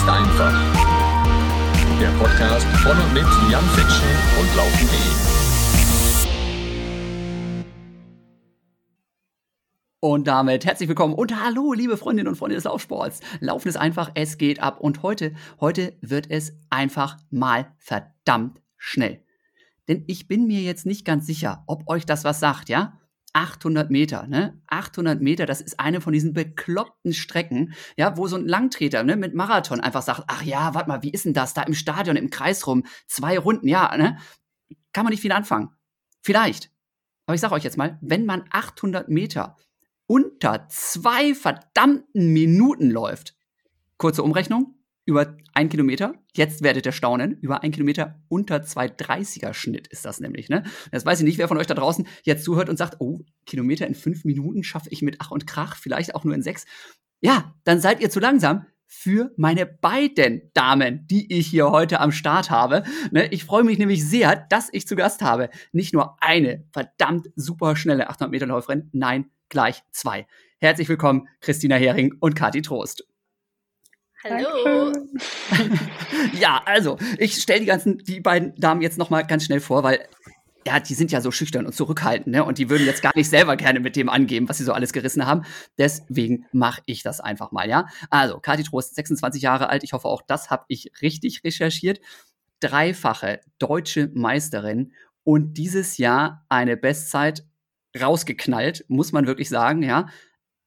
ist 0.00 0.08
einfach. 0.08 0.52
Der 2.00 2.08
Podcast 2.18 2.66
von 2.78 2.96
und 2.96 3.12
mit 3.12 3.26
Jan 3.50 3.64
Fitschen 3.74 4.08
und 4.40 4.56
Laufen.de. 4.56 4.98
Und 10.00 10.26
damit 10.26 10.64
herzlich 10.64 10.88
willkommen 10.88 11.12
und 11.12 11.38
hallo, 11.44 11.74
liebe 11.74 11.98
Freundinnen 11.98 12.28
und 12.28 12.36
Freunde 12.36 12.54
des 12.54 12.64
Laufsports. 12.64 13.20
Laufen 13.40 13.68
ist 13.68 13.76
einfach, 13.76 14.10
es 14.14 14.38
geht 14.38 14.62
ab. 14.62 14.80
Und 14.80 15.02
heute, 15.02 15.34
heute 15.60 15.92
wird 16.00 16.30
es 16.30 16.54
einfach 16.70 17.18
mal 17.28 17.66
verdammt 17.76 18.62
schnell. 18.78 19.22
Denn 19.88 20.04
ich 20.06 20.28
bin 20.28 20.46
mir 20.46 20.62
jetzt 20.62 20.86
nicht 20.86 21.04
ganz 21.04 21.26
sicher, 21.26 21.64
ob 21.66 21.86
euch 21.90 22.06
das 22.06 22.24
was 22.24 22.40
sagt, 22.40 22.70
ja? 22.70 22.99
800 23.32 23.90
Meter, 23.90 24.26
ne? 24.26 24.60
800 24.66 25.20
Meter, 25.20 25.46
das 25.46 25.60
ist 25.60 25.78
eine 25.78 26.00
von 26.00 26.12
diesen 26.12 26.32
bekloppten 26.32 27.12
Strecken, 27.12 27.74
ja, 27.96 28.16
wo 28.16 28.26
so 28.26 28.36
ein 28.36 28.46
Langtreter, 28.46 29.04
ne, 29.04 29.16
mit 29.16 29.34
Marathon 29.34 29.80
einfach 29.80 30.02
sagt, 30.02 30.24
ach 30.26 30.42
ja, 30.42 30.74
warte 30.74 30.88
mal, 30.88 31.02
wie 31.02 31.10
ist 31.10 31.24
denn 31.24 31.34
das 31.34 31.54
da 31.54 31.62
im 31.62 31.74
Stadion, 31.74 32.16
im 32.16 32.30
Kreis 32.30 32.66
rum, 32.66 32.84
zwei 33.06 33.38
Runden, 33.38 33.68
ja, 33.68 33.96
ne? 33.96 34.18
Kann 34.92 35.04
man 35.04 35.12
nicht 35.12 35.20
viel 35.20 35.32
anfangen. 35.32 35.70
Vielleicht. 36.22 36.70
Aber 37.26 37.34
ich 37.34 37.40
sag 37.40 37.52
euch 37.52 37.62
jetzt 37.62 37.76
mal, 37.76 37.98
wenn 38.00 38.26
man 38.26 38.44
800 38.50 39.08
Meter 39.08 39.56
unter 40.06 40.66
zwei 40.68 41.34
verdammten 41.34 42.32
Minuten 42.32 42.90
läuft, 42.90 43.36
kurze 43.96 44.24
Umrechnung, 44.24 44.79
über 45.10 45.36
ein 45.52 45.68
Kilometer. 45.68 46.14
Jetzt 46.34 46.62
werdet 46.62 46.86
ihr 46.86 46.92
staunen. 46.92 47.38
Über 47.40 47.62
ein 47.62 47.72
Kilometer 47.72 48.20
unter 48.28 48.56
2,30er 48.58 49.52
Schnitt 49.52 49.88
ist 49.88 50.04
das 50.04 50.20
nämlich. 50.20 50.48
Ne? 50.48 50.62
Jetzt 50.92 51.04
weiß 51.04 51.20
ich 51.20 51.24
nicht, 51.24 51.38
wer 51.38 51.48
von 51.48 51.58
euch 51.58 51.66
da 51.66 51.74
draußen 51.74 52.06
jetzt 52.22 52.44
zuhört 52.44 52.68
und 52.68 52.76
sagt, 52.76 52.96
oh, 53.00 53.20
Kilometer 53.46 53.86
in 53.86 53.94
fünf 53.94 54.24
Minuten 54.24 54.62
schaffe 54.62 54.88
ich 54.90 55.02
mit 55.02 55.16
Ach 55.18 55.30
und 55.30 55.46
Krach, 55.46 55.76
vielleicht 55.76 56.14
auch 56.14 56.24
nur 56.24 56.34
in 56.34 56.42
sechs. 56.42 56.64
Ja, 57.20 57.54
dann 57.64 57.80
seid 57.80 58.00
ihr 58.00 58.10
zu 58.10 58.20
langsam 58.20 58.64
für 58.86 59.30
meine 59.36 59.66
beiden 59.66 60.50
Damen, 60.52 61.06
die 61.06 61.32
ich 61.32 61.46
hier 61.46 61.70
heute 61.70 62.00
am 62.00 62.10
Start 62.10 62.50
habe. 62.50 62.82
Ne, 63.12 63.26
ich 63.26 63.44
freue 63.44 63.62
mich 63.62 63.78
nämlich 63.78 64.04
sehr, 64.04 64.46
dass 64.48 64.68
ich 64.72 64.86
zu 64.86 64.96
Gast 64.96 65.22
habe. 65.22 65.50
Nicht 65.72 65.92
nur 65.92 66.16
eine 66.20 66.64
verdammt 66.72 67.28
super 67.36 67.76
schnelle 67.76 68.08
800 68.08 68.30
Meter 68.32 68.46
Läuferin, 68.46 68.88
nein, 68.92 69.30
gleich 69.48 69.82
zwei. 69.92 70.26
Herzlich 70.58 70.88
willkommen, 70.88 71.28
Christina 71.40 71.76
Hering 71.76 72.14
und 72.20 72.34
Kati 72.34 72.62
Trost. 72.62 73.06
Hallo. 74.22 74.92
ja, 76.38 76.60
also, 76.66 76.98
ich 77.18 77.34
stelle 77.36 77.60
die 77.60 77.66
ganzen, 77.66 77.98
die 77.98 78.20
beiden 78.20 78.54
Damen 78.56 78.82
jetzt 78.82 78.98
nochmal 78.98 79.26
ganz 79.26 79.44
schnell 79.44 79.60
vor, 79.60 79.82
weil 79.82 80.06
ja, 80.66 80.78
die 80.78 80.92
sind 80.92 81.10
ja 81.10 81.22
so 81.22 81.30
schüchtern 81.30 81.64
und 81.64 81.72
zurückhaltend, 81.72 82.26
ne? 82.26 82.44
Und 82.44 82.58
die 82.58 82.68
würden 82.68 82.84
jetzt 82.84 83.02
gar 83.02 83.12
nicht 83.14 83.30
selber 83.30 83.56
gerne 83.56 83.80
mit 83.80 83.96
dem 83.96 84.10
angeben, 84.10 84.46
was 84.48 84.58
sie 84.58 84.64
so 84.64 84.74
alles 84.74 84.92
gerissen 84.92 85.24
haben. 85.24 85.46
Deswegen 85.78 86.44
mache 86.52 86.82
ich 86.84 87.02
das 87.02 87.20
einfach 87.20 87.50
mal, 87.50 87.68
ja? 87.68 87.86
Also, 88.10 88.38
Kathi 88.40 88.62
Trost, 88.62 88.94
26 88.94 89.40
Jahre 89.42 89.70
alt. 89.70 89.84
Ich 89.84 89.94
hoffe, 89.94 90.08
auch 90.08 90.22
das 90.22 90.50
habe 90.50 90.64
ich 90.68 90.92
richtig 91.00 91.42
recherchiert. 91.42 92.00
Dreifache 92.60 93.40
deutsche 93.58 94.10
Meisterin 94.12 94.92
und 95.24 95.54
dieses 95.54 95.96
Jahr 95.96 96.44
eine 96.50 96.76
Bestzeit 96.76 97.46
rausgeknallt, 97.98 98.84
muss 98.88 99.12
man 99.12 99.26
wirklich 99.26 99.48
sagen, 99.48 99.82
ja. 99.82 100.08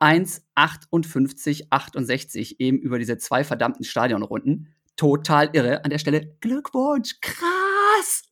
1,58, 0.04 1.68
68 1.70 2.60
eben 2.60 2.80
über 2.80 3.00
diese 3.00 3.18
zwei 3.18 3.46
verdammten 3.46 3.86
Stadionrunden. 3.86 4.76
Total 4.98 5.50
irre. 5.54 5.86
An 5.86 5.92
der 5.92 5.98
Stelle 5.98 6.36
Glückwunsch, 6.42 7.22
krass! 7.22 8.24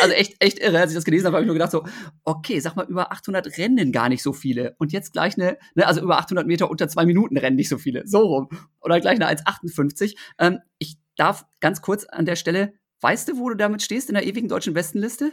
Also 0.00 0.12
echt, 0.14 0.34
echt 0.40 0.58
irre. 0.58 0.80
Als 0.80 0.90
ich 0.90 0.96
das 0.96 1.04
gelesen 1.04 1.26
habe, 1.26 1.36
habe 1.36 1.44
ich 1.44 1.46
nur 1.46 1.54
gedacht 1.54 1.70
so, 1.70 1.84
okay, 2.24 2.58
sag 2.58 2.74
mal, 2.74 2.86
über 2.86 3.12
800 3.12 3.56
rennen 3.56 3.92
gar 3.92 4.08
nicht 4.08 4.24
so 4.24 4.32
viele. 4.32 4.74
Und 4.78 4.92
jetzt 4.92 5.12
gleich 5.12 5.38
eine, 5.38 5.56
ne, 5.76 5.86
also 5.86 6.00
über 6.00 6.18
800 6.18 6.48
Meter 6.48 6.68
unter 6.68 6.88
zwei 6.88 7.06
Minuten 7.06 7.36
rennen 7.36 7.54
nicht 7.54 7.68
so 7.68 7.78
viele. 7.78 8.04
So 8.06 8.18
rum. 8.18 8.48
Oder 8.80 9.00
gleich 9.00 9.20
eine 9.20 9.28
1,58. 9.28 10.16
Ähm, 10.40 10.58
ich 10.78 10.98
darf 11.16 11.46
ganz 11.60 11.80
kurz 11.80 12.04
an 12.06 12.26
der 12.26 12.34
Stelle, 12.34 12.74
weißt 13.02 13.28
du, 13.28 13.38
wo 13.38 13.48
du 13.48 13.54
damit 13.54 13.82
stehst 13.82 14.08
in 14.08 14.14
der 14.14 14.26
ewigen 14.26 14.48
deutschen 14.48 14.74
Bestenliste? 14.74 15.32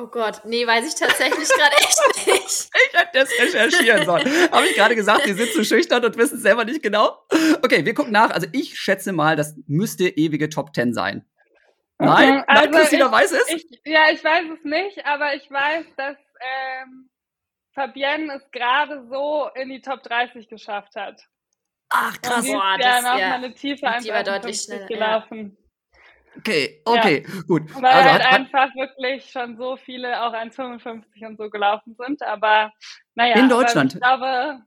Oh 0.00 0.06
Gott, 0.06 0.42
nee, 0.44 0.64
weiß 0.64 0.86
ich 0.86 0.94
tatsächlich 0.94 1.48
gerade 1.48 1.76
echt 1.76 1.98
nicht. 2.26 2.70
Ich 2.92 2.98
hätte 2.98 3.10
das 3.12 3.30
recherchieren 3.38 4.04
sollen. 4.06 4.24
Habe 4.52 4.66
ich 4.66 4.74
gerade 4.76 4.94
gesagt, 4.94 5.26
die 5.26 5.32
sind 5.32 5.50
zu 5.52 5.64
schüchtern 5.64 6.04
und 6.04 6.16
wissen 6.16 6.36
es 6.36 6.42
selber 6.42 6.64
nicht 6.64 6.82
genau? 6.82 7.18
Okay, 7.62 7.84
wir 7.84 7.94
gucken 7.94 8.12
nach. 8.12 8.30
Also 8.30 8.46
ich 8.52 8.78
schätze 8.78 9.12
mal, 9.12 9.34
das 9.34 9.56
müsste 9.66 10.08
ewige 10.08 10.48
Top 10.48 10.72
10 10.74 10.94
sein. 10.94 11.24
Nein? 11.98 12.44
Also 12.46 12.64
Nein, 12.70 12.72
Christina 12.80 13.06
ich, 13.06 13.12
weiß 13.12 13.32
es? 13.32 13.48
Ich, 13.48 13.66
ja, 13.84 14.02
ich 14.12 14.22
weiß 14.22 14.44
es 14.56 14.64
nicht, 14.64 15.04
aber 15.04 15.34
ich 15.34 15.50
weiß, 15.50 15.84
dass 15.96 16.16
ähm, 16.40 17.10
Fabienne 17.74 18.34
es 18.36 18.48
gerade 18.52 19.04
so 19.10 19.48
in 19.56 19.68
die 19.68 19.80
Top 19.82 20.04
30 20.04 20.48
geschafft 20.48 20.94
hat. 20.94 21.20
Ach, 21.88 22.16
krass. 22.22 22.36
Und 22.38 22.44
die 22.46 22.52
Boah, 22.52 22.76
ist 22.78 22.84
ja 22.84 22.92
das- 22.92 23.02
noch 23.02 23.18
ja. 23.18 23.28
mal 23.30 23.34
eine 23.36 23.52
tiefe 23.54 23.86
Die 24.04 24.10
war 24.10 24.22
deutlich 24.22 24.60
schneller, 24.60 24.86
gelaufen. 24.86 25.56
Okay, 26.36 26.80
okay, 26.84 27.22
gut. 27.48 27.62
Weil 27.74 27.84
Also 27.86 28.10
halt 28.10 28.24
hat, 28.24 28.32
einfach 28.40 28.74
wirklich 28.74 29.24
schon 29.30 29.56
so 29.56 29.76
viele 29.76 30.22
auch 30.22 30.32
1,55 30.32 31.26
und 31.26 31.36
so 31.38 31.50
gelaufen 31.50 31.96
sind. 31.98 32.22
Aber 32.22 32.72
naja, 33.14 33.34
In 33.36 33.46
aber 33.50 33.62
Deutschland? 33.62 33.94
ich 33.94 34.00
glaube, 34.00 34.60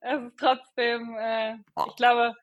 es 0.00 0.22
ist 0.22 0.38
trotzdem, 0.38 1.16
äh, 1.18 1.54
Oh. 1.76 1.84
ich 1.88 1.96
glaube, 1.96 2.34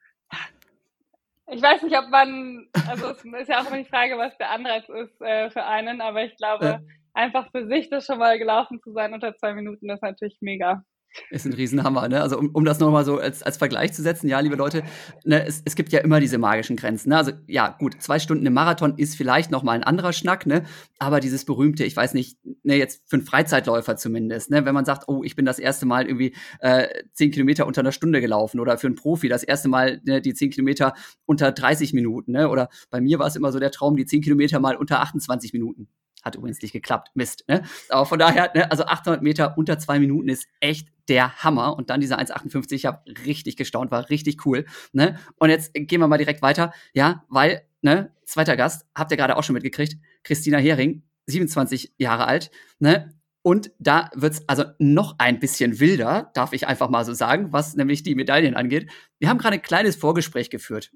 ich 1.48 1.62
weiß 1.62 1.82
nicht, 1.82 1.96
ob 1.96 2.08
man, 2.10 2.68
also 2.88 3.10
es 3.10 3.24
ist 3.24 3.48
ja 3.48 3.60
auch 3.62 3.66
immer 3.66 3.78
die 3.78 3.88
Frage, 3.88 4.18
was 4.18 4.36
der 4.38 4.50
Anreiz 4.50 4.88
ist 4.88 5.20
äh, 5.20 5.50
für 5.50 5.64
einen, 5.64 6.00
aber 6.00 6.24
ich 6.24 6.36
glaube, 6.36 6.64
Ja. 6.66 6.80
einfach 7.14 7.50
für 7.52 7.66
sich 7.68 7.88
das 7.88 8.06
schon 8.06 8.18
mal 8.18 8.38
gelaufen 8.38 8.80
zu 8.82 8.92
sein 8.92 9.14
unter 9.14 9.34
zwei 9.36 9.52
Minuten, 9.54 9.88
ist 9.90 10.02
natürlich 10.02 10.38
mega. 10.40 10.82
Ist 11.30 11.46
ein 11.46 11.52
Riesenhammer, 11.52 12.08
ne? 12.08 12.20
Also 12.20 12.38
um, 12.38 12.50
um 12.52 12.64
das 12.64 12.78
nochmal 12.78 13.04
so 13.04 13.18
als, 13.18 13.42
als 13.42 13.56
Vergleich 13.56 13.92
zu 13.92 14.02
setzen, 14.02 14.28
ja, 14.28 14.40
liebe 14.40 14.56
Leute, 14.56 14.82
ne, 15.24 15.44
es, 15.46 15.62
es 15.64 15.74
gibt 15.74 15.92
ja 15.92 16.00
immer 16.00 16.20
diese 16.20 16.38
magischen 16.38 16.76
Grenzen. 16.76 17.10
Ne? 17.10 17.16
Also 17.16 17.32
ja, 17.46 17.76
gut, 17.78 18.00
zwei 18.00 18.18
Stunden 18.18 18.46
im 18.46 18.52
Marathon 18.52 18.98
ist 18.98 19.16
vielleicht 19.16 19.50
nochmal 19.50 19.76
ein 19.76 19.84
anderer 19.84 20.12
Schnack, 20.12 20.46
ne? 20.46 20.64
Aber 20.98 21.20
dieses 21.20 21.44
berühmte, 21.44 21.84
ich 21.84 21.96
weiß 21.96 22.14
nicht, 22.14 22.38
ne, 22.62 22.76
jetzt 22.76 23.08
für 23.08 23.16
einen 23.16 23.26
Freizeitläufer 23.26 23.96
zumindest, 23.96 24.50
ne, 24.50 24.64
wenn 24.64 24.74
man 24.74 24.84
sagt, 24.84 25.04
oh, 25.08 25.22
ich 25.24 25.36
bin 25.36 25.44
das 25.44 25.58
erste 25.58 25.86
Mal 25.86 26.06
irgendwie 26.06 26.34
äh, 26.60 26.88
zehn 27.12 27.30
Kilometer 27.30 27.66
unter 27.66 27.80
einer 27.80 27.92
Stunde 27.92 28.20
gelaufen 28.20 28.60
oder 28.60 28.78
für 28.78 28.86
einen 28.86 28.96
Profi 28.96 29.28
das 29.28 29.42
erste 29.42 29.68
Mal 29.68 30.00
ne, 30.04 30.20
die 30.20 30.34
zehn 30.34 30.50
Kilometer 30.50 30.94
unter 31.24 31.52
30 31.52 31.92
Minuten, 31.92 32.32
ne? 32.32 32.48
Oder 32.48 32.68
bei 32.90 33.00
mir 33.00 33.18
war 33.18 33.26
es 33.26 33.36
immer 33.36 33.52
so 33.52 33.58
der 33.58 33.70
Traum, 33.70 33.96
die 33.96 34.06
zehn 34.06 34.22
Kilometer 34.22 34.60
mal 34.60 34.76
unter 34.76 35.00
28 35.00 35.52
Minuten. 35.52 35.88
Hat 36.26 36.34
übrigens 36.34 36.60
nicht 36.60 36.72
geklappt. 36.72 37.12
Mist. 37.14 37.44
Ne? 37.46 37.62
Aber 37.88 38.04
von 38.04 38.18
daher, 38.18 38.50
ne, 38.52 38.68
also 38.68 38.84
800 38.84 39.22
Meter 39.22 39.56
unter 39.56 39.78
zwei 39.78 40.00
Minuten 40.00 40.28
ist 40.28 40.48
echt 40.58 40.88
der 41.08 41.44
Hammer. 41.44 41.76
Und 41.76 41.88
dann 41.88 42.00
diese 42.00 42.18
1,58, 42.18 42.72
ich 42.72 42.84
habe 42.84 43.00
richtig 43.24 43.56
gestaunt, 43.56 43.92
war 43.92 44.10
richtig 44.10 44.44
cool. 44.44 44.66
Ne? 44.92 45.20
Und 45.36 45.50
jetzt 45.50 45.72
gehen 45.72 46.00
wir 46.00 46.08
mal 46.08 46.18
direkt 46.18 46.42
weiter. 46.42 46.72
Ja, 46.94 47.24
weil, 47.28 47.62
ne, 47.80 48.12
zweiter 48.24 48.56
Gast, 48.56 48.86
habt 48.92 49.12
ihr 49.12 49.16
gerade 49.16 49.36
auch 49.36 49.44
schon 49.44 49.54
mitgekriegt, 49.54 49.98
Christina 50.24 50.58
Hering, 50.58 51.04
27 51.26 51.94
Jahre 51.96 52.26
alt. 52.26 52.50
Ne? 52.80 53.14
Und 53.42 53.70
da 53.78 54.10
wird's 54.12 54.42
also 54.48 54.64
noch 54.80 55.14
ein 55.18 55.38
bisschen 55.38 55.78
wilder, 55.78 56.32
darf 56.34 56.52
ich 56.52 56.66
einfach 56.66 56.88
mal 56.88 57.04
so 57.04 57.14
sagen, 57.14 57.52
was 57.52 57.76
nämlich 57.76 58.02
die 58.02 58.16
Medaillen 58.16 58.56
angeht. 58.56 58.90
Wir 59.20 59.28
haben 59.28 59.38
gerade 59.38 59.54
ein 59.54 59.62
kleines 59.62 59.94
Vorgespräch 59.94 60.50
geführt. 60.50 60.90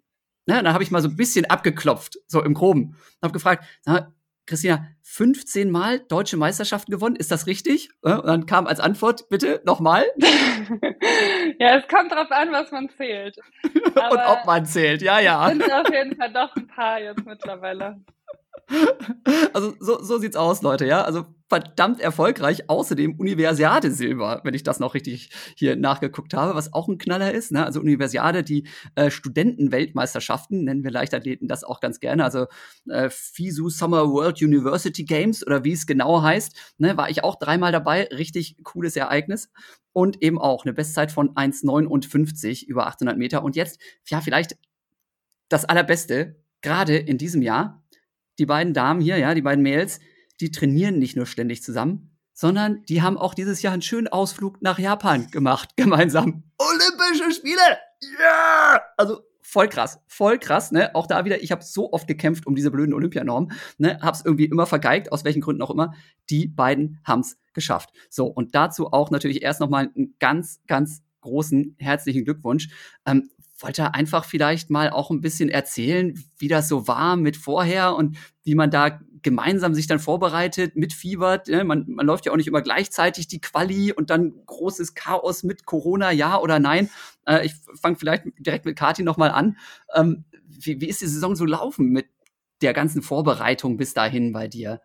Ne? 0.47 0.61
Da 0.61 0.73
habe 0.73 0.83
ich 0.83 0.91
mal 0.91 1.03
so 1.03 1.09
ein 1.09 1.15
bisschen 1.15 1.45
abgeklopft, 1.45 2.19
so 2.27 2.43
im 2.43 2.55
Groben. 2.55 2.97
Habe 3.23 3.33
gefragt, 3.33 3.65
mal, 3.87 4.13
Christina, 4.47 4.87
15 5.03 5.71
Mal 5.71 6.01
deutsche 6.01 6.37
Meisterschaften 6.37 6.93
gewonnen, 6.93 7.17
ist 7.17 7.31
das 7.31 7.47
richtig? 7.47 7.91
Und 8.03 8.27
dann 8.27 8.47
kam 8.47 8.67
als 8.67 8.81
Antwort, 8.81 9.29
bitte, 9.29 9.61
nochmal. 9.65 10.05
ja, 11.59 11.77
es 11.77 11.89
kommt 11.89 12.13
drauf 12.13 12.31
an, 12.31 12.53
was 12.53 12.71
man 12.71 12.89
zählt. 12.97 13.37
Und 13.75 13.99
Aber 13.99 14.33
ob 14.33 14.47
man 14.47 14.67
zählt, 14.67 15.03
ja, 15.03 15.19
ja. 15.21 15.49
sind 15.49 15.71
auf 15.71 15.91
jeden 15.93 16.17
Fall 16.17 16.33
doch 16.33 16.55
ein 16.57 16.67
paar 16.67 17.01
jetzt 17.01 17.25
mittlerweile. 17.27 18.01
Also 19.53 19.75
so, 19.81 20.03
so 20.03 20.19
sieht's 20.19 20.37
aus, 20.37 20.63
Leute, 20.63 20.87
ja. 20.87 21.03
Also 21.03 21.27
verdammt 21.49 22.01
erfolgreich. 22.01 22.71
Außerdem 22.71 23.19
Universiade 23.19 23.91
Silber, 23.91 24.41
wenn 24.45 24.55
ich 24.55 24.63
das 24.63 24.79
noch 24.79 24.95
richtig 24.95 25.31
hier 25.57 25.77
nachgeguckt 25.77 26.35
habe, 26.35 26.55
was 26.55 26.73
auch 26.73 26.89
ein 26.89 26.99
Knaller 26.99 27.33
ist. 27.33 27.51
Ne? 27.53 27.65
Also 27.65 27.81
Universiade, 27.81 28.45
die 28.45 28.69
äh, 28.95 29.11
Studentenweltmeisterschaften, 29.11 30.65
nennen 30.65 30.85
wir 30.85 30.93
Leichtathleten 30.93 31.49
das 31.49 31.65
auch 31.65 31.81
ganz 31.81 31.99
gerne. 32.01 32.25
Also 32.25 32.47
äh, 32.89 33.11
FISU 33.11 33.69
Summer 33.69 34.09
World 34.09 34.41
University 34.41 35.05
Games 35.05 35.45
oder 35.45 35.65
wie 35.65 35.73
es 35.73 35.87
genau 35.87 36.23
heißt, 36.23 36.75
ne, 36.79 36.97
war 36.97 37.11
ich 37.11 37.25
auch 37.25 37.37
dreimal 37.37 37.73
dabei. 37.73 38.05
Richtig 38.05 38.57
cooles 38.63 38.95
Ereignis. 38.97 39.51
Und 39.93 40.23
eben 40.23 40.39
auch 40.39 40.65
eine 40.65 40.73
Bestzeit 40.73 41.11
von 41.11 41.35
1,59 41.35 42.65
über 42.67 42.87
800 42.87 43.19
Meter. 43.19 43.43
Und 43.43 43.57
jetzt, 43.57 43.81
ja, 44.07 44.21
vielleicht 44.21 44.57
das 45.49 45.65
Allerbeste, 45.65 46.37
gerade 46.63 46.97
in 46.97 47.19
diesem 47.19 47.43
Jahr, 47.43 47.80
die 48.41 48.47
beiden 48.47 48.73
Damen 48.73 49.01
hier, 49.01 49.19
ja, 49.19 49.35
die 49.35 49.43
beiden 49.43 49.63
Mädels, 49.63 50.01
die 50.41 50.51
trainieren 50.51 50.99
nicht 50.99 51.15
nur 51.15 51.27
ständig 51.27 51.63
zusammen, 51.63 52.17
sondern 52.33 52.83
die 52.89 53.03
haben 53.03 53.19
auch 53.19 53.35
dieses 53.35 53.61
Jahr 53.61 53.75
einen 53.75 53.83
schönen 53.83 54.09
Ausflug 54.09 54.63
nach 54.63 54.79
Japan 54.79 55.31
gemacht, 55.31 55.71
gemeinsam. 55.77 56.43
Olympische 56.59 57.33
Spiele! 57.33 57.79
Ja! 58.19 58.81
Also 58.97 59.21
voll 59.43 59.69
krass, 59.69 60.01
voll 60.07 60.39
krass, 60.39 60.73
ne? 60.73 60.95
Auch 60.95 61.07
da 61.07 61.27
wieder, 61.27 61.43
ich 61.43 61.53
habe 61.53 61.63
so 61.63 61.93
oft 61.93 62.07
gekämpft 62.07 62.47
um 62.47 62.55
diese 62.55 62.71
blöden 62.71 62.95
Olympianormen, 62.95 63.53
ne? 63.77 63.99
Hab's 64.01 64.23
irgendwie 64.25 64.47
immer 64.47 64.65
vergeigt, 64.65 65.13
aus 65.13 65.25
welchen 65.25 65.43
Gründen 65.43 65.61
auch 65.61 65.71
immer. 65.71 65.93
Die 66.31 66.49
beiden 66.49 67.01
haben's 67.05 67.37
geschafft. 67.53 67.91
So, 68.09 68.27
und 68.27 68.55
dazu 68.55 68.91
auch 68.91 69.11
natürlich 69.11 69.43
erst 69.43 69.61
nochmal 69.61 69.91
einen 69.95 70.15
ganz, 70.19 70.63
ganz 70.67 71.03
großen 71.21 71.77
herzlichen 71.79 72.25
Glückwunsch. 72.25 72.71
Ähm, 73.05 73.29
wollt 73.63 73.79
ihr 73.79 73.95
einfach 73.95 74.25
vielleicht 74.25 74.71
mal 74.71 74.91
auch 74.91 75.11
ein 75.11 75.21
bisschen 75.21 75.49
erzählen, 75.49 76.23
wie 76.39 76.49
das 76.49 76.69
so 76.69 76.89
war 76.89 77.17
mit 77.17 77.37
vorher 77.37 77.95
und 77.97 78.17
wie 78.43 78.55
man 78.55 78.71
da 78.71 79.01
gemeinsam 79.23 79.75
sich 79.75 79.87
dann 79.87 79.99
vorbereitet, 79.99 80.77
mitfiebert. 80.77 81.49
Ne? 81.49 81.65
Man, 81.65 81.85
man 81.89 82.07
läuft 82.07 82.27
ja 82.27 82.33
auch 82.33 82.37
nicht 82.37 82.47
immer 82.47 82.63
gleichzeitig 82.63 83.29
die 83.29 83.41
Quali 83.41 83.93
und 83.93 84.11
dann 84.11 84.33
großes 84.47 84.95
Chaos 84.95 85.43
mit 85.43 85.67
Corona, 85.67 86.11
ja 86.11 86.39
oder 86.39 86.59
nein. 86.59 86.91
Äh, 87.27 87.47
ich 87.47 87.55
fange 87.81 87.97
vielleicht 87.97 88.25
direkt 88.39 88.65
mit 88.65 88.77
Kati 88.77 89.03
nochmal 89.03 89.31
an. 89.31 89.57
Ähm, 89.95 90.25
wie, 90.47 90.81
wie 90.81 90.89
ist 90.89 91.01
die 91.01 91.07
Saison 91.07 91.37
so 91.37 91.45
laufen 91.45 91.89
mit 91.91 92.07
der 92.63 92.73
ganzen 92.73 93.03
Vorbereitung 93.03 93.77
bis 93.77 93.95
dahin 93.95 94.33
bei 94.33 94.49
dir? 94.49 94.81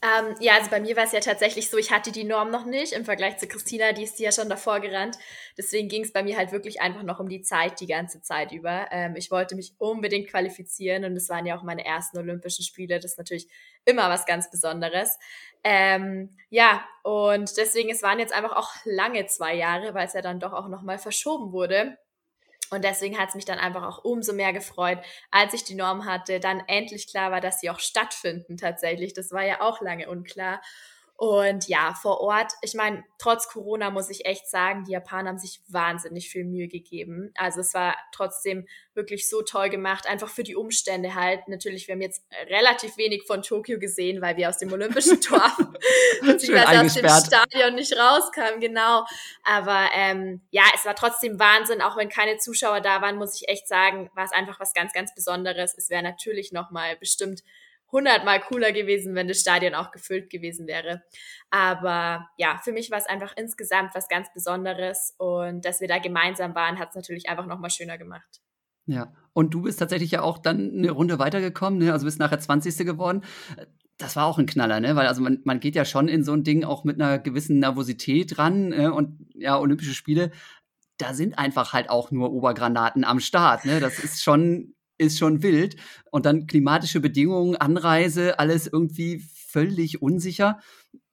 Ähm, 0.00 0.36
ja, 0.38 0.54
also 0.54 0.70
bei 0.70 0.78
mir 0.78 0.96
war 0.96 1.04
es 1.04 1.12
ja 1.12 1.18
tatsächlich 1.18 1.68
so, 1.70 1.76
ich 1.76 1.90
hatte 1.90 2.12
die 2.12 2.22
Norm 2.22 2.52
noch 2.52 2.64
nicht 2.64 2.92
im 2.92 3.04
Vergleich 3.04 3.36
zu 3.38 3.48
Christina, 3.48 3.92
die 3.92 4.04
ist 4.04 4.20
ja 4.20 4.30
schon 4.30 4.48
davor 4.48 4.78
gerannt. 4.78 5.18
Deswegen 5.56 5.88
ging 5.88 6.04
es 6.04 6.12
bei 6.12 6.22
mir 6.22 6.36
halt 6.36 6.52
wirklich 6.52 6.80
einfach 6.80 7.02
noch 7.02 7.18
um 7.18 7.28
die 7.28 7.42
Zeit 7.42 7.80
die 7.80 7.88
ganze 7.88 8.22
Zeit 8.22 8.52
über. 8.52 8.86
Ähm, 8.92 9.16
ich 9.16 9.32
wollte 9.32 9.56
mich 9.56 9.72
unbedingt 9.78 10.28
qualifizieren 10.30 11.04
und 11.04 11.16
es 11.16 11.28
waren 11.28 11.46
ja 11.46 11.58
auch 11.58 11.64
meine 11.64 11.84
ersten 11.84 12.16
Olympischen 12.18 12.64
Spiele. 12.64 13.00
Das 13.00 13.12
ist 13.12 13.18
natürlich 13.18 13.48
immer 13.84 14.08
was 14.08 14.24
ganz 14.24 14.50
Besonderes. 14.50 15.18
Ähm, 15.64 16.30
ja, 16.48 16.84
und 17.02 17.56
deswegen, 17.56 17.90
es 17.90 18.02
waren 18.02 18.20
jetzt 18.20 18.32
einfach 18.32 18.54
auch 18.54 18.70
lange 18.84 19.26
zwei 19.26 19.54
Jahre, 19.56 19.94
weil 19.94 20.06
es 20.06 20.12
ja 20.12 20.22
dann 20.22 20.38
doch 20.38 20.52
auch 20.52 20.68
nochmal 20.68 20.98
verschoben 20.98 21.50
wurde. 21.52 21.98
Und 22.70 22.84
deswegen 22.84 23.18
hat 23.18 23.30
es 23.30 23.34
mich 23.34 23.44
dann 23.44 23.58
einfach 23.58 23.82
auch 23.84 24.04
umso 24.04 24.32
mehr 24.32 24.52
gefreut, 24.52 24.98
als 25.30 25.54
ich 25.54 25.64
die 25.64 25.74
Norm 25.74 26.04
hatte, 26.04 26.40
dann 26.40 26.62
endlich 26.66 27.06
klar 27.08 27.30
war, 27.30 27.40
dass 27.40 27.60
sie 27.60 27.70
auch 27.70 27.80
stattfinden 27.80 28.56
tatsächlich. 28.56 29.14
Das 29.14 29.30
war 29.32 29.44
ja 29.44 29.60
auch 29.60 29.80
lange 29.80 30.08
unklar. 30.08 30.60
Und 31.20 31.66
ja, 31.66 31.94
vor 32.00 32.20
Ort, 32.20 32.52
ich 32.62 32.74
meine, 32.74 33.02
trotz 33.18 33.48
Corona 33.48 33.90
muss 33.90 34.08
ich 34.08 34.24
echt 34.24 34.48
sagen, 34.48 34.84
die 34.84 34.92
Japaner 34.92 35.30
haben 35.30 35.38
sich 35.38 35.60
wahnsinnig 35.66 36.30
viel 36.30 36.44
Mühe 36.44 36.68
gegeben. 36.68 37.32
Also 37.34 37.60
es 37.60 37.74
war 37.74 37.96
trotzdem 38.12 38.68
wirklich 38.94 39.28
so 39.28 39.42
toll 39.42 39.68
gemacht, 39.68 40.06
einfach 40.06 40.28
für 40.28 40.44
die 40.44 40.54
Umstände 40.54 41.16
halt. 41.16 41.48
Natürlich, 41.48 41.88
wir 41.88 41.96
haben 41.96 42.02
jetzt 42.02 42.24
relativ 42.46 42.96
wenig 42.98 43.24
von 43.26 43.42
Tokio 43.42 43.80
gesehen, 43.80 44.22
weil 44.22 44.36
wir 44.36 44.48
aus 44.48 44.58
dem 44.58 44.72
Olympischen 44.72 45.20
Tor 45.20 45.42
beziehungsweise 46.22 46.80
aus 46.82 46.94
dem 46.94 47.08
Stadion 47.08 47.74
nicht 47.74 47.98
rauskamen, 47.98 48.60
genau. 48.60 49.04
Aber 49.42 49.88
ähm, 49.94 50.42
ja, 50.50 50.66
es 50.76 50.84
war 50.84 50.94
trotzdem 50.94 51.40
Wahnsinn, 51.40 51.82
auch 51.82 51.96
wenn 51.96 52.10
keine 52.10 52.38
Zuschauer 52.38 52.80
da 52.80 53.02
waren, 53.02 53.16
muss 53.16 53.34
ich 53.34 53.48
echt 53.48 53.66
sagen, 53.66 54.08
war 54.14 54.24
es 54.24 54.30
einfach 54.30 54.60
was 54.60 54.72
ganz, 54.72 54.92
ganz 54.92 55.12
Besonderes. 55.16 55.74
Es 55.76 55.90
wäre 55.90 56.04
natürlich 56.04 56.52
nochmal 56.52 56.96
bestimmt 56.96 57.42
hundertmal 57.90 58.40
cooler 58.40 58.72
gewesen, 58.72 59.14
wenn 59.14 59.28
das 59.28 59.40
Stadion 59.40 59.74
auch 59.74 59.90
gefüllt 59.90 60.30
gewesen 60.30 60.66
wäre. 60.66 61.02
Aber 61.50 62.28
ja, 62.36 62.60
für 62.62 62.72
mich 62.72 62.90
war 62.90 62.98
es 62.98 63.06
einfach 63.06 63.34
insgesamt 63.36 63.94
was 63.94 64.08
ganz 64.08 64.28
Besonderes 64.34 65.14
und 65.18 65.64
dass 65.64 65.80
wir 65.80 65.88
da 65.88 65.98
gemeinsam 65.98 66.54
waren, 66.54 66.78
hat 66.78 66.90
es 66.90 66.96
natürlich 66.96 67.28
einfach 67.28 67.46
nochmal 67.46 67.70
schöner 67.70 67.98
gemacht. 67.98 68.40
Ja, 68.86 69.12
und 69.34 69.52
du 69.52 69.62
bist 69.62 69.78
tatsächlich 69.78 70.10
ja 70.12 70.22
auch 70.22 70.38
dann 70.38 70.70
eine 70.70 70.90
Runde 70.90 71.18
weitergekommen, 71.18 71.78
ne? 71.78 71.92
also 71.92 72.06
bist 72.06 72.18
nachher 72.18 72.40
20. 72.40 72.86
geworden. 72.86 73.22
Das 73.98 74.16
war 74.16 74.26
auch 74.26 74.38
ein 74.38 74.46
Knaller, 74.46 74.80
ne? 74.80 74.96
Weil 74.96 75.08
also 75.08 75.20
man, 75.20 75.40
man 75.44 75.60
geht 75.60 75.74
ja 75.74 75.84
schon 75.84 76.08
in 76.08 76.24
so 76.24 76.32
ein 76.32 76.44
Ding 76.44 76.64
auch 76.64 76.84
mit 76.84 77.00
einer 77.00 77.18
gewissen 77.18 77.58
Nervosität 77.58 78.38
ran 78.38 78.68
ne? 78.68 78.92
und 78.92 79.28
ja, 79.34 79.58
Olympische 79.58 79.92
Spiele, 79.92 80.30
da 80.98 81.14
sind 81.14 81.38
einfach 81.38 81.72
halt 81.72 81.90
auch 81.90 82.10
nur 82.10 82.32
Obergranaten 82.32 83.04
am 83.04 83.20
Start. 83.20 83.64
Ne? 83.64 83.80
Das 83.80 83.98
ist 83.98 84.22
schon 84.22 84.74
ist 84.98 85.18
schon 85.18 85.42
wild. 85.42 85.76
Und 86.10 86.26
dann 86.26 86.46
klimatische 86.46 87.00
Bedingungen, 87.00 87.56
Anreise, 87.56 88.38
alles 88.38 88.66
irgendwie 88.66 89.24
völlig 89.48 90.02
unsicher. 90.02 90.60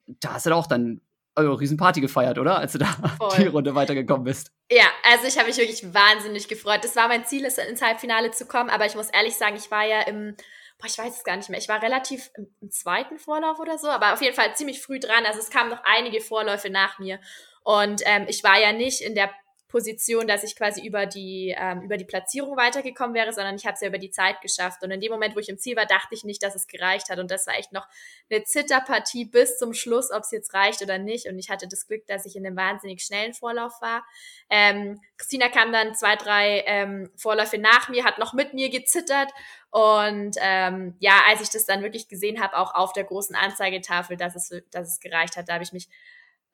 Da 0.06 0.34
hast 0.34 0.46
du 0.46 0.54
auch 0.54 0.66
dann 0.66 1.00
also 1.36 1.52
Riesenparty 1.52 2.00
gefeiert, 2.00 2.38
oder? 2.38 2.58
Als 2.58 2.72
du 2.72 2.78
da 2.78 2.86
Voll. 3.18 3.38
die 3.38 3.46
Runde 3.46 3.74
weitergekommen 3.74 4.24
bist. 4.24 4.50
Ja, 4.70 4.86
also 5.04 5.26
ich 5.26 5.36
habe 5.38 5.48
mich 5.48 5.58
wirklich 5.58 5.94
wahnsinnig 5.94 6.48
gefreut. 6.48 6.80
Das 6.82 6.96
war 6.96 7.08
mein 7.08 7.24
Ziel, 7.26 7.44
ins 7.44 7.82
Halbfinale 7.82 8.30
zu 8.30 8.46
kommen, 8.46 8.70
aber 8.70 8.86
ich 8.86 8.94
muss 8.94 9.10
ehrlich 9.10 9.34
sagen, 9.36 9.56
ich 9.56 9.70
war 9.70 9.86
ja 9.86 10.00
im, 10.02 10.34
boah, 10.78 10.86
ich 10.86 10.98
weiß 10.98 11.18
es 11.18 11.24
gar 11.24 11.36
nicht 11.36 11.50
mehr, 11.50 11.58
ich 11.58 11.68
war 11.68 11.82
relativ 11.82 12.30
im, 12.36 12.46
im 12.62 12.70
zweiten 12.70 13.18
Vorlauf 13.18 13.58
oder 13.58 13.78
so, 13.78 13.88
aber 13.88 14.14
auf 14.14 14.22
jeden 14.22 14.34
Fall 14.34 14.56
ziemlich 14.56 14.80
früh 14.80 14.98
dran. 14.98 15.26
Also 15.26 15.38
es 15.38 15.50
kamen 15.50 15.70
noch 15.70 15.82
einige 15.84 16.20
Vorläufe 16.20 16.70
nach 16.70 16.98
mir. 16.98 17.20
Und 17.62 18.00
ähm, 18.06 18.24
ich 18.28 18.42
war 18.42 18.58
ja 18.58 18.72
nicht 18.72 19.02
in 19.02 19.14
der 19.14 19.30
Position, 19.76 20.26
dass 20.26 20.42
ich 20.42 20.56
quasi 20.56 20.86
über 20.86 21.04
die, 21.04 21.54
ähm, 21.54 21.82
über 21.82 21.98
die 21.98 22.06
Platzierung 22.06 22.56
weitergekommen 22.56 23.14
wäre, 23.14 23.34
sondern 23.34 23.56
ich 23.56 23.66
habe 23.66 23.74
es 23.74 23.82
ja 23.82 23.88
über 23.88 23.98
die 23.98 24.10
Zeit 24.10 24.40
geschafft. 24.40 24.82
Und 24.82 24.90
in 24.90 25.02
dem 25.02 25.12
Moment, 25.12 25.36
wo 25.36 25.38
ich 25.38 25.50
im 25.50 25.58
Ziel 25.58 25.76
war, 25.76 25.84
dachte 25.84 26.14
ich 26.14 26.24
nicht, 26.24 26.42
dass 26.42 26.54
es 26.54 26.66
gereicht 26.66 27.10
hat. 27.10 27.18
Und 27.18 27.30
das 27.30 27.46
war 27.46 27.58
echt 27.58 27.72
noch 27.72 27.86
eine 28.30 28.42
Zitterpartie 28.42 29.26
bis 29.26 29.58
zum 29.58 29.74
Schluss, 29.74 30.10
ob 30.10 30.22
es 30.22 30.30
jetzt 30.30 30.54
reicht 30.54 30.80
oder 30.80 30.96
nicht. 30.96 31.28
Und 31.28 31.38
ich 31.38 31.50
hatte 31.50 31.68
das 31.68 31.86
Glück, 31.86 32.06
dass 32.06 32.24
ich 32.24 32.36
in 32.36 32.46
einem 32.46 32.56
wahnsinnig 32.56 33.02
schnellen 33.02 33.34
Vorlauf 33.34 33.74
war. 33.82 34.02
Ähm, 34.48 34.98
Christina 35.18 35.50
kam 35.50 35.72
dann 35.72 35.94
zwei, 35.94 36.16
drei 36.16 36.64
ähm, 36.66 37.10
Vorläufe 37.14 37.58
nach 37.58 37.90
mir, 37.90 38.04
hat 38.04 38.18
noch 38.18 38.32
mit 38.32 38.54
mir 38.54 38.70
gezittert. 38.70 39.30
Und 39.68 40.36
ähm, 40.40 40.96
ja, 41.00 41.20
als 41.28 41.42
ich 41.42 41.50
das 41.50 41.66
dann 41.66 41.82
wirklich 41.82 42.08
gesehen 42.08 42.42
habe, 42.42 42.56
auch 42.56 42.74
auf 42.74 42.94
der 42.94 43.04
großen 43.04 43.36
Anzeigetafel, 43.36 44.16
dass 44.16 44.36
es, 44.36 44.54
dass 44.70 44.88
es 44.88 45.00
gereicht 45.00 45.36
hat, 45.36 45.50
da 45.50 45.52
habe 45.52 45.64
ich 45.64 45.74
mich 45.74 45.90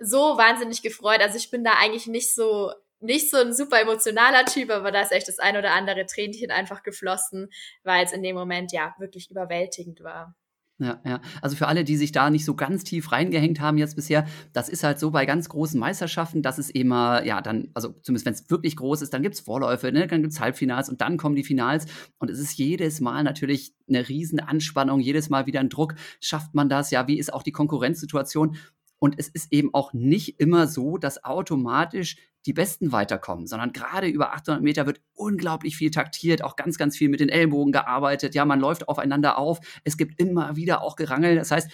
so 0.01 0.37
wahnsinnig 0.37 0.83
gefreut. 0.83 1.21
Also 1.21 1.37
ich 1.37 1.53
bin 1.53 1.63
da 1.63 1.75
eigentlich 1.75 2.09
nicht 2.09 2.35
so 2.35 2.73
nicht 3.03 3.31
so 3.31 3.39
ein 3.39 3.53
super 3.53 3.81
emotionaler 3.81 4.45
Typ, 4.45 4.71
aber 4.71 4.91
da 4.91 5.03
ist 5.03 5.13
echt 5.13 5.29
das 5.29 5.39
ein 5.39 5.57
oder 5.57 5.73
andere 5.73 6.07
Tränchen 6.07 6.51
einfach 6.51 6.83
geflossen, 6.83 7.49
weil 7.83 8.05
es 8.05 8.13
in 8.13 8.23
dem 8.23 8.37
Moment 8.37 8.73
ja 8.73 8.95
wirklich 8.99 9.31
überwältigend 9.31 10.03
war. 10.03 10.35
Ja, 10.83 11.01
ja. 11.05 11.21
Also 11.41 11.55
für 11.55 11.69
alle, 11.69 11.85
die 11.85 11.97
sich 11.97 12.11
da 12.11 12.29
nicht 12.29 12.45
so 12.45 12.57
ganz 12.57 12.83
tief 12.83 13.13
reingehängt 13.13 13.61
haben 13.61 13.79
jetzt 13.79 13.95
bisher, 13.95 14.27
das 14.53 14.69
ist 14.69 14.83
halt 14.83 14.99
so 14.99 15.13
bei 15.13 15.27
ganz 15.27 15.49
großen 15.49 15.79
Meisterschaften, 15.79 16.43
dass 16.43 16.59
es 16.59 16.71
immer, 16.71 17.25
ja, 17.25 17.41
dann, 17.41 17.71
also 17.75 17.91
zumindest 18.03 18.27
wenn 18.27 18.35
es 18.35 18.51
wirklich 18.51 18.77
groß 18.77 19.03
ist, 19.03 19.15
dann 19.15 19.23
gibt 19.23 19.37
es 19.37 19.43
Vorläufe, 19.43 19.93
ne? 19.93 20.09
dann 20.09 20.23
gibt 20.23 20.33
es 20.33 20.41
Halbfinals 20.41 20.89
und 20.89 21.01
dann 21.01 21.19
kommen 21.19 21.37
die 21.37 21.45
Finals. 21.45 21.87
Und 22.19 22.31
es 22.31 22.41
ist 22.41 22.59
jedes 22.59 23.01
Mal 23.01 23.23
natürlich 23.23 23.75
eine 23.89 24.09
riesen 24.09 24.41
Anspannung, 24.41 24.99
jedes 24.99 25.29
Mal 25.29 25.47
wieder 25.47 25.61
ein 25.61 25.69
Druck. 25.69 25.95
Schafft 26.21 26.55
man 26.55 26.69
das? 26.69 26.91
Ja, 26.91 27.07
wie 27.07 27.19
ist 27.19 27.33
auch 27.33 27.45
die 27.45 27.53
Konkurrenzsituation? 27.53 28.57
Und 29.03 29.19
es 29.19 29.27
ist 29.27 29.53
eben 29.53 29.75
auch 29.75 29.93
nicht 29.93 30.39
immer 30.39 30.69
so, 30.69 30.97
dass 30.97 31.25
automatisch 31.25 32.19
die 32.47 32.53
Besten 32.53 32.93
weiterkommen, 32.93 33.49
sondern 33.49 33.73
gerade 33.73 34.07
über 34.07 34.33
800 34.33 34.63
Meter 34.63 34.87
wird 34.87 35.01
unglaublich 35.13 35.77
viel 35.77 35.91
taktiert, 35.91 36.45
auch 36.45 36.55
ganz, 36.55 36.79
ganz 36.79 36.97
viel 36.97 37.09
mit 37.09 37.19
den 37.19 37.29
Ellbogen 37.29 37.73
gearbeitet. 37.73 38.37
Ja, 38.37 38.45
man 38.45 38.61
läuft 38.61 38.87
aufeinander 38.89 39.39
auf. 39.39 39.59
Es 39.83 39.97
gibt 39.97 40.21
immer 40.21 40.55
wieder 40.55 40.83
auch 40.83 40.95
Gerangel. 40.95 41.35
Das 41.35 41.51
heißt, 41.51 41.69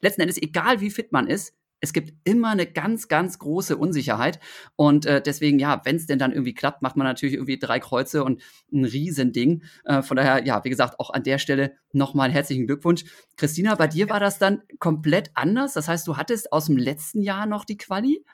letzten 0.00 0.22
Endes, 0.22 0.40
egal 0.40 0.80
wie 0.80 0.88
fit 0.88 1.12
man 1.12 1.26
ist, 1.26 1.54
es 1.82 1.92
gibt 1.92 2.12
immer 2.24 2.50
eine 2.50 2.64
ganz, 2.64 3.08
ganz 3.08 3.38
große 3.40 3.76
Unsicherheit. 3.76 4.38
Und 4.76 5.04
äh, 5.04 5.20
deswegen, 5.20 5.58
ja, 5.58 5.82
wenn 5.84 5.96
es 5.96 6.06
denn 6.06 6.18
dann 6.18 6.32
irgendwie 6.32 6.54
klappt, 6.54 6.80
macht 6.80 6.96
man 6.96 7.06
natürlich 7.06 7.34
irgendwie 7.34 7.58
drei 7.58 7.80
Kreuze 7.80 8.24
und 8.24 8.40
ein 8.72 8.84
Riesending. 8.84 9.64
Äh, 9.84 10.02
von 10.02 10.16
daher, 10.16 10.44
ja, 10.46 10.64
wie 10.64 10.70
gesagt, 10.70 11.00
auch 11.00 11.10
an 11.10 11.24
der 11.24 11.38
Stelle 11.38 11.76
nochmal 11.92 12.30
herzlichen 12.30 12.68
Glückwunsch. 12.68 13.04
Christina, 13.36 13.74
bei 13.74 13.88
dir 13.88 14.08
war 14.08 14.20
das 14.20 14.38
dann 14.38 14.62
komplett 14.78 15.32
anders. 15.34 15.74
Das 15.74 15.88
heißt, 15.88 16.06
du 16.06 16.16
hattest 16.16 16.52
aus 16.52 16.66
dem 16.66 16.76
letzten 16.76 17.20
Jahr 17.20 17.46
noch 17.46 17.64
die 17.64 17.76
Quali? 17.76 18.24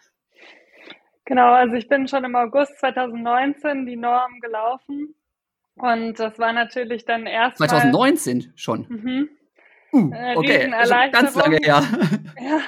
Genau, 1.24 1.52
also 1.52 1.74
ich 1.74 1.88
bin 1.88 2.06
schon 2.06 2.24
im 2.24 2.36
August 2.36 2.78
2019 2.80 3.86
die 3.86 3.96
Norm 3.96 4.40
gelaufen. 4.40 5.14
Und 5.74 6.18
das 6.18 6.38
war 6.38 6.52
natürlich 6.52 7.06
dann 7.06 7.26
erst. 7.26 7.58
2019 7.58 8.52
schon. 8.56 8.86
Mhm. 8.88 9.28
Uh, 9.92 10.10
okay, 10.36 10.72
also 10.72 10.94
ganz 11.10 11.34
lange 11.34 11.58
her. 11.62 11.82
Ja, 12.40 12.60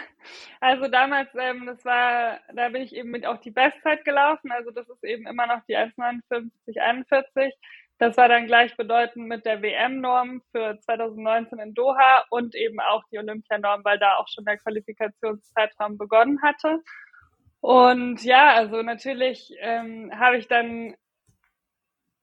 also 0.61 0.89
damals, 0.89 1.31
ähm, 1.39 1.65
das 1.67 1.85
war, 1.85 2.39
da 2.55 2.69
bin 2.69 2.83
ich 2.83 2.95
eben 2.95 3.11
mit 3.11 3.25
auch 3.25 3.39
die 3.39 3.51
Bestzeit 3.51 4.05
gelaufen. 4.05 4.53
Also 4.53 4.71
das 4.71 4.89
ist 4.89 5.03
eben 5.05 5.27
immer 5.27 5.47
noch 5.47 5.65
die 5.67 5.77
1,59,41. 5.77 7.53
Das 7.99 8.17
war 8.17 8.29
dann 8.29 8.47
gleichbedeutend 8.47 9.27
mit 9.27 9.47
der 9.47 9.63
WM-Norm 9.63 10.43
für 10.53 10.79
2019 10.81 11.59
in 11.59 11.75
Doha 11.75 12.25
und 12.31 12.55
eben 12.55 12.81
auch 12.81 13.03
die 13.11 13.19
Olympianorm, 13.19 13.85
weil 13.85 13.99
da 13.99 14.17
auch 14.17 14.29
schon 14.29 14.45
der 14.45 14.59
Qualifikationszeitraum 14.59 15.99
begonnen 15.99 16.41
hatte. 16.43 16.83
Und 17.61 18.23
ja, 18.25 18.55
also 18.55 18.83
natürlich 18.83 19.53
ähm, 19.61 20.11
habe 20.19 20.39
ich 20.39 20.49
dann 20.49 20.95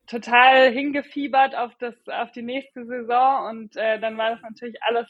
total 0.07 0.71
hingefiebert 0.71 1.55
auf 1.55 1.73
das, 1.79 1.95
auf 2.07 2.31
die 2.31 2.41
nächste 2.41 2.85
Saison 2.85 3.47
und 3.49 3.75
äh, 3.77 3.99
dann 3.99 4.17
war 4.17 4.31
das 4.31 4.41
natürlich 4.41 4.81
alles 4.83 5.07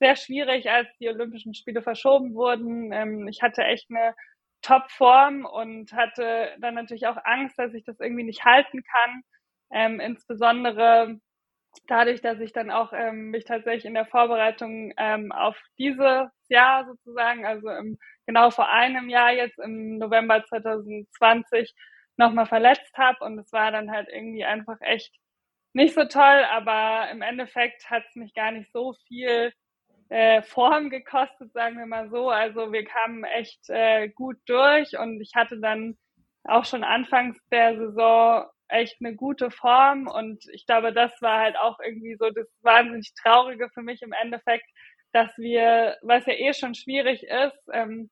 sehr 0.00 0.16
schwierig, 0.16 0.70
als 0.70 0.88
die 0.98 1.08
Olympischen 1.08 1.54
Spiele 1.54 1.82
verschoben 1.82 2.34
wurden. 2.34 2.92
Ähm, 2.92 3.28
ich 3.28 3.42
hatte 3.42 3.62
echt 3.64 3.90
eine 3.90 4.14
Top-Form 4.62 5.44
und 5.44 5.92
hatte 5.92 6.50
dann 6.58 6.74
natürlich 6.74 7.06
auch 7.06 7.18
Angst, 7.24 7.58
dass 7.58 7.74
ich 7.74 7.84
das 7.84 8.00
irgendwie 8.00 8.24
nicht 8.24 8.44
halten 8.44 8.82
kann. 8.82 9.22
Ähm, 9.72 10.00
insbesondere 10.00 11.20
dadurch, 11.86 12.20
dass 12.20 12.40
ich 12.40 12.52
dann 12.52 12.70
auch 12.70 12.92
ähm, 12.92 13.30
mich 13.30 13.44
tatsächlich 13.44 13.84
in 13.84 13.94
der 13.94 14.06
Vorbereitung 14.06 14.92
ähm, 14.96 15.32
auf 15.32 15.56
dieses 15.78 16.28
Jahr 16.48 16.86
sozusagen, 16.86 17.46
also 17.46 17.68
im, 17.70 17.98
genau 18.26 18.50
vor 18.50 18.68
einem 18.70 19.08
Jahr 19.08 19.32
jetzt 19.32 19.58
im 19.58 19.98
November 19.98 20.44
2020 20.44 21.72
nochmal 22.20 22.46
verletzt 22.46 22.96
habe 22.96 23.24
und 23.24 23.38
es 23.38 23.52
war 23.52 23.72
dann 23.72 23.90
halt 23.90 24.08
irgendwie 24.08 24.44
einfach 24.44 24.76
echt 24.80 25.12
nicht 25.72 25.94
so 25.94 26.04
toll, 26.04 26.44
aber 26.50 27.10
im 27.10 27.22
Endeffekt 27.22 27.88
hat 27.90 28.04
es 28.08 28.14
mich 28.16 28.34
gar 28.34 28.50
nicht 28.52 28.70
so 28.72 28.94
viel 29.08 29.52
äh, 30.10 30.42
Form 30.42 30.90
gekostet, 30.90 31.52
sagen 31.52 31.78
wir 31.78 31.86
mal 31.86 32.10
so. 32.10 32.30
Also 32.30 32.72
wir 32.72 32.84
kamen 32.84 33.24
echt 33.24 33.68
äh, 33.68 34.08
gut 34.08 34.36
durch. 34.46 34.98
Und 34.98 35.20
ich 35.20 35.32
hatte 35.34 35.58
dann 35.60 35.96
auch 36.44 36.64
schon 36.64 36.84
anfangs 36.84 37.38
der 37.50 37.76
Saison 37.76 38.46
echt 38.68 38.96
eine 39.00 39.14
gute 39.14 39.50
Form. 39.50 40.08
Und 40.08 40.44
ich 40.52 40.66
glaube, 40.66 40.92
das 40.92 41.12
war 41.22 41.40
halt 41.40 41.56
auch 41.56 41.78
irgendwie 41.80 42.16
so 42.18 42.30
das 42.30 42.48
wahnsinnig 42.62 43.12
Traurige 43.14 43.68
für 43.72 43.82
mich 43.82 44.02
im 44.02 44.12
Endeffekt, 44.12 44.66
dass 45.12 45.30
wir, 45.38 45.96
was 46.02 46.26
ja 46.26 46.34
eh 46.34 46.52
schon 46.54 46.74
schwierig 46.74 47.22
ist, 47.22 47.68
ähm, 47.72 48.10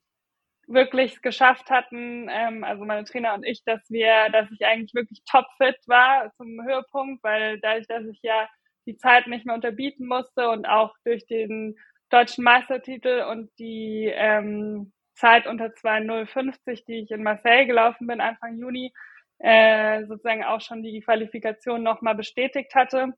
wirklich 0.69 1.23
geschafft 1.23 1.71
hatten, 1.71 2.29
ähm, 2.31 2.63
also 2.65 2.85
meine 2.85 3.05
Trainer 3.05 3.35
und 3.35 3.45
ich, 3.45 3.65
dass 3.65 3.81
wir, 3.91 4.29
dass 4.33 4.51
ich 4.53 4.65
eigentlich 4.67 4.95
wirklich 4.95 5.23
topfit 5.25 5.77
war 5.87 6.33
zum 6.37 6.63
Höhepunkt, 6.65 7.25
weil 7.25 7.59
dadurch, 7.61 7.87
dass 7.89 8.05
ich 8.07 8.21
ja 8.23 8.49
die 8.87 8.97
Zeit 8.97 9.27
nicht 9.27 9.47
mehr 9.47 9.55
unterbieten 9.55 10.07
musste 10.07 10.49
und 10.51 10.67
auch 10.67 10.95
durch 11.05 11.27
den 11.27 11.77
deutschen 12.11 12.45
Meistertitel 12.45 13.25
und 13.31 13.51
die 13.59 14.11
ähm, 14.15 14.93
Zeit 15.15 15.47
unter 15.47 15.75
2.050, 15.75 16.85
die 16.87 17.01
ich 17.03 17.11
in 17.11 17.23
Marseille 17.23 17.67
gelaufen 17.67 18.07
bin 18.07 18.21
Anfang 18.21 18.59
Juni, 18.59 18.93
äh, 19.41 20.05
sozusagen 20.07 20.45
auch 20.45 20.61
schon 20.61 20.83
die 20.83 21.01
Qualifikation 21.01 21.83
nochmal 21.83 22.15
bestätigt 22.15 22.75
hatte, 22.75 23.13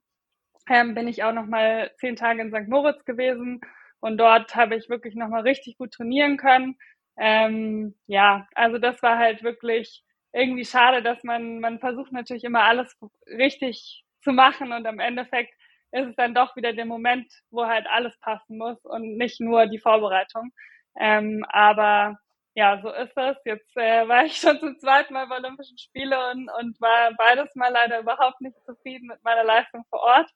ähm, 0.69 0.93
bin 0.95 1.07
ich 1.07 1.23
auch 1.23 1.33
nochmal 1.33 1.91
zehn 1.99 2.15
Tage 2.15 2.41
in 2.41 2.51
St. 2.51 2.67
Moritz 2.69 3.03
gewesen 3.05 3.61
und 3.99 4.17
dort 4.17 4.55
habe 4.55 4.75
ich 4.75 4.89
wirklich 4.89 5.15
nochmal 5.15 5.41
richtig 5.43 5.77
gut 5.77 5.91
trainieren 5.91 6.37
können. 6.37 6.77
Ähm, 7.17 7.95
ja, 8.07 8.47
also 8.55 8.77
das 8.77 9.01
war 9.03 9.17
halt 9.17 9.43
wirklich 9.43 10.03
irgendwie 10.33 10.65
schade, 10.65 11.03
dass 11.03 11.23
man, 11.23 11.59
man 11.59 11.79
versucht 11.79 12.11
natürlich 12.11 12.43
immer 12.43 12.63
alles 12.63 12.95
richtig 13.27 14.03
zu 14.23 14.31
machen 14.31 14.71
und 14.71 14.85
am 14.87 14.99
Endeffekt 14.99 15.53
ist 15.91 16.07
es 16.07 16.15
dann 16.15 16.33
doch 16.33 16.55
wieder 16.55 16.73
der 16.73 16.85
Moment, 16.85 17.31
wo 17.49 17.65
halt 17.65 17.85
alles 17.87 18.17
passen 18.19 18.57
muss 18.57 18.79
und 18.85 19.17
nicht 19.17 19.41
nur 19.41 19.67
die 19.67 19.79
Vorbereitung. 19.79 20.51
Ähm, 20.97 21.45
aber 21.49 22.17
ja, 22.53 22.81
so 22.81 22.89
ist 22.91 23.15
es. 23.17 23.37
Jetzt 23.45 23.75
äh, 23.77 24.07
war 24.07 24.25
ich 24.25 24.37
schon 24.37 24.59
zum 24.59 24.77
zweiten 24.79 25.13
Mal 25.13 25.27
bei 25.27 25.37
Olympischen 25.37 25.77
Spielen 25.77 26.13
und, 26.13 26.49
und 26.59 26.81
war 26.81 27.11
beides 27.17 27.53
Mal 27.55 27.71
leider 27.71 27.99
überhaupt 27.99 28.41
nicht 28.41 28.55
zufrieden 28.65 29.07
mit 29.07 29.23
meiner 29.23 29.43
Leistung 29.43 29.83
vor 29.89 29.99
Ort. 29.99 30.29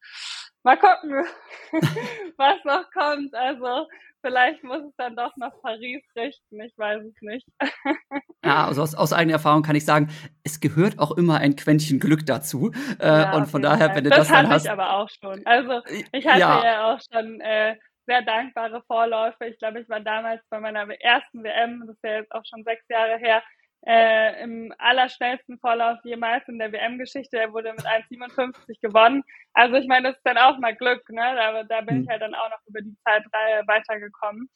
Mal 0.65 0.77
gucken, 0.77 1.23
was 2.37 2.55
noch 2.63 2.89
kommt. 2.91 3.35
Also 3.35 3.87
vielleicht 4.21 4.63
muss 4.63 4.81
es 4.81 4.95
dann 4.97 5.15
doch 5.15 5.31
nach 5.37 5.51
Paris 5.61 6.03
richten. 6.15 6.59
Ich 6.59 6.75
weiß 6.75 7.03
es 7.03 7.21
nicht. 7.21 7.47
ja, 8.43 8.65
also 8.65 8.81
aus, 8.81 8.95
aus 8.95 9.13
eigener 9.13 9.33
Erfahrung 9.33 9.61
kann 9.61 9.75
ich 9.75 9.85
sagen, 9.85 10.09
es 10.43 10.59
gehört 10.59 10.97
auch 10.97 11.11
immer 11.11 11.37
ein 11.37 11.55
Quäntchen 11.55 11.99
Glück 11.99 12.25
dazu. 12.25 12.71
Äh, 12.99 13.05
ja, 13.05 13.35
und 13.35 13.45
von 13.45 13.61
daher, 13.61 13.93
wenn 13.93 14.05
du 14.05 14.09
das, 14.09 14.27
das 14.27 14.29
dann 14.29 14.49
hast. 14.49 14.65
Das 14.65 14.71
hatte 14.71 14.81
ich 14.81 14.83
aber 14.83 14.93
auch 14.97 15.09
schon. 15.09 15.45
Also 15.45 15.81
ich 16.11 16.25
hatte 16.25 16.39
ja, 16.39 16.65
ja 16.65 16.93
auch 16.95 16.99
schon 17.13 17.39
äh, 17.41 17.75
sehr 18.07 18.23
dankbare 18.23 18.81
Vorläufe. 18.87 19.45
Ich 19.45 19.59
glaube, 19.59 19.81
ich 19.81 19.89
war 19.89 19.99
damals 19.99 20.41
bei 20.49 20.59
meiner 20.59 20.89
ersten 20.99 21.43
WM, 21.43 21.81
das 21.85 21.95
ist 21.95 22.03
ja 22.03 22.17
jetzt 22.17 22.31
auch 22.31 22.43
schon 22.49 22.63
sechs 22.63 22.83
Jahre 22.89 23.17
her, 23.17 23.43
äh, 23.85 24.43
im 24.43 24.73
allerschnellsten 24.77 25.59
Vorlauf 25.59 25.99
jemals 26.03 26.47
in 26.47 26.57
der 26.57 26.71
WM-Geschichte. 26.71 27.37
Er 27.37 27.53
wurde 27.53 27.71
mit 27.71 27.85
1,57 27.85 28.81
gewonnen. 28.81 29.23
Also 29.53 29.75
ich 29.75 29.87
meine, 29.87 30.09
das 30.09 30.17
ist 30.17 30.25
dann 30.25 30.37
auch 30.37 30.57
mal 30.57 30.75
Glück, 30.75 31.07
ne? 31.09 31.21
Da, 31.35 31.63
da 31.63 31.81
bin 31.81 31.97
hm. 31.97 32.03
ich 32.03 32.09
halt 32.09 32.21
dann 32.21 32.35
auch 32.35 32.49
noch 32.49 32.65
über 32.67 32.81
die 32.81 32.95
Zeitreihe 33.03 33.63
weitergekommen. 33.67 34.49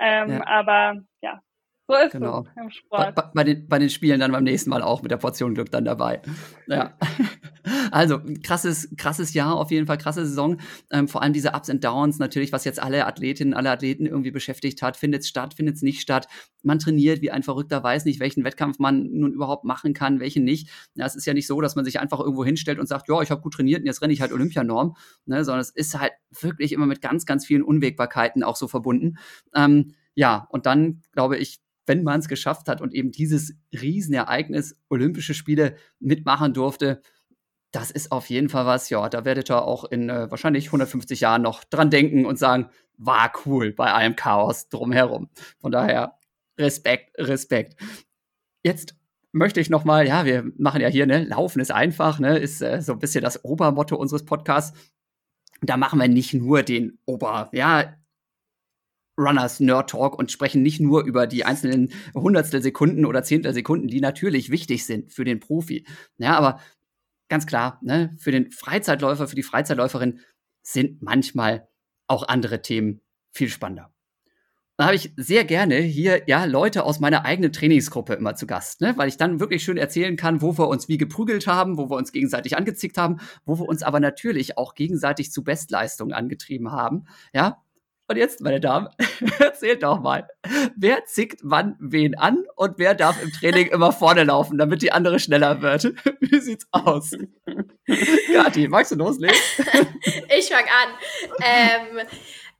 Ähm, 0.00 0.30
ja. 0.30 0.46
Aber 0.46 0.96
ja, 1.20 1.40
so 1.88 1.94
ist 1.96 2.12
genau. 2.12 2.46
es 2.56 2.62
im 2.62 2.70
Sport. 2.70 3.14
Bei, 3.14 3.22
bei, 3.34 3.44
den, 3.44 3.68
bei 3.68 3.78
den 3.78 3.90
Spielen 3.90 4.20
dann 4.20 4.32
beim 4.32 4.44
nächsten 4.44 4.70
Mal 4.70 4.82
auch 4.82 5.02
mit 5.02 5.10
der 5.10 5.16
Portion 5.16 5.54
Glück 5.54 5.70
dann 5.70 5.84
dabei. 5.84 6.22
Ja. 6.66 6.96
Also, 7.92 8.20
krasses, 8.42 8.88
krasses 8.96 9.34
Jahr, 9.34 9.54
auf 9.54 9.70
jeden 9.70 9.86
Fall 9.86 9.98
krasse 9.98 10.26
Saison. 10.26 10.58
Ähm, 10.90 11.06
vor 11.06 11.22
allem 11.22 11.32
diese 11.32 11.52
Ups 11.52 11.68
und 11.68 11.84
Downs, 11.84 12.18
natürlich, 12.18 12.52
was 12.52 12.64
jetzt 12.64 12.82
alle 12.82 13.06
Athletinnen, 13.06 13.54
alle 13.54 13.70
Athleten 13.70 14.06
irgendwie 14.06 14.32
beschäftigt 14.32 14.82
hat. 14.82 14.96
Findet 14.96 15.22
es 15.22 15.28
statt, 15.28 15.54
findet 15.54 15.76
es 15.76 15.82
nicht 15.82 16.00
statt. 16.00 16.26
Man 16.62 16.80
trainiert 16.80 17.22
wie 17.22 17.30
ein 17.30 17.42
Verrückter, 17.42 17.82
weiß 17.82 18.04
nicht, 18.04 18.18
welchen 18.18 18.42
Wettkampf 18.44 18.78
man 18.78 19.12
nun 19.12 19.32
überhaupt 19.32 19.64
machen 19.64 19.94
kann, 19.94 20.18
welchen 20.18 20.42
nicht. 20.42 20.70
Ja, 20.94 21.06
es 21.06 21.14
ist 21.14 21.26
ja 21.26 21.34
nicht 21.34 21.46
so, 21.46 21.60
dass 21.60 21.76
man 21.76 21.84
sich 21.84 22.00
einfach 22.00 22.18
irgendwo 22.18 22.44
hinstellt 22.44 22.80
und 22.80 22.88
sagt, 22.88 23.08
ja, 23.08 23.20
ich 23.22 23.30
habe 23.30 23.42
gut 23.42 23.54
trainiert 23.54 23.80
und 23.80 23.86
jetzt 23.86 24.02
renne 24.02 24.12
ich 24.12 24.20
halt 24.20 24.32
Olympianorm, 24.32 24.96
ne, 25.26 25.44
sondern 25.44 25.60
es 25.60 25.70
ist 25.70 25.98
halt 25.98 26.12
wirklich 26.40 26.72
immer 26.72 26.86
mit 26.86 27.00
ganz, 27.00 27.26
ganz 27.26 27.46
vielen 27.46 27.62
Unwägbarkeiten 27.62 28.42
auch 28.42 28.56
so 28.56 28.66
verbunden. 28.66 29.18
Ähm, 29.54 29.94
ja, 30.14 30.48
und 30.50 30.66
dann, 30.66 31.02
glaube 31.12 31.38
ich, 31.38 31.60
wenn 31.86 32.02
man 32.02 32.20
es 32.20 32.28
geschafft 32.28 32.68
hat 32.68 32.80
und 32.80 32.94
eben 32.94 33.10
dieses 33.10 33.54
Riesenereignis 33.72 34.76
Olympische 34.88 35.34
Spiele 35.34 35.76
mitmachen 35.98 36.54
durfte, 36.54 37.02
das 37.72 37.90
ist 37.90 38.12
auf 38.12 38.28
jeden 38.28 38.50
Fall 38.50 38.66
was, 38.66 38.90
ja, 38.90 39.08
da 39.08 39.24
werdet 39.24 39.50
ihr 39.50 39.62
auch 39.62 39.84
in 39.84 40.10
äh, 40.10 40.30
wahrscheinlich 40.30 40.66
150 40.66 41.20
Jahren 41.20 41.42
noch 41.42 41.64
dran 41.64 41.90
denken 41.90 42.26
und 42.26 42.38
sagen, 42.38 42.68
war 42.98 43.32
cool 43.46 43.72
bei 43.72 43.92
allem 43.92 44.14
Chaos 44.14 44.68
drumherum. 44.68 45.30
Von 45.58 45.72
daher 45.72 46.18
Respekt, 46.58 47.18
Respekt. 47.18 47.80
Jetzt 48.62 48.94
möchte 49.32 49.60
ich 49.60 49.70
noch 49.70 49.84
mal, 49.84 50.06
ja, 50.06 50.26
wir 50.26 50.44
machen 50.58 50.82
ja 50.82 50.88
hier, 50.88 51.06
ne, 51.06 51.24
Laufen 51.24 51.60
ist 51.60 51.72
einfach, 51.72 52.18
ne, 52.18 52.38
ist 52.38 52.60
äh, 52.60 52.82
so 52.82 52.92
ein 52.92 52.98
bisschen 52.98 53.24
das 53.24 53.42
Obermotto 53.44 53.96
unseres 53.96 54.24
Podcasts. 54.24 54.78
Da 55.62 55.76
machen 55.78 55.98
wir 55.98 56.08
nicht 56.08 56.34
nur 56.34 56.62
den 56.62 56.98
Ober, 57.06 57.48
ja, 57.52 57.94
Runners 59.22 59.60
Nerd 59.60 59.90
Talk 59.90 60.18
und 60.18 60.32
sprechen 60.32 60.62
nicht 60.62 60.80
nur 60.80 61.04
über 61.04 61.26
die 61.26 61.44
einzelnen 61.44 61.92
Hundertstel 62.14 62.62
Sekunden 62.62 63.04
oder 63.04 63.22
Zehntel 63.22 63.54
Sekunden, 63.54 63.88
die 63.88 64.00
natürlich 64.00 64.50
wichtig 64.50 64.86
sind 64.86 65.12
für 65.12 65.24
den 65.24 65.40
Profi. 65.40 65.86
Ja, 66.18 66.36
aber 66.36 66.60
ganz 67.28 67.46
klar, 67.46 67.78
ne, 67.82 68.14
für 68.18 68.32
den 68.32 68.50
Freizeitläufer, 68.50 69.28
für 69.28 69.36
die 69.36 69.42
Freizeitläuferin 69.42 70.20
sind 70.62 71.02
manchmal 71.02 71.68
auch 72.06 72.28
andere 72.28 72.62
Themen 72.62 73.00
viel 73.30 73.48
spannender. 73.48 73.92
Da 74.76 74.86
habe 74.86 74.96
ich 74.96 75.12
sehr 75.16 75.44
gerne 75.44 75.76
hier 75.76 76.22
ja 76.26 76.44
Leute 76.44 76.84
aus 76.84 76.98
meiner 76.98 77.24
eigenen 77.24 77.52
Trainingsgruppe 77.52 78.14
immer 78.14 78.34
zu 78.34 78.46
Gast, 78.46 78.80
ne? 78.80 78.94
weil 78.96 79.08
ich 79.08 79.16
dann 79.16 79.38
wirklich 79.38 79.62
schön 79.62 79.76
erzählen 79.76 80.16
kann, 80.16 80.40
wo 80.40 80.58
wir 80.58 80.66
uns 80.66 80.88
wie 80.88 80.98
geprügelt 80.98 81.46
haben, 81.46 81.76
wo 81.76 81.90
wir 81.90 81.96
uns 81.96 82.10
gegenseitig 82.10 82.56
angezickt 82.56 82.96
haben, 82.98 83.18
wo 83.44 83.58
wir 83.58 83.68
uns 83.68 83.82
aber 83.82 84.00
natürlich 84.00 84.56
auch 84.58 84.74
gegenseitig 84.74 85.30
zu 85.30 85.44
Bestleistungen 85.44 86.12
angetrieben 86.12 86.72
haben. 86.72 87.04
Ja, 87.34 87.62
und 88.08 88.16
jetzt, 88.16 88.40
meine 88.40 88.60
Damen, 88.60 88.88
erzählt 89.38 89.82
doch 89.82 90.00
mal, 90.00 90.28
wer 90.76 91.04
zickt 91.06 91.40
wann 91.42 91.76
wen 91.80 92.16
an 92.18 92.44
und 92.56 92.78
wer 92.78 92.94
darf 92.94 93.22
im 93.22 93.32
Training 93.32 93.68
immer 93.68 93.92
vorne 93.92 94.24
laufen, 94.24 94.58
damit 94.58 94.82
die 94.82 94.92
andere 94.92 95.18
schneller 95.18 95.62
wird? 95.62 95.84
Wie 96.20 96.40
sieht's 96.40 96.66
aus? 96.72 97.12
Gati, 98.32 98.68
magst 98.68 98.92
du 98.92 98.96
loslegen? 98.96 99.36
ich 100.36 100.48
fang 100.48 100.64
an. 100.64 100.94
Ähm, 101.42 102.06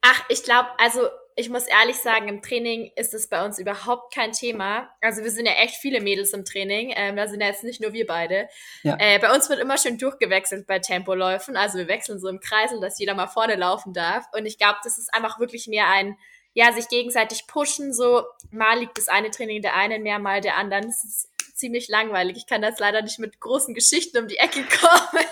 ach, 0.01 0.25
ich 0.29 0.43
glaube, 0.43 0.69
also 0.79 1.03
ich 1.37 1.49
muss 1.49 1.67
ehrlich 1.67 1.97
sagen, 1.97 2.29
im 2.29 2.43
Training 2.43 2.91
ist 2.97 3.15
es 3.15 3.29
bei 3.29 3.45
uns 3.45 3.59
überhaupt 3.59 4.15
kein 4.15 4.33
Thema. 4.33 4.91
Also 5.01 5.23
wir 5.23 5.31
sind 5.31 5.47
ja 5.47 5.53
echt 5.53 5.77
viele 5.77 6.01
Mädels 6.01 6.33
im 6.33 6.45
Training. 6.45 6.93
Ähm, 6.95 7.17
da 7.17 7.27
sind 7.27 7.41
ja 7.41 7.49
jetzt 7.49 7.65
nicht 7.65 7.81
nur 7.81 7.93
wir 7.93 8.07
beide. 8.07 8.49
Ja. 8.83 8.97
Äh, 8.99 9.19
bei 9.19 9.35
uns 9.35 9.49
wird 9.49 9.61
immer 9.61 9.79
schön 9.79 9.99
durchgewechselt 9.99 10.67
bei 10.67 10.79
Tempoläufen. 10.79 11.57
Also 11.57 11.79
wir 11.79 11.89
wechseln 11.89 12.21
so 12.21 12.29
im 12.29 12.41
Kreisel, 12.41 12.81
dass 12.81 12.99
jeder 12.99 13.15
mal 13.15 13.29
vorne 13.29 13.57
laufen 13.57 13.93
darf. 13.93 14.25
Und 14.37 14.47
ich 14.47 14.59
glaube, 14.59 14.79
das 14.85 14.99
ist 14.99 15.12
einfach 15.15 15.39
wirklich 15.39 15.67
mehr 15.67 15.89
ein, 15.89 16.17
ja, 16.55 16.73
sich 16.73 16.89
gegenseitig 16.89 17.47
pushen. 17.47 17.93
So 17.93 18.25
mal 18.51 18.79
liegt 18.79 18.99
das 18.99 19.09
eine 19.09 19.31
Training 19.31 19.62
der 19.62 19.75
einen 19.75 20.03
mehr, 20.03 20.19
mal 20.19 20.41
der 20.41 20.57
anderen. 20.57 20.85
Das 20.85 21.05
ist 21.05 21.29
ziemlich 21.55 21.89
langweilig. 21.89 22.37
Ich 22.37 22.47
kann 22.47 22.62
jetzt 22.62 22.81
leider 22.81 23.03
nicht 23.03 23.19
mit 23.19 23.41
großen 23.41 23.75
Geschichten 23.75 24.19
um 24.19 24.29
die 24.29 24.37
Ecke 24.37 24.65
kommen. 24.81 25.25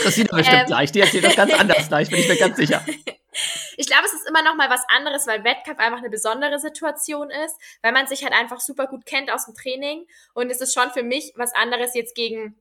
Christina 0.00 0.36
bestimmt 0.36 0.60
ähm, 0.60 0.66
gleich. 0.66 0.92
Die 0.92 1.00
erzählt 1.00 1.24
das 1.24 1.36
ganz 1.36 1.52
anders 1.52 1.88
gleich, 1.88 2.08
bin 2.08 2.20
ich 2.20 2.28
mir 2.28 2.36
ganz 2.36 2.56
sicher. 2.56 2.84
Ich 3.78 3.86
glaube, 3.86 4.06
es 4.06 4.12
ist 4.12 4.28
immer 4.28 4.42
noch 4.42 4.56
mal 4.56 4.68
was 4.70 4.82
anderes, 4.88 5.28
weil 5.28 5.44
Wettkampf 5.44 5.78
einfach 5.78 5.98
eine 5.98 6.10
besondere 6.10 6.58
Situation 6.58 7.30
ist, 7.30 7.56
weil 7.80 7.92
man 7.92 8.08
sich 8.08 8.24
halt 8.24 8.32
einfach 8.32 8.58
super 8.58 8.88
gut 8.88 9.06
kennt 9.06 9.30
aus 9.30 9.46
dem 9.46 9.54
Training 9.54 10.04
und 10.34 10.50
es 10.50 10.60
ist 10.60 10.74
schon 10.74 10.90
für 10.90 11.04
mich 11.04 11.32
was 11.36 11.54
anderes 11.54 11.94
jetzt 11.94 12.16
gegen 12.16 12.60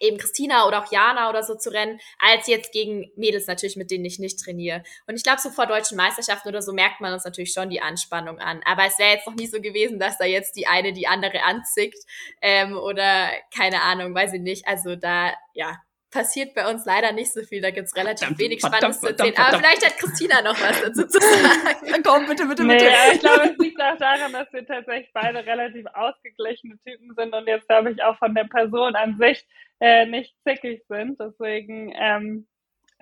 eben 0.00 0.18
Christina 0.18 0.66
oder 0.66 0.82
auch 0.82 0.90
Jana 0.90 1.30
oder 1.30 1.44
so 1.44 1.54
zu 1.54 1.70
rennen, 1.72 2.00
als 2.18 2.48
jetzt 2.48 2.72
gegen 2.72 3.12
Mädels 3.14 3.46
natürlich, 3.46 3.76
mit 3.76 3.92
denen 3.92 4.04
ich 4.04 4.18
nicht 4.18 4.40
trainiere. 4.40 4.82
Und 5.06 5.14
ich 5.14 5.22
glaube, 5.22 5.40
so 5.40 5.50
vor 5.50 5.66
deutschen 5.66 5.96
Meisterschaften 5.96 6.48
oder 6.48 6.62
so 6.62 6.72
merkt 6.72 7.00
man 7.00 7.12
uns 7.12 7.24
natürlich 7.24 7.52
schon 7.52 7.70
die 7.70 7.80
Anspannung 7.80 8.40
an. 8.40 8.60
Aber 8.64 8.86
es 8.86 8.98
wäre 8.98 9.14
jetzt 9.14 9.26
noch 9.28 9.36
nie 9.36 9.46
so 9.46 9.60
gewesen, 9.60 10.00
dass 10.00 10.18
da 10.18 10.24
jetzt 10.24 10.56
die 10.56 10.66
eine 10.66 10.92
die 10.92 11.06
andere 11.06 11.44
anzickt 11.44 12.04
ähm, 12.42 12.76
oder 12.76 13.30
keine 13.56 13.82
Ahnung, 13.82 14.14
weiß 14.16 14.32
ich 14.32 14.42
nicht. 14.42 14.66
Also 14.66 14.96
da, 14.96 15.32
ja, 15.54 15.78
passiert 16.10 16.54
bei 16.54 16.70
uns 16.70 16.84
leider 16.84 17.12
nicht 17.12 17.32
so 17.32 17.42
viel. 17.42 17.60
Da 17.60 17.70
gibt's 17.70 17.94
relativ 17.96 18.20
verdammt, 18.20 18.38
wenig 18.40 18.60
Spannendes 18.60 19.00
zu 19.00 19.08
erzählen. 19.08 19.34
Aber 19.36 19.58
vielleicht 19.58 19.84
hat 19.84 19.98
Christina 19.98 20.42
noch 20.42 20.58
was 20.60 20.80
dazu 20.82 21.06
zu 21.06 21.20
sagen. 21.20 22.02
Komm, 22.04 22.26
bitte, 22.26 22.46
bitte, 22.46 22.64
bitte. 22.64 22.84
Nee, 22.84 23.12
ich 23.14 23.20
glaube, 23.20 23.50
es 23.50 23.58
liegt 23.58 23.80
auch 23.80 23.96
daran, 23.98 24.32
dass 24.32 24.52
wir 24.52 24.66
tatsächlich 24.66 25.10
beide 25.12 25.44
relativ 25.44 25.86
ausgeglichene 25.94 26.78
Typen 26.84 27.14
sind 27.16 27.34
und 27.34 27.46
jetzt, 27.46 27.68
glaube 27.68 27.92
ich, 27.92 28.02
auch 28.02 28.16
von 28.18 28.34
der 28.34 28.44
Person 28.44 28.94
an 28.94 29.18
sich 29.18 29.46
äh, 29.80 30.06
nicht 30.06 30.34
zickig 30.46 30.82
sind. 30.88 31.18
Deswegen, 31.20 31.92
ähm, 31.96 32.46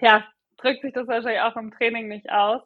ja, 0.00 0.26
drückt 0.56 0.82
sich 0.82 0.92
das 0.92 1.06
wahrscheinlich 1.06 1.42
auch 1.42 1.56
im 1.56 1.72
Training 1.72 2.08
nicht 2.08 2.30
aus. 2.30 2.62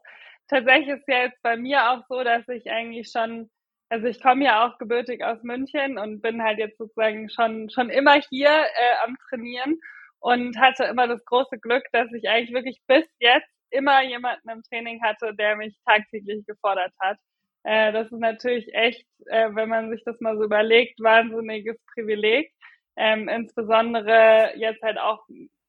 Tatsächlich 0.49 0.89
ist 0.89 1.09
ja 1.09 1.25
jetzt 1.25 1.43
bei 1.43 1.57
mir 1.57 1.91
auch 1.91 2.05
so, 2.09 2.23
dass 2.23 2.47
ich 2.49 2.71
eigentlich 2.71 3.11
schon 3.11 3.51
also 3.91 4.07
ich 4.07 4.23
komme 4.23 4.45
ja 4.45 4.67
auch 4.67 4.77
gebürtig 4.77 5.25
aus 5.25 5.43
München 5.43 5.97
und 5.97 6.21
bin 6.21 6.43
halt 6.43 6.59
jetzt 6.59 6.77
sozusagen 6.77 7.31
schon 7.31 7.71
schon 7.71 7.89
immer 7.89 8.21
hier 8.29 8.51
äh, 8.51 9.07
am 9.07 9.17
Trainieren 9.29 9.81
und 10.21 10.59
hatte 10.59 10.85
immer 10.85 11.09
das 11.09 11.25
große 11.25 11.59
Glück, 11.59 11.85
dass 11.93 12.13
ich 12.13 12.29
eigentlich 12.29 12.55
wirklich 12.55 12.81
bis 12.87 13.07
jetzt 13.21 13.49
immer 13.71 14.03
jemanden 14.03 14.49
im 14.51 14.63
Training 14.65 15.03
hatte, 15.03 15.35
der 15.35 15.57
mich 15.57 15.77
tagtäglich 15.87 16.45
gefordert 16.47 16.93
hat. 17.01 17.19
Äh, 17.65 17.93
das 17.93 18.07
ist 18.13 18.21
natürlich 18.21 18.73
echt, 18.75 19.07
äh, 19.27 19.51
wenn 19.55 19.69
man 19.69 19.91
sich 19.91 20.03
das 20.05 20.21
mal 20.21 20.37
so 20.39 20.45
überlegt, 20.45 21.01
wahnsinniges 21.01 21.77
Privileg. 21.95 22.53
ähm, 22.97 23.29
insbesondere 23.29 24.53
jetzt 24.57 24.83
halt 24.83 24.99
auch 24.99 25.25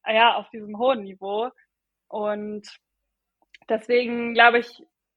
ja 0.08 0.36
auf 0.36 0.50
diesem 0.52 0.78
hohen 0.80 1.04
Niveau. 1.04 1.50
Und 2.10 2.68
deswegen 3.70 4.34
glaube 4.34 4.60
ich, 4.60 4.70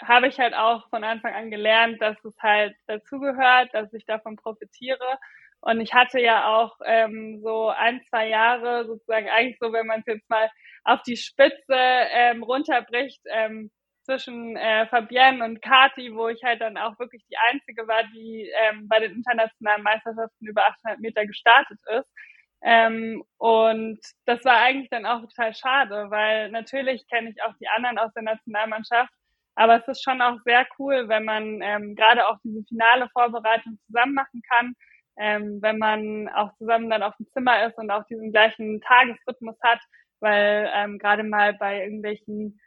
habe 0.02 0.28
ich 0.28 0.38
halt 0.38 0.54
auch 0.54 0.88
von 0.90 1.04
Anfang 1.04 1.34
an 1.34 1.50
gelernt, 1.50 2.00
dass 2.02 2.22
es 2.24 2.36
halt 2.40 2.74
dazugehört, 2.86 3.72
dass 3.74 3.92
ich 3.94 4.04
davon 4.06 4.36
profitiere. 4.36 5.18
Und 5.62 5.80
ich 5.80 5.94
hatte 5.94 6.20
ja 6.20 6.46
auch 6.46 6.76
ähm, 6.84 7.40
so 7.42 7.68
ein, 7.68 8.02
zwei 8.10 8.28
Jahre 8.28 8.84
sozusagen 8.86 9.28
eigentlich 9.28 9.58
so, 9.60 9.72
wenn 9.72 9.86
man 9.86 10.00
es 10.00 10.06
jetzt 10.06 10.28
mal 10.28 10.50
auf 10.84 11.02
die 11.04 11.16
Spitze 11.16 11.74
ähm, 11.76 12.42
runterbricht, 12.42 13.20
ähm, 13.30 13.70
zwischen 14.04 14.56
äh, 14.56 14.86
Fabienne 14.88 15.44
und 15.44 15.62
Kati, 15.62 16.14
wo 16.14 16.28
ich 16.28 16.42
halt 16.42 16.60
dann 16.60 16.76
auch 16.76 16.98
wirklich 16.98 17.24
die 17.30 17.36
Einzige 17.50 17.86
war, 17.86 18.02
die 18.12 18.50
ähm, 18.62 18.88
bei 18.88 18.98
den 18.98 19.12
internationalen 19.12 19.82
Meisterschaften 19.82 20.46
über 20.46 20.66
800 20.66 21.00
Meter 21.00 21.26
gestartet 21.26 21.78
ist. 21.96 22.08
Ähm, 22.62 23.24
und 23.38 24.00
das 24.24 24.44
war 24.44 24.56
eigentlich 24.58 24.90
dann 24.90 25.06
auch 25.06 25.20
total 25.20 25.54
schade, 25.54 26.10
weil 26.10 26.50
natürlich 26.50 27.06
kenne 27.08 27.30
ich 27.30 27.42
auch 27.42 27.54
die 27.60 27.68
anderen 27.68 27.98
aus 27.98 28.12
der 28.14 28.22
Nationalmannschaft, 28.22 29.12
aber 29.56 29.76
es 29.76 29.88
ist 29.88 30.02
schon 30.02 30.20
auch 30.22 30.38
sehr 30.44 30.66
cool, 30.78 31.08
wenn 31.08 31.24
man 31.24 31.60
ähm, 31.60 31.96
gerade 31.96 32.28
auch 32.28 32.38
diese 32.44 32.62
finale 32.68 33.08
Vorbereitung 33.12 33.78
zusammen 33.86 34.14
machen 34.14 34.42
kann, 34.48 34.74
ähm, 35.18 35.58
wenn 35.60 35.78
man 35.78 36.28
auch 36.28 36.52
zusammen 36.58 36.90
dann 36.90 37.02
auf 37.02 37.16
dem 37.16 37.26
Zimmer 37.32 37.66
ist 37.66 37.78
und 37.78 37.90
auch 37.90 38.04
diesen 38.06 38.32
gleichen 38.32 38.80
Tagesrhythmus 38.80 39.56
hat, 39.62 39.80
weil 40.20 40.70
ähm, 40.74 40.98
gerade 40.98 41.24
mal 41.24 41.54
bei 41.54 41.82
irgendwelchen 41.84 42.60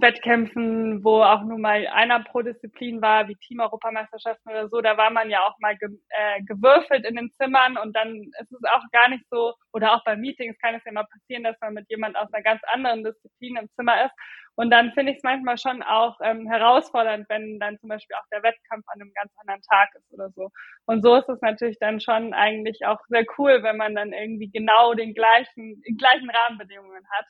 Wettkämpfen, 0.00 1.04
wo 1.04 1.22
auch 1.22 1.42
nur 1.44 1.58
mal 1.58 1.86
einer 1.86 2.22
pro 2.24 2.42
Disziplin 2.42 3.00
war, 3.00 3.28
wie 3.28 3.36
Team-Europameisterschaften 3.36 4.50
oder 4.50 4.68
so, 4.68 4.80
da 4.80 4.96
war 4.96 5.10
man 5.10 5.30
ja 5.30 5.40
auch 5.46 5.56
mal 5.60 5.76
ge 5.76 5.88
äh, 6.08 6.42
gewürfelt 6.42 7.04
in 7.04 7.14
den 7.14 7.30
Zimmern 7.32 7.76
und 7.76 7.94
dann 7.94 8.22
ist 8.40 8.50
es 8.52 8.60
auch 8.74 8.82
gar 8.90 9.08
nicht 9.08 9.24
so, 9.30 9.54
oder 9.72 9.94
auch 9.94 10.04
bei 10.04 10.16
Meetings 10.16 10.58
kann 10.58 10.74
es 10.74 10.84
ja 10.84 10.92
mal 10.92 11.06
passieren, 11.06 11.44
dass 11.44 11.56
man 11.60 11.74
mit 11.74 11.88
jemand 11.90 12.16
aus 12.16 12.32
einer 12.32 12.42
ganz 12.42 12.60
anderen 12.72 13.04
Disziplin 13.04 13.56
im 13.56 13.68
Zimmer 13.76 14.04
ist. 14.06 14.14
Und 14.54 14.70
dann 14.70 14.92
finde 14.92 15.12
ich 15.12 15.18
es 15.18 15.22
manchmal 15.22 15.56
schon 15.56 15.82
auch 15.82 16.18
ähm, 16.22 16.46
herausfordernd, 16.46 17.26
wenn 17.28 17.58
dann 17.58 17.78
zum 17.78 17.88
Beispiel 17.88 18.16
auch 18.16 18.26
der 18.30 18.42
Wettkampf 18.42 18.84
an 18.88 19.00
einem 19.00 19.12
ganz 19.14 19.32
anderen 19.38 19.62
Tag 19.62 19.88
ist 19.94 20.12
oder 20.12 20.30
so. 20.30 20.50
Und 20.86 21.02
so 21.02 21.16
ist 21.16 21.28
es 21.28 21.40
natürlich 21.40 21.78
dann 21.78 22.00
schon 22.00 22.34
eigentlich 22.34 22.84
auch 22.84 23.00
sehr 23.08 23.24
cool, 23.38 23.62
wenn 23.62 23.78
man 23.78 23.94
dann 23.94 24.12
irgendwie 24.12 24.50
genau 24.50 24.94
den 24.94 25.14
gleichen, 25.14 25.80
die 25.86 25.96
gleichen 25.96 26.30
Rahmenbedingungen 26.30 27.04
hat. 27.10 27.26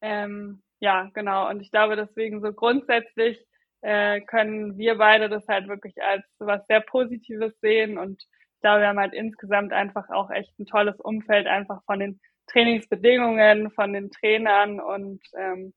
Ähm, 0.00 0.62
ja, 0.80 1.10
genau. 1.14 1.48
Und 1.48 1.60
ich 1.60 1.70
glaube, 1.70 1.96
deswegen 1.96 2.40
so 2.40 2.52
grundsätzlich 2.52 3.44
äh, 3.80 4.20
können 4.22 4.78
wir 4.78 4.96
beide 4.98 5.28
das 5.28 5.46
halt 5.48 5.68
wirklich 5.68 6.00
als 6.02 6.24
was 6.38 6.64
sehr 6.66 6.80
Positives 6.80 7.58
sehen. 7.60 7.98
Und 7.98 8.22
ich 8.22 8.60
glaube, 8.60 8.80
wir 8.82 8.88
haben 8.88 9.00
halt 9.00 9.14
insgesamt 9.14 9.72
einfach 9.72 10.08
auch 10.10 10.30
echt 10.30 10.56
ein 10.58 10.66
tolles 10.66 11.00
Umfeld, 11.00 11.46
einfach 11.48 11.82
von 11.84 12.00
den 12.00 12.20
Trainingsbedingungen, 12.48 13.70
von 13.72 13.92
den 13.92 14.10
Trainern 14.10 14.80
und 14.80 15.20
ähm, 15.36 15.74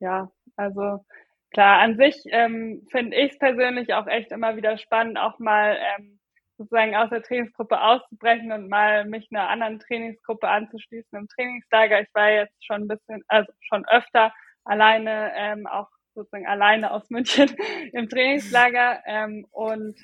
ja, 0.00 0.30
also 0.56 1.04
klar, 1.52 1.78
an 1.80 1.96
sich 1.96 2.16
ähm, 2.26 2.86
finde 2.90 3.16
ich 3.16 3.32
es 3.32 3.38
persönlich 3.38 3.94
auch 3.94 4.06
echt 4.06 4.32
immer 4.32 4.56
wieder 4.56 4.78
spannend, 4.78 5.18
auch 5.18 5.38
mal 5.38 5.78
ähm, 5.78 6.20
sozusagen 6.58 6.94
aus 6.94 7.10
der 7.10 7.22
Trainingsgruppe 7.22 7.80
auszubrechen 7.80 8.52
und 8.52 8.68
mal 8.68 9.06
mich 9.06 9.28
einer 9.30 9.48
anderen 9.48 9.78
Trainingsgruppe 9.78 10.48
anzuschließen 10.48 11.18
im 11.18 11.28
Trainingslager. 11.28 12.02
Ich 12.02 12.08
war 12.12 12.30
jetzt 12.30 12.64
schon 12.66 12.82
ein 12.82 12.88
bisschen, 12.88 13.22
also 13.28 13.50
schon 13.60 13.86
öfter 13.88 14.32
alleine, 14.64 15.32
ähm, 15.36 15.66
auch 15.66 15.88
sozusagen 16.14 16.46
alleine 16.46 16.90
aus 16.90 17.08
München 17.08 17.50
im 17.92 18.08
Trainingslager. 18.08 19.02
Ähm, 19.06 19.46
und 19.52 19.96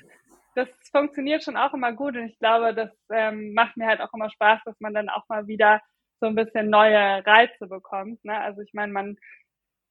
das 0.55 0.67
funktioniert 0.91 1.43
schon 1.43 1.57
auch 1.57 1.73
immer 1.75 1.93
gut 1.93 2.15
und 2.15 2.25
ich 2.25 2.39
glaube, 2.39 2.73
das 2.73 2.89
ähm, 3.11 3.53
macht 3.53 3.77
mir 3.77 3.85
halt 3.85 4.01
auch 4.01 4.13
immer 4.13 4.31
Spaß, 4.31 4.61
dass 4.65 4.79
man 4.79 4.95
dann 4.95 5.09
auch 5.09 5.27
mal 5.29 5.45
wieder 5.45 5.81
so 6.19 6.25
ein 6.25 6.35
bisschen 6.35 6.71
neue 6.71 7.23
Reize 7.23 7.67
bekommt. 7.67 8.25
Ne? 8.25 8.35
Also 8.35 8.61
ich 8.61 8.73
meine, 8.73 8.91
man 8.91 9.17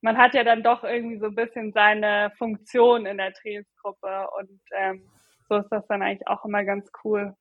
man 0.07 0.19
hat 0.19 0.35
ja 0.35 0.45
dann 0.45 0.62
doch 0.62 0.85
irgendwie 0.85 1.19
so 1.19 1.27
ein 1.27 1.35
bisschen 1.35 1.73
seine 1.73 2.31
Funktion 2.38 3.07
in 3.07 3.16
der 3.16 3.33
Trainingsgruppe 3.33 4.29
und 4.38 4.61
ähm, 4.79 5.03
so 5.49 5.57
ist 5.57 5.69
das 5.71 5.85
dann 5.88 6.01
eigentlich 6.01 6.29
auch 6.29 6.45
immer 6.45 6.62
ganz 6.62 6.88
cool. 7.03 7.35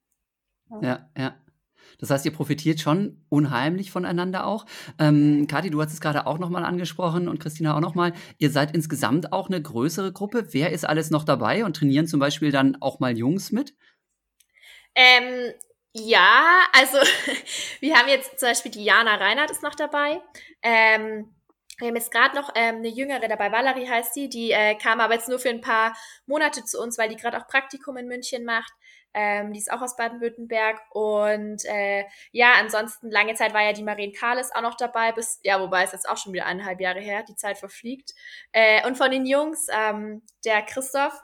Ja, 0.71 0.81
ja. 0.81 1.09
ja. 1.15 1.35
Das 1.99 2.09
heißt, 2.09 2.25
ihr 2.25 2.33
profitiert 2.33 2.79
schon 2.79 3.23
unheimlich 3.29 3.91
voneinander 3.91 4.47
auch. 4.47 4.65
Ähm, 4.97 5.45
Kathi, 5.47 5.69
du 5.69 5.79
hast 5.79 5.93
es 5.93 6.01
gerade 6.01 6.25
auch 6.25 6.39
nochmal 6.39 6.65
angesprochen 6.65 7.27
und 7.27 7.39
Christina 7.39 7.75
auch 7.75 7.81
nochmal. 7.81 8.13
Ihr 8.39 8.49
seid 8.49 8.73
insgesamt 8.73 9.31
auch 9.31 9.47
eine 9.47 9.61
größere 9.61 10.11
Gruppe. 10.11 10.47
Wer 10.49 10.71
ist 10.71 10.89
alles 10.89 11.11
noch 11.11 11.23
dabei 11.23 11.65
und 11.65 11.75
trainieren 11.75 12.07
zum 12.07 12.19
Beispiel 12.19 12.51
dann 12.51 12.81
auch 12.81 12.99
mal 12.99 13.15
Jungs 13.15 13.51
mit? 13.51 13.75
Ähm, 14.95 15.53
ja, 15.93 16.63
also 16.73 16.97
wir 17.79 17.95
haben 17.95 18.09
jetzt 18.09 18.39
zum 18.39 18.49
Beispiel 18.49 18.71
die 18.71 18.85
Jana 18.85 19.17
Reinhardt 19.17 19.51
ist 19.51 19.61
noch 19.61 19.75
dabei. 19.75 20.19
Ähm, 20.63 21.29
wir 21.77 21.87
haben 21.87 21.95
jetzt 21.95 22.11
gerade 22.11 22.35
noch 22.35 22.51
ähm, 22.55 22.77
eine 22.77 22.89
Jüngere 22.89 23.27
dabei, 23.27 23.51
Valerie 23.51 23.87
heißt 23.87 24.13
sie, 24.13 24.29
die 24.29 24.51
äh, 24.51 24.75
kam 24.75 24.99
aber 24.99 25.15
jetzt 25.15 25.29
nur 25.29 25.39
für 25.39 25.49
ein 25.49 25.61
paar 25.61 25.95
Monate 26.25 26.63
zu 26.63 26.81
uns, 26.81 26.97
weil 26.97 27.09
die 27.09 27.15
gerade 27.15 27.37
auch 27.37 27.47
Praktikum 27.47 27.97
in 27.97 28.07
München 28.07 28.45
macht. 28.45 28.73
Ähm, 29.17 29.53
die 29.53 29.59
ist 29.59 29.71
auch 29.71 29.81
aus 29.81 29.95
Baden-Württemberg. 29.95 30.77
Und 30.91 31.63
äh, 31.65 32.03
ja, 32.31 32.55
ansonsten 32.59 33.09
lange 33.09 33.33
Zeit 33.35 33.53
war 33.53 33.63
ja 33.63 33.71
die 33.71 33.83
Marien 33.83 34.11
Kahles 34.11 34.53
auch 34.53 34.61
noch 34.61 34.75
dabei, 34.75 35.13
bis, 35.13 35.39
ja, 35.43 35.59
wobei 35.61 35.83
es 35.83 35.93
jetzt 35.93 36.07
auch 36.07 36.17
schon 36.17 36.33
wieder 36.33 36.45
eineinhalb 36.45 36.81
Jahre 36.81 36.99
her, 36.99 37.23
die 37.23 37.35
Zeit 37.35 37.57
verfliegt. 37.57 38.13
Äh, 38.51 38.85
und 38.85 38.97
von 38.97 39.11
den 39.11 39.25
Jungs, 39.25 39.67
ähm, 39.71 40.21
der 40.43 40.61
Christoph, 40.63 41.17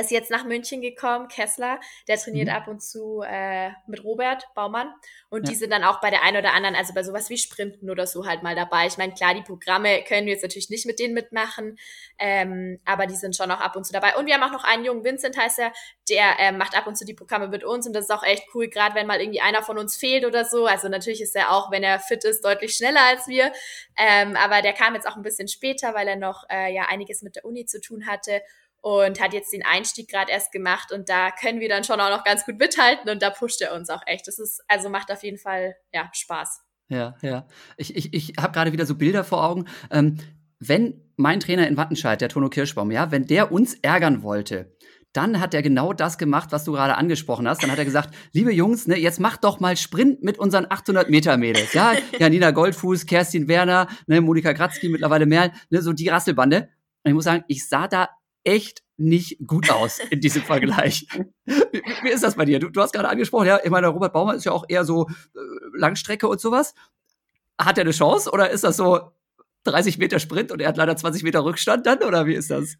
ist 0.00 0.10
jetzt 0.10 0.30
nach 0.30 0.44
München 0.44 0.80
gekommen, 0.80 1.28
Kessler, 1.28 1.80
der 2.08 2.18
trainiert 2.18 2.48
mhm. 2.48 2.54
ab 2.54 2.68
und 2.68 2.82
zu 2.82 3.22
äh, 3.26 3.70
mit 3.86 4.02
Robert 4.04 4.48
Baumann 4.54 4.92
und 5.30 5.46
ja. 5.46 5.52
die 5.52 5.56
sind 5.56 5.70
dann 5.70 5.84
auch 5.84 6.00
bei 6.00 6.10
der 6.10 6.22
einen 6.22 6.38
oder 6.38 6.52
anderen, 6.52 6.74
also 6.74 6.94
bei 6.94 7.02
sowas 7.02 7.30
wie 7.30 7.38
Sprinten 7.38 7.90
oder 7.90 8.06
so 8.06 8.26
halt 8.26 8.42
mal 8.42 8.54
dabei. 8.54 8.86
Ich 8.86 8.98
meine, 8.98 9.14
klar, 9.14 9.34
die 9.34 9.42
Programme 9.42 10.02
können 10.02 10.26
wir 10.26 10.32
jetzt 10.32 10.42
natürlich 10.42 10.70
nicht 10.70 10.86
mit 10.86 10.98
denen 10.98 11.14
mitmachen, 11.14 11.78
ähm, 12.18 12.80
aber 12.84 13.06
die 13.06 13.14
sind 13.14 13.36
schon 13.36 13.50
auch 13.50 13.60
ab 13.60 13.76
und 13.76 13.84
zu 13.84 13.92
dabei. 13.92 14.16
Und 14.16 14.26
wir 14.26 14.34
haben 14.34 14.42
auch 14.42 14.52
noch 14.52 14.64
einen 14.64 14.84
jungen, 14.84 15.04
Vincent 15.04 15.36
heißt 15.36 15.58
er, 15.58 15.72
der 16.08 16.36
ähm, 16.38 16.58
macht 16.58 16.76
ab 16.76 16.86
und 16.86 16.96
zu 16.96 17.04
die 17.04 17.14
Programme 17.14 17.48
mit 17.48 17.64
uns 17.64 17.86
und 17.86 17.92
das 17.92 18.06
ist 18.06 18.10
auch 18.10 18.24
echt 18.24 18.46
cool, 18.54 18.68
gerade 18.68 18.94
wenn 18.94 19.06
mal 19.06 19.20
irgendwie 19.20 19.40
einer 19.40 19.62
von 19.62 19.78
uns 19.78 19.96
fehlt 19.96 20.24
oder 20.24 20.44
so. 20.44 20.66
Also 20.66 20.88
natürlich 20.88 21.20
ist 21.20 21.36
er 21.36 21.52
auch, 21.52 21.70
wenn 21.70 21.82
er 21.82 22.00
fit 22.00 22.24
ist, 22.24 22.44
deutlich 22.44 22.74
schneller 22.74 23.02
als 23.02 23.28
wir, 23.28 23.52
ähm, 23.96 24.36
aber 24.36 24.62
der 24.62 24.72
kam 24.72 24.94
jetzt 24.94 25.06
auch 25.06 25.16
ein 25.16 25.22
bisschen 25.22 25.48
später, 25.48 25.94
weil 25.94 26.08
er 26.08 26.16
noch 26.16 26.44
äh, 26.50 26.74
ja 26.74 26.86
einiges 26.88 27.22
mit 27.22 27.36
der 27.36 27.44
Uni 27.44 27.64
zu 27.66 27.80
tun 27.80 28.06
hatte 28.06 28.42
und 28.84 29.18
hat 29.18 29.32
jetzt 29.32 29.50
den 29.54 29.64
Einstieg 29.64 30.10
gerade 30.10 30.30
erst 30.30 30.52
gemacht 30.52 30.92
und 30.92 31.08
da 31.08 31.30
können 31.30 31.58
wir 31.58 31.70
dann 31.70 31.84
schon 31.84 31.98
auch 32.00 32.10
noch 32.10 32.22
ganz 32.22 32.44
gut 32.44 32.58
mithalten 32.58 33.08
und 33.08 33.22
da 33.22 33.30
pusht 33.30 33.62
er 33.62 33.74
uns 33.74 33.88
auch 33.88 34.02
echt. 34.04 34.28
Das 34.28 34.38
ist, 34.38 34.62
also 34.68 34.90
macht 34.90 35.10
auf 35.10 35.22
jeden 35.22 35.38
Fall, 35.38 35.74
ja, 35.94 36.10
Spaß. 36.12 36.60
Ja, 36.90 37.16
ja. 37.22 37.46
Ich, 37.78 37.96
ich, 37.96 38.12
ich 38.12 38.34
habe 38.38 38.52
gerade 38.52 38.72
wieder 38.72 38.84
so 38.84 38.94
Bilder 38.96 39.24
vor 39.24 39.42
Augen. 39.42 39.64
Ähm, 39.90 40.18
wenn 40.58 41.00
mein 41.16 41.40
Trainer 41.40 41.66
in 41.66 41.78
Wattenscheid, 41.78 42.20
der 42.20 42.28
Tono 42.28 42.50
Kirschbaum, 42.50 42.90
ja, 42.90 43.10
wenn 43.10 43.24
der 43.26 43.52
uns 43.52 43.72
ärgern 43.80 44.22
wollte, 44.22 44.76
dann 45.14 45.40
hat 45.40 45.54
er 45.54 45.62
genau 45.62 45.94
das 45.94 46.18
gemacht, 46.18 46.52
was 46.52 46.64
du 46.64 46.72
gerade 46.72 46.96
angesprochen 46.96 47.48
hast. 47.48 47.62
Dann 47.62 47.70
hat 47.70 47.78
er 47.78 47.86
gesagt, 47.86 48.14
liebe 48.32 48.52
Jungs, 48.52 48.86
ne, 48.86 48.98
jetzt 48.98 49.18
macht 49.18 49.44
doch 49.44 49.60
mal 49.60 49.78
Sprint 49.78 50.22
mit 50.22 50.38
unseren 50.38 50.66
800 50.68 51.08
Meter 51.08 51.38
Mädels. 51.38 51.72
Ja, 51.72 51.94
Janina 52.18 52.50
Goldfuß, 52.50 53.06
Kerstin 53.06 53.48
Werner, 53.48 53.88
ne, 54.06 54.20
Monika 54.20 54.52
Gratzki, 54.52 54.90
mittlerweile 54.90 55.24
Merl, 55.24 55.52
ne, 55.70 55.80
so 55.80 55.94
die 55.94 56.08
Rasselbande. 56.08 56.68
Und 57.02 57.08
ich 57.10 57.14
muss 57.14 57.24
sagen, 57.24 57.44
ich 57.48 57.66
sah 57.66 57.88
da 57.88 58.10
echt 58.44 58.82
nicht 58.96 59.38
gut 59.46 59.70
aus 59.70 59.98
in 60.10 60.20
diesem 60.20 60.42
Vergleich. 60.42 61.06
Wie, 61.44 61.82
wie, 62.02 62.10
ist 62.10 62.22
das 62.22 62.36
bei 62.36 62.44
dir? 62.44 62.60
Du, 62.60 62.68
du 62.68 62.80
hast 62.80 62.92
gerade 62.92 63.08
angesprochen, 63.08 63.46
ja, 63.46 63.58
ich 63.62 63.70
meine, 63.70 63.88
Robert 63.88 64.12
Baumann 64.12 64.36
ist 64.36 64.44
ja 64.44 64.52
auch 64.52 64.64
eher 64.68 64.84
so 64.84 65.08
äh, 65.08 65.38
Langstrecke 65.76 66.28
und 66.28 66.40
sowas. 66.40 66.74
Hat 67.60 67.78
er 67.78 67.82
eine 67.82 67.90
Chance 67.90 68.30
oder 68.30 68.50
ist 68.50 68.64
das 68.64 68.76
so 68.76 69.12
30 69.64 69.98
Meter 69.98 70.20
Sprint 70.20 70.52
und 70.52 70.60
er 70.60 70.68
hat 70.68 70.76
leider 70.76 70.96
20 70.96 71.22
Meter 71.22 71.44
Rückstand 71.44 71.86
dann 71.86 72.02
oder 72.02 72.26
wie 72.26 72.34
ist 72.34 72.50
das? 72.50 72.76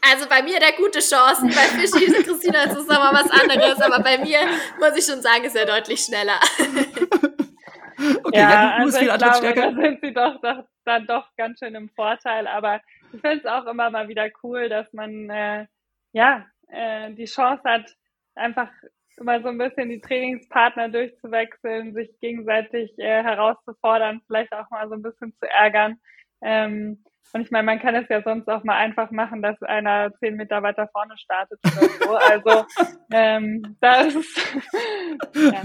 Also 0.00 0.28
bei 0.28 0.42
mir 0.42 0.56
hat 0.56 0.62
er 0.62 0.72
gute 0.76 1.00
Chancen, 1.00 1.48
bei 1.48 1.54
Fischi 1.54 2.06
und 2.06 2.24
Christina 2.24 2.64
ist 2.64 2.78
es 2.78 2.86
nochmal 2.86 3.12
was 3.12 3.30
anderes, 3.30 3.80
aber 3.80 4.00
bei 4.00 4.18
mir 4.18 4.38
muss 4.78 4.96
ich 4.96 5.04
schon 5.04 5.20
sagen, 5.20 5.44
ist 5.44 5.56
er 5.56 5.66
deutlich 5.66 6.00
schneller. 6.00 6.38
okay, 8.24 8.38
ja, 8.38 8.50
ja 8.50 8.78
du 8.78 8.84
also 8.84 8.98
viel 8.98 9.08
ich 9.08 9.18
glaube, 9.18 9.54
da 9.54 9.72
sind 9.72 10.00
sie 10.00 10.14
doch, 10.14 10.40
doch 10.40 10.64
dann 10.84 11.06
doch 11.06 11.26
ganz 11.36 11.58
schön 11.58 11.74
im 11.74 11.90
Vorteil, 11.90 12.46
aber 12.46 12.80
ich 13.12 13.20
finde 13.20 13.38
es 13.38 13.46
auch 13.46 13.66
immer 13.66 13.90
mal 13.90 14.08
wieder 14.08 14.28
cool, 14.42 14.68
dass 14.68 14.92
man 14.92 15.30
äh, 15.30 15.66
ja 16.12 16.46
äh, 16.68 17.12
die 17.12 17.26
Chance 17.26 17.62
hat, 17.64 17.94
einfach 18.34 18.70
immer 19.18 19.40
so 19.42 19.48
ein 19.48 19.58
bisschen 19.58 19.90
die 19.90 20.00
Trainingspartner 20.00 20.88
durchzuwechseln, 20.88 21.94
sich 21.94 22.10
gegenseitig 22.20 22.98
äh, 22.98 23.22
herauszufordern, 23.22 24.22
vielleicht 24.26 24.52
auch 24.52 24.70
mal 24.70 24.88
so 24.88 24.94
ein 24.94 25.02
bisschen 25.02 25.34
zu 25.38 25.48
ärgern. 25.48 25.98
Ähm, 26.42 27.04
und 27.34 27.40
ich 27.40 27.50
meine, 27.50 27.64
man 27.64 27.80
kann 27.80 27.94
es 27.94 28.08
ja 28.10 28.22
sonst 28.22 28.48
auch 28.48 28.62
mal 28.64 28.76
einfach 28.76 29.10
machen, 29.10 29.40
dass 29.40 29.60
einer 29.62 30.12
zehn 30.18 30.36
Meter 30.36 30.62
weiter 30.62 30.88
vorne 30.92 31.16
startet 31.16 31.58
oder 31.64 31.88
so. 31.88 32.18
Also 32.32 32.66
ähm, 33.10 33.76
da 33.80 34.02
ist 34.02 34.16
es 34.16 34.34
ja, 35.34 35.62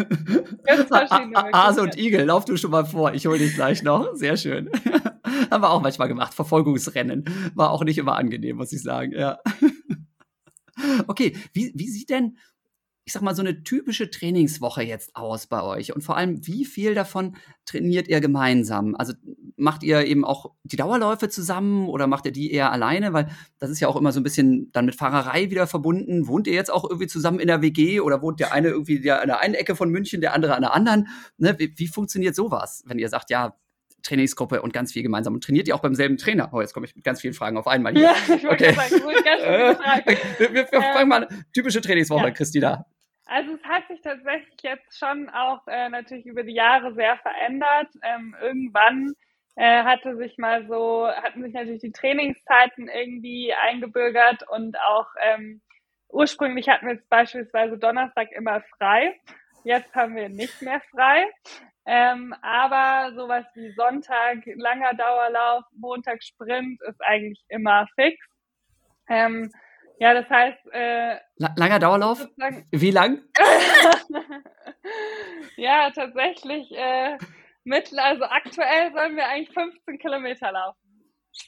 ganz 0.63 0.87
verschiedene 0.87 1.51
Hase 1.53 1.81
und 1.81 1.97
Igel, 1.97 2.25
lauf 2.25 2.45
du 2.45 2.55
schon 2.57 2.71
mal 2.71 2.85
vor. 2.85 3.13
Ich 3.13 3.25
hole 3.25 3.37
dich 3.37 3.55
gleich 3.55 3.83
noch. 3.83 4.13
Sehr 4.15 4.37
schön. 4.37 4.69
Haben 5.51 5.63
wir 5.63 5.69
auch 5.69 5.81
manchmal 5.81 6.07
gemacht. 6.07 6.33
Verfolgungsrennen. 6.33 7.25
War 7.55 7.71
auch 7.71 7.83
nicht 7.83 7.97
immer 7.97 8.15
angenehm, 8.15 8.57
muss 8.57 8.73
ich 8.73 8.81
sagen. 8.81 9.11
Ja. 9.13 9.39
Okay, 11.07 11.35
wie, 11.53 11.71
wie 11.73 11.89
sieht 11.89 12.11
denn 12.11 12.37
ich 13.07 13.13
sag 13.13 13.21
mal, 13.21 13.33
so 13.33 13.41
eine 13.41 13.63
typische 13.63 14.09
Trainingswoche 14.09 14.83
jetzt 14.83 15.15
aus 15.15 15.47
bei 15.47 15.63
euch? 15.63 15.95
Und 15.95 16.01
vor 16.01 16.17
allem, 16.17 16.45
wie 16.45 16.65
viel 16.65 16.93
davon 16.93 17.37
trainiert 17.65 18.09
ihr 18.09 18.19
gemeinsam? 18.19 18.95
Also 18.95 19.13
macht 19.55 19.81
ihr 19.83 20.05
eben 20.05 20.25
auch 20.25 20.51
die 20.63 20.75
Dauerläufe 20.75 21.29
zusammen 21.29 21.87
oder 21.87 22.05
macht 22.05 22.25
ihr 22.25 22.33
die 22.33 22.51
eher 22.51 22.69
alleine? 22.69 23.13
Weil 23.13 23.29
das 23.59 23.69
ist 23.69 23.79
ja 23.79 23.87
auch 23.87 23.95
immer 23.95 24.11
so 24.11 24.19
ein 24.19 24.23
bisschen 24.23 24.73
dann 24.73 24.85
mit 24.85 24.95
Fahrerei 24.95 25.49
wieder 25.49 25.67
verbunden. 25.67 26.27
Wohnt 26.27 26.47
ihr 26.47 26.53
jetzt 26.53 26.69
auch 26.69 26.83
irgendwie 26.83 27.07
zusammen 27.07 27.39
in 27.39 27.47
der 27.47 27.61
WG 27.61 28.01
oder 28.01 28.21
wohnt 28.21 28.41
der 28.41 28.51
eine 28.51 28.67
irgendwie 28.67 29.09
an 29.09 29.27
der 29.27 29.39
einen 29.39 29.53
Ecke 29.53 29.77
von 29.77 29.89
München, 29.89 30.19
der 30.19 30.33
andere 30.33 30.55
an 30.55 30.63
der 30.63 30.73
anderen? 30.73 31.07
Ne? 31.37 31.57
Wie, 31.59 31.73
wie 31.77 31.87
funktioniert 31.87 32.35
sowas, 32.35 32.83
wenn 32.87 32.99
ihr 32.99 33.07
sagt, 33.07 33.29
ja, 33.29 33.55
Trainingsgruppe 34.03 34.61
und 34.61 34.73
ganz 34.73 34.93
viel 34.93 35.03
gemeinsam. 35.03 35.33
Und 35.33 35.43
trainiert 35.43 35.67
ihr 35.67 35.75
auch 35.75 35.81
beim 35.81 35.95
selben 35.95 36.17
Trainer? 36.17 36.49
Oh, 36.51 36.61
jetzt 36.61 36.73
komme 36.73 36.85
ich 36.85 36.95
mit 36.95 37.03
ganz 37.03 37.21
vielen 37.21 37.33
Fragen 37.33 37.57
auf 37.57 37.67
einmal 37.67 37.93
hier. 37.93 38.03
Ja, 38.03 38.15
ich 38.35 38.47
okay. 38.47 38.73
sagen, 38.73 39.01
gut, 39.01 39.23
ganz 39.23 39.41
wir, 40.39 40.53
wir, 40.53 40.71
wir 40.71 40.81
fangen 40.81 41.09
mal 41.09 41.23
an. 41.25 41.45
Typische 41.53 41.81
Trainingswoche, 41.81 42.25
ja. 42.25 42.31
Christina. 42.31 42.85
Also 43.25 43.55
es 43.55 43.63
hat 43.63 43.87
sich 43.89 44.01
tatsächlich 44.01 44.55
jetzt 44.63 44.97
schon 44.97 45.29
auch 45.29 45.67
äh, 45.67 45.89
natürlich 45.89 46.25
über 46.25 46.43
die 46.43 46.53
Jahre 46.53 46.93
sehr 46.93 47.17
verändert. 47.17 47.89
Ähm, 48.01 48.35
irgendwann 48.41 49.13
äh, 49.55 49.83
hatte 49.83 50.15
sich 50.15 50.37
mal 50.37 50.65
so, 50.67 51.07
hatten 51.07 51.43
sich 51.43 51.53
natürlich 51.53 51.81
die 51.81 51.91
Trainingszeiten 51.91 52.87
irgendwie 52.87 53.53
eingebürgert 53.53 54.47
und 54.49 54.77
auch 54.79 55.07
ähm, 55.21 55.61
ursprünglich 56.09 56.69
hatten 56.69 56.85
wir 56.85 56.93
jetzt 56.93 57.09
beispielsweise 57.09 57.77
Donnerstag 57.77 58.31
immer 58.31 58.61
frei. 58.77 59.19
Jetzt 59.65 59.93
haben 59.93 60.15
wir 60.15 60.29
nicht 60.29 60.61
mehr 60.61 60.79
frei. 60.91 61.25
Ähm, 61.89 62.35
aber 62.41 63.15
sowas 63.15 63.45
wie 63.55 63.71
Sonntag, 63.71 64.39
langer 64.57 64.93
Dauerlauf, 64.93 65.63
Montag 65.71 66.21
Sprint 66.21 66.81
ist 66.81 66.99
eigentlich 66.99 67.41
immer 67.47 67.87
fix. 67.95 68.17
Ähm, 69.07 69.49
ja, 69.97 70.13
das 70.13 70.29
heißt. 70.29 70.59
Äh, 70.73 71.15
langer 71.37 71.79
Dauerlauf? 71.79 72.27
Wie 72.71 72.91
lang? 72.91 73.23
ja, 75.55 75.89
tatsächlich. 75.91 76.69
Äh, 76.71 77.17
mittel, 77.63 77.99
also 77.99 78.25
aktuell 78.25 78.91
sollen 78.93 79.15
wir 79.15 79.25
eigentlich 79.25 79.53
15 79.53 79.97
Kilometer 79.97 80.51
laufen. 80.51 80.77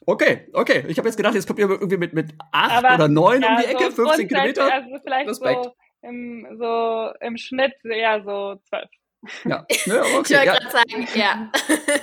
Okay, 0.06 0.47
okay. 0.54 0.86
Ich 0.88 0.97
habe 0.97 1.10
jetzt 1.10 1.17
gedacht, 1.17 1.36
jetzt 1.36 1.47
kommt 1.47 1.60
ihr 1.60 1.69
irgendwie 1.69 1.97
mit, 1.97 2.13
mit 2.13 2.34
8 2.54 2.86
Aber, 2.86 2.95
oder 2.95 3.08
9 3.10 3.41
ja, 3.41 3.49
um 3.49 3.58
die 3.58 3.65
Ecke, 3.65 3.91
so 3.91 4.06
15 4.06 4.28
Kilometer. 4.30 4.71
Also 4.71 4.99
vielleicht 5.04 5.30
Respekt. 5.30 5.63
so 5.65 5.73
im, 6.02 6.47
so 6.58 7.12
im 7.19 7.38
Schnitt 7.38 7.73
eher 7.84 8.23
so 8.23 8.56
12. 8.69 8.89
Ja, 9.43 9.65
ne, 9.86 9.99
okay. 9.99 10.08
ich 10.10 10.13
wollte 10.13 10.34
ja. 10.34 10.43
gerade 10.45 10.71
sagen, 10.71 11.08
ja. 11.13 11.51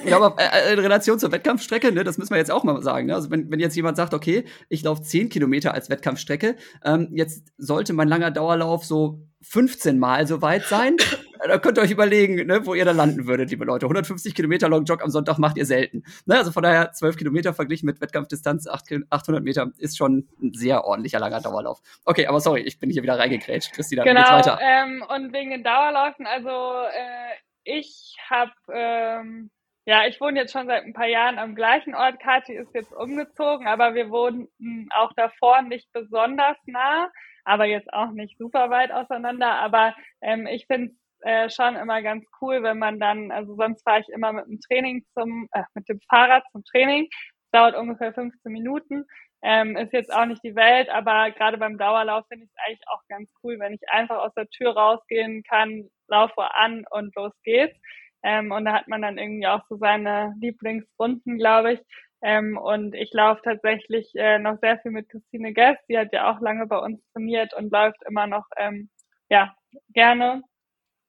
ja, 0.04 0.16
aber 0.16 0.36
äh, 0.38 0.70
äh, 0.70 0.72
in 0.74 0.78
Relation 0.78 1.18
zur 1.18 1.32
Wettkampfstrecke, 1.32 1.90
ne, 1.90 2.04
das 2.04 2.18
müssen 2.18 2.30
wir 2.30 2.38
jetzt 2.38 2.50
auch 2.50 2.62
mal 2.62 2.82
sagen. 2.82 3.06
Ne? 3.06 3.14
Also 3.14 3.30
wenn, 3.30 3.50
wenn 3.50 3.58
jetzt 3.58 3.74
jemand 3.74 3.96
sagt, 3.96 4.12
okay, 4.12 4.44
ich 4.68 4.82
laufe 4.82 5.02
10 5.02 5.30
Kilometer 5.30 5.72
als 5.72 5.88
Wettkampfstrecke, 5.88 6.56
ähm, 6.84 7.08
jetzt 7.12 7.46
sollte 7.56 7.94
mein 7.94 8.08
langer 8.08 8.30
Dauerlauf 8.30 8.84
so 8.84 9.22
15 9.42 9.98
Mal 9.98 10.26
so 10.26 10.42
weit 10.42 10.64
sein. 10.64 10.96
Da 11.38 11.58
könnt 11.58 11.78
ihr 11.78 11.82
euch 11.82 11.90
überlegen, 11.90 12.46
ne, 12.46 12.66
wo 12.66 12.74
ihr 12.74 12.84
da 12.84 12.92
landen 12.92 13.26
würdet, 13.26 13.50
liebe 13.50 13.64
Leute. 13.64 13.86
150 13.86 14.34
Kilometer 14.34 14.68
Long 14.68 14.84
Jog 14.84 15.02
am 15.02 15.10
Sonntag 15.10 15.38
macht 15.38 15.56
ihr 15.56 15.66
selten. 15.66 16.04
Ne, 16.26 16.36
also 16.36 16.52
von 16.52 16.62
daher 16.62 16.92
12 16.92 17.16
Kilometer 17.16 17.54
verglichen 17.54 17.86
mit 17.86 18.00
Wettkampfdistanz 18.00 18.66
800 18.68 19.42
Meter 19.42 19.70
ist 19.78 19.96
schon 19.96 20.28
ein 20.40 20.52
sehr 20.52 20.84
ordentlicher 20.84 21.18
langer 21.18 21.40
Dauerlauf. 21.40 21.80
Okay, 22.04 22.26
aber 22.26 22.40
sorry, 22.40 22.60
ich 22.60 22.78
bin 22.78 22.90
hier 22.90 23.02
wieder 23.02 23.18
reingekrätscht. 23.18 23.72
Christina, 23.72 24.04
genau, 24.04 24.20
geht's 24.20 24.48
weiter. 24.48 24.58
Ähm, 24.60 25.04
und 25.08 25.32
wegen 25.32 25.50
den 25.50 25.64
Dauerläufen, 25.64 26.26
also 26.26 26.48
äh, 26.48 27.34
ich 27.64 28.16
habe 28.28 28.52
ähm, 28.72 29.50
ja, 29.84 30.06
ich 30.06 30.20
wohne 30.20 30.40
jetzt 30.40 30.52
schon 30.52 30.66
seit 30.66 30.84
ein 30.84 30.94
paar 30.94 31.06
Jahren 31.06 31.38
am 31.38 31.54
gleichen 31.54 31.94
Ort. 31.94 32.18
Kathi 32.20 32.54
ist 32.54 32.74
jetzt 32.74 32.92
umgezogen, 32.92 33.68
aber 33.68 33.94
wir 33.94 34.10
wohnten 34.10 34.88
auch 34.92 35.12
davor 35.14 35.62
nicht 35.62 35.92
besonders 35.92 36.56
nah 36.66 37.08
aber 37.46 37.64
jetzt 37.64 37.92
auch 37.92 38.10
nicht 38.10 38.36
super 38.38 38.70
weit 38.70 38.90
auseinander. 38.92 39.52
Aber 39.60 39.94
ähm, 40.20 40.46
ich 40.46 40.66
finde 40.66 40.88
es 40.88 40.96
äh, 41.22 41.50
schon 41.50 41.76
immer 41.76 42.02
ganz 42.02 42.24
cool, 42.40 42.62
wenn 42.62 42.78
man 42.78 43.00
dann, 43.00 43.30
also 43.30 43.54
sonst 43.56 43.82
fahre 43.82 44.00
ich 44.00 44.08
immer 44.08 44.32
mit 44.32 44.46
dem 44.46 44.60
Training 44.60 45.04
zum, 45.14 45.48
äh, 45.52 45.62
mit 45.74 45.88
dem 45.88 46.00
Fahrrad 46.08 46.44
zum 46.52 46.64
Training. 46.64 47.08
Dauert 47.52 47.76
ungefähr 47.76 48.12
15 48.12 48.52
Minuten. 48.52 49.04
Ähm, 49.42 49.76
ist 49.76 49.92
jetzt 49.92 50.12
auch 50.12 50.26
nicht 50.26 50.42
die 50.42 50.56
Welt, 50.56 50.88
aber 50.88 51.30
gerade 51.30 51.58
beim 51.58 51.78
Dauerlauf 51.78 52.26
finde 52.28 52.44
ich 52.44 52.50
es 52.50 52.64
eigentlich 52.66 52.88
auch 52.88 53.02
ganz 53.08 53.30
cool, 53.42 53.58
wenn 53.58 53.74
ich 53.74 53.88
einfach 53.90 54.18
aus 54.18 54.32
der 54.34 54.48
Tür 54.48 54.72
rausgehen 54.74 55.42
kann, 55.44 55.88
laufe 56.08 56.54
an 56.54 56.84
und 56.90 57.14
los 57.14 57.32
geht's. 57.44 57.78
Ähm, 58.22 58.50
und 58.50 58.64
da 58.64 58.72
hat 58.72 58.88
man 58.88 59.02
dann 59.02 59.18
irgendwie 59.18 59.46
auch 59.46 59.62
so 59.68 59.76
seine 59.76 60.34
Lieblingsrunden, 60.40 61.38
glaube 61.38 61.74
ich. 61.74 61.80
Ähm, 62.22 62.58
und 62.58 62.94
ich 62.94 63.12
laufe 63.12 63.40
tatsächlich 63.44 64.10
äh, 64.16 64.38
noch 64.38 64.58
sehr 64.60 64.78
viel 64.78 64.90
mit 64.90 65.08
Christine 65.08 65.52
Guest. 65.52 65.82
Die 65.88 65.98
hat 65.98 66.12
ja 66.12 66.30
auch 66.30 66.40
lange 66.40 66.66
bei 66.66 66.78
uns 66.78 67.00
trainiert 67.12 67.54
und 67.54 67.70
läuft 67.70 68.02
immer 68.08 68.26
noch 68.26 68.46
ähm, 68.56 68.90
ja 69.28 69.54
gerne 69.90 70.42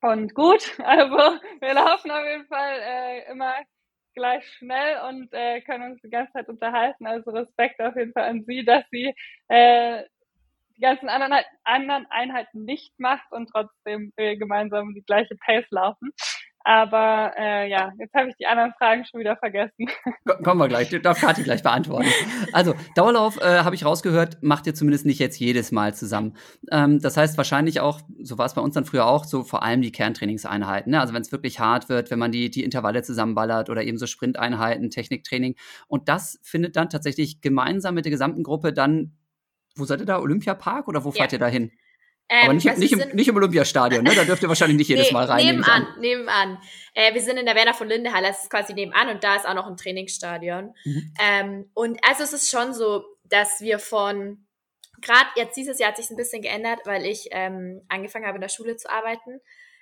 und 0.01 0.33
gut. 0.33 0.77
Also 0.83 1.15
wir 1.61 1.73
laufen 1.73 2.11
auf 2.11 2.25
jeden 2.25 2.47
Fall 2.47 2.79
äh, 2.81 3.31
immer 3.31 3.53
gleich 4.15 4.45
schnell 4.53 4.99
und 5.09 5.31
äh, 5.33 5.61
können 5.61 5.91
uns 5.91 6.01
die 6.01 6.09
ganze 6.09 6.33
Zeit 6.33 6.49
unterhalten. 6.49 7.05
Also 7.05 7.31
Respekt 7.31 7.79
auf 7.81 7.95
jeden 7.95 8.13
Fall 8.13 8.23
an 8.29 8.43
sie, 8.45 8.65
dass 8.65 8.83
sie 8.91 9.13
äh, 9.49 10.03
die 10.75 10.81
ganzen 10.81 11.09
anderen, 11.09 11.43
anderen 11.63 12.05
Einheiten 12.09 12.65
nicht 12.65 12.93
macht 12.99 13.31
und 13.31 13.49
trotzdem 13.51 14.13
äh, 14.17 14.37
gemeinsam 14.37 14.93
die 14.93 15.03
gleiche 15.03 15.35
Pace 15.35 15.67
laufen. 15.71 16.11
Aber 16.67 17.31
äh, 17.37 17.69
ja, 17.69 17.93
jetzt 17.97 18.13
habe 18.13 18.27
ich 18.27 18.35
die 18.35 18.45
anderen 18.45 18.73
Fragen 18.73 19.05
schon 19.05 19.21
wieder 19.21 19.37
vergessen. 19.37 19.87
Kommen 20.43 20.59
wir 20.59 20.67
gleich, 20.67 20.89
darf 21.01 21.21
Kathi 21.21 21.43
gleich 21.43 21.63
beantworten. 21.63 22.09
Also, 22.51 22.73
Dauerlauf, 22.93 23.37
äh, 23.37 23.59
habe 23.59 23.73
ich 23.73 23.85
rausgehört, 23.85 24.43
macht 24.43 24.67
ihr 24.67 24.75
zumindest 24.75 25.05
nicht 25.05 25.19
jetzt 25.19 25.39
jedes 25.39 25.71
Mal 25.71 25.95
zusammen. 25.95 26.35
Ähm, 26.69 26.99
das 26.99 27.15
heißt 27.15 27.37
wahrscheinlich 27.37 27.79
auch, 27.79 28.01
so 28.21 28.37
war 28.37 28.47
es 28.47 28.53
bei 28.53 28.59
uns 28.59 28.73
dann 28.73 28.83
früher 28.83 29.05
auch, 29.05 29.23
so 29.23 29.45
vor 29.45 29.63
allem 29.63 29.81
die 29.81 29.93
Kerntrainingseinheiten. 29.93 30.91
Ne? 30.91 30.99
Also 30.99 31.13
wenn 31.13 31.21
es 31.21 31.31
wirklich 31.31 31.61
hart 31.61 31.87
wird, 31.87 32.11
wenn 32.11 32.19
man 32.19 32.33
die, 32.33 32.49
die 32.49 32.65
Intervalle 32.65 33.01
zusammenballert 33.01 33.69
oder 33.69 33.83
eben 33.83 33.97
so 33.97 34.05
Sprinteinheiten, 34.05 34.89
Techniktraining. 34.89 35.55
Und 35.87 36.09
das 36.09 36.37
findet 36.43 36.75
dann 36.75 36.89
tatsächlich 36.89 37.39
gemeinsam 37.39 37.95
mit 37.95 38.03
der 38.03 38.11
gesamten 38.11 38.43
Gruppe 38.43 38.73
dann, 38.73 39.13
wo 39.77 39.85
seid 39.85 40.01
ihr 40.01 40.05
da, 40.05 40.19
Olympiapark 40.19 40.89
oder 40.89 41.05
wo 41.05 41.11
ja. 41.11 41.15
fahrt 41.15 41.31
ihr 41.31 41.39
da 41.39 41.47
hin? 41.47 41.71
Ähm, 42.29 42.43
Aber 42.43 42.53
nicht, 42.53 42.77
nicht, 42.77 42.91
im, 42.91 43.15
nicht 43.15 43.27
im 43.29 43.37
Olympiastadion, 43.37 44.03
ne? 44.03 44.13
Da 44.13 44.25
dürft 44.25 44.43
ihr 44.43 44.49
wahrscheinlich 44.49 44.77
nicht 44.77 44.89
jedes 44.89 45.11
Mal 45.11 45.25
rein. 45.25 45.45
Nebenan, 45.45 45.87
nebenan. 45.99 46.57
Äh, 46.93 47.13
wir 47.13 47.21
sind 47.21 47.37
in 47.37 47.45
der 47.45 47.55
Werner 47.55 47.73
von 47.73 47.87
Lindehalle, 47.87 48.27
das 48.27 48.43
ist 48.43 48.49
quasi 48.49 48.73
nebenan 48.73 49.09
und 49.09 49.23
da 49.23 49.35
ist 49.35 49.47
auch 49.47 49.53
noch 49.53 49.67
ein 49.67 49.77
Trainingsstadion. 49.77 50.73
Mhm. 50.83 51.13
Ähm, 51.21 51.71
und 51.73 51.99
also 52.05 52.23
es 52.23 52.33
ist 52.33 52.49
schon 52.49 52.73
so, 52.73 53.05
dass 53.23 53.61
wir 53.61 53.79
von, 53.79 54.45
gerade 55.01 55.27
jetzt 55.35 55.55
dieses 55.55 55.79
Jahr 55.79 55.89
hat 55.89 55.97
sich 55.97 56.09
ein 56.09 56.17
bisschen 56.17 56.41
geändert, 56.41 56.79
weil 56.83 57.05
ich 57.05 57.29
ähm, 57.31 57.81
angefangen 57.87 58.25
habe 58.25 58.35
in 58.35 58.41
der 58.41 58.49
Schule 58.49 58.75
zu 58.75 58.89
arbeiten. 58.89 59.39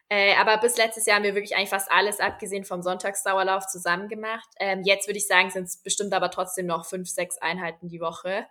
Äh, 0.09 0.35
aber 0.35 0.59
bis 0.59 0.77
letztes 0.77 1.07
Jahr 1.07 1.15
haben 1.15 1.23
wir 1.23 1.33
wirklich 1.33 1.55
eigentlich 1.55 1.69
fast 1.69 1.91
alles, 1.91 2.19
abgesehen 2.19 2.63
vom 2.63 2.83
Sonntagsdauerlauf, 2.83 3.65
zusammen 3.65 4.07
gemacht. 4.07 4.47
Ähm, 4.59 4.83
jetzt 4.83 5.07
würde 5.07 5.17
ich 5.17 5.25
sagen, 5.25 5.49
sind 5.49 5.63
es 5.63 5.81
bestimmt 5.81 6.13
aber 6.13 6.29
trotzdem 6.29 6.67
noch 6.67 6.85
fünf, 6.85 7.09
sechs 7.09 7.39
Einheiten 7.39 7.87
die 7.87 7.99
Woche 7.99 8.45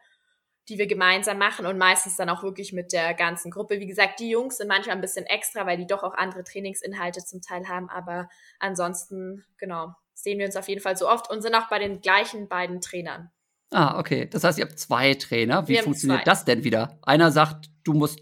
die 0.68 0.78
wir 0.78 0.86
gemeinsam 0.86 1.38
machen 1.38 1.66
und 1.66 1.78
meistens 1.78 2.16
dann 2.16 2.30
auch 2.30 2.42
wirklich 2.42 2.72
mit 2.72 2.92
der 2.92 3.14
ganzen 3.14 3.50
Gruppe. 3.50 3.80
Wie 3.80 3.86
gesagt, 3.86 4.20
die 4.20 4.30
Jungs 4.30 4.56
sind 4.56 4.68
manchmal 4.68 4.96
ein 4.96 5.02
bisschen 5.02 5.26
extra, 5.26 5.66
weil 5.66 5.76
die 5.76 5.86
doch 5.86 6.02
auch 6.02 6.14
andere 6.14 6.44
Trainingsinhalte 6.44 7.24
zum 7.24 7.42
Teil 7.42 7.68
haben, 7.68 7.90
aber 7.90 8.28
ansonsten, 8.58 9.44
genau, 9.58 9.94
sehen 10.14 10.38
wir 10.38 10.46
uns 10.46 10.56
auf 10.56 10.68
jeden 10.68 10.80
Fall 10.80 10.96
so 10.96 11.08
oft 11.08 11.30
und 11.30 11.42
sind 11.42 11.54
auch 11.54 11.68
bei 11.68 11.78
den 11.78 12.00
gleichen 12.00 12.48
beiden 12.48 12.80
Trainern. 12.80 13.30
Ah, 13.70 13.98
okay. 13.98 14.28
Das 14.30 14.44
heißt, 14.44 14.58
ihr 14.58 14.64
habt 14.64 14.78
zwei 14.78 15.14
Trainer. 15.14 15.66
Wie 15.66 15.78
funktioniert 15.78 16.20
zwei. 16.20 16.24
das 16.24 16.44
denn 16.44 16.62
wieder? 16.64 16.98
Einer 17.02 17.32
sagt, 17.32 17.70
du 17.82 17.92
musst 17.92 18.20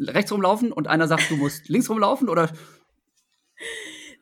rechts 0.00 0.32
rumlaufen 0.32 0.72
und 0.72 0.88
einer 0.88 1.06
sagt, 1.06 1.30
du 1.30 1.36
musst 1.36 1.68
links 1.68 1.88
rumlaufen 1.88 2.28
oder? 2.28 2.50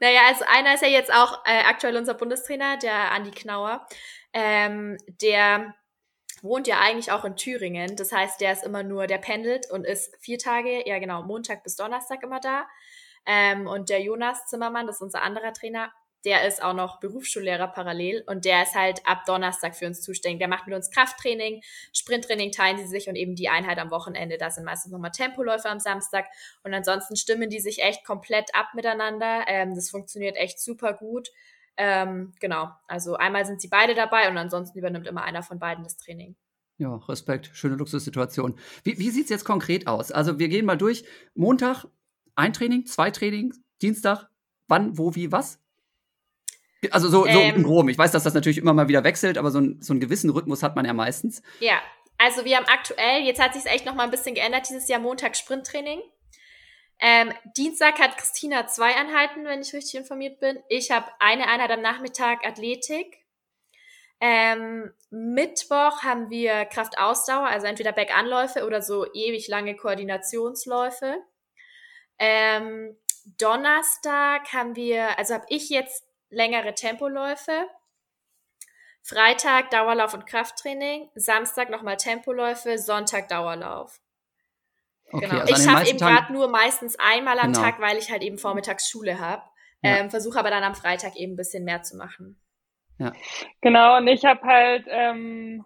Naja, 0.01 0.21
also 0.29 0.45
einer 0.47 0.75
ist 0.75 0.83
ja 0.83 0.89
jetzt 0.89 1.13
auch 1.13 1.45
äh, 1.45 1.65
aktuell 1.65 1.97
unser 1.97 2.15
Bundestrainer, 2.15 2.77
der 2.77 3.11
Andi 3.11 3.33
Knauer. 3.33 3.85
Ähm, 4.33 4.97
der 5.21 5.75
wohnt 6.43 6.67
ja 6.67 6.81
eigentlich 6.81 7.13
auch 7.13 7.25
in 7.25 7.37
Thüringen. 7.37 7.97
Das 7.97 8.13
heißt, 8.13 8.41
der 8.41 8.53
ist 8.53 8.65
immer 8.65 8.83
nur, 8.83 9.07
der 9.07 9.19
pendelt 9.19 9.71
und 9.71 9.85
ist 9.85 10.17
vier 10.21 10.39
Tage, 10.39 10.89
ja 10.89 10.99
genau, 10.99 11.23
Montag 11.23 11.63
bis 11.63 11.77
Donnerstag 11.77 12.23
immer 12.23 12.41
da. 12.41 12.67
Ähm, 13.27 13.67
und 13.67 13.91
der 13.91 14.01
Jonas 14.03 14.47
Zimmermann, 14.47 14.87
das 14.87 14.97
ist 14.97 15.03
unser 15.03 15.23
anderer 15.23 15.53
Trainer, 15.53 15.93
der 16.25 16.47
ist 16.47 16.63
auch 16.63 16.75
noch 16.75 16.99
Berufsschullehrer 17.01 17.69
parallel 17.69 18.25
und 18.27 18.45
der 18.45 18.63
ist 18.63 18.75
halt 18.75 19.07
ab 19.07 19.25
Donnerstag 19.27 19.77
für 19.77 19.87
uns 19.87 20.03
zuständig. 20.03 20.41
Der 20.41 20.49
macht 20.49 20.67
mit 20.67 20.75
uns 20.75 20.91
Krafttraining, 20.91 21.63
Sprinttraining 21.93 22.51
teilen 22.51 22.79
sie 22.79 22.87
sich 22.87 23.09
und 23.09 23.17
eben 23.17 23.37
die 23.37 23.49
Einheit 23.49 23.79
am 23.79 23.91
Wochenende. 23.91 24.37
Da 24.37 24.51
sind 24.51 24.65
meistens 24.65 24.93
nochmal 24.93 25.13
Tempoläufe 25.13 25.69
am 25.69 25.79
Samstag 25.79 26.27
und 26.65 26.75
ansonsten 26.75 27.17
stimmen 27.17 27.51
die 27.51 27.61
sich 27.61 27.83
echt 27.83 28.05
komplett 28.05 28.55
ab 28.55 28.69
miteinander. 28.75 29.45
Ähm, 29.47 29.75
das 29.75 29.91
funktioniert 29.91 30.37
echt 30.37 30.61
super 30.61 30.93
gut. 30.93 31.31
Ähm, 31.81 32.33
genau, 32.41 32.71
also 32.89 33.15
einmal 33.15 33.47
sind 33.47 33.61
sie 33.61 33.69
beide 33.69 33.95
dabei 33.95 34.29
und 34.29 34.37
ansonsten 34.37 34.79
übernimmt 34.79 35.07
immer 35.07 35.23
einer 35.23 35.45
von 35.45 35.61
beiden 35.61 35.85
das 35.85 35.97
Training. 35.97 36.35
Ja, 36.77 36.97
Respekt, 37.09 37.51
schöne 37.55 37.77
Luxussituation. 37.77 38.59
Wie, 38.83 38.99
wie 38.99 39.11
sieht 39.11 39.25
es 39.25 39.31
jetzt 39.31 39.45
konkret 39.45 39.87
aus? 39.87 40.11
Also 40.11 40.39
wir 40.41 40.49
gehen 40.49 40.67
mal 40.67 40.77
durch. 40.77 41.05
Montag 41.35 41.87
ein 42.35 42.53
Training, 42.53 42.85
zwei 42.87 43.11
Trainings, 43.13 43.61
Dienstag, 43.81 44.29
wann, 44.67 44.99
wo, 44.99 45.15
wie, 45.15 45.31
was? 45.31 45.61
Also 46.91 47.09
so, 47.09 47.23
so 47.23 47.29
ähm, 47.29 47.57
im 47.57 47.63
Groben. 47.65 47.89
Ich 47.89 47.99
weiß, 47.99 48.13
dass 48.13 48.25
das 48.25 48.35
natürlich 48.35 48.59
immer 48.59 48.73
mal 48.73 48.89
wieder 48.89 49.05
wechselt, 49.05 49.39
aber 49.39 49.51
so, 49.51 49.61
ein, 49.61 49.81
so 49.81 49.93
einen 49.93 50.01
gewissen 50.01 50.31
Rhythmus 50.31 50.63
hat 50.63 50.77
man 50.77 50.85
ja 50.85 50.93
meistens. 50.93 51.43
Ja, 51.61 51.81
also 52.19 52.45
wir 52.45 52.57
haben 52.57 52.67
aktuell, 52.67 53.23
jetzt 53.23 53.41
hat 53.41 53.55
sich 53.55 53.67
echt 53.67 53.87
noch 53.87 53.95
mal 53.95 54.05
ein 54.05 54.11
bisschen 54.11 54.35
geändert, 54.35 54.69
dieses 54.69 54.89
Jahr 54.89 55.01
Montag 55.01 55.37
Sprinttraining. 55.37 56.01
Ähm, 57.01 57.33
Dienstag 57.57 57.99
hat 58.01 58.17
Christina 58.17 58.67
zwei 58.67 58.95
Einheiten, 58.97 59.45
wenn 59.45 59.61
ich 59.61 59.73
richtig 59.73 60.01
informiert 60.01 60.41
bin. 60.41 60.59
Ich 60.69 60.91
habe 60.91 61.07
eine 61.21 61.49
Einheit 61.49 61.71
am 61.71 61.81
Nachmittag 61.81 62.45
Athletik. 62.45 63.25
Ähm, 64.21 64.93
Mittwoch 65.11 66.03
haben 66.03 66.29
wir 66.29 66.65
Kraftausdauer, 66.65 67.47
also 67.47 67.67
entweder 67.69 67.93
Berganläufe 67.93 68.67
oder 68.67 68.83
so 68.83 69.07
ewig 69.13 69.47
lange 69.47 69.77
Koordinationsläufe. 69.77 71.23
Ähm, 72.19 72.97
Donnerstag 73.39 74.53
haben 74.53 74.75
wir, 74.75 75.17
also 75.19 75.35
habe 75.35 75.47
ich 75.49 75.69
jetzt 75.69 76.05
längere 76.31 76.75
Tempoläufe. 76.75 77.69
Freitag 79.03 79.71
Dauerlauf 79.71 80.15
und 80.15 80.27
Krafttraining, 80.27 81.09
Samstag 81.15 81.71
nochmal 81.71 81.97
Tempoläufe, 81.97 82.77
Sonntag 82.77 83.29
Dauerlauf. 83.29 84.01
Okay, 85.11 85.27
genau. 85.27 85.41
Also 85.41 85.55
ich 85.55 85.63
schaffe 85.63 85.89
eben 85.89 85.99
gerade 85.99 86.33
nur 86.33 86.49
meistens 86.49 86.97
einmal 86.99 87.39
am 87.39 87.53
genau. 87.53 87.65
Tag, 87.65 87.81
weil 87.81 87.97
ich 87.97 88.11
halt 88.11 88.23
eben 88.23 88.39
vormittags 88.39 88.89
Schule 88.89 89.19
habe. 89.19 89.43
Ja. 89.83 89.97
Ähm, 89.97 90.11
Versuche 90.11 90.39
aber 90.39 90.51
dann 90.51 90.65
am 90.65 90.75
Freitag 90.75 91.17
eben 91.17 91.35
ein 91.35 91.37
bisschen 91.37 91.65
mehr 91.65 91.83
zu 91.83 91.97
machen. 91.97 92.41
Ja. 92.99 93.13
Genau, 93.61 93.99
und 93.99 94.09
ich 94.09 94.25
habe 94.25 94.43
halt 94.43 94.85
ähm, 94.89 95.65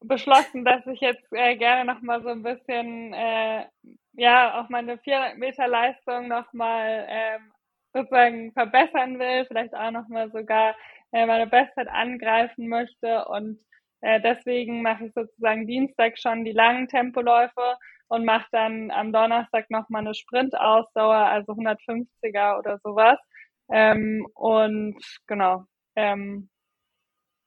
beschlossen, 0.00 0.64
dass 0.64 0.86
ich 0.86 1.00
jetzt 1.00 1.26
äh, 1.32 1.56
gerne 1.56 1.92
nochmal 1.92 2.22
so 2.22 2.28
ein 2.28 2.42
bisschen, 2.42 3.12
äh, 3.12 3.66
ja, 4.12 4.60
auch 4.60 4.68
meine 4.68 4.98
400 4.98 5.38
Meter 5.38 5.66
Leistung 5.66 6.28
nochmal 6.28 7.06
ähm, 7.08 7.52
sozusagen 7.92 8.52
verbessern 8.52 9.18
will, 9.18 9.44
vielleicht 9.46 9.74
auch 9.74 9.90
nochmal 9.90 10.30
sogar 10.30 10.76
äh, 11.12 11.26
meine 11.26 11.46
Bestzeit 11.46 11.88
angreifen 11.88 12.68
möchte 12.68 13.24
und 13.26 13.58
äh, 14.00 14.20
deswegen 14.20 14.82
mache 14.82 15.06
ich 15.06 15.12
sozusagen 15.14 15.66
Dienstag 15.66 16.18
schon 16.18 16.44
die 16.44 16.52
langen 16.52 16.88
Tempoläufe 16.88 17.76
und 18.08 18.24
mache 18.24 18.46
dann 18.52 18.90
am 18.90 19.12
Donnerstag 19.12 19.70
nochmal 19.70 20.02
eine 20.02 20.14
Sprintausdauer, 20.14 21.16
also 21.16 21.52
150er 21.52 22.58
oder 22.58 22.78
sowas. 22.82 23.18
Ähm, 23.70 24.26
und 24.34 24.96
genau, 25.26 25.64
ähm, 25.94 26.48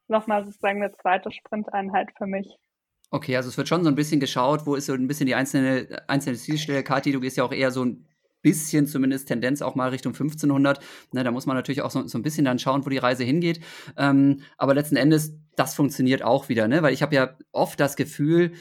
nochmal 0.07 0.45
sozusagen 0.45 0.83
eine 0.83 0.91
zweite 0.91 1.31
Sprinteinheit 1.31 2.09
für 2.17 2.27
mich. 2.27 2.47
Okay, 3.09 3.35
also 3.35 3.49
es 3.49 3.57
wird 3.57 3.67
schon 3.67 3.83
so 3.83 3.89
ein 3.89 3.95
bisschen 3.95 4.19
geschaut, 4.19 4.65
wo 4.65 4.75
ist 4.75 4.85
so 4.85 4.93
ein 4.93 5.07
bisschen 5.07 5.25
die 5.25 5.35
einzelne, 5.35 6.03
einzelne 6.07 6.37
Zielstelle. 6.37 6.83
Kathi, 6.83 7.11
du 7.11 7.19
gehst 7.19 7.37
ja 7.37 7.43
auch 7.43 7.51
eher 7.51 7.71
so 7.71 7.83
ein 7.83 8.07
bisschen 8.41 8.87
zumindest 8.87 9.27
Tendenz 9.27 9.61
auch 9.61 9.75
mal 9.75 9.89
Richtung 9.89 10.13
1500. 10.13 10.79
Ne, 11.11 11.23
da 11.23 11.31
muss 11.31 11.45
man 11.45 11.55
natürlich 11.55 11.81
auch 11.81 11.91
so, 11.91 12.07
so 12.07 12.17
ein 12.17 12.23
bisschen 12.23 12.45
dann 12.45 12.59
schauen, 12.59 12.85
wo 12.85 12.89
die 12.89 12.97
Reise 12.97 13.23
hingeht. 13.23 13.61
Ähm, 13.97 14.41
aber 14.57 14.73
letzten 14.73 14.95
Endes, 14.95 15.33
das 15.55 15.75
funktioniert 15.75 16.23
auch 16.23 16.49
wieder, 16.49 16.67
ne? 16.67 16.81
weil 16.81 16.93
ich 16.93 17.01
habe 17.01 17.15
ja 17.15 17.37
oft 17.51 17.79
das 17.79 17.95
Gefühl, 17.95 18.53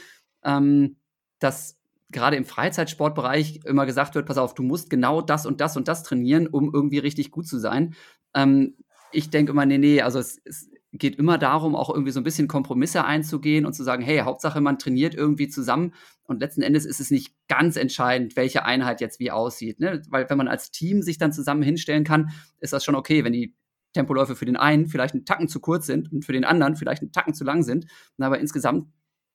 ähm, 0.43 0.97
dass 1.39 1.77
gerade 2.11 2.35
im 2.35 2.45
Freizeitsportbereich 2.45 3.61
immer 3.65 3.85
gesagt 3.85 4.15
wird, 4.15 4.25
pass 4.25 4.37
auf, 4.37 4.53
du 4.53 4.63
musst 4.63 4.89
genau 4.89 5.21
das 5.21 5.45
und 5.45 5.61
das 5.61 5.77
und 5.77 5.87
das 5.87 6.03
trainieren, 6.03 6.47
um 6.47 6.71
irgendwie 6.73 6.99
richtig 6.99 7.31
gut 7.31 7.47
zu 7.47 7.57
sein. 7.57 7.95
Ähm, 8.35 8.75
ich 9.11 9.29
denke 9.29 9.51
immer, 9.51 9.65
nee, 9.65 9.77
nee, 9.77 10.01
also 10.01 10.19
es, 10.19 10.39
es 10.45 10.69
geht 10.93 11.15
immer 11.15 11.37
darum, 11.37 11.75
auch 11.75 11.89
irgendwie 11.89 12.11
so 12.11 12.19
ein 12.19 12.23
bisschen 12.23 12.47
Kompromisse 12.47 13.05
einzugehen 13.05 13.65
und 13.65 13.73
zu 13.73 13.83
sagen, 13.83 14.03
hey, 14.03 14.19
Hauptsache 14.19 14.59
man 14.59 14.77
trainiert 14.77 15.15
irgendwie 15.15 15.47
zusammen 15.47 15.93
und 16.23 16.39
letzten 16.39 16.61
Endes 16.61 16.85
ist 16.85 16.99
es 16.99 17.11
nicht 17.11 17.33
ganz 17.47 17.77
entscheidend, 17.77 18.35
welche 18.35 18.65
Einheit 18.65 19.01
jetzt 19.01 19.19
wie 19.19 19.31
aussieht. 19.31 19.79
Ne? 19.79 20.01
Weil 20.09 20.29
wenn 20.29 20.37
man 20.37 20.47
als 20.47 20.71
Team 20.71 21.01
sich 21.01 21.17
dann 21.17 21.31
zusammen 21.31 21.63
hinstellen 21.63 22.03
kann, 22.03 22.31
ist 22.59 22.73
das 22.73 22.83
schon 22.83 22.95
okay, 22.95 23.23
wenn 23.23 23.33
die 23.33 23.55
Tempoläufe 23.93 24.35
für 24.35 24.45
den 24.45 24.57
einen 24.57 24.87
vielleicht 24.87 25.13
einen 25.13 25.25
Tacken 25.25 25.47
zu 25.47 25.59
kurz 25.59 25.85
sind 25.85 26.11
und 26.11 26.25
für 26.25 26.33
den 26.33 26.45
anderen 26.45 26.75
vielleicht 26.75 27.01
einen 27.01 27.11
Tacken 27.11 27.33
zu 27.33 27.43
lang 27.43 27.63
sind. 27.63 27.85
Aber 28.17 28.39
insgesamt 28.39 28.87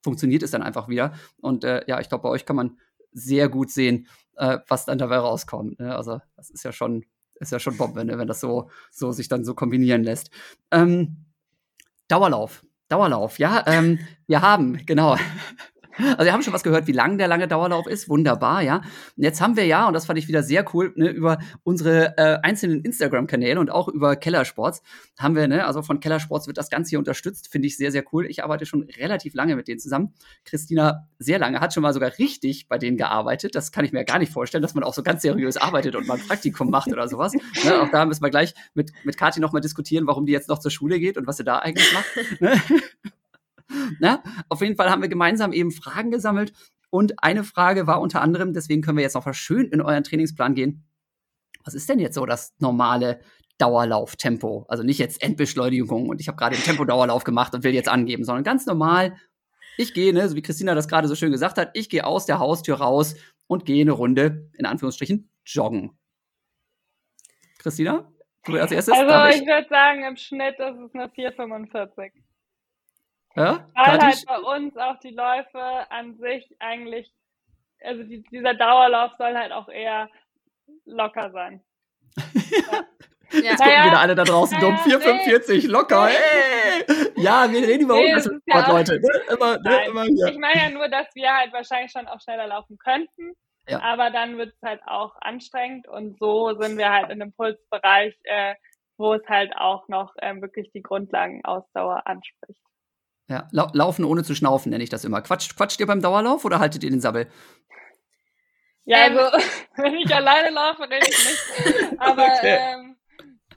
funktioniert 0.03 0.43
es 0.43 0.51
dann 0.51 0.63
einfach 0.63 0.89
wieder. 0.89 1.13
Und 1.41 1.65
äh, 1.65 1.83
ja, 1.87 2.01
ich 2.01 2.09
glaube, 2.09 2.23
bei 2.23 2.29
euch 2.29 2.47
kann 2.47 2.57
man 2.57 2.79
sehr 3.13 3.49
gut 3.49 3.71
sehen, 3.71 4.07
äh, 4.37 4.59
was 4.69 4.85
dann 4.85 4.99
dabei 4.99 5.19
rauskommt. 5.19 5.79
Ne? 5.81 5.95
Also 5.95 6.21
das 6.37 6.51
ist 6.51 6.65
ja 6.65 6.73
schon, 6.73 7.05
ist 7.35 7.53
ja 7.53 7.59
schon 7.59 7.77
Bombe, 7.77 8.05
ne? 8.05 8.19
wenn 8.19 8.29
das 8.29 8.41
so, 8.41 8.71
so 8.91 9.13
sich 9.13 9.29
dann 9.29 9.45
so 9.45 9.55
kombinieren 9.55 10.03
lässt. 10.03 10.31
Ähm, 10.71 11.26
Dauerlauf. 12.09 12.65
Dauerlauf, 12.89 13.39
ja. 13.39 13.65
Ähm, 13.67 13.99
wir 14.27 14.43
haben, 14.43 14.85
genau. 14.87 15.17
Also 15.99 16.25
wir 16.25 16.33
haben 16.33 16.43
schon 16.43 16.53
was 16.53 16.63
gehört, 16.63 16.87
wie 16.87 16.93
lang 16.93 17.19
der 17.19 17.29
lange 17.29 17.49
Dauerlauf 17.49 17.87
ist. 17.87 18.09
Wunderbar, 18.09 18.63
ja. 18.63 18.77
Und 19.17 19.23
jetzt 19.23 19.41
haben 19.41 19.57
wir 19.57 19.65
ja, 19.65 19.87
und 19.87 19.95
das 19.95 20.07
fand 20.07 20.19
ich 20.19 20.29
wieder 20.29 20.43
sehr 20.43 20.65
cool, 20.75 20.93
ne, 20.97 21.09
über 21.09 21.39
unsere 21.63 22.17
äh, 22.19 22.39
einzelnen 22.43 22.83
Instagram-Kanäle 22.83 23.59
und 23.59 23.71
auch 23.71 23.89
über 23.89 24.17
Kellersports 24.17 24.83
haben 25.19 25.35
wir, 25.35 25.49
ne, 25.49 25.67
also 25.67 25.83
von 25.83 26.01
Kellersports 26.01 26.47
wird 26.47 26.59
das 26.59 26.71
Ganze 26.71 26.91
hier 26.91 26.99
unterstützt. 26.99 27.49
Finde 27.49 27.69
ich 27.69 27.77
sehr, 27.77 27.93
sehr 27.93 28.05
cool. 28.13 28.27
Ich 28.27 28.45
arbeite 28.45 28.67
schon 28.67 28.83
relativ 28.99 29.35
lange 29.35 29.57
mit 29.57 29.69
denen 29.69 29.79
zusammen. 29.79 30.13
Christina 30.45 31.09
sehr 31.19 31.39
lange, 31.39 31.61
hat 31.61 31.73
schon 31.73 31.83
mal 31.83 31.93
sogar 31.93 32.13
richtig 32.19 32.69
bei 32.69 32.79
denen 32.79 32.97
gearbeitet. 32.97 33.55
Das 33.55 33.73
kann 33.73 33.85
ich 33.85 33.93
mir 33.93 34.05
gar 34.05 34.19
nicht 34.19 34.33
vorstellen, 34.33 34.63
dass 34.63 34.75
man 34.75 34.85
auch 34.85 34.95
so 34.95 35.03
ganz 35.03 35.23
seriös 35.23 35.57
arbeitet 35.57 35.97
und 35.97 36.07
mal 36.07 36.19
ein 36.19 36.27
Praktikum 36.27 36.71
macht 36.71 36.93
oder 36.93 37.09
sowas. 37.09 37.33
Ne, 37.65 37.81
auch 37.81 37.91
da 37.91 38.05
müssen 38.05 38.23
wir 38.23 38.31
gleich 38.31 38.55
mit, 38.75 38.93
mit 39.05 39.17
Kathi 39.17 39.41
nochmal 39.41 39.63
diskutieren, 39.63 40.07
warum 40.07 40.27
die 40.27 40.33
jetzt 40.33 40.49
noch 40.49 40.59
zur 40.59 40.71
Schule 40.71 41.01
geht 41.01 41.17
und 41.17 41.27
was 41.27 41.39
sie 41.39 41.45
da 41.45 41.59
eigentlich 41.59 41.93
macht. 41.93 42.41
Ne? 42.41 42.61
Na? 44.01 44.23
Auf 44.49 44.61
jeden 44.61 44.77
Fall 44.77 44.91
haben 44.91 45.03
wir 45.03 45.09
gemeinsam 45.09 45.53
eben 45.53 45.71
Fragen 45.71 46.11
gesammelt. 46.11 46.53
Und 46.91 47.23
eine 47.23 47.45
Frage 47.45 47.87
war 47.87 48.01
unter 48.01 48.23
anderem, 48.23 48.53
deswegen 48.53 48.83
können 48.83 48.97
wir 48.97 49.03
jetzt 49.03 49.15
noch 49.15 49.33
schön 49.35 49.67
in 49.67 49.81
euren 49.81 50.05
Trainingsplan 50.05 50.55
gehen. 50.55 50.85
Was 51.65 51.75
ist 51.75 51.89
denn 51.89 51.99
jetzt 51.99 52.15
so 52.15 52.27
das 52.27 52.55
normale 52.59 53.21
Dauerlauftempo? 53.59 54.67
Also 54.69 54.83
nicht 54.83 54.99
jetzt 54.99 55.21
Endbeschleunigung 55.23 56.09
und 56.09 56.21
ich 56.21 56.29
habe 56.29 56.37
gerade 56.37 56.55
den 56.55 56.65
Tempodauerlauf 56.65 57.25
gemacht 57.25 57.55
und 57.55 57.65
will 57.65 57.75
jetzt 57.75 57.89
angeben, 57.89 58.25
sondern 58.25 58.45
ganz 58.45 58.67
normal. 58.67 59.17
Ich 59.77 59.93
gehe, 59.93 60.15
ne, 60.15 60.29
so 60.29 60.37
wie 60.37 60.43
Christina 60.43 60.75
das 60.75 60.89
gerade 60.89 61.09
so 61.09 61.17
schön 61.17 61.33
gesagt 61.33 61.59
hat, 61.59 61.71
ich 61.75 61.89
gehe 61.89 62.07
aus 62.07 62.25
der 62.25 62.39
Haustür 62.39 62.77
raus 62.77 63.17
und 63.47 63.67
gehe 63.67 63.83
eine 63.83 63.93
Runde, 63.93 64.49
in 64.57 64.65
Anführungsstrichen, 64.65 65.29
joggen. 65.45 65.99
Christina, 67.59 68.11
du 68.45 68.59
als 68.59 68.71
erstes? 68.71 68.95
Also 68.95 69.37
ich, 69.37 69.43
ich 69.43 69.47
würde 69.47 69.69
sagen, 69.69 70.05
im 70.05 70.17
Schnitt 70.17 70.59
ist 70.59 70.79
es 70.79 70.95
eine 70.95 71.09
4,45. 71.09 72.13
Ja? 73.37 73.67
Weil 73.75 74.01
halt 74.01 74.25
bei 74.27 74.39
uns 74.39 74.77
auch 74.77 74.99
die 75.01 75.11
Läufe 75.11 75.91
an 75.91 76.17
sich 76.17 76.49
eigentlich, 76.59 77.13
also 77.83 78.03
die, 78.03 78.23
dieser 78.31 78.55
Dauerlauf 78.55 79.13
soll 79.19 79.37
halt 79.37 79.53
auch 79.53 79.69
eher 79.69 80.09
locker 80.85 81.31
sein. 81.31 81.63
ja. 82.17 82.85
Jetzt 83.33 83.59
gucken 83.59 83.85
wieder 83.85 84.01
alle 84.01 84.15
da 84.15 84.25
draußen 84.25 84.59
dumm. 84.61 84.77
4,45, 84.77 85.53
nee. 85.53 85.67
locker. 85.67 86.07
Hey. 86.07 86.85
Ja, 87.17 87.51
wir 87.51 87.67
reden 87.67 87.83
über 87.83 87.95
nee, 87.95 88.15
uns, 88.15 88.31
ja 88.47 88.71
Leute. 88.71 89.01
Ne? 89.01 89.09
Immer, 89.31 89.59
ne? 89.59 89.87
Immer, 89.87 90.05
ja. 90.09 90.29
Ich 90.29 90.39
meine 90.39 90.61
ja 90.61 90.71
nur, 90.71 90.89
dass 90.89 91.07
wir 91.15 91.33
halt 91.33 91.53
wahrscheinlich 91.53 91.91
schon 91.91 92.07
auch 92.07 92.21
schneller 92.21 92.47
laufen 92.47 92.79
könnten. 92.79 93.33
Ja. 93.69 93.81
Aber 93.83 94.11
dann 94.11 94.39
wird 94.39 94.55
es 94.55 94.63
halt 94.63 94.81
auch 94.87 95.17
anstrengend 95.21 95.89
und 95.89 96.19
so 96.21 96.55
sind 96.59 96.79
wir 96.79 96.91
halt 96.91 97.11
in 97.11 97.21
einem 97.21 97.33
Pulsbereich, 97.33 98.17
äh, 98.23 98.55
wo 98.97 99.15
es 99.15 99.27
halt 99.29 99.57
auch 99.57 99.89
noch 99.89 100.15
ähm, 100.23 100.41
wirklich 100.41 100.71
die 100.73 100.83
Grundlagenausdauer 100.83 102.07
anspricht. 102.07 102.61
Ja, 103.29 103.49
lau 103.51 103.69
laufen 103.73 104.05
ohne 104.05 104.23
zu 104.23 104.35
schnaufen 104.35 104.71
nenne 104.71 104.85
ich 104.85 104.91
das 104.91 105.05
immer. 105.05 105.21
Quatscht, 105.21 105.57
quatscht 105.57 105.81
ihr 105.81 105.87
beim 105.87 106.01
Dauerlauf 106.01 106.45
oder 106.45 106.61
haltet 106.61 106.85
ihr 106.85 106.91
den 106.91 107.01
Sabbel? 107.01 107.29
Ja, 108.85 109.05
also 109.05 109.19
wenn 109.77 109.95
ich 109.95 110.15
alleine 110.15 110.51
laufe, 110.51 110.83
rede 110.83 111.07
ich 111.09 111.09
nicht. 111.09 112.01
Aber 112.01 112.25
okay. 112.25 112.59
ähm, 112.61 112.97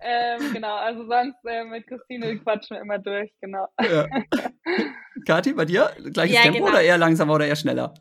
ähm, 0.01 0.53
genau, 0.53 0.75
also 0.75 1.05
sonst 1.05 1.37
äh, 1.45 1.65
mit 1.65 1.85
Christine 1.85 2.37
quatschen 2.39 2.77
wir 2.77 2.81
immer 2.81 2.99
durch, 2.99 3.31
genau. 3.41 3.67
Ja. 3.81 4.07
Kathi, 5.27 5.53
bei 5.53 5.65
dir? 5.65 5.91
Gleiches 6.13 6.37
ja, 6.37 6.43
Tempo 6.43 6.59
genau. 6.59 6.69
oder 6.69 6.81
eher 6.81 6.97
langsamer 6.97 7.33
oder 7.33 7.45
eher 7.45 7.57
schneller? 7.57 7.93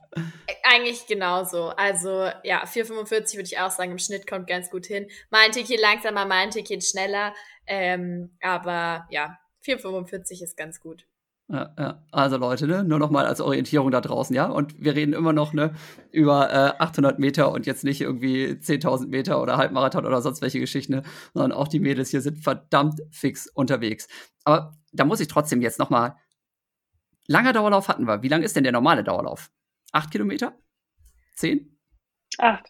Eigentlich 0.62 1.06
genauso. 1.06 1.70
Also 1.70 2.30
ja, 2.44 2.62
4,45 2.64 3.34
würde 3.34 3.42
ich 3.42 3.58
auch 3.58 3.70
sagen, 3.70 3.90
im 3.90 3.98
Schnitt 3.98 4.28
kommt 4.28 4.46
ganz 4.46 4.70
gut 4.70 4.86
hin. 4.86 5.08
Mal 5.30 5.46
ein 5.46 5.52
Tickchen 5.52 5.80
langsamer, 5.80 6.24
mal 6.24 6.44
ein 6.44 6.50
Tickchen 6.50 6.80
schneller. 6.80 7.34
Ähm, 7.66 8.30
aber 8.40 9.06
ja, 9.10 9.36
4,45 9.66 10.44
ist 10.44 10.56
ganz 10.56 10.80
gut. 10.80 11.07
Ja, 11.50 11.74
ja. 11.78 12.02
Also 12.10 12.36
Leute, 12.36 12.66
ne? 12.66 12.84
nur 12.84 12.98
noch 12.98 13.10
mal 13.10 13.24
als 13.24 13.40
Orientierung 13.40 13.90
da 13.90 14.02
draußen, 14.02 14.36
ja. 14.36 14.46
Und 14.46 14.82
wir 14.82 14.94
reden 14.94 15.14
immer 15.14 15.32
noch 15.32 15.54
ne 15.54 15.74
über 16.10 16.50
äh, 16.52 16.82
800 16.82 17.18
Meter 17.18 17.50
und 17.52 17.64
jetzt 17.64 17.84
nicht 17.84 18.02
irgendwie 18.02 18.48
10.000 18.48 19.08
Meter 19.08 19.40
oder 19.40 19.56
Halbmarathon 19.56 20.04
oder 20.04 20.20
sonst 20.20 20.42
welche 20.42 20.60
Geschichten, 20.60 20.92
ne? 20.92 21.02
sondern 21.32 21.52
auch 21.52 21.68
die 21.68 21.80
Mädels 21.80 22.10
hier 22.10 22.20
sind 22.20 22.38
verdammt 22.38 23.00
fix 23.10 23.46
unterwegs. 23.46 24.08
Aber 24.44 24.76
da 24.92 25.06
muss 25.06 25.20
ich 25.20 25.28
trotzdem 25.28 25.62
jetzt 25.62 25.78
noch 25.78 25.88
mal 25.88 26.16
langer 27.26 27.54
Dauerlauf 27.54 27.88
hatten 27.88 28.06
wir. 28.06 28.22
Wie 28.22 28.28
lang 28.28 28.42
ist 28.42 28.54
denn 28.54 28.64
der 28.64 28.72
normale 28.72 29.02
Dauerlauf? 29.02 29.50
Acht 29.92 30.10
Kilometer? 30.10 30.54
Zehn? 31.34 31.78
Acht. 32.36 32.66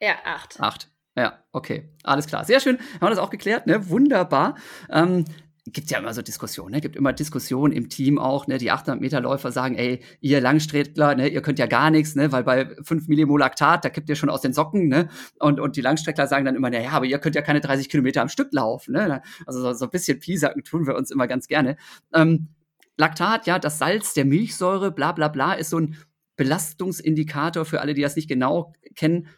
Ja, 0.00 0.14
acht. 0.24 0.60
Acht. 0.60 0.92
Ja, 1.16 1.44
okay. 1.50 1.92
Alles 2.04 2.26
klar. 2.26 2.44
Sehr 2.44 2.60
schön. 2.60 2.78
Haben 2.78 3.00
wir 3.00 3.10
das 3.10 3.18
auch 3.18 3.30
geklärt, 3.30 3.66
ne? 3.66 3.88
Wunderbar. 3.88 4.56
Ähm, 4.90 5.24
gibt 5.66 5.90
ja 5.90 5.98
immer 5.98 6.12
so 6.12 6.22
Diskussionen, 6.22 6.72
ne? 6.72 6.80
gibt 6.80 6.96
immer 6.96 7.12
Diskussionen 7.12 7.72
im 7.72 7.88
Team 7.88 8.18
auch, 8.18 8.48
ne? 8.48 8.58
die 8.58 8.72
800 8.72 9.00
Meter 9.00 9.20
Läufer 9.20 9.52
sagen, 9.52 9.76
ey, 9.76 10.00
ihr 10.20 10.40
Langstreckler, 10.40 11.14
ne? 11.14 11.28
ihr 11.28 11.40
könnt 11.40 11.60
ja 11.60 11.66
gar 11.66 11.90
nichts, 11.90 12.16
ne? 12.16 12.32
weil 12.32 12.42
bei 12.42 12.74
5 12.82 13.06
Millimol 13.06 13.38
Laktat, 13.38 13.84
da 13.84 13.88
kippt 13.88 14.08
ihr 14.08 14.16
schon 14.16 14.28
aus 14.28 14.40
den 14.40 14.52
Socken, 14.52 14.88
ne? 14.88 15.08
und, 15.38 15.60
und 15.60 15.76
die 15.76 15.80
Langstreckler 15.80 16.26
sagen 16.26 16.44
dann 16.44 16.56
immer, 16.56 16.70
naja, 16.70 16.90
aber 16.90 17.06
ihr 17.06 17.18
könnt 17.20 17.36
ja 17.36 17.42
keine 17.42 17.60
30 17.60 17.88
Kilometer 17.88 18.22
am 18.22 18.28
Stück 18.28 18.52
laufen, 18.52 18.92
ne? 18.92 19.22
also 19.46 19.60
so, 19.60 19.72
so 19.72 19.84
ein 19.84 19.90
bisschen 19.90 20.18
Piesacken 20.18 20.64
tun 20.64 20.86
wir 20.86 20.96
uns 20.96 21.12
immer 21.12 21.28
ganz 21.28 21.46
gerne. 21.46 21.76
Ähm, 22.12 22.48
Laktat, 22.96 23.46
ja, 23.46 23.60
das 23.60 23.78
Salz 23.78 24.14
der 24.14 24.24
Milchsäure, 24.24 24.90
bla 24.90 25.12
bla 25.12 25.28
bla, 25.28 25.54
ist 25.54 25.70
so 25.70 25.78
ein 25.78 25.96
Belastungsindikator 26.36 27.64
für 27.64 27.80
alle, 27.80 27.94
die 27.94 28.02
das 28.02 28.16
nicht 28.16 28.28
genau 28.28 28.72
kennen, 28.96 29.28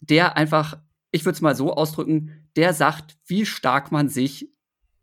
der 0.00 0.36
einfach, 0.36 0.78
ich 1.12 1.24
würde 1.24 1.36
es 1.36 1.40
mal 1.40 1.54
so 1.54 1.72
ausdrücken, 1.72 2.48
der 2.56 2.74
sagt, 2.74 3.16
wie 3.26 3.46
stark 3.46 3.92
man 3.92 4.08
sich 4.08 4.50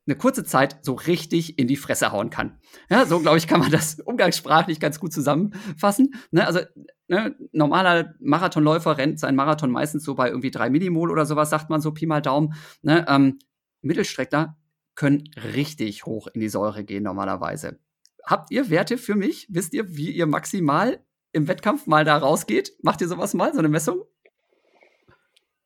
eine 0.06 0.16
kurze 0.16 0.44
Zeit 0.44 0.84
so 0.84 0.94
richtig 0.94 1.58
in 1.58 1.68
die 1.68 1.78
Fresse 1.78 2.12
hauen 2.12 2.30
kann. 2.30 2.60
Ja, 2.90 3.06
so 3.06 3.20
glaube 3.20 3.38
ich, 3.38 3.48
kann 3.48 3.60
man 3.60 3.72
das 3.72 4.00
umgangssprachlich 4.06 4.80
ganz 4.80 5.00
gut 5.00 5.14
zusammenfassen. 5.14 6.14
Ne, 6.32 6.46
also 6.46 6.60
ne, 7.08 7.36
normaler 7.52 8.16
Marathonläufer 8.20 8.98
rennt 8.98 9.20
seinen 9.20 9.36
Marathon 9.36 9.72
meistens 9.72 10.04
so 10.04 10.16
bei 10.16 10.28
irgendwie 10.28 10.52
drei 10.52 10.70
Millimol 10.70 11.12
oder 11.12 11.26
sowas, 11.26 11.50
sagt 11.50 11.70
man 11.70 11.82
so 11.82 11.92
Pi 11.92 12.06
mal 12.06 12.22
Daumen. 12.22 12.54
Ne, 12.82 13.06
ähm, 13.08 13.40
Mittelstreckler 13.82 14.58
können 14.96 15.24
richtig 15.54 16.06
hoch 16.06 16.28
in 16.28 16.42
die 16.42 16.50
Säure 16.50 16.84
gehen 16.84 17.04
normalerweise. 17.04 17.80
Habt 18.26 18.52
ihr 18.52 18.70
Werte 18.70 18.98
für 18.98 19.16
mich? 19.16 19.48
Wisst 19.50 19.74
ihr, 19.74 19.96
wie 19.96 20.12
ihr 20.12 20.28
maximal 20.28 21.04
im 21.32 21.48
Wettkampf 21.48 21.88
mal 21.88 22.06
da 22.06 22.18
rausgeht? 22.18 22.74
Macht 22.82 23.02
ihr 23.02 23.08
sowas 23.08 23.34
mal, 23.34 23.54
so 23.54 23.60
eine 23.60 23.70
Messung? 23.70 24.04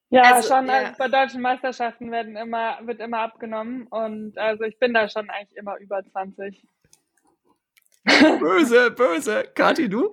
Ja, 0.10 0.36
also, 0.36 0.48
schon. 0.48 0.68
Ja. 0.68 0.74
Also 0.74 0.94
bei 0.98 1.08
deutschen 1.08 1.42
Meisterschaften 1.42 2.12
werden 2.12 2.38
immer, 2.38 2.80
wird 2.82 3.00
immer 3.00 3.20
abgenommen 3.20 3.88
und 3.88 4.38
also 4.38 4.64
ich 4.64 4.80
bin 4.80 4.94
da 4.94 5.10
schon 5.10 5.30
eigentlich 5.30 5.58
immer 5.58 5.78
über 5.78 6.04
20. 6.04 6.66
Böse, 8.40 8.92
böse. 8.92 9.44
Kathi, 9.54 9.90
du? 9.90 10.10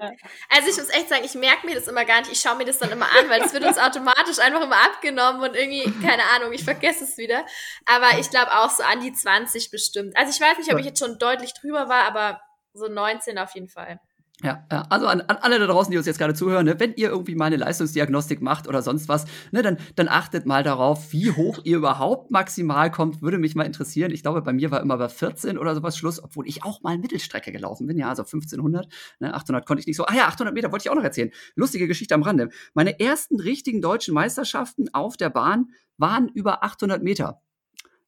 Also 0.48 0.68
ich 0.68 0.76
muss 0.76 0.88
echt 0.90 1.08
sagen, 1.08 1.22
ich 1.24 1.34
merke 1.36 1.64
mir 1.64 1.76
das 1.76 1.86
immer 1.86 2.04
gar 2.04 2.18
nicht. 2.18 2.32
Ich 2.32 2.40
schaue 2.40 2.56
mir 2.56 2.64
das 2.64 2.78
dann 2.78 2.90
immer 2.90 3.06
an, 3.06 3.28
weil 3.28 3.40
das 3.40 3.52
wird 3.54 3.64
uns 3.64 3.78
automatisch 3.78 4.40
einfach 4.40 4.62
immer 4.62 4.84
abgenommen 4.84 5.42
und 5.42 5.54
irgendwie, 5.54 5.84
keine 6.04 6.24
Ahnung, 6.34 6.52
ich 6.52 6.64
vergesse 6.64 7.04
es 7.04 7.16
wieder. 7.18 7.46
Aber 7.86 8.18
ich 8.18 8.30
glaube 8.30 8.50
auch 8.50 8.70
so 8.70 8.82
an 8.82 9.00
die 9.00 9.12
20 9.12 9.70
bestimmt. 9.70 10.16
Also 10.16 10.32
ich 10.32 10.40
weiß 10.40 10.58
nicht, 10.58 10.72
ob 10.72 10.80
ich 10.80 10.86
jetzt 10.86 10.98
schon 10.98 11.18
deutlich 11.18 11.54
drüber 11.54 11.88
war, 11.88 12.04
aber 12.04 12.40
so 12.72 12.88
19 12.88 13.38
auf 13.38 13.54
jeden 13.54 13.68
Fall. 13.68 14.00
Ja, 14.44 14.66
also 14.90 15.06
an, 15.06 15.22
an 15.22 15.38
alle 15.40 15.58
da 15.58 15.66
draußen, 15.66 15.90
die 15.90 15.96
uns 15.96 16.06
jetzt 16.06 16.18
gerade 16.18 16.34
zuhören, 16.34 16.66
ne, 16.66 16.78
wenn 16.78 16.92
ihr 16.96 17.08
irgendwie 17.08 17.34
mal 17.34 17.46
eine 17.46 17.56
Leistungsdiagnostik 17.56 18.42
macht 18.42 18.68
oder 18.68 18.82
sonst 18.82 19.08
was, 19.08 19.24
ne, 19.52 19.62
dann, 19.62 19.78
dann 19.96 20.06
achtet 20.06 20.44
mal 20.44 20.62
darauf, 20.62 21.14
wie 21.14 21.30
hoch 21.30 21.60
ihr 21.64 21.78
überhaupt 21.78 22.30
maximal 22.30 22.90
kommt. 22.90 23.22
Würde 23.22 23.38
mich 23.38 23.54
mal 23.54 23.64
interessieren. 23.64 24.10
Ich 24.10 24.20
glaube, 24.20 24.42
bei 24.42 24.52
mir 24.52 24.70
war 24.70 24.82
immer 24.82 24.98
bei 24.98 25.08
14 25.08 25.56
oder 25.56 25.74
sowas 25.74 25.96
Schluss, 25.96 26.22
obwohl 26.22 26.46
ich 26.46 26.62
auch 26.62 26.82
mal 26.82 26.98
Mittelstrecke 26.98 27.52
gelaufen 27.52 27.86
bin. 27.86 27.96
Ja, 27.96 28.10
also 28.10 28.20
1500, 28.22 28.86
ne, 29.18 29.32
800 29.32 29.64
konnte 29.64 29.80
ich 29.80 29.86
nicht 29.86 29.96
so. 29.96 30.04
Ah 30.04 30.14
ja, 30.14 30.26
800 30.26 30.52
Meter 30.52 30.70
wollte 30.70 30.82
ich 30.82 30.90
auch 30.90 30.94
noch 30.94 31.02
erzählen. 31.02 31.30
Lustige 31.54 31.88
Geschichte 31.88 32.14
am 32.14 32.22
Rande. 32.22 32.50
Meine 32.74 33.00
ersten 33.00 33.40
richtigen 33.40 33.80
deutschen 33.80 34.12
Meisterschaften 34.12 34.92
auf 34.92 35.16
der 35.16 35.30
Bahn 35.30 35.70
waren 35.96 36.28
über 36.28 36.62
800 36.62 37.02
Meter 37.02 37.40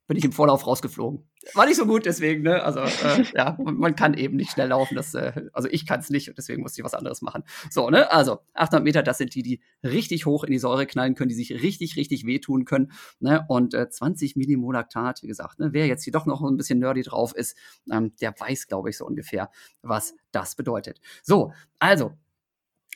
bin 0.06 0.16
ich 0.16 0.24
im 0.24 0.32
Vorlauf 0.32 0.66
rausgeflogen. 0.66 1.28
War 1.54 1.66
nicht 1.66 1.76
so 1.76 1.86
gut, 1.86 2.06
deswegen, 2.06 2.42
ne? 2.42 2.62
Also, 2.62 2.80
äh, 2.80 3.24
ja, 3.34 3.56
man 3.58 3.94
kann 3.94 4.14
eben 4.14 4.36
nicht 4.36 4.50
schnell 4.50 4.68
laufen. 4.68 4.94
Das, 4.94 5.14
äh, 5.14 5.32
also 5.52 5.68
ich 5.70 5.86
kann 5.86 6.00
es 6.00 6.10
nicht 6.10 6.28
und 6.28 6.38
deswegen 6.38 6.62
musste 6.62 6.80
ich 6.80 6.84
was 6.84 6.94
anderes 6.94 7.22
machen. 7.22 7.44
So, 7.70 7.90
ne? 7.90 8.10
Also, 8.10 8.38
800 8.54 8.84
Meter, 8.84 9.02
das 9.02 9.18
sind 9.18 9.34
die, 9.34 9.42
die 9.42 9.60
richtig 9.82 10.26
hoch 10.26 10.44
in 10.44 10.52
die 10.52 10.58
Säure 10.58 10.86
knallen 10.86 11.14
können, 11.14 11.28
die 11.28 11.34
sich 11.34 11.50
richtig, 11.62 11.96
richtig 11.96 12.26
wehtun 12.26 12.64
können. 12.64 12.92
Ne? 13.20 13.44
Und 13.48 13.74
äh, 13.74 13.88
20 13.88 14.36
Millimolaktat, 14.36 15.22
wie 15.22 15.28
gesagt, 15.28 15.58
ne? 15.58 15.72
wer 15.72 15.86
jetzt 15.86 16.04
hier 16.04 16.12
doch 16.12 16.26
noch 16.26 16.42
ein 16.42 16.56
bisschen 16.56 16.78
nerdy 16.78 17.02
drauf 17.02 17.34
ist, 17.34 17.56
ähm, 17.90 18.14
der 18.20 18.34
weiß, 18.38 18.66
glaube 18.66 18.90
ich, 18.90 18.96
so 18.96 19.06
ungefähr, 19.06 19.50
was 19.82 20.14
das 20.32 20.56
bedeutet. 20.56 21.00
So, 21.22 21.52
also, 21.78 22.12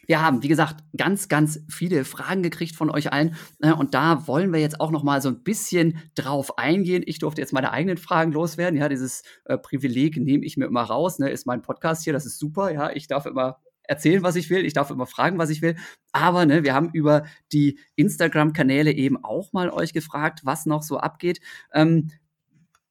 wir 0.06 0.22
haben, 0.22 0.42
wie 0.42 0.48
gesagt, 0.48 0.82
ganz, 0.96 1.28
ganz 1.28 1.60
viele 1.68 2.04
Fragen 2.04 2.42
gekriegt 2.42 2.76
von 2.76 2.90
euch 2.90 3.12
allen. 3.12 3.36
Äh, 3.60 3.72
und 3.72 3.94
da 3.94 4.26
wollen 4.26 4.52
wir 4.52 4.60
jetzt 4.60 4.80
auch 4.80 4.90
noch 4.90 5.02
mal 5.02 5.22
so 5.22 5.28
ein 5.28 5.42
bisschen 5.42 5.98
drauf 6.14 6.58
eingehen. 6.58 7.02
Ich 7.06 7.18
durfte 7.18 7.40
jetzt 7.40 7.52
meine 7.52 7.72
eigenen 7.72 7.96
Fragen 7.96 8.32
loswerden. 8.32 8.78
Ja, 8.78 8.88
dieses 8.88 9.22
äh, 9.44 9.58
Privileg 9.58 10.16
nehme 10.16 10.44
ich 10.44 10.56
mir 10.56 10.66
immer 10.66 10.82
raus. 10.82 11.18
Ne? 11.18 11.30
Ist 11.30 11.46
mein 11.46 11.62
Podcast 11.62 12.04
hier, 12.04 12.12
das 12.12 12.26
ist 12.26 12.38
super. 12.38 12.72
Ja, 12.72 12.90
ich 12.90 13.06
darf 13.06 13.26
immer 13.26 13.58
erzählen, 13.90 14.22
was 14.22 14.36
ich 14.36 14.50
will. 14.50 14.64
Ich 14.64 14.72
darf 14.72 14.90
immer 14.90 15.06
fragen, 15.06 15.38
was 15.38 15.50
ich 15.50 15.62
will. 15.62 15.76
Aber 16.12 16.46
ne, 16.46 16.62
wir 16.62 16.74
haben 16.74 16.90
über 16.92 17.24
die 17.52 17.78
Instagram-Kanäle 17.96 18.92
eben 18.92 19.22
auch 19.24 19.52
mal 19.52 19.70
euch 19.70 19.92
gefragt, 19.92 20.40
was 20.44 20.64
noch 20.64 20.82
so 20.82 20.98
abgeht. 20.98 21.40
Ähm, 21.74 22.10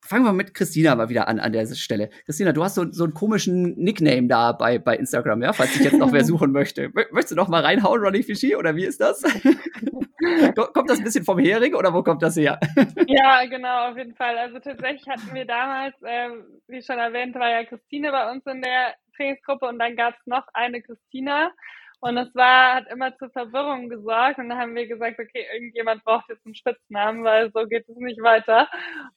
fangen 0.10 0.26
wir 0.26 0.34
mit 0.34 0.56
Christina 0.56 0.95
mal 0.95 1.10
wieder 1.10 1.28
an 1.28 1.39
an 1.39 1.54
der 1.54 1.67
Stelle. 1.67 2.10
Christina, 2.26 2.52
du 2.52 2.63
hast 2.63 2.76
so, 2.76 2.91
so 2.91 3.04
einen 3.04 3.13
komischen 3.13 3.76
Nickname 3.76 4.28
da 4.28 4.54
bei, 4.54 4.80
bei 4.80 4.95
Instagram, 4.95 5.43
ja, 5.43 5.54
falls 5.54 5.74
sich 5.74 5.84
jetzt 5.84 6.00
noch 6.00 6.12
wer 6.12 6.24
suchen 6.26 6.52
möchte. 6.52 6.89
Möchtest 6.93 7.32
du 7.32 7.36
noch 7.36 7.48
mal 7.48 7.63
reinhauen, 7.63 8.02
Ronnie 8.02 8.24
Fischi, 8.24 8.56
oder 8.56 8.76
wie 8.76 8.86
ist 8.86 9.00
das? 9.00 9.22
kommt 10.74 10.89
das 10.89 10.98
ein 10.98 11.04
bisschen 11.04 11.24
vom 11.24 11.38
Hering 11.38 11.76
oder 11.76 11.93
wo 11.93 12.02
kommt 12.02 12.24
das 12.24 12.36
her? 12.36 12.60
ja, 13.08 13.45
genau, 13.45 13.91
auf 13.91 13.98
jeden 13.98 14.15
Fall. 14.15 14.38
Also 14.38 14.60
tatsächlich 14.60 15.08
hatten 15.08 15.34
wir 15.34 15.45
damals, 15.45 15.95
äh, 16.02 16.30
wie 16.67 16.82
schon 16.82 16.98
erwähnt, 16.98 17.36
war 17.36 17.50
ja 17.50 17.63
Christine 17.65 18.12
bei 18.12 18.32
uns 18.32 18.45
in 18.48 18.62
der 18.62 18.95
Trainingsgruppe 19.15 19.67
und 19.67 19.80
dann 19.80 19.95
gab 19.95 20.15
es 20.19 20.26
noch 20.26 20.48
eine 20.54 20.82
Christina. 20.82 21.52
Und 22.01 22.17
es 22.17 22.33
war, 22.33 22.75
hat 22.75 22.88
immer 22.89 23.15
zur 23.17 23.29
Verwirrung 23.31 23.89
gesorgt. 23.89 24.39
Und 24.39 24.49
dann 24.49 24.57
haben 24.57 24.75
wir 24.75 24.88
gesagt, 24.88 25.19
okay, 25.19 25.45
irgendjemand 25.53 26.03
braucht 26.05 26.29
jetzt 26.29 26.45
einen 26.45 26.55
Spitznamen, 26.55 27.23
weil 27.23 27.51
so 27.51 27.65
geht 27.65 27.88
es 27.89 27.97
nicht 27.97 28.21
weiter. 28.21 28.69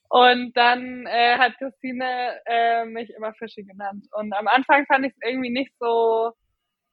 Und 0.09 0.55
dann 0.57 1.05
äh, 1.07 1.37
hat 1.37 1.57
Christine 1.59 2.39
äh, 2.45 2.85
mich 2.85 3.09
immer 3.11 3.33
Fischi 3.33 3.63
genannt. 3.63 4.07
Und 4.11 4.33
am 4.33 4.47
Anfang 4.47 4.85
fand 4.87 5.05
ich 5.05 5.13
es 5.13 5.29
irgendwie 5.29 5.51
nicht 5.51 5.73
so 5.79 6.33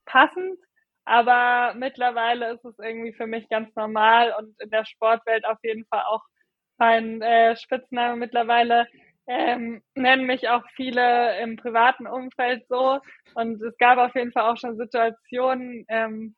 passend, 0.07 0.59
aber 1.05 1.74
mittlerweile 1.76 2.53
ist 2.55 2.64
es 2.64 2.79
irgendwie 2.79 3.12
für 3.12 3.26
mich 3.26 3.48
ganz 3.48 3.74
normal 3.74 4.35
und 4.38 4.61
in 4.61 4.70
der 4.70 4.85
Sportwelt 4.85 5.44
auf 5.46 5.59
jeden 5.62 5.85
Fall 5.87 6.03
auch 6.07 6.22
mein 6.79 7.20
äh, 7.22 7.57
Spitzname 7.57 8.16
mittlerweile 8.16 8.87
ähm, 9.27 9.83
nennen 9.95 10.27
mich 10.27 10.49
auch 10.49 10.65
viele 10.75 11.41
im 11.41 11.57
privaten 11.57 12.07
Umfeld 12.07 12.67
so. 12.69 13.01
Und 13.35 13.63
es 13.63 13.77
gab 13.79 13.99
auf 13.99 14.15
jeden 14.15 14.33
Fall 14.33 14.51
auch 14.51 14.57
schon 14.57 14.77
Situationen 14.77 15.85
ähm, 15.89 16.35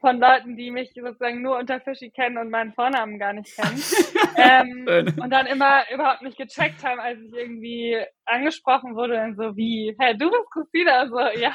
von 0.00 0.18
Leuten, 0.18 0.56
die 0.56 0.70
mich 0.70 0.92
sozusagen 0.94 1.42
nur 1.42 1.58
unter 1.58 1.80
Fischi 1.80 2.10
kennen 2.10 2.38
und 2.38 2.50
meinen 2.50 2.72
Vornamen 2.72 3.18
gar 3.18 3.34
nicht 3.34 3.54
kennen. 3.54 3.82
ähm, 4.36 5.14
und 5.20 5.30
dann 5.30 5.46
immer 5.46 5.82
überhaupt 5.92 6.22
nicht 6.22 6.38
gecheckt 6.38 6.82
haben, 6.82 7.00
als 7.00 7.20
ich 7.20 7.32
irgendwie 7.34 8.02
angesprochen 8.24 8.96
wurde, 8.96 9.14
dann 9.14 9.36
so 9.36 9.56
wie, 9.56 9.94
hey, 9.98 10.16
du 10.16 10.30
bist 10.30 10.50
Christina, 10.52 11.06
so, 11.08 11.18
ja. 11.38 11.54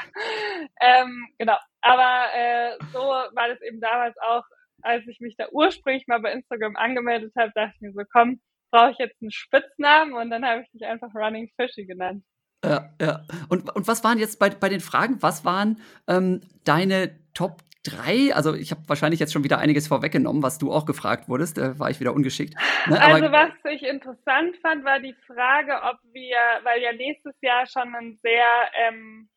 Ähm, 0.80 1.28
genau. 1.40 1.58
Aber 1.82 2.28
äh, 2.36 2.78
so 2.94 3.00
war 3.00 3.48
das 3.48 3.62
eben 3.62 3.82
damals 3.82 4.16
auch, 4.20 4.44
als 4.82 5.08
ich 5.08 5.20
mich 5.20 5.36
da 5.36 5.48
ursprünglich 5.52 6.06
mal 6.08 6.20
bei 6.20 6.32
Instagram 6.32 6.76
angemeldet 6.76 7.34
habe, 7.36 7.52
dachte 7.56 7.74
ich 7.76 7.82
mir 7.82 7.94
so, 7.94 8.04
komm, 8.12 8.40
brauche 8.72 8.92
ich 8.92 8.98
jetzt 8.98 9.22
einen 9.22 9.32
Spitznamen 9.32 10.14
und 10.14 10.30
dann 10.30 10.46
habe 10.46 10.62
ich 10.62 10.72
dich 10.72 10.86
einfach 10.86 11.14
Running 11.14 11.50
Fishy 11.56 11.86
genannt. 11.86 12.24
Ja, 12.64 12.90
ja. 13.02 13.24
Und, 13.50 13.74
und 13.76 13.88
was 13.88 14.04
waren 14.04 14.18
jetzt 14.18 14.40
bei, 14.40 14.50
bei 14.50 14.70
den 14.70 14.80
Fragen, 14.80 15.22
was 15.22 15.46
waren 15.46 15.82
ähm, 16.08 16.42
deine 16.64 17.20
Top 17.34 17.62
3? 17.84 18.34
Also 18.34 18.56
ich 18.56 18.72
habe 18.72 18.82
wahrscheinlich 18.88 19.20
jetzt 19.20 19.34
schon 19.34 19.44
wieder 19.44 19.60
einiges 19.60 19.88
vorweggenommen, 19.88 20.42
was 20.42 20.58
du 20.58 20.72
auch 20.72 20.86
gefragt 20.86 21.30
wurdest, 21.30 21.58
da 21.58 21.78
war 21.78 21.90
ich 21.90 22.00
wieder 22.00 22.14
ungeschickt. 22.14 22.56
Ne? 22.88 23.00
Also 23.00 23.32
was 23.32 23.52
ich 23.72 23.84
interessant 23.84 24.58
fand, 24.62 24.84
war 24.84 25.00
die 25.00 25.16
Frage, 25.28 25.74
ob 25.84 25.98
wir, 26.12 26.38
weil 26.64 26.82
ja 26.82 26.94
nächstes 26.94 27.36
Jahr 27.42 27.66
schon 27.68 27.94
ein 27.94 28.20
sehr 28.24 28.46
ähm, 28.88 29.30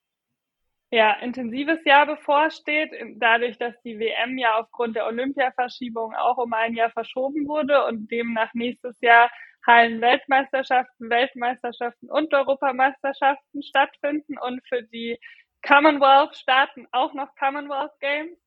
ja, 0.91 1.13
intensives 1.21 1.85
Jahr 1.85 2.07
bevorsteht, 2.07 2.91
dadurch, 3.17 3.59
dass 3.59 3.81
die 3.83 3.99
WM 3.99 4.39
ja 4.39 4.59
aufgrund 4.59 4.97
der 4.97 5.07
Olympiaverschiebung 5.07 6.15
auch 6.15 6.39
um 6.39 6.53
ein 6.55 6.75
Jahr 6.75 6.91
verschoben 6.91 7.47
wurde 7.47 7.85
und 7.85 8.11
demnach 8.11 8.55
nächstes 8.55 8.99
Jahr 9.01 9.31
Hallen-Weltmeisterschaften, 9.67 11.11
Weltmeisterschaften 11.11 12.11
und 12.11 12.33
Europameisterschaften 12.33 13.63
stattfinden 13.63 14.39
und 14.39 14.67
für 14.67 14.83
die 14.83 15.19
Commonwealth-Staaten 15.67 16.87
auch 16.93 17.13
noch 17.13 17.35
Commonwealth 17.35 17.99
Games. 18.01 18.39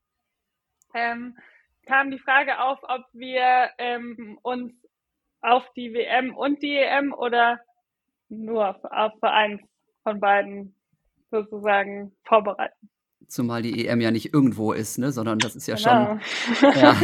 Ähm, 0.95 1.37
kam 1.85 2.09
die 2.09 2.19
Frage 2.19 2.59
auf, 2.59 2.79
ob 2.83 3.05
wir 3.13 3.69
ähm, 3.77 4.39
uns 4.41 4.73
auf 5.41 5.71
die 5.73 5.93
WM 5.93 6.35
und 6.35 6.61
die 6.63 6.75
EM 6.75 7.13
oder 7.13 7.59
nur 8.29 8.69
auf, 8.69 8.83
auf 8.85 9.21
eins 9.23 9.61
von 10.03 10.19
beiden 10.19 10.75
sozusagen 11.31 12.11
vorbereiten. 12.25 12.89
Zumal 13.27 13.61
die 13.61 13.87
EM 13.87 14.01
ja 14.01 14.11
nicht 14.11 14.33
irgendwo 14.33 14.73
ist, 14.73 14.97
ne, 14.97 15.11
sondern 15.11 15.39
das 15.39 15.55
ist 15.55 15.67
ja 15.67 15.75
genau. 15.75 16.19
schon. 16.53 16.73
Ja. 16.81 16.95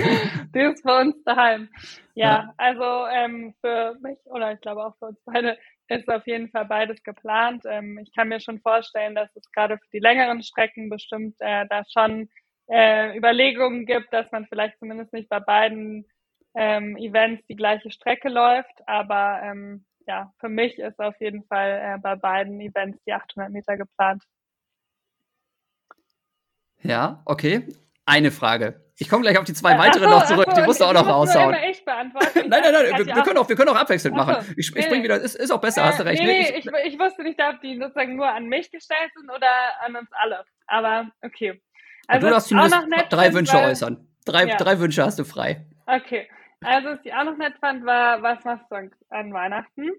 die 0.54 0.60
ist 0.60 0.84
bei 0.84 1.02
uns 1.02 1.24
daheim. 1.24 1.70
Ja, 2.16 2.26
ja. 2.26 2.54
also 2.58 3.08
ähm, 3.14 3.54
für 3.62 3.98
mich 4.02 4.18
oder 4.26 4.52
ich 4.54 4.62
glaube 4.62 4.86
auch 4.86 4.98
für 4.98 5.08
uns 5.08 5.20
beide 5.26 5.58
ist 5.90 6.10
auf 6.10 6.28
jeden 6.28 6.50
Fall 6.50 6.66
beides 6.66 7.02
geplant. 7.04 7.64
Ähm, 7.66 8.00
ich 8.00 8.14
kann 8.14 8.28
mir 8.28 8.40
schon 8.42 8.60
vorstellen, 8.60 9.16
dass 9.16 9.34
es 9.36 9.50
gerade 9.52 9.78
für 9.78 9.90
die 9.94 10.00
längeren 10.00 10.44
Strecken 10.44 10.90
bestimmt 10.90 11.36
äh, 11.40 11.66
da 11.70 11.84
schon 11.86 12.30
äh, 12.68 13.18
Überlegungen 13.18 13.86
gibt, 13.86 14.12
dass 14.12 14.30
man 14.32 14.46
vielleicht 14.48 14.78
zumindest 14.80 15.14
nicht 15.14 15.30
bei 15.30 15.40
beiden 15.40 16.06
ähm, 16.56 16.98
Events 16.98 17.46
die 17.48 17.56
gleiche 17.56 17.92
Strecke 17.92 18.30
läuft, 18.30 18.88
aber 18.88 19.42
ähm, 19.44 19.86
ja, 20.08 20.32
für 20.40 20.50
mich 20.50 20.80
ist 20.80 21.00
auf 21.00 21.20
jeden 21.20 21.44
Fall 21.46 21.82
äh, 21.84 21.98
bei 22.00 22.16
beiden 22.16 22.60
Events 22.62 23.00
die 23.06 23.14
800 23.14 23.52
Meter 23.52 23.78
geplant. 23.78 24.24
Ja, 26.82 27.22
okay. 27.26 27.68
Eine 28.06 28.32
Frage. 28.32 28.82
Ich 29.00 29.10
komme 29.10 29.22
gleich 29.22 29.38
auf 29.38 29.44
die 29.44 29.54
zwei 29.54 29.78
weitere 29.78 30.06
so, 30.06 30.10
noch 30.10 30.26
zurück. 30.26 30.48
So, 30.50 30.56
die 30.56 30.66
musst 30.66 30.80
du 30.80 30.86
auch 30.86 30.94
noch 30.94 31.08
raushauen. 31.08 31.56
Ich 31.70 31.84
beantworten. 31.86 32.50
nein, 32.50 32.62
nein, 32.64 32.72
nein. 32.72 33.06
Wir, 33.06 33.16
wir, 33.16 33.24
können 33.24 33.38
auch, 33.38 33.48
wir 33.48 33.56
können 33.56 33.70
auch 33.70 33.76
abwechselnd 33.76 34.18
so. 34.18 34.24
machen. 34.24 34.54
Ich, 34.58 34.76
ich 34.76 34.86
spring 34.86 35.04
wieder. 35.04 35.18
Ist, 35.18 35.36
ist 35.36 35.52
auch 35.52 35.62
besser. 35.62 35.82
Äh, 35.82 35.86
hast 35.86 36.00
du 36.00 36.06
recht. 36.06 36.22
Nee, 36.22 36.28
nee, 36.28 36.58
ich, 36.58 36.66
ich, 36.66 37.00
wusste 37.00 37.22
nicht, 37.24 37.40
ob 37.40 37.62
die 37.62 37.78
sozusagen 37.78 38.16
nur 38.16 38.28
an 38.28 38.46
mich 38.46 38.72
gestellt 38.72 39.12
sind 39.16 39.30
oder 39.30 39.48
an 39.86 39.96
uns 39.98 40.10
alle. 40.14 40.46
Aber 40.66 41.12
okay. 41.22 41.62
Also 42.08 42.28
du 42.28 42.34
darfst 42.34 42.48
zumindest 42.48 42.82
drei 43.10 43.34
Wünsche 43.34 43.58
äußern. 43.58 44.08
Drei, 44.26 44.46
ja. 44.46 44.56
drei 44.56 44.80
Wünsche 44.80 45.04
hast 45.04 45.20
du 45.20 45.26
frei. 45.26 45.68
Okay. 45.86 46.28
Also, 46.62 46.90
was 46.90 47.00
ich 47.04 47.14
auch 47.14 47.24
noch 47.24 47.38
nett 47.38 47.54
fand, 47.60 47.86
war, 47.86 48.22
was 48.22 48.44
machst 48.44 48.66
du 48.70 48.90
an 49.10 49.34
Weihnachten? 49.34 49.92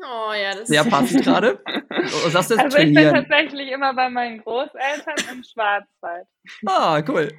Oh 0.00 0.32
ja, 0.32 0.54
das 0.54 0.68
Sehr 0.68 0.84
passend 0.84 1.22
gerade. 1.24 1.60
also 1.90 2.52
ich 2.78 2.94
bin 2.94 2.94
tatsächlich 2.94 3.70
immer 3.70 3.94
bei 3.94 4.08
meinen 4.08 4.38
Großeltern 4.42 5.16
im 5.32 5.42
Schwarzwald. 5.42 6.26
Ah, 6.66 7.02
cool. 7.08 7.32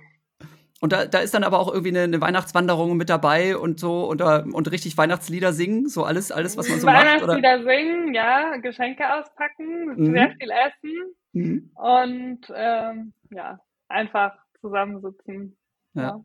Und 0.82 0.94
da, 0.94 1.06
da 1.06 1.20
ist 1.20 1.34
dann 1.34 1.44
aber 1.44 1.60
auch 1.60 1.68
irgendwie 1.68 1.90
eine, 1.90 2.04
eine 2.04 2.22
Weihnachtswanderung 2.22 2.96
mit 2.96 3.10
dabei 3.10 3.58
und 3.58 3.80
so 3.80 4.06
und, 4.06 4.22
und 4.22 4.72
richtig 4.72 4.98
Weihnachtslieder 4.98 5.52
singen, 5.52 5.90
so 5.90 6.04
alles, 6.06 6.32
alles 6.32 6.58
was 6.58 6.70
man 6.70 6.80
so 6.80 6.86
macht. 6.86 7.06
Weihnachtslieder 7.06 7.64
singen, 7.64 8.14
ja, 8.14 8.56
Geschenke 8.58 9.04
auspacken, 9.14 9.96
mhm. 9.98 10.14
sehr 10.14 10.36
viel 10.40 10.50
essen 10.50 11.16
mhm. 11.34 11.72
und 11.76 12.42
ähm, 12.56 13.14
ja, 13.30 13.60
einfach 13.90 14.34
zusammensitzen. 14.62 15.58
ja. 15.96 16.02
ja. 16.02 16.24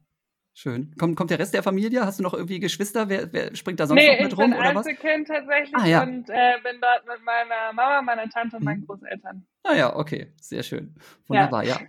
Schön. 0.56 0.94
Kommt, 0.98 1.16
kommt 1.16 1.30
der 1.30 1.40
Rest 1.40 1.52
der 1.52 1.64
Familie? 1.64 2.06
Hast 2.06 2.20
du 2.20 2.22
noch 2.22 2.32
irgendwie 2.32 2.60
Geschwister? 2.60 3.08
Wer, 3.08 3.32
wer 3.32 3.56
springt 3.56 3.80
da 3.80 3.88
sonst 3.88 4.00
nee, 4.00 4.14
noch 4.14 4.22
mit 4.22 4.38
rum? 4.38 4.52
Ich 4.52 4.58
bin 4.58 4.76
Einzelkind 4.76 5.26
tatsächlich 5.26 5.74
ah, 5.74 5.86
ja. 5.86 6.02
und 6.04 6.30
äh, 6.30 6.52
bin 6.62 6.80
dort 6.80 7.04
mit 7.06 7.24
meiner 7.24 7.72
Mama, 7.72 8.02
meiner 8.02 8.28
Tante 8.30 8.58
und 8.58 8.64
meinen 8.64 8.82
mhm. 8.82 8.86
Großeltern. 8.86 9.44
Ah 9.64 9.74
ja, 9.74 9.96
okay. 9.96 10.32
Sehr 10.40 10.62
schön. 10.62 10.94
Wunderbar, 11.26 11.64
ja. 11.64 11.80
ja. 11.80 11.86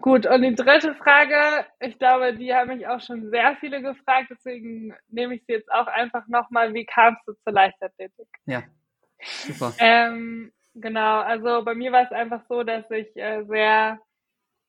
Gut, 0.00 0.26
und 0.26 0.42
die 0.42 0.56
dritte 0.56 0.96
Frage, 0.96 1.64
ich 1.78 1.96
glaube, 1.96 2.34
die 2.34 2.52
haben 2.52 2.76
mich 2.76 2.88
auch 2.88 3.00
schon 3.00 3.30
sehr 3.30 3.56
viele 3.60 3.80
gefragt, 3.80 4.26
deswegen 4.30 4.92
nehme 5.08 5.36
ich 5.36 5.44
sie 5.46 5.52
jetzt 5.52 5.70
auch 5.70 5.86
einfach 5.86 6.26
nochmal. 6.26 6.74
Wie 6.74 6.84
kamst 6.84 7.22
du 7.24 7.34
zur 7.44 7.52
Leichtathletik? 7.52 8.26
Ja, 8.46 8.64
super. 9.20 9.72
Ähm, 9.78 10.50
genau, 10.74 11.20
also 11.20 11.64
bei 11.64 11.76
mir 11.76 11.92
war 11.92 12.02
es 12.02 12.10
einfach 12.10 12.42
so, 12.48 12.64
dass 12.64 12.90
ich 12.90 13.16
äh, 13.16 13.44
sehr, 13.44 14.00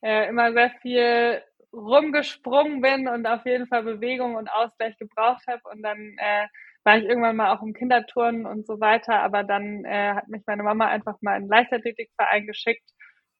äh, 0.03 0.29
immer 0.29 0.53
sehr 0.53 0.69
viel 0.83 1.41
rumgesprungen 1.73 2.81
bin 2.81 3.07
und 3.07 3.25
auf 3.25 3.45
jeden 3.45 3.67
Fall 3.67 3.83
Bewegung 3.83 4.35
und 4.35 4.49
Ausgleich 4.49 4.97
gebraucht 4.97 5.43
habe. 5.47 5.61
Und 5.71 5.81
dann 5.81 6.15
äh, 6.17 6.47
war 6.83 6.97
ich 6.97 7.05
irgendwann 7.05 7.35
mal 7.35 7.55
auch 7.55 7.61
im 7.63 7.73
Kinderturnen 7.73 8.45
und 8.45 8.65
so 8.67 8.79
weiter. 8.79 9.21
Aber 9.21 9.43
dann 9.43 9.85
äh, 9.85 10.13
hat 10.15 10.27
mich 10.27 10.43
meine 10.45 10.63
Mama 10.63 10.87
einfach 10.87 11.17
mal 11.21 11.37
in 11.37 11.43
den 11.43 11.49
Leichtathletikverein 11.49 12.45
geschickt. 12.45 12.89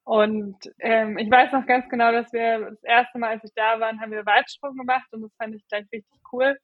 Und 0.06 0.58
ähm, 0.80 1.18
ich 1.18 1.32
weiß 1.32 1.54
noch 1.54 1.66
ganz 1.66 1.88
genau, 1.90 2.12
dass 2.12 2.34
wir 2.34 2.60
das 2.72 2.84
erste 2.84 3.20
Mal, 3.20 3.32
als 3.32 3.44
ich 3.46 3.54
da 3.56 3.80
war, 3.80 3.98
haben 3.98 4.12
wir 4.12 4.26
Weitsprung 4.26 4.76
gemacht 4.76 5.08
und 5.12 5.22
das 5.22 5.34
fand 5.38 5.56
ich 5.56 5.66
gleich 5.70 5.86
richtig 5.94 6.20
cool. 6.34 6.58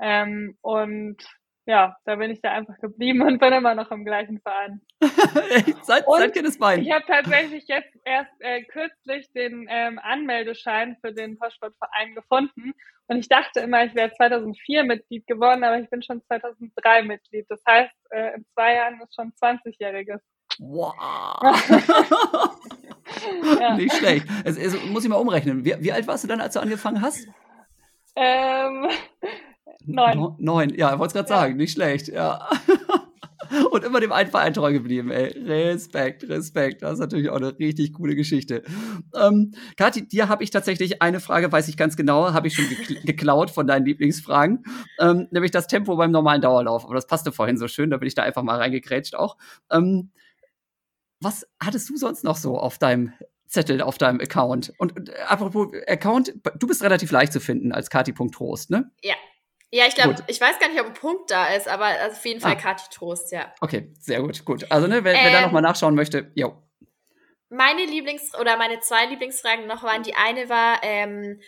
Ähm, 0.00 0.56
und 0.60 1.18
ja, 1.70 1.96
da 2.04 2.16
bin 2.16 2.32
ich 2.32 2.42
da 2.42 2.50
einfach 2.50 2.76
geblieben 2.78 3.22
und 3.22 3.38
bin 3.38 3.52
immer 3.52 3.76
noch 3.76 3.92
im 3.92 4.04
gleichen 4.04 4.40
Verein. 4.40 4.80
seit, 5.82 6.04
und 6.04 6.18
seit 6.18 6.32
Kindesbein. 6.32 6.82
Ich 6.82 6.90
habe 6.90 7.04
tatsächlich 7.06 7.68
jetzt 7.68 7.96
erst 8.04 8.32
äh, 8.40 8.64
kürzlich 8.64 9.30
den 9.32 9.68
ähm, 9.70 10.00
Anmeldeschein 10.02 10.96
für 11.00 11.12
den 11.12 11.38
Postsportverein 11.38 12.16
gefunden. 12.16 12.72
Und 13.06 13.18
ich 13.18 13.28
dachte 13.28 13.60
immer, 13.60 13.84
ich 13.84 13.94
wäre 13.94 14.10
2004 14.12 14.82
Mitglied 14.82 15.28
geworden, 15.28 15.62
aber 15.62 15.78
ich 15.78 15.88
bin 15.90 16.02
schon 16.02 16.20
2003 16.24 17.02
Mitglied. 17.02 17.46
Das 17.48 17.62
heißt, 17.64 17.94
äh, 18.10 18.34
in 18.34 18.44
zwei 18.52 18.74
Jahren 18.74 19.00
ist 19.00 19.14
schon 19.14 19.32
20-Jähriges. 19.40 20.20
Wow. 20.58 21.40
ja. 23.60 23.76
Nicht 23.76 23.94
schlecht. 23.94 24.26
Es, 24.44 24.56
es, 24.56 24.84
muss 24.86 25.04
ich 25.04 25.10
mal 25.10 25.16
umrechnen. 25.16 25.64
Wie, 25.64 25.76
wie 25.78 25.92
alt 25.92 26.08
warst 26.08 26.24
du 26.24 26.28
dann, 26.28 26.40
als 26.40 26.54
du 26.54 26.60
angefangen 26.60 27.00
hast? 27.00 27.28
Ähm, 28.16 28.88
Neun. 29.86 30.34
Neun, 30.38 30.74
ja, 30.74 30.92
ich 30.92 30.98
wollte 30.98 31.08
es 31.08 31.14
gerade 31.14 31.28
sagen, 31.28 31.56
nicht 31.56 31.72
schlecht, 31.72 32.08
ja. 32.08 32.48
Und 33.70 33.82
immer 33.82 33.98
dem 33.98 34.12
einen 34.12 34.30
Verein 34.30 34.54
treu 34.54 34.72
geblieben, 34.72 35.10
ey. 35.10 35.36
Respekt, 35.44 36.28
Respekt. 36.28 36.82
Das 36.82 36.94
ist 36.94 36.98
natürlich 37.00 37.30
auch 37.30 37.36
eine 37.36 37.58
richtig 37.58 37.94
coole 37.94 38.14
Geschichte. 38.14 38.62
Ähm, 39.14 39.52
Kathi, 39.76 40.06
dir 40.06 40.28
habe 40.28 40.44
ich 40.44 40.50
tatsächlich 40.50 41.02
eine 41.02 41.18
Frage, 41.18 41.50
weiß 41.50 41.66
ich 41.68 41.76
ganz 41.76 41.96
genau, 41.96 42.32
habe 42.32 42.46
ich 42.46 42.54
schon 42.54 42.66
geklaut 43.04 43.50
von 43.50 43.66
deinen 43.66 43.86
Lieblingsfragen. 43.86 44.62
Ähm, 45.00 45.26
nämlich 45.32 45.50
das 45.50 45.66
Tempo 45.66 45.96
beim 45.96 46.12
normalen 46.12 46.42
Dauerlauf. 46.42 46.84
Aber 46.84 46.94
das 46.94 47.08
passte 47.08 47.32
vorhin 47.32 47.56
so 47.56 47.66
schön, 47.66 47.90
da 47.90 47.96
bin 47.96 48.06
ich 48.06 48.14
da 48.14 48.22
einfach 48.22 48.42
mal 48.42 48.56
reingekrätscht 48.56 49.16
auch. 49.16 49.36
Ähm, 49.70 50.10
was 51.20 51.46
hattest 51.60 51.88
du 51.90 51.96
sonst 51.96 52.22
noch 52.22 52.36
so 52.36 52.56
auf 52.56 52.78
deinem 52.78 53.12
Zettel 53.50 53.82
auf 53.82 53.98
deinem 53.98 54.20
Account. 54.20 54.72
Und, 54.78 54.96
und 54.96 55.08
äh, 55.08 55.14
apropos 55.26 55.68
Account, 55.88 56.32
du 56.58 56.66
bist 56.68 56.84
relativ 56.84 57.10
leicht 57.10 57.32
zu 57.32 57.40
finden 57.40 57.72
als 57.72 57.90
Kati.trost, 57.90 58.70
ne? 58.70 58.92
Ja, 59.02 59.16
ja, 59.72 59.86
ich 59.86 59.94
glaube, 59.94 60.16
ich 60.26 60.40
weiß 60.40 60.58
gar 60.58 60.68
nicht, 60.68 60.80
ob 60.80 60.86
ein 60.88 60.94
Punkt 60.94 61.30
da 61.30 61.46
ist, 61.54 61.68
aber 61.68 61.94
auf 62.10 62.24
jeden 62.24 62.40
Fall 62.40 62.52
ah. 62.52 62.56
Kati 62.56 62.84
Trost, 62.90 63.30
ja. 63.30 63.54
Okay, 63.60 63.92
sehr 64.00 64.20
gut, 64.20 64.44
gut. 64.44 64.66
Also, 64.70 64.88
ne, 64.88 65.04
wer, 65.04 65.14
ähm, 65.14 65.20
wer 65.22 65.32
da 65.32 65.38
ähm, 65.38 65.44
nochmal 65.44 65.62
nachschauen 65.62 65.94
möchte, 65.94 66.32
jo. 66.34 66.60
Meine 67.50 67.82
Lieblings- 67.82 68.36
oder 68.38 68.56
meine 68.56 68.80
zwei 68.80 69.06
Lieblingsfragen 69.06 69.66
noch 69.66 69.82
waren, 69.82 70.02
die 70.02 70.14
eine 70.14 70.48
war, 70.48 70.80
ähm, 70.82 71.40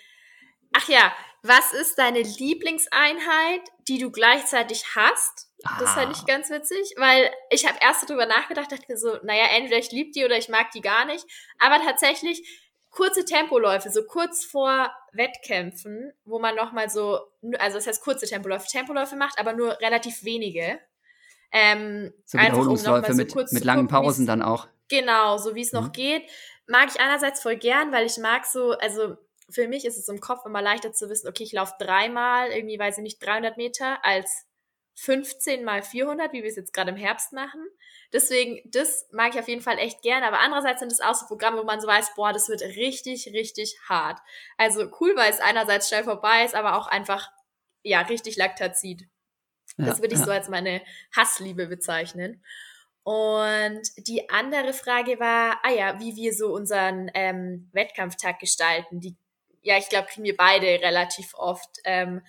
ach 0.73 0.89
ja, 0.89 1.13
was 1.43 1.73
ist 1.73 1.99
deine 1.99 2.21
Lieblingseinheit, 2.21 3.63
die 3.89 3.99
du 3.99 4.13
gleichzeitig 4.13 4.85
hast? 4.95 5.49
Das 5.81 5.91
ah. 5.91 5.95
fand 5.95 6.17
ich 6.17 6.25
ganz 6.25 6.51
witzig, 6.51 6.95
weil 6.97 7.31
ich 7.51 7.67
habe 7.67 7.79
erst 7.81 8.09
darüber 8.09 8.27
nachgedacht, 8.27 8.71
dachte 8.71 8.85
mir 8.89 8.97
so, 8.97 9.17
naja, 9.25 9.47
entweder 9.57 9.79
ich 9.79 9.91
liebe 9.91 10.13
die 10.13 10.25
oder 10.25 10.39
ich 10.39 10.49
mag 10.49 10.71
die 10.71 10.81
gar 10.81 11.05
nicht. 11.05 11.25
Aber 11.59 11.85
tatsächlich 11.85 12.62
kurze 12.93 13.25
Tempoläufe, 13.25 13.91
so 13.91 14.05
kurz 14.05 14.45
vor 14.45 14.93
Wettkämpfen, 15.13 16.13
wo 16.25 16.39
man 16.39 16.55
nochmal 16.55 16.89
so, 16.89 17.19
also 17.59 17.79
das 17.79 17.87
heißt 17.87 18.03
kurze 18.03 18.27
Tempoläufe, 18.27 18.69
Tempoläufe 18.69 19.17
macht, 19.17 19.39
aber 19.41 19.55
nur 19.55 19.81
relativ 19.81 20.23
wenige. 20.23 20.79
Ähm, 21.51 22.13
so 22.25 22.39
Wiederholungsläufe 22.39 23.11
um 23.11 23.17
mit, 23.17 23.35
mit 23.35 23.65
langen 23.65 23.89
gucken, 23.89 24.05
Pausen 24.05 24.27
dann 24.27 24.43
auch. 24.43 24.69
Genau, 24.89 25.39
so 25.39 25.55
wie 25.55 25.63
es 25.63 25.73
mhm. 25.73 25.81
noch 25.81 25.93
geht. 25.93 26.23
Mag 26.67 26.89
ich 26.95 27.01
einerseits 27.01 27.43
voll 27.43 27.57
gern, 27.57 27.93
weil 27.93 28.07
ich 28.07 28.19
mag 28.19 28.47
so, 28.47 28.73
also 28.73 29.17
für 29.51 29.69
mich 29.69 29.85
ist 29.85 29.99
es 29.99 30.09
im 30.09 30.21
Kopf 30.21 30.47
immer 30.47 30.63
leichter 30.63 30.93
zu 30.93 31.09
wissen, 31.09 31.29
okay, 31.29 31.43
ich 31.45 31.53
laufe 31.53 31.75
dreimal, 31.79 32.51
irgendwie 32.51 32.79
weiß 32.79 32.99
ich 32.99 33.03
nicht, 33.03 33.25
300 33.25 33.57
Meter 33.57 34.05
als 34.05 34.47
15 34.95 35.65
mal 35.65 35.83
400, 35.83 36.33
wie 36.33 36.43
wir 36.43 36.51
es 36.51 36.57
jetzt 36.57 36.73
gerade 36.73 36.91
im 36.91 36.97
Herbst 36.97 37.33
machen. 37.33 37.67
Deswegen, 38.13 38.61
das 38.71 39.09
mag 39.13 39.35
ich 39.35 39.41
auf 39.41 39.49
jeden 39.49 39.63
Fall 39.63 39.79
echt 39.79 40.03
gerne. 40.03 40.27
Aber 40.27 40.41
andererseits 40.41 40.81
sind 40.81 40.93
es 40.93 41.01
auch 41.01 41.15
so 41.15 41.27
Programme, 41.27 41.59
wo 41.59 41.65
man 41.65 41.81
so 41.81 41.89
weiß, 41.89 42.15
boah, 42.15 42.33
das 42.33 42.49
wird 42.49 42.63
richtig, 42.63 43.29
richtig 43.29 43.79
hart. 43.89 44.21
Also 44.59 44.91
cool, 45.01 45.17
weil 45.17 45.31
es 45.31 45.41
einerseits 45.41 45.89
schnell 45.89 46.05
vorbei 46.05 46.45
ist, 46.45 46.55
aber 46.55 46.77
auch 46.77 46.87
einfach, 46.87 47.31
ja, 47.83 48.03
richtig 48.03 48.37
Laktazid. 48.37 49.09
Ja, 49.79 49.87
das 49.87 50.01
würde 50.01 50.15
ich 50.15 50.21
ja. 50.21 50.27
so 50.27 50.31
als 50.31 50.49
meine 50.49 50.83
Hassliebe 51.17 51.67
bezeichnen. 51.67 52.43
Und 53.05 53.83
die 53.97 54.31
andere 54.31 54.73
Frage 54.73 55.19
war, 55.19 55.59
ah 55.63 55.73
ja, 55.73 55.99
wie 55.99 56.15
wir 56.15 56.33
so 56.35 56.53
unseren 56.55 57.11
ähm, 57.15 57.69
Wettkampftag 57.73 58.39
gestalten. 58.39 59.01
Die, 59.01 59.17
ja, 59.63 59.77
ich 59.77 59.89
glaube, 59.89 60.09
kriegen 60.09 60.25
wir 60.25 60.37
beide 60.37 60.67
relativ 60.67 61.35
oft. 61.35 61.79
Ähm, 61.85 62.23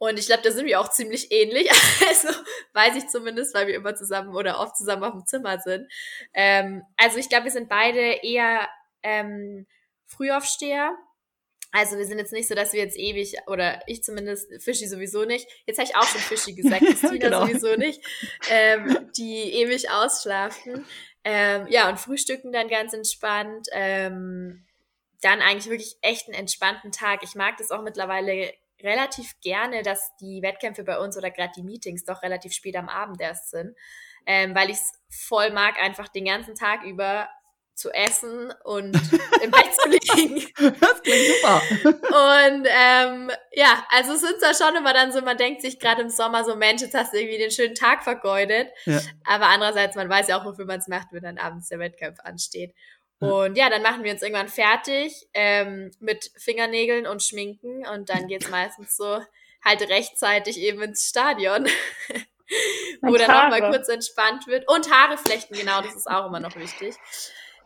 und 0.00 0.18
ich 0.18 0.24
glaube, 0.24 0.42
da 0.42 0.50
sind 0.50 0.64
wir 0.64 0.80
auch 0.80 0.88
ziemlich 0.88 1.30
ähnlich. 1.30 1.70
Also 2.08 2.28
weiß 2.72 2.96
ich 2.96 3.08
zumindest, 3.08 3.54
weil 3.54 3.66
wir 3.66 3.74
immer 3.74 3.94
zusammen 3.94 4.34
oder 4.34 4.58
oft 4.58 4.76
zusammen 4.76 5.04
auf 5.04 5.12
dem 5.12 5.26
Zimmer 5.26 5.58
sind. 5.58 5.86
Ähm, 6.32 6.82
also 6.96 7.18
ich 7.18 7.28
glaube, 7.28 7.44
wir 7.44 7.50
sind 7.50 7.68
beide 7.68 8.00
eher 8.22 8.66
ähm, 9.02 9.66
Frühaufsteher. 10.06 10.96
Also 11.70 11.98
wir 11.98 12.06
sind 12.06 12.18
jetzt 12.18 12.32
nicht 12.32 12.48
so, 12.48 12.54
dass 12.54 12.72
wir 12.72 12.80
jetzt 12.80 12.98
ewig, 12.98 13.36
oder 13.46 13.80
ich 13.86 14.02
zumindest, 14.02 14.50
Fischi 14.62 14.88
sowieso 14.88 15.24
nicht. 15.24 15.46
Jetzt 15.66 15.78
habe 15.78 15.88
ich 15.88 15.96
auch 15.96 16.06
schon 16.06 16.20
Fischi 16.20 16.54
gesagt, 16.54 16.80
Christina 16.86 17.16
genau. 17.18 17.46
sowieso 17.46 17.76
nicht, 17.76 18.00
ähm, 18.48 19.10
die 19.16 19.52
ewig 19.52 19.90
ausschlafen. 19.90 20.86
Ähm, 21.24 21.66
ja, 21.68 21.90
und 21.90 22.00
frühstücken 22.00 22.52
dann 22.52 22.68
ganz 22.68 22.94
entspannt. 22.94 23.68
Ähm, 23.72 24.64
dann 25.20 25.42
eigentlich 25.42 25.68
wirklich 25.68 25.96
echt 26.00 26.26
einen 26.26 26.38
entspannten 26.38 26.90
Tag. 26.90 27.22
Ich 27.22 27.34
mag 27.34 27.58
das 27.58 27.70
auch 27.70 27.82
mittlerweile 27.82 28.52
relativ 28.82 29.32
gerne, 29.40 29.82
dass 29.82 30.16
die 30.20 30.42
Wettkämpfe 30.42 30.84
bei 30.84 30.98
uns 30.98 31.16
oder 31.16 31.30
gerade 31.30 31.52
die 31.56 31.62
Meetings 31.62 32.04
doch 32.04 32.22
relativ 32.22 32.52
spät 32.52 32.76
am 32.76 32.88
Abend 32.88 33.20
erst 33.20 33.50
sind, 33.50 33.76
ähm, 34.26 34.54
weil 34.54 34.70
ich 34.70 34.76
es 34.76 34.92
voll 35.08 35.50
mag, 35.50 35.80
einfach 35.82 36.08
den 36.08 36.26
ganzen 36.26 36.54
Tag 36.54 36.84
über 36.84 37.28
zu 37.80 37.90
essen 37.90 38.52
und 38.64 38.94
im 39.42 39.50
Bett 39.50 39.74
zu 39.74 39.88
liegen. 39.88 40.46
Das 40.80 41.02
klingt 41.02 41.26
super. 41.40 41.62
Und 41.82 42.66
ähm, 42.68 43.30
ja, 43.52 43.86
also 43.88 44.12
es 44.12 44.20
sind 44.20 44.36
da 44.40 44.52
schon 44.54 44.76
immer 44.76 44.92
dann 44.92 45.12
so, 45.12 45.22
man 45.22 45.38
denkt 45.38 45.62
sich 45.62 45.78
gerade 45.78 46.02
im 46.02 46.10
Sommer 46.10 46.44
so, 46.44 46.56
Mensch, 46.56 46.82
jetzt 46.82 46.94
hast 46.94 47.14
du 47.14 47.18
irgendwie 47.18 47.38
den 47.38 47.50
schönen 47.50 47.74
Tag 47.74 48.04
vergeudet. 48.04 48.68
Ja. 48.84 49.00
Aber 49.24 49.46
andererseits, 49.46 49.96
man 49.96 50.10
weiß 50.10 50.28
ja 50.28 50.38
auch, 50.38 50.44
wofür 50.44 50.66
man 50.66 50.80
es 50.80 50.88
macht, 50.88 51.08
wenn 51.12 51.22
dann 51.22 51.38
abends 51.38 51.68
der 51.68 51.78
Wettkampf 51.78 52.18
ansteht. 52.22 52.74
Und 53.20 53.56
ja, 53.56 53.68
dann 53.68 53.82
machen 53.82 54.02
wir 54.02 54.12
uns 54.12 54.22
irgendwann 54.22 54.48
fertig 54.48 55.28
ähm, 55.34 55.90
mit 56.00 56.30
Fingernägeln 56.36 57.06
und 57.06 57.22
Schminken 57.22 57.86
und 57.86 58.08
dann 58.08 58.28
geht's 58.28 58.48
meistens 58.50 58.96
so 58.96 59.20
halt 59.62 59.82
rechtzeitig 59.90 60.58
eben 60.58 60.80
ins 60.80 61.08
Stadion, 61.08 61.66
wo 63.02 63.16
dann 63.16 63.50
nochmal 63.50 63.70
kurz 63.70 63.88
entspannt 63.88 64.46
wird. 64.46 64.66
Und 64.68 64.90
Haare 64.90 65.18
flechten, 65.18 65.54
genau, 65.54 65.82
das 65.82 65.94
ist 65.94 66.10
auch 66.10 66.26
immer 66.26 66.40
noch 66.40 66.56
wichtig. 66.56 66.94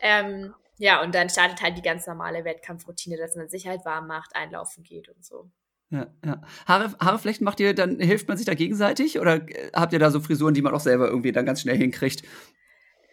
Ähm, 0.01 0.53
ja, 0.77 1.01
und 1.01 1.15
dann 1.15 1.29
startet 1.29 1.61
halt 1.61 1.77
die 1.77 1.81
ganz 1.81 2.05
normale 2.05 2.43
Wettkampfroutine, 2.43 3.15
dass 3.15 3.35
man 3.35 3.47
sich 3.47 3.65
halt 3.65 3.85
warm 3.85 4.07
macht, 4.07 4.35
einlaufen 4.35 4.83
geht 4.83 5.07
und 5.07 5.23
so. 5.23 5.49
Ja, 5.89 6.07
ja. 6.25 6.41
Haare, 6.67 6.93
Haare 6.99 7.19
flechten 7.19 7.45
macht 7.45 7.61
ihr, 7.61 7.73
dann 7.73 7.99
hilft 7.99 8.27
man 8.27 8.35
sich 8.35 8.45
da 8.45 8.55
gegenseitig 8.55 9.19
oder 9.19 9.35
äh, 9.35 9.71
habt 9.73 9.93
ihr 9.93 9.99
da 9.99 10.11
so 10.11 10.19
Frisuren, 10.19 10.53
die 10.53 10.61
man 10.61 10.73
auch 10.73 10.81
selber 10.81 11.07
irgendwie 11.07 11.31
dann 11.31 11.45
ganz 11.45 11.61
schnell 11.61 11.77
hinkriegt? 11.77 12.23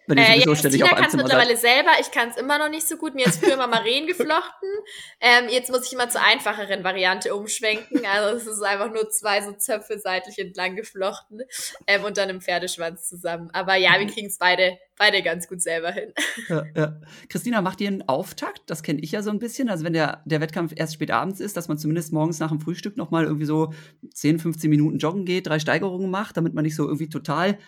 Wenn 0.06 0.18
ich 0.18 0.28
äh, 0.28 0.38
ja, 0.38 0.44
Christina 0.44 0.88
kann 0.88 1.04
es 1.04 1.14
mittlerweile 1.14 1.56
selber. 1.56 1.90
Ich 2.00 2.10
kann 2.10 2.28
es 2.30 2.36
immer 2.36 2.58
noch 2.58 2.68
nicht 2.68 2.88
so 2.88 2.96
gut. 2.96 3.14
Mir 3.14 3.26
ist 3.26 3.42
früher 3.42 3.54
immer 3.54 3.66
Maren 3.66 4.06
geflochten. 4.06 4.68
Ähm, 5.20 5.48
jetzt 5.48 5.70
muss 5.70 5.86
ich 5.86 5.92
immer 5.92 6.08
zur 6.08 6.20
einfacheren 6.22 6.82
Variante 6.82 7.34
umschwenken. 7.34 8.04
Also 8.04 8.36
es 8.36 8.46
ist 8.46 8.62
einfach 8.62 8.92
nur 8.92 9.08
zwei 9.10 9.40
so 9.40 9.52
Zöpfe 9.52 9.98
seitlich 9.98 10.36
entlang 10.38 10.74
geflochten 10.74 11.42
ähm, 11.86 12.02
und 12.02 12.16
dann 12.16 12.28
im 12.28 12.40
Pferdeschwanz 12.40 13.08
zusammen. 13.08 13.48
Aber 13.52 13.76
ja, 13.76 13.98
wir 13.98 14.06
kriegen 14.08 14.26
es 14.26 14.38
beide, 14.38 14.78
beide 14.98 15.22
ganz 15.22 15.46
gut 15.48 15.62
selber 15.62 15.92
hin. 15.92 16.12
Ja, 16.48 16.64
ja. 16.74 17.00
Christina, 17.28 17.62
macht 17.62 17.80
ihr 17.80 17.88
einen 17.88 18.08
Auftakt? 18.08 18.62
Das 18.66 18.82
kenne 18.82 19.00
ich 19.00 19.12
ja 19.12 19.22
so 19.22 19.30
ein 19.30 19.38
bisschen. 19.38 19.68
Also 19.68 19.84
wenn 19.84 19.92
der, 19.92 20.22
der 20.24 20.40
Wettkampf 20.40 20.72
erst 20.74 20.94
spät 20.94 21.12
abends 21.12 21.38
ist, 21.38 21.56
dass 21.56 21.68
man 21.68 21.78
zumindest 21.78 22.12
morgens 22.12 22.40
nach 22.40 22.48
dem 22.48 22.60
Frühstück 22.60 22.96
nochmal 22.96 23.24
irgendwie 23.24 23.46
so 23.46 23.72
10, 24.12 24.40
15 24.40 24.68
Minuten 24.68 24.98
joggen 24.98 25.24
geht, 25.24 25.46
drei 25.46 25.60
Steigerungen 25.60 26.10
macht, 26.10 26.36
damit 26.36 26.52
man 26.52 26.64
nicht 26.64 26.74
so 26.74 26.86
irgendwie 26.86 27.08
total 27.08 27.58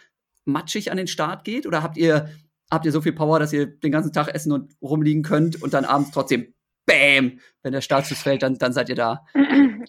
matschig 0.44 0.90
an 0.90 0.96
den 0.96 1.06
Start 1.06 1.44
geht? 1.44 1.66
Oder 1.66 1.82
habt 1.82 1.96
ihr, 1.96 2.28
habt 2.70 2.86
ihr 2.86 2.92
so 2.92 3.00
viel 3.00 3.12
Power, 3.12 3.38
dass 3.38 3.52
ihr 3.52 3.66
den 3.66 3.92
ganzen 3.92 4.12
Tag 4.12 4.28
essen 4.34 4.52
und 4.52 4.74
rumliegen 4.82 5.22
könnt 5.22 5.62
und 5.62 5.74
dann 5.74 5.84
abends 5.84 6.10
trotzdem 6.10 6.54
Bäm, 6.86 7.40
wenn 7.62 7.72
der 7.72 7.80
Startschuss 7.80 8.22
fällt, 8.22 8.42
dann, 8.42 8.58
dann 8.58 8.72
seid 8.72 8.88
ihr 8.88 8.94
da. 8.94 9.24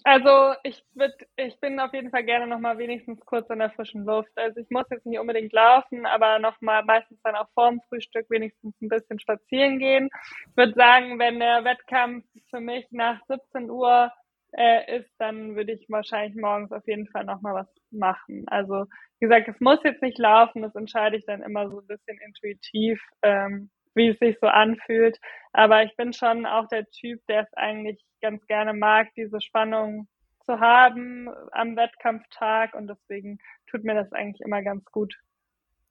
Also 0.04 0.54
ich 0.62 0.84
würd, 0.94 1.14
ich 1.36 1.58
bin 1.58 1.80
auf 1.80 1.92
jeden 1.92 2.10
Fall 2.10 2.24
gerne 2.24 2.46
noch 2.46 2.60
mal 2.60 2.78
wenigstens 2.78 3.18
kurz 3.26 3.50
in 3.50 3.58
der 3.58 3.70
frischen 3.70 4.04
Luft. 4.04 4.30
Also 4.36 4.60
ich 4.60 4.70
muss 4.70 4.84
jetzt 4.90 5.04
nicht 5.04 5.18
unbedingt 5.18 5.52
laufen, 5.52 6.06
aber 6.06 6.38
noch 6.38 6.60
mal 6.60 6.84
meistens 6.84 7.18
dann 7.24 7.34
auch 7.34 7.48
vorm 7.54 7.80
Frühstück 7.88 8.26
wenigstens 8.30 8.74
ein 8.80 8.88
bisschen 8.88 9.18
spazieren 9.18 9.78
gehen. 9.78 10.08
Ich 10.50 10.56
würde 10.56 10.74
sagen, 10.74 11.18
wenn 11.18 11.40
der 11.40 11.64
Wettkampf 11.64 12.24
für 12.50 12.60
mich 12.60 12.86
nach 12.92 13.20
17 13.26 13.68
Uhr 13.70 14.12
äh, 14.56 14.98
ist, 14.98 15.10
dann 15.18 15.56
würde 15.56 15.72
ich 15.72 15.86
wahrscheinlich 15.88 16.40
morgens 16.40 16.72
auf 16.72 16.86
jeden 16.86 17.06
Fall 17.08 17.24
noch 17.24 17.40
mal 17.42 17.54
was 17.54 17.68
machen. 17.90 18.44
Also 18.48 18.86
wie 19.18 19.26
gesagt, 19.26 19.48
es 19.48 19.60
muss 19.60 19.78
jetzt 19.84 20.02
nicht 20.02 20.18
laufen, 20.18 20.62
das 20.62 20.74
entscheide 20.74 21.16
ich 21.16 21.24
dann 21.26 21.42
immer 21.42 21.70
so 21.70 21.80
ein 21.80 21.86
bisschen 21.86 22.18
intuitiv. 22.24 23.00
Ähm, 23.22 23.70
wie 23.96 24.08
es 24.08 24.18
sich 24.18 24.36
so 24.40 24.46
anfühlt. 24.46 25.18
Aber 25.52 25.82
ich 25.82 25.96
bin 25.96 26.12
schon 26.12 26.46
auch 26.46 26.68
der 26.68 26.86
Typ, 26.90 27.20
der 27.28 27.42
es 27.42 27.52
eigentlich 27.54 28.00
ganz 28.20 28.46
gerne 28.46 28.74
mag, 28.74 29.08
diese 29.16 29.40
Spannung 29.40 30.06
zu 30.44 30.60
haben 30.60 31.28
am 31.50 31.76
Wettkampftag 31.76 32.74
und 32.74 32.86
deswegen 32.86 33.38
tut 33.68 33.82
mir 33.82 33.94
das 33.94 34.12
eigentlich 34.12 34.40
immer 34.42 34.62
ganz 34.62 34.84
gut. 34.92 35.14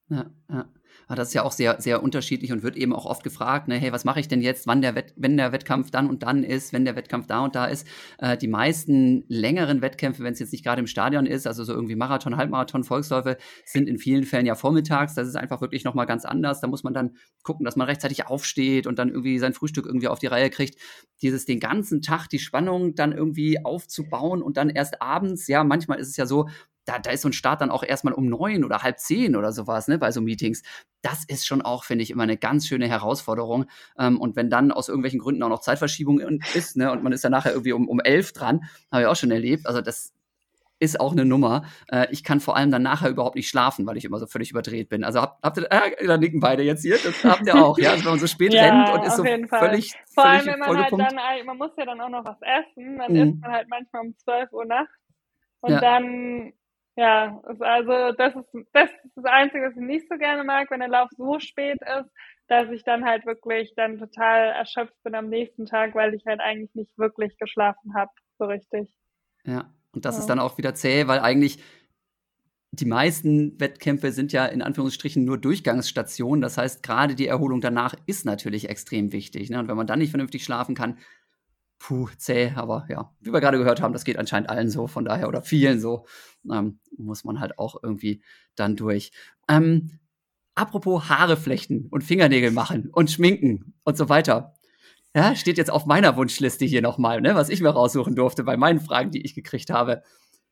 Ja, 0.09 0.25
ja. 0.49 0.69
Aber 1.07 1.17
das 1.17 1.29
ist 1.29 1.33
ja 1.33 1.43
auch 1.43 1.51
sehr, 1.51 1.79
sehr 1.81 2.01
unterschiedlich 2.01 2.51
und 2.51 2.63
wird 2.63 2.77
eben 2.77 2.93
auch 2.93 3.05
oft 3.05 3.23
gefragt, 3.23 3.67
ne, 3.67 3.75
hey, 3.75 3.91
was 3.91 4.05
mache 4.05 4.19
ich 4.19 4.27
denn 4.27 4.41
jetzt, 4.41 4.65
wann 4.65 4.81
der 4.81 4.95
Wett 4.95 5.13
wenn 5.17 5.35
der 5.37 5.51
Wettkampf 5.51 5.91
dann 5.91 6.09
und 6.09 6.23
dann 6.23 6.43
ist, 6.43 6.73
wenn 6.73 6.85
der 6.85 6.95
Wettkampf 6.95 7.27
da 7.27 7.43
und 7.43 7.53
da 7.55 7.65
ist. 7.65 7.85
Äh, 8.17 8.37
die 8.37 8.47
meisten 8.47 9.23
längeren 9.27 9.81
Wettkämpfe, 9.81 10.23
wenn 10.23 10.33
es 10.33 10.39
jetzt 10.39 10.51
nicht 10.51 10.63
gerade 10.63 10.79
im 10.79 10.87
Stadion 10.87 11.25
ist, 11.25 11.47
also 11.47 11.63
so 11.63 11.73
irgendwie 11.73 11.95
Marathon, 11.95 12.37
Halbmarathon, 12.37 12.83
Volksläufe, 12.83 13.37
sind 13.65 13.89
in 13.89 13.97
vielen 13.97 14.23
Fällen 14.23 14.45
ja 14.45 14.55
vormittags. 14.55 15.15
Das 15.15 15.27
ist 15.27 15.35
einfach 15.35 15.61
wirklich 15.61 15.83
nochmal 15.83 16.05
ganz 16.05 16.23
anders. 16.25 16.61
Da 16.61 16.67
muss 16.67 16.83
man 16.83 16.93
dann 16.93 17.17
gucken, 17.43 17.65
dass 17.65 17.75
man 17.75 17.87
rechtzeitig 17.87 18.27
aufsteht 18.27 18.87
und 18.87 18.97
dann 18.97 19.09
irgendwie 19.09 19.37
sein 19.39 19.53
Frühstück 19.53 19.85
irgendwie 19.85 20.07
auf 20.07 20.19
die 20.19 20.27
Reihe 20.27 20.49
kriegt. 20.49 20.79
Dieses 21.21 21.45
den 21.45 21.59
ganzen 21.59 22.01
Tag 22.01 22.27
die 22.29 22.39
Spannung 22.39 22.95
dann 22.95 23.11
irgendwie 23.11 23.63
aufzubauen 23.63 24.41
und 24.41 24.57
dann 24.57 24.69
erst 24.69 25.01
abends, 25.01 25.47
ja, 25.47 25.63
manchmal 25.63 25.99
ist 25.99 26.09
es 26.09 26.17
ja 26.17 26.25
so, 26.25 26.47
da, 26.85 26.99
da 26.99 27.11
ist 27.11 27.21
so 27.21 27.29
ein 27.29 27.33
Start 27.33 27.61
dann 27.61 27.71
auch 27.71 27.83
erstmal 27.83 28.13
um 28.13 28.27
neun 28.27 28.63
oder 28.63 28.83
halb 28.83 28.99
zehn 28.99 29.35
oder 29.35 29.51
sowas, 29.51 29.87
ne, 29.87 29.97
bei 29.97 30.11
so 30.11 30.21
Meetings. 30.21 30.61
Das 31.01 31.23
ist 31.27 31.45
schon 31.45 31.61
auch, 31.61 31.83
finde 31.83 32.03
ich, 32.03 32.11
immer 32.11 32.23
eine 32.23 32.37
ganz 32.37 32.67
schöne 32.67 32.87
Herausforderung. 32.87 33.65
Ähm, 33.99 34.19
und 34.19 34.35
wenn 34.35 34.49
dann 34.49 34.71
aus 34.71 34.87
irgendwelchen 34.87 35.19
Gründen 35.19 35.43
auch 35.43 35.49
noch 35.49 35.61
Zeitverschiebung 35.61 36.19
ist, 36.53 36.77
ne, 36.77 36.91
und 36.91 37.03
man 37.03 37.13
ist 37.13 37.23
dann 37.23 37.31
nachher 37.31 37.51
irgendwie 37.51 37.73
um, 37.73 37.87
um 37.87 37.99
elf 37.99 38.33
dran, 38.33 38.61
habe 38.91 39.03
ich 39.03 39.07
auch 39.07 39.15
schon 39.15 39.31
erlebt. 39.31 39.65
Also 39.67 39.81
das 39.81 40.13
ist 40.79 40.99
auch 40.99 41.13
eine 41.13 41.25
Nummer. 41.25 41.65
Äh, 41.87 42.07
ich 42.11 42.23
kann 42.23 42.39
vor 42.39 42.55
allem 42.57 42.71
dann 42.71 42.83
nachher 42.83 43.09
überhaupt 43.09 43.35
nicht 43.35 43.47
schlafen, 43.49 43.85
weil 43.85 43.97
ich 43.97 44.05
immer 44.05 44.19
so 44.19 44.27
völlig 44.27 44.51
überdreht 44.51 44.89
bin. 44.89 45.03
Also 45.03 45.21
habt, 45.21 45.43
habt 45.43 45.57
ihr, 45.57 45.71
äh, 45.71 46.05
da 46.05 46.17
nicken 46.17 46.39
beide 46.39 46.63
jetzt 46.63 46.81
hier, 46.81 46.99
das 46.99 47.23
habt 47.23 47.47
ihr 47.47 47.57
auch, 47.57 47.79
ja, 47.79 47.91
also 47.91 48.03
wenn 48.05 48.11
man 48.11 48.19
so 48.19 48.27
spät 48.27 48.53
Ja, 48.53 48.61
rennt 48.61 48.89
und 48.89 49.03
ist 49.03 49.15
so 49.15 49.23
Fall. 49.47 49.69
völlig, 49.69 49.93
Vor 50.13 50.25
allem, 50.25 50.45
völlig 50.45 50.53
wenn 50.53 50.59
man 50.59 50.77
halt 50.77 50.93
dann, 50.99 51.45
man 51.45 51.57
muss 51.57 51.71
ja 51.77 51.85
dann 51.85 52.01
auch 52.01 52.09
noch 52.09 52.25
was 52.25 52.37
essen, 52.41 52.97
dann 52.97 53.11
Mhm. 53.11 53.21
isst 53.21 53.41
man 53.41 53.51
halt 53.51 53.69
manchmal 53.69 54.05
um 54.05 54.17
12 54.17 54.51
Uhr 54.51 54.65
nachts 54.65 54.91
und 55.61 55.71
Ja. 55.71 55.81
dann, 55.81 56.53
ja, 56.95 57.41
also 57.59 58.11
das 58.13 58.35
ist, 58.35 58.49
das 58.73 58.89
ist 58.89 59.15
das 59.15 59.25
Einzige, 59.25 59.65
was 59.65 59.75
ich 59.75 59.81
nicht 59.81 60.07
so 60.09 60.17
gerne 60.17 60.43
mag, 60.43 60.71
wenn 60.71 60.79
der 60.79 60.89
Lauf 60.89 61.09
so 61.17 61.39
spät 61.39 61.77
ist, 61.81 62.09
dass 62.47 62.69
ich 62.69 62.83
dann 62.83 63.05
halt 63.05 63.25
wirklich 63.25 63.73
dann 63.75 63.97
total 63.97 64.49
erschöpft 64.53 64.95
bin 65.03 65.15
am 65.15 65.29
nächsten 65.29 65.65
Tag, 65.65 65.95
weil 65.95 66.13
ich 66.13 66.25
halt 66.25 66.39
eigentlich 66.39 66.73
nicht 66.75 66.97
wirklich 66.97 67.37
geschlafen 67.37 67.95
habe, 67.95 68.11
so 68.37 68.45
richtig. 68.45 68.87
Ja, 69.45 69.73
und 69.91 70.05
das 70.05 70.15
Ja. 70.15 70.21
ist 70.21 70.27
dann 70.29 70.39
auch 70.39 70.57
wieder 70.57 70.73
zäh, 70.75 71.07
weil 71.07 71.19
eigentlich 71.19 71.59
die 72.71 72.85
meisten 72.85 73.59
Wettkämpfe 73.59 74.11
sind 74.11 74.33
ja 74.33 74.45
in 74.45 74.61
Anführungsstrichen 74.61 75.23
nur 75.23 75.37
Durchgangsstationen. 75.37 76.41
Das 76.41 76.57
heißt, 76.57 76.83
gerade 76.83 77.15
die 77.15 77.27
Erholung 77.27 77.61
danach 77.61 77.95
ist 78.05 78.25
natürlich 78.25 78.69
extrem 78.69 79.11
wichtig. 79.13 79.49
Ne? 79.49 79.59
Und 79.59 79.67
wenn 79.67 79.77
man 79.77 79.87
dann 79.87 79.99
nicht 79.99 80.09
vernünftig 80.09 80.43
schlafen 80.43 80.75
kann, 80.75 80.97
puh, 81.79 82.09
zäh. 82.17 82.51
Aber 82.55 82.85
ja, 82.89 83.11
wie 83.21 83.33
wir 83.33 83.41
gerade 83.41 83.57
gehört 83.57 83.81
haben, 83.81 83.93
das 83.93 84.05
geht 84.05 84.17
anscheinend 84.17 84.49
allen 84.49 84.69
so. 84.69 84.87
Von 84.87 85.05
daher, 85.05 85.27
oder 85.27 85.41
vielen 85.41 85.79
so, 85.79 86.05
ähm, 86.51 86.79
muss 86.97 87.23
man 87.23 87.39
halt 87.39 87.59
auch 87.59 87.81
irgendwie 87.81 88.23
dann 88.55 88.75
durch. 88.75 89.11
Ähm, 89.47 89.99
apropos 90.55 91.09
Haare 91.09 91.37
flechten 91.37 91.87
und 91.89 92.03
Fingernägel 92.03 92.51
machen 92.51 92.89
und 92.91 93.11
schminken 93.11 93.73
und 93.83 93.97
so 93.97 94.09
weiter. 94.09 94.55
Ja, 95.15 95.35
steht 95.35 95.57
jetzt 95.57 95.71
auf 95.71 95.85
meiner 95.85 96.17
Wunschliste 96.17 96.65
hier 96.65 96.81
nochmal, 96.81 97.21
ne, 97.21 97.35
was 97.35 97.49
ich 97.49 97.61
mir 97.61 97.69
raussuchen 97.69 98.15
durfte 98.15 98.43
bei 98.43 98.57
meinen 98.57 98.81
Fragen, 98.81 99.11
die 99.11 99.21
ich 99.25 99.33
gekriegt 99.33 99.69
habe. 99.69 100.03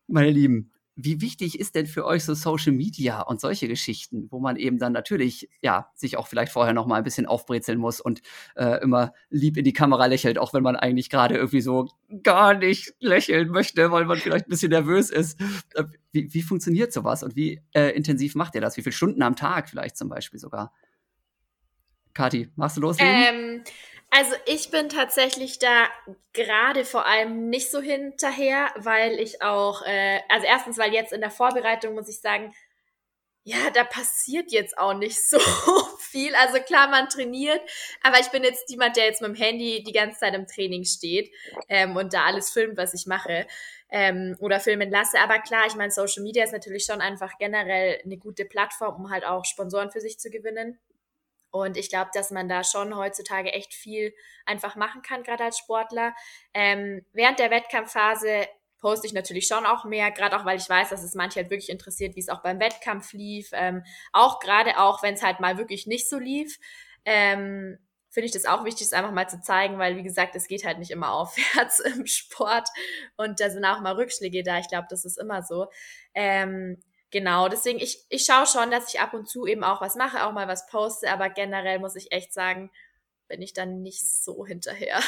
Meine 0.07 0.31
Lieben, 0.31 0.71
wie 0.95 1.21
wichtig 1.21 1.59
ist 1.59 1.75
denn 1.75 1.87
für 1.87 2.05
euch 2.05 2.23
so 2.23 2.33
Social 2.35 2.71
Media 2.71 3.21
und 3.21 3.41
solche 3.41 3.67
Geschichten, 3.67 4.27
wo 4.29 4.39
man 4.39 4.57
eben 4.57 4.77
dann 4.77 4.93
natürlich, 4.93 5.49
ja, 5.61 5.89
sich 5.95 6.17
auch 6.17 6.27
vielleicht 6.27 6.51
vorher 6.51 6.73
noch 6.73 6.85
mal 6.85 6.97
ein 6.97 7.03
bisschen 7.03 7.25
aufbrezeln 7.25 7.79
muss 7.79 7.99
und 7.99 8.21
äh, 8.55 8.81
immer 8.83 9.13
lieb 9.29 9.57
in 9.57 9.63
die 9.63 9.73
Kamera 9.73 10.05
lächelt, 10.05 10.37
auch 10.37 10.53
wenn 10.53 10.63
man 10.63 10.75
eigentlich 10.75 11.09
gerade 11.09 11.35
irgendwie 11.35 11.61
so 11.61 11.87
gar 12.21 12.53
nicht 12.53 12.93
lächeln 12.99 13.49
möchte, 13.49 13.91
weil 13.91 14.05
man 14.05 14.17
vielleicht 14.17 14.47
ein 14.47 14.49
bisschen 14.49 14.69
nervös 14.71 15.09
ist. 15.09 15.39
Äh, 15.73 15.85
Wie, 16.11 16.31
wie 16.31 16.43
funktioniert 16.43 16.93
sowas 16.93 17.23
und 17.23 17.35
wie 17.35 17.59
äh, 17.73 17.89
intensiv 17.95 18.35
macht 18.35 18.53
ihr 18.53 18.61
das? 18.61 18.77
Wie 18.77 18.83
viele 18.83 18.93
Stunden 18.93 19.23
am 19.23 19.35
Tag 19.35 19.69
vielleicht 19.69 19.97
zum 19.97 20.09
Beispiel 20.09 20.39
sogar? 20.39 20.71
Kathi, 22.13 22.49
machst 22.55 22.77
du 22.77 22.81
loslegen? 22.81 23.15
Ähm, 23.15 23.63
also 24.15 24.35
ich 24.45 24.69
bin 24.69 24.89
tatsächlich 24.89 25.57
da 25.57 25.87
gerade 26.33 26.85
vor 26.85 27.07
allem 27.07 27.49
nicht 27.49 27.71
so 27.71 27.81
hinterher, 27.81 28.71
weil 28.75 29.19
ich 29.19 29.41
auch, 29.41 29.81
äh, 29.87 30.19
also 30.29 30.45
erstens, 30.45 30.77
weil 30.77 30.93
jetzt 30.93 31.13
in 31.13 31.21
der 31.21 31.31
Vorbereitung 31.31 31.95
muss 31.95 32.07
ich 32.07 32.21
sagen, 32.21 32.53
ja, 33.43 33.71
da 33.73 33.83
passiert 33.83 34.51
jetzt 34.51 34.77
auch 34.77 34.93
nicht 34.93 35.19
so 35.29 35.39
viel. 35.97 36.35
Also 36.35 36.59
klar, 36.59 36.89
man 36.89 37.09
trainiert, 37.09 37.59
aber 38.03 38.19
ich 38.19 38.29
bin 38.29 38.43
jetzt 38.43 38.69
jemand, 38.69 38.97
der 38.97 39.05
jetzt 39.05 39.21
mit 39.21 39.29
dem 39.29 39.35
Handy 39.35 39.83
die 39.83 39.91
ganze 39.91 40.19
Zeit 40.19 40.35
im 40.35 40.45
Training 40.45 40.83
steht 40.85 41.31
ähm, 41.67 41.95
und 41.95 42.13
da 42.13 42.25
alles 42.25 42.51
filmt, 42.51 42.77
was 42.77 42.93
ich 42.93 43.07
mache 43.07 43.47
ähm, 43.89 44.35
oder 44.39 44.59
filmen 44.59 44.91
lasse. 44.91 45.17
Aber 45.21 45.39
klar, 45.39 45.65
ich 45.65 45.75
meine, 45.75 45.91
Social 45.91 46.21
Media 46.21 46.43
ist 46.43 46.53
natürlich 46.53 46.85
schon 46.85 47.01
einfach 47.01 47.39
generell 47.39 47.99
eine 48.05 48.17
gute 48.17 48.45
Plattform, 48.45 49.05
um 49.05 49.09
halt 49.09 49.25
auch 49.25 49.43
Sponsoren 49.43 49.89
für 49.89 50.01
sich 50.01 50.19
zu 50.19 50.29
gewinnen. 50.29 50.79
Und 51.53 51.77
ich 51.77 51.89
glaube, 51.89 52.09
dass 52.15 52.31
man 52.31 52.49
da 52.49 52.63
schon 52.63 52.97
heutzutage 52.97 53.53
echt 53.53 53.75
viel 53.75 54.11
einfach 54.43 54.75
machen 54.75 55.03
kann, 55.03 55.21
gerade 55.21 55.43
als 55.43 55.59
Sportler. 55.59 56.15
Ähm, 56.55 57.05
während 57.13 57.37
der 57.37 57.51
Wettkampfphase 57.51 58.47
poste 58.79 59.05
ich 59.05 59.13
natürlich 59.13 59.45
schon 59.45 59.63
auch 59.67 59.85
mehr, 59.85 60.09
gerade 60.09 60.35
auch, 60.35 60.45
weil 60.45 60.57
ich 60.57 60.67
weiß, 60.67 60.89
dass 60.89 61.03
es 61.03 61.13
manche 61.13 61.35
halt 61.35 61.51
wirklich 61.51 61.69
interessiert, 61.69 62.15
wie 62.15 62.21
es 62.21 62.29
auch 62.29 62.41
beim 62.41 62.59
Wettkampf 62.59 63.13
lief. 63.13 63.51
Ähm, 63.53 63.83
auch 64.13 64.39
gerade 64.39 64.79
auch, 64.79 65.03
wenn 65.03 65.13
es 65.13 65.21
halt 65.21 65.41
mal 65.41 65.59
wirklich 65.59 65.85
nicht 65.85 66.09
so 66.09 66.17
lief. 66.17 66.57
Ähm, 67.05 67.77
finde 68.09 68.25
ich 68.25 68.31
das 68.31 68.45
auch 68.45 68.65
wichtig, 68.65 68.87
es 68.87 68.93
einfach 68.93 69.11
mal 69.11 69.29
zu 69.29 69.39
zeigen, 69.39 69.77
weil 69.77 69.95
wie 69.95 70.03
gesagt, 70.03 70.35
es 70.35 70.47
geht 70.47 70.65
halt 70.65 70.79
nicht 70.79 70.89
immer 70.89 71.11
aufwärts 71.13 71.81
im 71.81 72.07
Sport 72.07 72.67
und 73.15 73.39
da 73.39 73.51
sind 73.51 73.63
auch 73.63 73.79
mal 73.79 73.93
Rückschläge 73.93 74.41
da. 74.41 74.57
Ich 74.57 74.69
glaube, 74.69 74.87
das 74.89 75.05
ist 75.05 75.19
immer 75.19 75.43
so. 75.43 75.67
Ähm, 76.15 76.81
Genau, 77.13 77.47
deswegen, 77.47 77.77
ich, 77.77 77.99
ich 78.09 78.25
schaue 78.25 78.47
schon, 78.47 78.71
dass 78.71 78.91
ich 78.91 78.99
ab 78.99 79.13
und 79.13 79.29
zu 79.29 79.45
eben 79.45 79.63
auch 79.63 79.81
was 79.81 79.93
mache, 79.95 80.25
auch 80.25 80.31
mal 80.31 80.47
was 80.47 80.65
poste, 80.65 81.11
aber 81.11 81.29
generell 81.29 81.77
muss 81.77 81.95
ich 81.95 82.11
echt 82.11 82.33
sagen, 82.33 82.71
bin 83.27 83.39
ich 83.39 83.53
dann 83.53 83.83
nicht 83.83 84.03
so 84.03 84.45
hinterher. 84.47 84.99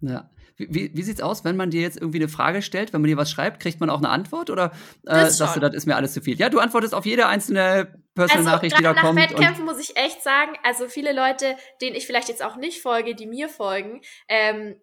Ja. 0.00 0.28
Wie, 0.56 0.66
wie, 0.74 0.90
wie 0.96 1.02
sieht's 1.02 1.20
aus, 1.20 1.44
wenn 1.44 1.56
man 1.56 1.70
dir 1.70 1.82
jetzt 1.82 1.98
irgendwie 1.98 2.18
eine 2.18 2.28
Frage 2.28 2.62
stellt, 2.62 2.92
wenn 2.92 3.00
man 3.00 3.08
dir 3.08 3.16
was 3.16 3.30
schreibt, 3.30 3.60
kriegt 3.60 3.78
man 3.78 3.90
auch 3.90 3.98
eine 3.98 4.08
Antwort 4.08 4.50
oder 4.50 4.72
äh, 5.06 5.26
sagst 5.26 5.54
du, 5.54 5.60
das 5.60 5.74
ist 5.74 5.86
mir 5.86 5.94
alles 5.94 6.14
zu 6.14 6.20
viel? 6.20 6.36
Ja, 6.36 6.48
du 6.48 6.58
antwortest 6.58 6.94
auf 6.94 7.06
jede 7.06 7.28
einzelne 7.28 7.94
Personal 8.16 8.38
Also 8.38 8.50
Nachricht, 8.50 8.78
die 8.78 8.82
da 8.82 8.92
nach 8.92 9.02
kommt. 9.02 9.20
Und, 9.20 9.30
Wettkämpfen 9.30 9.64
muss 9.64 9.78
ich 9.78 9.96
echt 9.96 10.22
sagen, 10.22 10.52
also 10.64 10.88
viele 10.88 11.12
Leute, 11.12 11.56
denen 11.80 11.94
ich 11.94 12.06
vielleicht 12.06 12.28
jetzt 12.28 12.42
auch 12.42 12.56
nicht 12.56 12.82
folge, 12.82 13.14
die 13.14 13.26
mir 13.26 13.48
folgen, 13.48 14.00
ähm, 14.28 14.80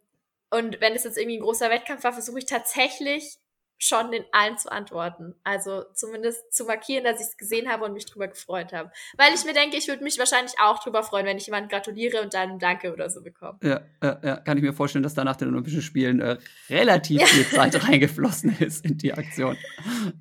und 0.50 0.80
wenn 0.80 0.94
es 0.94 1.04
jetzt 1.04 1.18
irgendwie 1.18 1.40
ein 1.40 1.42
großer 1.42 1.72
Wettkampf 1.72 2.04
war, 2.04 2.14
versuche 2.14 2.38
ich 2.38 2.46
tatsächlich 2.46 3.40
schon 3.78 4.12
den 4.12 4.24
allen 4.32 4.58
zu 4.58 4.72
antworten. 4.72 5.36
Also 5.44 5.84
zumindest 5.94 6.54
zu 6.54 6.66
markieren, 6.66 7.04
dass 7.04 7.20
ich 7.20 7.28
es 7.28 7.38
gesehen 7.38 7.70
habe 7.70 7.86
und 7.86 7.94
mich 7.94 8.06
drüber 8.06 8.28
gefreut 8.28 8.72
habe. 8.74 8.92
Weil 9.18 9.34
ich 9.34 9.44
mir 9.46 9.54
denke, 9.54 9.78
ich 9.78 9.88
würde 9.88 10.04
mich 10.04 10.18
wahrscheinlich 10.20 10.54
auch 10.62 10.82
drüber 10.82 11.04
freuen, 11.04 11.26
wenn 11.26 11.38
ich 11.38 11.48
jemanden 11.48 11.70
gratuliere 11.70 12.22
und 12.22 12.34
dann 12.34 12.60
Danke 12.60 12.94
oder 12.94 13.10
so 13.10 13.22
bekomme. 13.22 13.60
ja, 13.64 13.82
ja, 14.02 14.20
ja, 14.24 14.36
kann 14.38 14.58
ich 14.58 14.64
mir 14.64 14.74
vorstellen, 14.74 15.04
dass 15.04 15.14
da 15.14 15.24
nach 15.24 15.36
den 15.36 15.50
Olympischen 15.50 15.82
Spielen 15.82 16.22
äh, 16.22 16.38
relativ 16.70 17.22
Ja. 17.22 17.28
viel 17.34 17.46
Zeit 17.46 17.88
reingeflossen 17.88 18.56
ist 18.60 18.86
in 18.86 18.98
die 18.98 19.14
Aktion. 19.14 19.58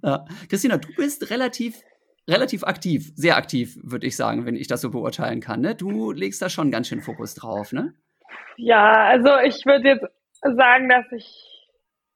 Ja. 0.03 0.25
Christina, 0.49 0.79
du 0.79 0.89
bist 0.95 1.31
relativ 1.31 1.81
relativ 2.29 2.63
aktiv, 2.65 3.11
sehr 3.17 3.37
aktiv, 3.37 3.77
würde 3.83 4.07
ich 4.07 4.17
sagen, 4.17 4.47
wenn 4.47 4.55
ich 4.55 4.69
das 4.69 4.81
so 4.81 4.91
beurteilen 4.91 5.41
kann. 5.41 5.61
Ne? 5.61 5.75
Du 5.75 6.13
legst 6.13 6.41
da 6.41 6.49
schon 6.49 6.71
ganz 6.71 6.87
schön 6.89 7.01
Fokus 7.01 7.35
drauf, 7.35 7.73
ne? 7.73 7.95
Ja, 8.57 9.07
also 9.07 9.39
ich 9.45 9.67
würde 9.67 9.89
jetzt 9.89 10.07
sagen, 10.43 10.89
dass 10.89 11.05
ich 11.11 11.52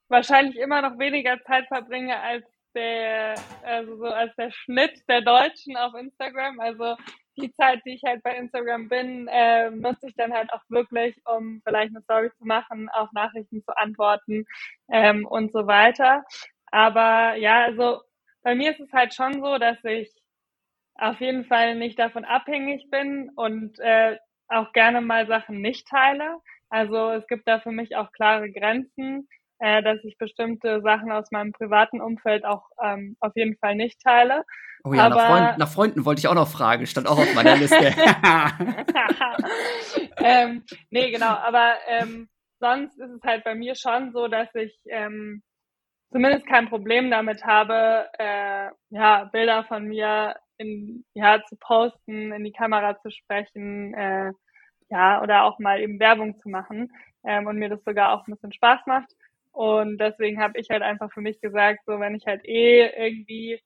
wahrscheinlich 0.08 0.56
immer 0.56 0.82
noch 0.82 0.98
weniger 0.98 1.42
Zeit 1.44 1.66
verbringe 1.68 2.18
als 2.20 2.44
der, 2.74 3.34
also 3.62 3.96
so 3.96 4.04
als 4.04 4.34
der 4.36 4.50
Schnitt 4.50 5.00
der 5.08 5.22
Deutschen 5.22 5.76
auf 5.76 5.94
Instagram. 5.94 6.60
Also 6.60 6.96
die 7.36 7.52
Zeit, 7.54 7.80
die 7.84 7.94
ich 7.94 8.02
halt 8.04 8.22
bei 8.22 8.36
Instagram 8.36 8.88
bin, 8.88 9.28
äh, 9.28 9.70
nutze 9.70 10.08
ich 10.08 10.14
dann 10.16 10.32
halt 10.32 10.52
auch 10.52 10.62
wirklich, 10.68 11.16
um 11.24 11.60
vielleicht 11.64 11.94
eine 11.94 12.02
Story 12.02 12.30
zu 12.38 12.44
machen, 12.44 12.88
auf 12.90 13.10
Nachrichten 13.12 13.62
zu 13.62 13.76
antworten 13.76 14.44
ähm, 14.90 15.26
und 15.26 15.52
so 15.52 15.66
weiter. 15.66 16.24
Aber 16.66 17.36
ja, 17.36 17.64
also 17.64 18.00
bei 18.42 18.54
mir 18.54 18.72
ist 18.72 18.80
es 18.80 18.92
halt 18.92 19.14
schon 19.14 19.42
so, 19.42 19.58
dass 19.58 19.82
ich 19.84 20.12
auf 20.94 21.20
jeden 21.20 21.44
Fall 21.44 21.74
nicht 21.74 21.98
davon 21.98 22.24
abhängig 22.24 22.88
bin 22.90 23.30
und 23.36 23.78
äh, 23.80 24.18
auch 24.48 24.72
gerne 24.72 25.00
mal 25.00 25.26
Sachen 25.26 25.60
nicht 25.60 25.88
teile. 25.88 26.38
Also 26.68 27.10
es 27.10 27.26
gibt 27.26 27.46
da 27.48 27.60
für 27.60 27.72
mich 27.72 27.96
auch 27.96 28.12
klare 28.12 28.50
Grenzen, 28.50 29.28
äh, 29.58 29.82
dass 29.82 30.02
ich 30.04 30.18
bestimmte 30.18 30.80
Sachen 30.82 31.10
aus 31.10 31.30
meinem 31.30 31.52
privaten 31.52 32.00
Umfeld 32.00 32.44
auch 32.44 32.68
ähm, 32.82 33.16
auf 33.20 33.32
jeden 33.34 33.56
Fall 33.56 33.74
nicht 33.74 34.00
teile. 34.02 34.44
Oh 34.84 34.92
ja, 34.92 35.06
Aber, 35.06 35.16
nach, 35.16 35.26
Freund, 35.26 35.58
nach, 35.58 35.68
Freunden 35.68 36.04
wollte 36.04 36.20
ich 36.20 36.28
auch 36.28 36.34
noch 36.34 36.48
fragen, 36.48 36.86
stand 36.86 37.08
auch 37.08 37.18
auf 37.18 37.34
meiner 37.34 37.56
Liste. 37.56 37.76
ähm, 40.18 40.62
nee, 40.90 41.10
genau, 41.10 41.26
aber 41.26 41.74
ähm, 41.88 42.28
sonst 42.60 42.98
ist 42.98 43.10
es 43.10 43.22
halt 43.22 43.44
bei 43.44 43.54
mir 43.54 43.74
schon 43.74 44.12
so, 44.12 44.28
dass 44.28 44.48
ich 44.54 44.78
ähm, 44.88 45.42
zumindest 46.12 46.46
kein 46.46 46.68
Problem 46.68 47.10
damit 47.10 47.44
habe, 47.44 48.08
äh, 48.18 48.68
ja, 48.90 49.24
Bilder 49.24 49.64
von 49.64 49.86
mir 49.86 50.36
in, 50.58 51.04
ja, 51.14 51.42
zu 51.44 51.56
posten, 51.56 52.32
in 52.32 52.44
die 52.44 52.52
Kamera 52.52 52.98
zu 53.00 53.10
sprechen, 53.10 53.94
äh, 53.94 54.32
ja, 54.88 55.20
oder 55.22 55.44
auch 55.44 55.58
mal 55.58 55.80
eben 55.80 55.98
Werbung 55.98 56.38
zu 56.40 56.48
machen 56.48 56.92
ähm, 57.24 57.46
und 57.46 57.56
mir 57.56 57.68
das 57.68 57.82
sogar 57.84 58.12
auch 58.12 58.26
ein 58.26 58.32
bisschen 58.32 58.52
Spaß 58.52 58.80
macht. 58.86 59.10
Und 59.56 59.96
deswegen 59.98 60.38
habe 60.38 60.60
ich 60.60 60.68
halt 60.68 60.82
einfach 60.82 61.10
für 61.14 61.22
mich 61.22 61.40
gesagt, 61.40 61.80
so 61.86 61.98
wenn 61.98 62.14
ich 62.14 62.26
halt 62.26 62.44
eh 62.44 62.90
irgendwie, 62.94 63.58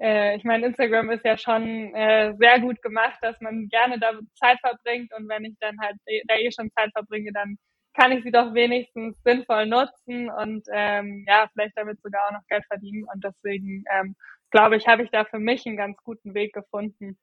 äh, 0.00 0.36
ich 0.36 0.44
meine, 0.44 0.66
Instagram 0.66 1.10
ist 1.10 1.24
ja 1.24 1.38
schon 1.38 1.94
äh, 1.94 2.34
sehr 2.38 2.60
gut 2.60 2.82
gemacht, 2.82 3.18
dass 3.22 3.40
man 3.40 3.68
gerne 3.68 3.98
da 3.98 4.12
Zeit 4.34 4.58
verbringt 4.60 5.12
und 5.16 5.28
wenn 5.28 5.46
ich 5.46 5.54
dann 5.60 5.80
halt 5.80 5.96
eh, 6.06 6.22
da 6.28 6.36
eh 6.36 6.50
schon 6.52 6.70
Zeit 6.72 6.90
verbringe, 6.92 7.32
dann 7.32 7.56
kann 7.94 8.12
ich 8.12 8.24
sie 8.24 8.30
doch 8.30 8.52
wenigstens 8.54 9.16
sinnvoll 9.24 9.66
nutzen 9.66 10.30
und 10.30 10.66
ähm, 10.70 11.24
ja, 11.26 11.48
vielleicht 11.54 11.78
damit 11.78 12.02
sogar 12.02 12.26
auch 12.28 12.32
noch 12.32 12.46
Geld 12.48 12.66
verdienen. 12.66 13.06
Und 13.12 13.24
deswegen 13.24 13.84
ähm, 13.90 14.16
glaube 14.50 14.76
ich, 14.76 14.86
habe 14.86 15.02
ich 15.02 15.10
da 15.10 15.24
für 15.24 15.38
mich 15.38 15.66
einen 15.66 15.78
ganz 15.78 15.96
guten 16.04 16.34
Weg 16.34 16.52
gefunden. 16.52 17.18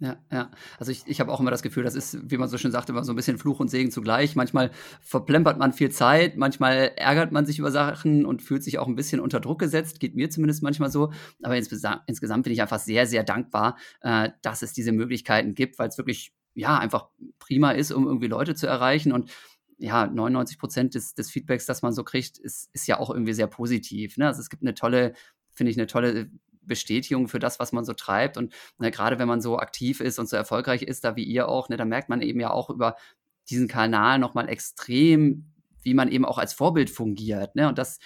Ja, 0.00 0.16
ja. 0.30 0.50
Also 0.78 0.90
ich, 0.90 1.04
ich 1.06 1.20
habe 1.20 1.30
auch 1.30 1.38
immer 1.38 1.52
das 1.52 1.62
Gefühl, 1.62 1.84
das 1.84 1.94
ist, 1.94 2.18
wie 2.28 2.36
man 2.36 2.48
so 2.48 2.58
schön 2.58 2.72
sagt, 2.72 2.90
immer 2.90 3.04
so 3.04 3.12
ein 3.12 3.16
bisschen 3.16 3.38
Fluch 3.38 3.60
und 3.60 3.68
Segen 3.68 3.92
zugleich. 3.92 4.34
Manchmal 4.34 4.70
verplempert 5.00 5.56
man 5.56 5.72
viel 5.72 5.90
Zeit, 5.90 6.36
manchmal 6.36 6.92
ärgert 6.96 7.30
man 7.30 7.46
sich 7.46 7.60
über 7.60 7.70
Sachen 7.70 8.26
und 8.26 8.42
fühlt 8.42 8.64
sich 8.64 8.78
auch 8.78 8.88
ein 8.88 8.96
bisschen 8.96 9.20
unter 9.20 9.38
Druck 9.40 9.60
gesetzt. 9.60 10.00
Geht 10.00 10.16
mir 10.16 10.30
zumindest 10.30 10.62
manchmal 10.62 10.90
so. 10.90 11.12
Aber 11.42 11.56
insgesamt, 11.56 12.02
insgesamt 12.06 12.42
bin 12.42 12.52
ich 12.52 12.60
einfach 12.60 12.80
sehr, 12.80 13.06
sehr 13.06 13.22
dankbar, 13.22 13.78
äh, 14.00 14.30
dass 14.42 14.62
es 14.62 14.72
diese 14.72 14.90
Möglichkeiten 14.90 15.54
gibt, 15.54 15.78
weil 15.78 15.88
es 15.88 15.96
wirklich 15.96 16.32
ja, 16.54 16.78
einfach 16.78 17.08
prima 17.38 17.72
ist, 17.72 17.92
um 17.92 18.06
irgendwie 18.06 18.28
Leute 18.28 18.54
zu 18.54 18.66
erreichen. 18.66 19.12
Und 19.12 19.30
ja, 19.78 20.06
99 20.06 20.58
Prozent 20.58 20.94
des, 20.94 21.14
des 21.14 21.30
Feedbacks, 21.30 21.66
das 21.66 21.82
man 21.82 21.92
so 21.92 22.04
kriegt, 22.04 22.38
ist, 22.38 22.68
ist 22.72 22.86
ja 22.86 22.98
auch 22.98 23.10
irgendwie 23.10 23.32
sehr 23.32 23.46
positiv. 23.46 24.16
Ne? 24.16 24.26
Also 24.26 24.40
es 24.40 24.50
gibt 24.50 24.62
eine 24.62 24.74
tolle, 24.74 25.14
finde 25.52 25.70
ich, 25.70 25.78
eine 25.78 25.86
tolle 25.86 26.30
Bestätigung 26.66 27.28
für 27.28 27.38
das, 27.38 27.58
was 27.58 27.72
man 27.72 27.84
so 27.84 27.92
treibt. 27.92 28.36
Und 28.36 28.52
ne, 28.78 28.90
gerade 28.90 29.18
wenn 29.18 29.28
man 29.28 29.40
so 29.40 29.58
aktiv 29.58 30.00
ist 30.00 30.18
und 30.18 30.28
so 30.28 30.36
erfolgreich 30.36 30.82
ist, 30.82 31.04
da 31.04 31.16
wie 31.16 31.24
ihr 31.24 31.48
auch, 31.48 31.68
ne, 31.68 31.76
da 31.76 31.84
merkt 31.84 32.08
man 32.08 32.22
eben 32.22 32.40
ja 32.40 32.50
auch 32.50 32.70
über 32.70 32.96
diesen 33.50 33.68
Kanal 33.68 34.18
nochmal 34.18 34.48
extrem, 34.48 35.52
wie 35.82 35.94
man 35.94 36.10
eben 36.10 36.24
auch 36.24 36.38
als 36.38 36.54
Vorbild 36.54 36.90
fungiert. 36.90 37.54
Ne? 37.56 37.68
Und 37.68 37.78
das 37.78 37.98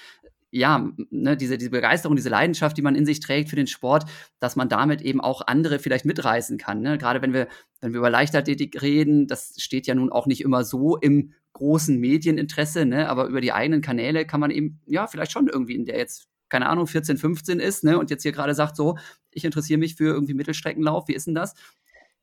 ja, 0.50 0.90
ne, 1.10 1.36
diese, 1.36 1.58
diese 1.58 1.70
Begeisterung, 1.70 2.16
diese 2.16 2.30
Leidenschaft, 2.30 2.76
die 2.76 2.82
man 2.82 2.94
in 2.94 3.04
sich 3.04 3.20
trägt 3.20 3.50
für 3.50 3.56
den 3.56 3.66
Sport, 3.66 4.04
dass 4.40 4.56
man 4.56 4.68
damit 4.68 5.02
eben 5.02 5.20
auch 5.20 5.42
andere 5.46 5.78
vielleicht 5.78 6.06
mitreißen 6.06 6.58
kann. 6.58 6.80
Ne? 6.80 6.96
Gerade 6.96 7.20
wenn 7.20 7.32
wir, 7.32 7.48
wenn 7.80 7.92
wir 7.92 7.98
über 7.98 8.10
Leichtathletik 8.10 8.80
reden, 8.80 9.26
das 9.26 9.54
steht 9.58 9.86
ja 9.86 9.94
nun 9.94 10.10
auch 10.10 10.26
nicht 10.26 10.40
immer 10.40 10.64
so 10.64 10.96
im 10.96 11.32
großen 11.52 11.98
Medieninteresse, 11.98 12.86
ne? 12.86 13.08
aber 13.08 13.26
über 13.26 13.40
die 13.40 13.52
eigenen 13.52 13.82
Kanäle 13.82 14.26
kann 14.26 14.40
man 14.40 14.50
eben, 14.50 14.80
ja, 14.86 15.06
vielleicht 15.06 15.32
schon 15.32 15.48
irgendwie 15.48 15.74
in 15.74 15.84
der 15.84 15.98
jetzt, 15.98 16.28
keine 16.48 16.68
Ahnung, 16.68 16.86
14, 16.86 17.18
15 17.18 17.60
ist, 17.60 17.84
ne, 17.84 17.98
und 17.98 18.10
jetzt 18.10 18.22
hier 18.22 18.32
gerade 18.32 18.54
sagt, 18.54 18.76
so, 18.76 18.98
ich 19.30 19.44
interessiere 19.44 19.78
mich 19.78 19.96
für 19.96 20.06
irgendwie 20.06 20.34
Mittelstreckenlauf, 20.34 21.08
wie 21.08 21.14
ist 21.14 21.26
denn 21.26 21.34
das? 21.34 21.54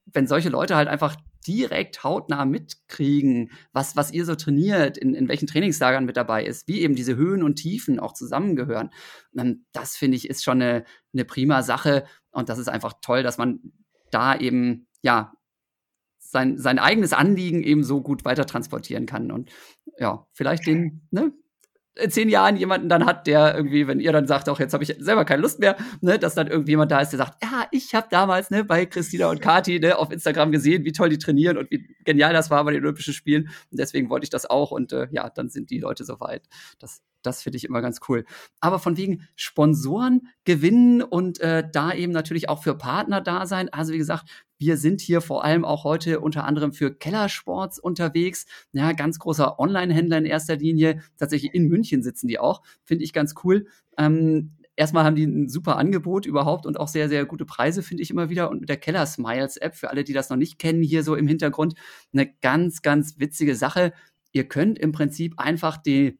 wenn 0.06 0.28
solche 0.28 0.50
Leute 0.50 0.76
halt 0.76 0.88
einfach 0.88 1.16
direkt 1.48 2.04
hautnah 2.04 2.46
mitkriegen, 2.46 3.52
was, 3.72 3.96
was 3.96 4.12
ihr 4.12 4.26
so 4.26 4.36
trainiert, 4.36 4.98
in, 4.98 5.14
in 5.14 5.28
welchen 5.28 5.48
Trainingslagern 5.48 6.06
mit 6.06 6.18
dabei 6.18 6.44
ist, 6.46 6.68
wie 6.68 6.82
eben 6.82 6.96
diese 6.96 7.16
Höhen 7.16 7.44
und 7.44 7.56
Tiefen 7.56 8.00
auch 8.00 8.14
zusammengehören, 8.14 8.92
ähm, 9.38 9.66
das 9.72 9.98
finde 9.98 10.18
ich 10.18 10.30
ist 10.30 10.44
schon 10.44 10.62
eine, 10.62 10.86
eine 11.14 11.26
prima 11.26 11.64
Sache. 11.64 12.06
Und 12.32 12.50
das 12.50 12.60
ist 12.60 12.68
einfach 12.68 12.94
toll, 13.02 13.24
dass 13.24 13.38
man 13.38 13.60
da 14.12 14.38
eben, 14.38 14.88
ja, 15.02 15.34
sein, 16.20 16.58
sein 16.58 16.80
eigenes 16.80 17.14
Anliegen 17.14 17.64
eben 17.64 17.84
so 17.84 18.02
gut 18.02 18.26
weiter 18.26 18.46
transportieren 18.46 19.06
kann. 19.06 19.32
Und 19.32 19.52
ja, 19.98 20.28
vielleicht 20.34 20.66
den, 20.66 21.08
ne, 21.12 21.32
in 21.96 22.12
zehn 22.12 22.30
Jahren 22.30 22.58
jemanden 22.58 22.90
dann 22.90 23.06
hat, 23.06 23.28
der 23.28 23.56
irgendwie, 23.56 23.88
wenn 23.88 24.00
ihr 24.00 24.12
dann 24.12 24.28
sagt, 24.28 24.50
auch 24.50 24.60
jetzt 24.60 24.74
habe 24.74 24.84
ich 24.84 24.96
selber 25.00 25.26
keine 25.26 25.42
Lust 25.42 25.60
mehr, 25.60 25.78
ne, 26.02 26.20
dass 26.20 26.36
dann 26.36 26.48
irgendjemand 26.48 26.92
da 26.92 27.00
ist, 27.00 27.10
der 27.10 27.20
sagt, 27.20 27.42
ja, 27.44 27.68
ich 27.72 27.96
habe 27.96 28.08
damals 28.10 28.50
ne, 28.52 28.64
bei 28.64 28.86
Christina 28.86 29.30
und 29.30 29.42
Kati 29.42 29.80
ne, 29.80 29.98
auf 29.98 30.12
Instagram 30.12 30.52
gesehen, 30.52 30.84
wie 30.84 30.92
toll 30.92 31.10
die 31.10 31.18
trainieren 31.18 31.58
und 31.58 31.72
wie 31.72 31.88
genial 32.04 32.34
das 32.34 32.50
war 32.50 32.64
bei 32.66 32.72
den 32.72 32.84
Olympischen 32.84 33.14
Spielen. 33.14 33.50
Und 33.72 33.80
deswegen 33.80 34.10
wollte 34.10 34.26
ich 34.26 34.30
das 34.30 34.46
auch. 34.46 34.72
Und 34.72 34.92
äh, 34.92 35.08
ja, 35.12 35.30
dann 35.30 35.50
sind 35.50 35.70
die 35.70 35.80
Leute 35.80 36.04
soweit. 36.04 36.44
Das, 36.80 37.02
das 37.26 37.42
finde 37.42 37.58
ich 37.58 37.66
immer 37.66 37.82
ganz 37.82 38.00
cool. 38.08 38.26
Aber 38.60 38.80
von 38.80 38.98
wegen 38.98 39.28
Sponsoren 39.36 40.28
gewinnen 40.44 41.02
und 41.02 41.40
äh, 41.40 41.64
da 41.72 41.94
eben 41.94 42.12
natürlich 42.12 42.50
auch 42.50 42.64
für 42.64 42.78
Partner 42.78 43.22
da 43.22 43.46
sein. 43.46 43.70
Also 43.70 43.94
wie 43.94 43.98
gesagt, 43.98 44.30
wir 44.58 44.78
sind 44.78 45.02
hier 45.02 45.22
vor 45.22 45.44
allem 45.44 45.66
auch 45.66 45.84
heute 45.84 46.20
unter 46.20 46.46
anderem 46.46 46.72
für 46.72 46.94
Kellersports 46.94 47.80
unterwegs. 47.80 48.46
Ja, 48.72 48.94
ganz 48.94 49.20
großer 49.20 49.60
Online-Händler 49.60 50.18
in 50.20 50.26
erster 50.26 50.56
Linie. 50.56 51.02
Tatsächlich 51.18 51.54
in 51.54 51.68
München 51.68 52.04
sitzen 52.04 52.28
die 52.28 52.40
auch. 52.40 52.62
Finde 52.84 53.04
ich 53.04 53.14
ganz 53.14 53.34
cool. 53.44 53.68
Ähm, 53.98 54.56
erstmal 54.76 55.04
haben 55.04 55.16
die 55.16 55.26
ein 55.26 55.50
super 55.50 55.78
Angebot 55.78 56.26
überhaupt 56.26 56.66
und 56.66 56.80
auch 56.80 56.88
sehr, 56.88 57.10
sehr 57.10 57.26
gute 57.26 57.46
Preise, 57.46 57.84
finde 57.84 58.04
ich 58.04 58.12
immer 58.12 58.30
wieder. 58.30 58.50
Und 58.50 58.62
mit 58.62 58.70
der 58.70 58.78
Keller 58.78 59.06
Smiles 59.06 59.58
App, 59.58 59.76
für 59.76 59.90
alle, 59.90 60.04
die 60.04 60.14
das 60.14 60.30
noch 60.30 60.38
nicht 60.38 60.60
kennen, 60.60 60.84
hier 60.84 61.04
so 61.04 61.16
im 61.16 61.28
Hintergrund, 61.28 61.76
eine 62.14 62.32
ganz, 62.42 62.82
ganz 62.82 63.20
witzige 63.20 63.56
Sache. 63.56 63.94
Ihr 64.32 64.48
könnt 64.48 64.80
im 64.80 64.92
Prinzip 64.92 65.40
einfach 65.40 65.78
die 65.78 66.20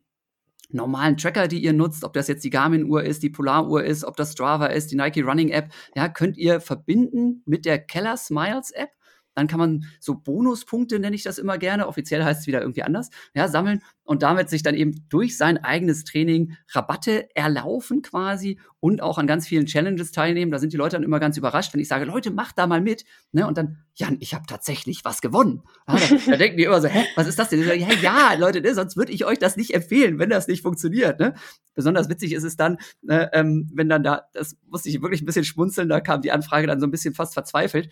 normalen 0.74 1.18
Tracker, 1.18 1.48
die 1.48 1.64
ihr 1.64 1.74
nutzt, 1.74 2.04
ob 2.04 2.14
das 2.14 2.28
jetzt 2.28 2.44
die 2.44 2.50
Garmin-Uhr 2.50 3.04
ist, 3.04 3.24
die 3.24 3.30
Polar-Uhr 3.30 3.84
ist, 3.84 4.04
ob 4.04 4.16
das 4.16 4.34
Strava 4.34 4.68
ist, 4.68 4.92
die 4.92 4.96
Nike 4.96 5.22
Running 5.24 5.50
App, 5.50 5.70
ja, 5.96 6.10
könnt 6.10 6.38
ihr 6.38 6.60
verbinden 6.60 7.44
mit 7.46 7.66
der 7.66 7.80
Keller 7.80 8.18
Smiles 8.18 8.72
App 8.72 8.90
dann 9.36 9.48
kann 9.48 9.60
man 9.60 9.86
so 10.00 10.16
Bonuspunkte, 10.16 11.00
nenne 11.00 11.16
ich 11.16 11.24
das 11.24 11.38
immer 11.38 11.58
gerne, 11.58 11.88
offiziell 11.88 12.24
heißt 12.24 12.42
es 12.42 12.48
wieder 12.48 12.62
irgendwie 12.62 12.84
anders, 12.84 13.10
ja, 13.36 13.48
sammeln 13.48 13.82
und 14.06 14.24
damit 14.24 14.50
sich 14.50 14.64
dann 14.64 14.76
eben 14.76 15.08
durch 15.10 15.36
sein 15.36 15.58
eigenes 15.58 16.04
Training 16.04 16.56
Rabatte 16.72 17.28
erlaufen 17.36 18.02
quasi 18.02 18.60
und 18.80 19.02
auch 19.02 19.18
an 19.18 19.26
ganz 19.26 19.48
vielen 19.48 19.66
Challenges 19.66 20.12
teilnehmen. 20.12 20.52
Da 20.52 20.60
sind 20.60 20.74
die 20.74 20.78
Leute 20.78 20.96
dann 20.96 21.04
immer 21.04 21.20
ganz 21.20 21.38
überrascht, 21.38 21.74
wenn 21.74 21.82
ich 21.82 21.88
sage, 21.88 22.06
Leute, 22.06 22.30
macht 22.30 22.58
da 22.58 22.68
mal 22.68 22.82
mit. 22.82 23.04
Ne? 23.32 23.48
Und 23.48 23.58
dann, 23.58 23.80
Jan, 23.96 24.18
ich 24.20 24.36
habe 24.36 24.46
tatsächlich 24.48 25.04
was 25.04 25.22
gewonnen. 25.22 25.64
Ja, 25.88 25.96
da, 25.96 26.16
da, 26.28 26.38
denken 26.38 26.58
die 26.58 26.66
immer 26.66 26.80
so, 26.80 26.88
hä, 26.88 27.04
was 27.16 27.28
ist 27.28 27.40
das 27.40 27.50
denn? 27.50 27.64
Sage, 27.64 27.80
ja, 27.80 27.94
ja, 27.94 28.34
Leute, 28.38 28.62
ne, 28.62 28.76
sonst 28.76 28.96
würde 28.96 29.12
ich 29.12 29.26
euch 29.26 29.40
das 29.40 29.58
nicht 29.58 29.74
empfehlen, 29.74 30.20
wenn 30.20 30.30
das 30.30 30.48
nicht 30.48 30.62
funktioniert. 30.62 31.20
Ne? 31.20 31.34
Besonders 31.74 32.10
witzig 32.10 32.34
ist 32.34 32.44
es 32.44 32.56
dann, 32.56 32.78
äh, 33.08 33.44
wenn 33.44 33.90
dann 33.90 34.04
da, 34.04 34.28
das 34.34 34.56
musste 34.68 34.90
ich 34.90 35.02
wirklich 35.02 35.24
ein 35.24 35.26
bisschen 35.26 35.46
schmunzeln, 35.46 35.90
da 35.90 36.00
kam 36.00 36.22
die 36.22 36.32
Anfrage 36.32 36.68
dann 36.68 36.80
so 36.80 36.86
ein 36.86 36.92
bisschen 36.92 37.16
fast 37.16 37.34
verzweifelt 37.34 37.90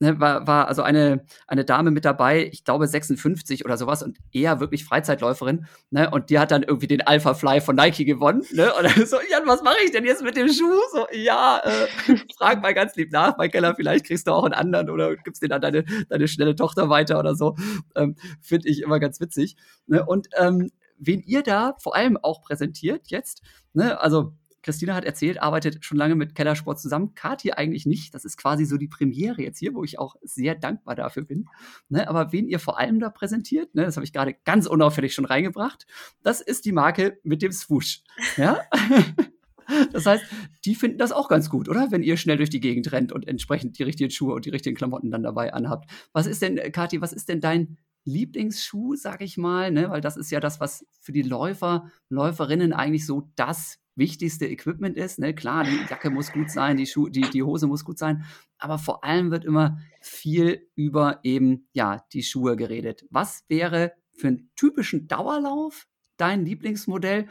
ne, 0.00 0.20
war, 0.20 0.46
war 0.46 0.68
also 0.68 0.82
eine, 0.82 1.24
eine 1.46 1.64
Dame 1.64 1.90
mit 1.90 2.04
dabei, 2.04 2.48
ich 2.52 2.64
glaube 2.64 2.86
56 2.86 3.64
oder 3.64 3.76
sowas 3.76 4.02
und 4.02 4.18
eher 4.32 4.60
wirklich 4.60 4.84
Freizeitläuferin, 4.84 5.66
ne, 5.90 6.10
und 6.10 6.30
die 6.30 6.38
hat 6.38 6.50
dann 6.50 6.62
irgendwie 6.62 6.86
den 6.86 7.00
Alpha 7.02 7.34
Fly 7.34 7.60
von 7.60 7.76
Nike 7.76 8.04
gewonnen, 8.04 8.42
ne, 8.52 8.72
und 8.74 9.08
so, 9.08 9.16
Jan, 9.30 9.46
was 9.46 9.62
mache 9.62 9.76
ich 9.84 9.92
denn 9.92 10.04
jetzt 10.04 10.22
mit 10.22 10.36
dem 10.36 10.48
Schuh? 10.48 10.80
So, 10.92 11.06
ja, 11.12 11.60
äh, 11.64 12.16
frag 12.38 12.62
mal 12.62 12.74
ganz 12.74 12.96
lieb 12.96 13.12
nach, 13.12 13.36
mein 13.36 13.50
Keller, 13.50 13.74
vielleicht 13.74 14.06
kriegst 14.06 14.26
du 14.26 14.32
auch 14.32 14.44
einen 14.44 14.54
anderen 14.54 14.90
oder 14.90 15.16
gibst 15.16 15.42
den 15.42 15.52
an 15.52 15.60
deine, 15.60 15.84
deine 16.08 16.28
schnelle 16.28 16.54
Tochter 16.54 16.88
weiter 16.88 17.18
oder 17.18 17.34
so, 17.34 17.56
ähm, 17.94 18.16
finde 18.40 18.68
ich 18.68 18.82
immer 18.82 19.00
ganz 19.00 19.20
witzig, 19.20 19.56
ne, 19.86 20.04
und 20.04 20.28
ähm, 20.36 20.70
wen 20.98 21.22
ihr 21.22 21.42
da 21.42 21.74
vor 21.78 21.94
allem 21.94 22.16
auch 22.16 22.42
präsentiert 22.42 23.08
jetzt, 23.08 23.42
ne, 23.72 24.00
also 24.00 24.32
Christina 24.66 24.96
hat 24.96 25.04
erzählt, 25.04 25.40
arbeitet 25.40 25.84
schon 25.84 25.96
lange 25.96 26.16
mit 26.16 26.34
Kellersport 26.34 26.80
zusammen. 26.80 27.14
Kati 27.14 27.52
eigentlich 27.52 27.86
nicht. 27.86 28.12
Das 28.14 28.24
ist 28.24 28.36
quasi 28.36 28.64
so 28.64 28.76
die 28.76 28.88
Premiere 28.88 29.40
jetzt 29.40 29.60
hier, 29.60 29.74
wo 29.74 29.84
ich 29.84 30.00
auch 30.00 30.16
sehr 30.22 30.56
dankbar 30.56 30.96
dafür 30.96 31.22
bin. 31.22 31.48
Ne, 31.88 32.08
aber 32.08 32.32
wen 32.32 32.48
ihr 32.48 32.58
vor 32.58 32.76
allem 32.76 32.98
da 32.98 33.08
präsentiert, 33.08 33.76
ne, 33.76 33.84
das 33.84 33.96
habe 33.96 34.04
ich 34.04 34.12
gerade 34.12 34.34
ganz 34.44 34.66
unauffällig 34.66 35.14
schon 35.14 35.24
reingebracht, 35.24 35.86
das 36.24 36.40
ist 36.40 36.64
die 36.64 36.72
Marke 36.72 37.20
mit 37.22 37.42
dem 37.42 37.52
Swoosh. 37.52 38.02
Ja? 38.36 38.60
Das 39.92 40.06
heißt, 40.06 40.24
die 40.64 40.76
finden 40.76 40.96
das 40.96 41.10
auch 41.10 41.28
ganz 41.28 41.50
gut, 41.50 41.68
oder? 41.68 41.90
Wenn 41.90 42.04
ihr 42.04 42.16
schnell 42.16 42.36
durch 42.36 42.50
die 42.50 42.60
Gegend 42.60 42.92
rennt 42.92 43.10
und 43.10 43.26
entsprechend 43.26 43.76
die 43.80 43.82
richtigen 43.82 44.12
Schuhe 44.12 44.32
und 44.32 44.44
die 44.44 44.50
richtigen 44.50 44.76
Klamotten 44.76 45.10
dann 45.10 45.24
dabei 45.24 45.52
anhabt. 45.52 45.90
Was 46.12 46.28
ist 46.28 46.40
denn, 46.40 46.54
Kathi, 46.70 47.00
was 47.00 47.12
ist 47.12 47.28
denn 47.28 47.40
dein 47.40 47.76
Lieblingsschuh, 48.04 48.94
sag 48.94 49.22
ich 49.22 49.36
mal, 49.36 49.72
ne? 49.72 49.90
Weil 49.90 50.00
das 50.00 50.16
ist 50.16 50.30
ja 50.30 50.38
das, 50.38 50.60
was 50.60 50.86
für 51.00 51.10
die 51.10 51.22
Läufer, 51.22 51.90
Läuferinnen 52.08 52.72
eigentlich 52.72 53.04
so 53.04 53.28
das 53.34 53.80
wichtigste 53.96 54.46
Equipment 54.46 54.96
ist. 54.96 55.18
Ne? 55.18 55.34
Klar, 55.34 55.64
die 55.64 55.80
Jacke 55.88 56.10
muss 56.10 56.32
gut 56.32 56.50
sein, 56.50 56.76
die, 56.76 56.86
Schuhe, 56.86 57.10
die, 57.10 57.22
die 57.22 57.42
Hose 57.42 57.66
muss 57.66 57.84
gut 57.84 57.98
sein, 57.98 58.24
aber 58.58 58.78
vor 58.78 59.02
allem 59.02 59.30
wird 59.30 59.44
immer 59.44 59.78
viel 60.00 60.68
über 60.74 61.20
eben 61.22 61.68
ja 61.72 62.04
die 62.12 62.22
Schuhe 62.22 62.56
geredet. 62.56 63.04
Was 63.10 63.44
wäre 63.48 63.92
für 64.12 64.28
einen 64.28 64.50
typischen 64.54 65.08
Dauerlauf 65.08 65.86
dein 66.16 66.44
Lieblingsmodell? 66.44 67.26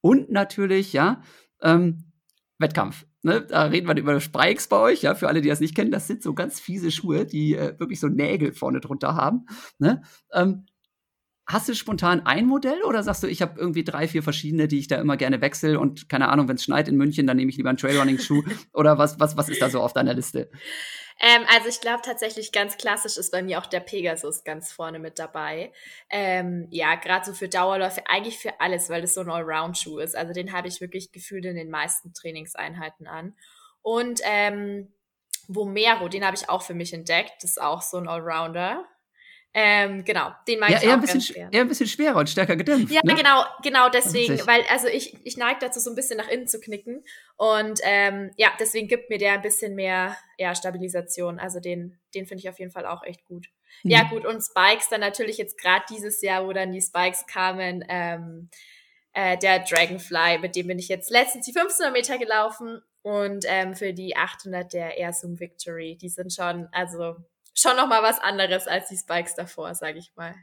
Und 0.00 0.30
natürlich, 0.30 0.92
ja, 0.92 1.22
ähm, 1.62 2.12
Wettkampf. 2.58 3.06
Ne? 3.22 3.42
Da 3.42 3.64
reden 3.64 3.88
wir 3.88 3.96
über 3.96 4.20
Spikes 4.20 4.68
bei 4.68 4.78
euch, 4.78 5.02
ja, 5.02 5.14
für 5.14 5.28
alle, 5.28 5.40
die 5.40 5.48
das 5.48 5.60
nicht 5.60 5.74
kennen, 5.74 5.90
das 5.90 6.06
sind 6.06 6.22
so 6.22 6.32
ganz 6.32 6.60
fiese 6.60 6.90
Schuhe, 6.90 7.26
die 7.26 7.54
äh, 7.54 7.78
wirklich 7.78 8.00
so 8.00 8.08
Nägel 8.08 8.52
vorne 8.52 8.80
drunter 8.80 9.14
haben. 9.14 9.46
Ne? 9.78 10.02
Ähm, 10.32 10.66
Hast 11.48 11.68
du 11.68 11.74
spontan 11.74 12.26
ein 12.26 12.46
Modell 12.46 12.82
oder 12.82 13.04
sagst 13.04 13.22
du, 13.22 13.28
ich 13.28 13.40
habe 13.40 13.58
irgendwie 13.60 13.84
drei, 13.84 14.08
vier 14.08 14.24
verschiedene, 14.24 14.66
die 14.66 14.80
ich 14.80 14.88
da 14.88 14.96
immer 14.96 15.16
gerne 15.16 15.40
wechsle 15.40 15.78
und 15.78 16.08
keine 16.08 16.28
Ahnung, 16.28 16.48
wenn 16.48 16.56
es 16.56 16.64
schneit 16.64 16.88
in 16.88 16.96
München, 16.96 17.26
dann 17.26 17.36
nehme 17.36 17.50
ich 17.50 17.56
lieber 17.56 17.68
einen 17.68 17.78
Trailrunning-Schuh 17.78 18.42
oder 18.72 18.98
was, 18.98 19.20
was, 19.20 19.36
was 19.36 19.48
ist 19.48 19.62
da 19.62 19.70
so 19.70 19.80
auf 19.80 19.92
deiner 19.92 20.12
Liste? 20.12 20.50
Ähm, 21.20 21.44
also 21.48 21.68
ich 21.68 21.80
glaube 21.80 22.02
tatsächlich 22.04 22.50
ganz 22.50 22.76
klassisch 22.76 23.16
ist 23.16 23.30
bei 23.30 23.42
mir 23.42 23.60
auch 23.60 23.66
der 23.66 23.80
Pegasus 23.80 24.42
ganz 24.42 24.72
vorne 24.72 24.98
mit 24.98 25.20
dabei. 25.20 25.72
Ähm, 26.10 26.66
ja, 26.70 26.96
gerade 26.96 27.24
so 27.24 27.32
für 27.32 27.48
Dauerläufe, 27.48 28.02
eigentlich 28.08 28.38
für 28.38 28.60
alles, 28.60 28.90
weil 28.90 29.00
das 29.00 29.14
so 29.14 29.20
ein 29.20 29.30
Allround-Schuh 29.30 29.98
ist. 29.98 30.16
Also 30.16 30.32
den 30.32 30.52
habe 30.52 30.66
ich 30.68 30.80
wirklich 30.80 31.12
gefühlt 31.12 31.44
in 31.44 31.54
den 31.54 31.70
meisten 31.70 32.12
Trainingseinheiten 32.12 33.06
an. 33.06 33.36
Und 33.82 34.20
ähm, 34.24 34.92
Vomero, 35.48 36.08
den 36.08 36.24
habe 36.24 36.36
ich 36.36 36.50
auch 36.50 36.62
für 36.62 36.74
mich 36.74 36.92
entdeckt. 36.92 37.34
Das 37.42 37.50
ist 37.50 37.62
auch 37.62 37.82
so 37.82 37.98
ein 37.98 38.08
Allrounder. 38.08 38.84
Ähm, 39.54 40.04
genau, 40.04 40.32
den 40.46 40.60
mag 40.60 40.68
ja, 40.68 40.76
ich 40.76 40.84
eher 40.84 40.90
auch 40.90 40.94
ein 40.94 41.00
bisschen, 41.00 41.20
ganz 41.20 41.32
gern. 41.32 41.52
Eher 41.52 41.60
ein 41.62 41.68
bisschen 41.68 41.86
schwerer 41.86 42.18
und 42.18 42.28
stärker 42.28 42.56
gedämpft. 42.56 42.92
Ja, 42.92 43.00
ne? 43.04 43.14
genau, 43.14 43.42
genau 43.62 43.88
deswegen, 43.88 44.46
weil 44.46 44.62
also 44.68 44.86
ich, 44.86 45.16
ich 45.24 45.38
neige 45.38 45.60
dazu, 45.60 45.80
so 45.80 45.90
ein 45.90 45.96
bisschen 45.96 46.18
nach 46.18 46.28
innen 46.28 46.46
zu 46.46 46.60
knicken. 46.60 47.02
Und 47.36 47.80
ähm, 47.84 48.32
ja, 48.36 48.50
deswegen 48.60 48.86
gibt 48.86 49.08
mir 49.08 49.16
der 49.16 49.32
ein 49.32 49.42
bisschen 49.42 49.74
mehr 49.74 50.16
ja, 50.36 50.54
Stabilisation. 50.54 51.38
Also 51.38 51.58
den, 51.58 51.98
den 52.14 52.26
finde 52.26 52.42
ich 52.42 52.50
auf 52.50 52.58
jeden 52.58 52.70
Fall 52.70 52.84
auch 52.84 53.02
echt 53.02 53.24
gut. 53.24 53.46
Mhm. 53.82 53.90
Ja, 53.90 54.02
gut, 54.02 54.26
und 54.26 54.42
Spikes 54.42 54.90
dann 54.90 55.00
natürlich 55.00 55.38
jetzt 55.38 55.58
gerade 55.58 55.84
dieses 55.88 56.20
Jahr, 56.20 56.46
wo 56.46 56.52
dann 56.52 56.72
die 56.72 56.82
Spikes 56.82 57.26
kamen, 57.26 57.82
ähm, 57.88 58.50
äh, 59.14 59.38
der 59.38 59.60
Dragonfly, 59.60 60.38
mit 60.38 60.54
dem 60.54 60.66
bin 60.66 60.78
ich 60.78 60.88
jetzt 60.88 61.10
letztens 61.10 61.46
die 61.46 61.56
1500 61.56 61.92
Meter 61.94 62.18
gelaufen 62.18 62.82
und 63.00 63.46
ähm, 63.48 63.74
für 63.74 63.94
die 63.94 64.16
800 64.16 64.72
der 64.74 64.98
Air 64.98 65.14
Zoom 65.14 65.40
Victory. 65.40 65.96
Die 65.96 66.10
sind 66.10 66.32
schon, 66.32 66.68
also 66.72 67.16
schon 67.56 67.76
noch 67.76 67.88
mal 67.88 68.02
was 68.02 68.18
anderes 68.20 68.66
als 68.66 68.88
die 68.88 68.96
Spikes 68.96 69.34
davor, 69.34 69.74
sage 69.74 69.98
ich 69.98 70.12
mal. 70.16 70.34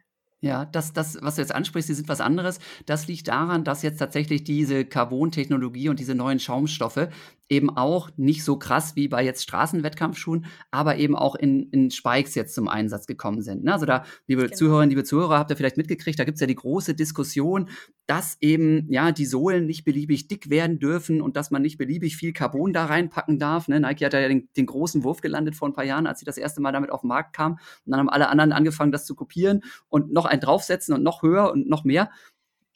Ja, 0.44 0.66
das, 0.66 0.92
das, 0.92 1.18
was 1.22 1.36
du 1.36 1.42
jetzt 1.42 1.56
ansprichst, 1.56 1.88
die 1.88 1.94
sind 1.94 2.10
was 2.10 2.20
anderes. 2.20 2.60
Das 2.86 3.08
liegt 3.08 3.30
daran, 3.30 3.64
dass 3.64 3.82
jetzt 3.82 4.00
tatsächlich 4.00 4.44
diese 4.44 4.84
Carbon-Technologie 4.84 5.88
und 5.88 6.02
diese 6.02 6.16
neuen 6.16 6.38
Schaumstoffe 6.38 7.08
eben 7.54 7.70
auch 7.70 8.10
nicht 8.18 8.44
so 8.44 8.58
krass 8.58 8.96
wie 8.96 9.08
bei 9.08 9.24
jetzt 9.24 9.44
Straßenwettkampfschuhen, 9.44 10.46
aber 10.72 10.98
eben 10.98 11.16
auch 11.16 11.36
in, 11.36 11.70
in 11.70 11.92
Spikes 11.92 12.36
jetzt 12.36 12.56
zum 12.56 12.68
Einsatz 12.68 13.06
gekommen 13.06 13.42
sind. 13.42 13.64
Ne? 13.64 13.74
Also 13.74 13.86
da, 13.86 14.04
liebe 14.28 14.44
Genau. 14.44 14.56
Zuhörerinnen, 14.56 14.90
liebe 14.90 15.04
Zuhörer, 15.04 15.40
habt 15.40 15.52
ihr 15.52 15.58
vielleicht 15.58 15.78
mitgekriegt, 15.78 16.20
da 16.20 16.24
gibt's 16.24 16.42
ja 16.42 16.48
die 16.48 16.56
große 16.56 16.94
Diskussion, 16.96 17.70
dass 18.06 18.38
eben 18.42 18.92
ja 18.92 19.12
die 19.12 19.26
Sohlen 19.26 19.66
nicht 19.66 19.86
beliebig 19.86 20.28
dick 20.28 20.50
werden 20.50 20.80
dürfen 20.80 21.22
und 21.22 21.38
dass 21.38 21.52
man 21.52 21.62
nicht 21.62 21.78
beliebig 21.78 22.18
viel 22.18 22.34
Carbon 22.34 22.74
da 22.74 22.86
reinpacken 22.86 23.40
darf. 23.40 23.68
Ne? 23.68 23.80
Nike 23.80 24.06
hat 24.06 24.14
ja 24.14 24.28
den, 24.28 24.50
den 24.58 24.66
großen 24.66 25.04
Wurf 25.04 25.22
gelandet 25.22 25.56
vor 25.56 25.70
ein 25.70 25.74
paar 25.74 25.86
Jahren, 25.86 26.08
als 26.08 26.20
sie 26.20 26.26
das 26.26 26.38
erste 26.38 26.62
Mal 26.62 26.72
damit 26.72 26.92
auf 26.92 27.02
den 27.02 27.08
Markt 27.08 27.34
kam. 27.34 27.54
Und 27.54 27.92
dann 27.92 28.00
haben 28.00 28.10
alle 28.10 28.30
anderen 28.30 28.52
angefangen, 28.52 28.92
das 28.92 29.06
zu 29.06 29.16
kopieren 29.16 29.64
und 29.90 30.12
noch 30.12 30.26
einen 30.26 30.42
draufsetzen 30.42 30.94
und 30.94 31.04
noch 31.04 31.22
höher 31.22 31.52
und 31.52 31.70
noch 31.70 31.84
mehr. 31.84 32.10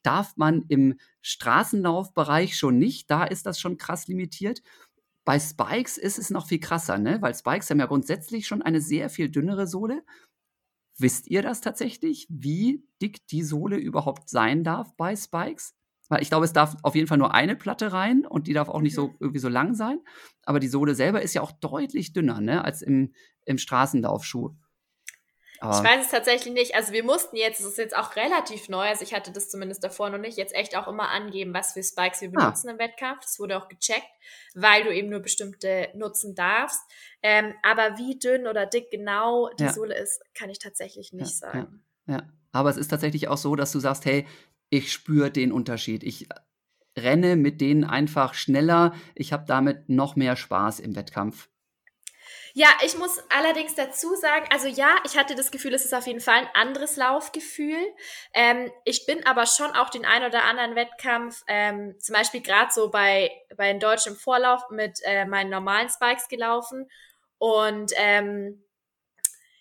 Darf 0.08 0.38
man 0.38 0.64
im 0.70 0.98
Straßenlaufbereich 1.22 2.58
schon 2.58 2.78
nicht. 2.78 3.12
Da 3.12 3.26
ist 3.26 3.46
das 3.46 3.60
schon 3.60 3.78
krass 3.78 4.08
limitiert. 4.08 4.62
Bei 5.26 5.38
Spikes 5.38 5.98
ist 5.98 6.18
es 6.18 6.30
noch 6.30 6.48
viel 6.48 6.62
krasser, 6.62 6.98
ne? 6.98 7.22
weil 7.22 7.36
Spikes 7.36 7.70
haben 7.70 7.82
ja 7.82 7.88
grundsätzlich 7.88 8.48
schon 8.48 8.62
eine 8.62 8.80
sehr 8.80 9.10
viel 9.10 9.28
dünnere 9.28 9.68
Sohle. 9.68 10.06
Wisst 10.98 11.28
ihr 11.28 11.42
das 11.42 11.60
tatsächlich, 11.60 12.26
wie 12.30 12.88
dick 13.02 13.28
die 13.28 13.44
Sohle 13.44 13.76
überhaupt 13.76 14.30
sein 14.30 14.64
darf 14.64 14.96
bei 14.96 15.14
Spikes? 15.18 15.76
Weil 16.08 16.22
ich 16.22 16.30
glaube, 16.30 16.46
es 16.46 16.54
darf 16.54 16.78
auf 16.84 16.96
jeden 16.96 17.10
Fall 17.10 17.18
nur 17.18 17.34
eine 17.34 17.58
Platte 17.58 17.92
rein 17.92 18.26
und 18.26 18.48
die 18.48 18.54
darf 18.54 18.70
auch 18.70 18.80
nicht 18.80 18.96
so 18.96 19.14
irgendwie 19.20 19.42
so 19.42 19.50
lang 19.50 19.74
sein. 19.74 20.00
Aber 20.44 20.62
die 20.62 20.70
Sohle 20.70 20.96
selber 20.96 21.22
ist 21.22 21.34
ja 21.34 21.42
auch 21.42 21.52
deutlich 21.52 22.14
dünner 22.14 22.40
ne, 22.40 22.64
als 22.64 22.82
im, 22.82 23.14
im 23.44 23.58
Straßenlaufschuh. 23.58 24.56
Aber, 25.60 25.78
Ich 25.78 25.84
weiß 25.84 26.06
es 26.06 26.12
tatsächlich 26.12 26.54
nicht. 26.54 26.76
Also 26.76 26.94
wir 26.94 27.04
mussten 27.04 27.36
jetzt, 27.36 27.60
es 27.60 27.66
ist 27.66 27.78
jetzt 27.78 27.96
auch 27.96 28.16
relativ 28.16 28.70
neu, 28.70 28.88
also 28.88 29.04
ich 29.04 29.14
hatte 29.14 29.32
das 29.32 29.50
zumindest 29.50 29.84
davor 29.84 30.10
noch 30.10 30.18
nicht, 30.20 30.38
jetzt 30.38 30.54
echt 30.56 30.76
auch 30.78 30.88
immer 30.88 31.10
angeben, 31.10 31.54
was 31.54 31.74
für 31.74 31.84
Spikes 31.84 32.22
wir 32.22 32.30
Ah. 32.30 32.42
benutzen 32.44 32.70
im 32.70 32.80
Wettkampf. 32.80 33.22
Das 33.22 33.40
wurde 33.40 33.58
auch 33.58 33.68
gecheckt, 33.68 34.08
weil 34.54 34.84
du 34.84 34.94
eben 34.94 35.10
nur 35.10 35.20
bestimmte 35.20 35.90
nutzen 35.96 36.36
darfst. 36.36 36.82
Ähm, 37.24 37.54
aber 37.64 37.98
wie 37.98 38.20
dünn 38.20 38.48
oder 38.48 38.66
dick 38.66 38.92
genau 38.92 39.50
die 39.60 39.64
Ja. 39.64 39.74
Sohle 39.74 39.98
ist, 39.98 40.22
kann 40.34 40.50
ich 40.50 40.60
tatsächlich 40.60 41.14
nicht 41.14 41.42
Ja, 41.42 41.52
sagen. 41.52 41.84
Ja, 42.08 42.24
aber 42.52 42.70
es 42.70 42.78
ist 42.78 42.90
tatsächlich 42.90 43.28
auch 43.28 43.38
so, 43.38 43.56
dass 43.56 43.72
du 43.72 43.80
sagst, 43.80 44.06
hey, 44.06 44.26
ich 44.70 44.92
spüre 44.92 45.32
den 45.32 45.52
Unterschied. 45.52 46.04
Ich 46.04 46.28
renne 46.98 47.36
mit 47.36 47.62
denen 47.62 47.84
einfach 47.84 48.34
schneller. 48.34 48.94
Ich 49.16 49.32
habe 49.34 49.46
damit 49.48 49.90
noch 49.90 50.16
mehr 50.16 50.36
Spaß 50.36 50.80
im 50.80 50.96
Wettkampf. 50.96 51.50
Ja, 52.54 52.70
ich 52.84 52.98
muss 52.98 53.20
allerdings 53.30 53.76
dazu 53.76 54.16
sagen, 54.16 54.48
also 54.52 54.68
ja, 54.68 54.96
ich 55.06 55.18
hatte 55.18 55.36
das 55.36 55.52
Gefühl, 55.52 55.74
es 55.74 55.86
ist 55.86 55.94
auf 55.94 56.08
jeden 56.08 56.22
Fall 56.22 56.36
ein 56.36 56.50
anderes 56.54 56.96
Laufgefühl. 56.96 57.80
Ähm, 58.34 58.72
ich 58.86 59.06
bin 59.06 59.26
aber 59.26 59.46
schon 59.46 59.72
auch 59.72 59.90
den 59.90 60.06
ein 60.06 60.24
oder 60.24 60.44
anderen 60.44 60.76
Wettkampf, 60.76 61.44
ähm, 61.48 61.96
zum 62.00 62.14
Beispiel 62.14 62.42
gerade 62.42 62.72
so 62.74 62.90
bei, 62.90 63.32
bei 63.56 63.70
einem 63.70 63.80
deutschen 63.80 64.16
Vorlauf 64.16 64.70
mit 64.70 65.00
äh, 65.04 65.26
meinen 65.26 65.50
normalen 65.50 65.90
Spikes 65.90 66.28
gelaufen. 66.28 66.90
Und 67.38 67.92
ähm, 67.98 68.64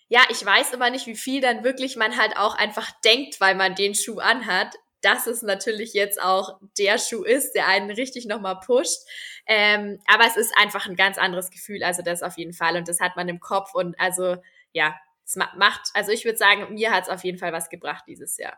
ja, 0.09 0.21
ich 0.29 0.43
weiß 0.43 0.73
immer 0.73 0.89
nicht, 0.89 1.05
wie 1.05 1.15
viel 1.15 1.41
dann 1.41 1.63
wirklich 1.63 1.97
man 1.97 2.17
halt 2.17 2.37
auch 2.37 2.55
einfach 2.55 2.91
denkt, 3.01 3.41
weil 3.41 3.55
man 3.55 3.75
den 3.75 3.93
Schuh 3.93 4.19
anhat, 4.19 4.73
dass 5.07 5.25
es 5.25 5.41
natürlich 5.41 5.93
jetzt 5.93 6.21
auch 6.21 6.59
der 6.77 6.97
Schuh 6.97 7.23
ist, 7.23 7.53
der 7.53 7.67
einen 7.67 7.89
richtig 7.89 8.25
nochmal 8.25 8.59
pusht. 8.59 8.99
Ähm, 9.45 9.99
aber 10.05 10.25
es 10.27 10.35
ist 10.35 10.53
einfach 10.61 10.85
ein 10.87 10.97
ganz 10.97 11.17
anderes 11.17 11.49
Gefühl, 11.49 11.81
also 11.83 12.01
das 12.01 12.21
auf 12.23 12.37
jeden 12.37 12.53
Fall. 12.53 12.75
Und 12.75 12.89
das 12.89 12.99
hat 12.99 13.15
man 13.15 13.29
im 13.29 13.39
Kopf 13.39 13.73
und 13.73 13.97
also, 13.97 14.35
ja, 14.73 14.95
es 15.25 15.37
ma- 15.37 15.53
macht, 15.57 15.81
also 15.93 16.11
ich 16.11 16.25
würde 16.25 16.37
sagen, 16.37 16.73
mir 16.73 16.91
hat 16.91 17.05
es 17.05 17.09
auf 17.09 17.23
jeden 17.23 17.37
Fall 17.37 17.53
was 17.53 17.69
gebracht 17.69 18.03
dieses 18.07 18.37
Jahr. 18.37 18.57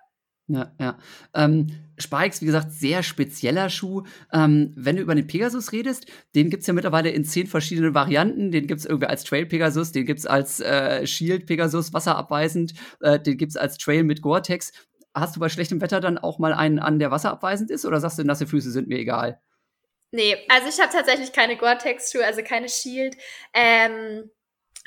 Ja, 0.51 0.73
ja. 0.79 0.97
Ähm, 1.35 1.67
Spikes, 1.99 2.41
wie 2.41 2.47
gesagt, 2.47 2.71
sehr 2.71 3.03
spezieller 3.03 3.69
Schuh. 3.69 4.01
Ähm, 4.33 4.73
wenn 4.75 4.95
du 4.95 5.03
über 5.03 5.13
den 5.13 5.27
Pegasus 5.27 5.71
redest, 5.71 6.07
den 6.33 6.49
gibt's 6.49 6.65
ja 6.65 6.73
mittlerweile 6.73 7.11
in 7.11 7.23
zehn 7.23 7.45
verschiedenen 7.45 7.93
Varianten. 7.93 8.49
Den 8.49 8.65
gibt's 8.65 8.85
irgendwie 8.85 9.05
als 9.05 9.23
Trail 9.23 9.45
Pegasus, 9.45 9.91
den 9.91 10.07
gibt's 10.07 10.25
als 10.25 10.59
äh, 10.59 11.05
Shield 11.05 11.45
Pegasus, 11.45 11.93
wasserabweisend, 11.93 12.73
äh, 13.01 13.19
den 13.19 13.37
gibt's 13.37 13.57
als 13.57 13.77
Trail 13.77 14.03
mit 14.03 14.23
Gore-Tex. 14.23 14.71
Hast 15.19 15.35
du 15.35 15.39
bei 15.39 15.49
schlechtem 15.49 15.81
Wetter 15.81 15.99
dann 15.99 16.17
auch 16.17 16.39
mal 16.39 16.53
einen 16.53 16.79
an, 16.79 16.99
der 16.99 17.11
wasserabweisend 17.11 17.71
ist, 17.71 17.85
oder 17.85 17.99
sagst 17.99 18.19
du, 18.19 18.23
nasse 18.23 18.47
Füße 18.47 18.71
sind 18.71 18.87
mir 18.87 18.97
egal? 18.97 19.41
Nee, 20.11 20.37
also 20.49 20.67
ich 20.67 20.79
habe 20.79 20.91
tatsächlich 20.91 21.31
keine 21.33 21.55
Gore-Tex-Schuhe, 21.57 22.25
also 22.25 22.41
keine 22.41 22.67
Shield. 22.67 23.15
Ähm, 23.53 24.31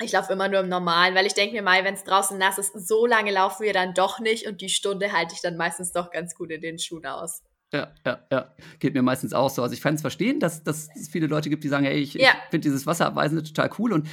ich 0.01 0.11
laufe 0.11 0.33
immer 0.33 0.49
nur 0.49 0.59
im 0.61 0.69
Normalen, 0.69 1.15
weil 1.15 1.25
ich 1.25 1.33
denke 1.33 1.55
mir 1.55 1.61
mal, 1.61 1.83
wenn 1.85 1.93
es 1.93 2.03
draußen 2.03 2.37
nass 2.37 2.57
ist, 2.57 2.73
so 2.87 3.05
lange 3.05 3.31
laufen 3.31 3.63
wir 3.63 3.73
dann 3.73 3.93
doch 3.93 4.19
nicht 4.19 4.47
und 4.47 4.59
die 4.61 4.69
Stunde 4.69 5.13
halte 5.13 5.33
ich 5.33 5.41
dann 5.41 5.55
meistens 5.55 5.91
doch 5.93 6.11
ganz 6.11 6.35
gut 6.35 6.51
in 6.51 6.61
den 6.61 6.79
Schuhen 6.79 7.05
aus. 7.05 7.41
Ja, 7.71 7.93
ja, 8.05 8.19
ja. 8.31 8.53
Geht 8.79 8.93
mir 8.93 9.01
meistens 9.01 9.33
auch 9.33 9.49
so. 9.49 9.63
Also 9.63 9.73
ich 9.73 9.81
kann 9.81 9.95
es 9.95 10.01
verstehen, 10.01 10.39
dass, 10.39 10.63
dass 10.63 10.89
es 10.95 11.09
viele 11.09 11.27
Leute 11.27 11.49
gibt, 11.49 11.63
die 11.63 11.69
sagen, 11.69 11.85
hey, 11.85 11.99
ich, 11.99 12.13
Ja. 12.15 12.31
ich 12.45 12.49
finde 12.51 12.65
dieses 12.65 12.85
Wasserabweisende 12.85 13.43
total 13.43 13.69
cool. 13.79 13.93
Und 13.93 14.07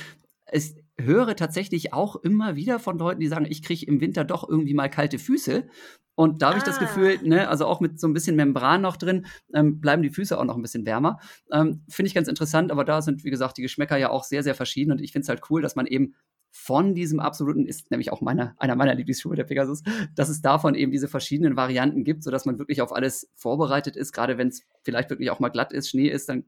ich 0.53 0.75
höre 1.03 1.37
tatsächlich 1.37 1.93
auch 1.93 2.17
immer 2.17 2.57
wieder 2.57 2.79
von 2.79 2.99
Leuten, 2.99 3.21
die 3.21 3.29
sagen, 3.29 3.47
ich 3.49 3.63
kriege 3.63 3.87
im 3.87 4.01
Winter 4.01 4.25
doch 4.25 4.49
irgendwie 4.49 4.75
mal 4.75 4.89
kalte 4.89 5.19
Füße. 5.19 5.67
Und 6.15 6.43
da 6.43 6.49
habe 6.49 6.59
ich 6.59 6.65
das 6.65 6.77
Ah. 6.77 6.81
Gefühl, 6.81 7.19
ne, 7.23 7.49
also 7.49 7.67
auch 7.67 7.81
mit 7.81 7.99
so 7.99 8.07
ein 8.07 8.13
bisschen 8.13 8.37
Membran 8.37 8.83
noch 8.83 8.97
drin, 8.97 9.27
ähm, 9.55 9.81
bleiben 9.81 10.03
die 10.03 10.11
Füße 10.11 10.39
auch 10.39 10.45
noch 10.45 10.57
ein 10.57 10.63
bisschen 10.63 10.85
wärmer. 10.85 11.19
Ähm, 11.51 11.83
finde 11.89 12.09
ich 12.09 12.15
ganz 12.15 12.29
interessant, 12.29 12.71
aber 12.71 12.85
da 12.85 13.01
sind, 13.01 13.25
wie 13.25 13.31
gesagt, 13.31 13.57
die 13.57 13.63
Geschmäcker 13.63 13.97
ja 13.97 14.11
auch 14.11 14.25
sehr, 14.25 14.43
sehr 14.43 14.55
verschieden. 14.55 14.93
Und 14.93 15.01
ich 15.01 15.13
finde 15.13 15.23
es 15.23 15.29
halt 15.31 15.41
cool, 15.51 15.63
dass 15.63 15.77
man 15.77 15.87
eben 15.87 16.15
von 16.53 16.95
diesem 16.95 17.21
absoluten, 17.21 17.65
ist 17.65 17.91
nämlich 17.91 18.13
auch 18.13 18.21
meine, 18.21 18.55
einer 18.59 18.75
meiner 18.75 18.95
Lieblingsschuhe, 18.95 19.37
der 19.37 19.45
Pegasus, 19.45 19.83
dass 20.17 20.29
es 20.29 20.43
davon 20.43 20.75
eben 20.75 20.91
diese 20.91 21.07
verschiedenen 21.09 21.57
Varianten 21.57 22.03
gibt, 22.05 22.25
sodass 22.25 22.45
man 22.45 22.59
wirklich 22.59 22.83
auf 22.83 22.93
alles 22.93 23.31
vorbereitet 23.37 23.97
ist. 23.97 24.13
Gerade 24.13 24.37
wenn 24.37 24.49
es 24.49 24.65
vielleicht 24.83 25.11
wirklich 25.11 25.31
auch 25.31 25.39
mal 25.39 25.49
glatt 25.49 25.73
ist, 25.73 25.89
Schnee 25.89 26.09
ist, 26.09 26.29
dann 26.29 26.45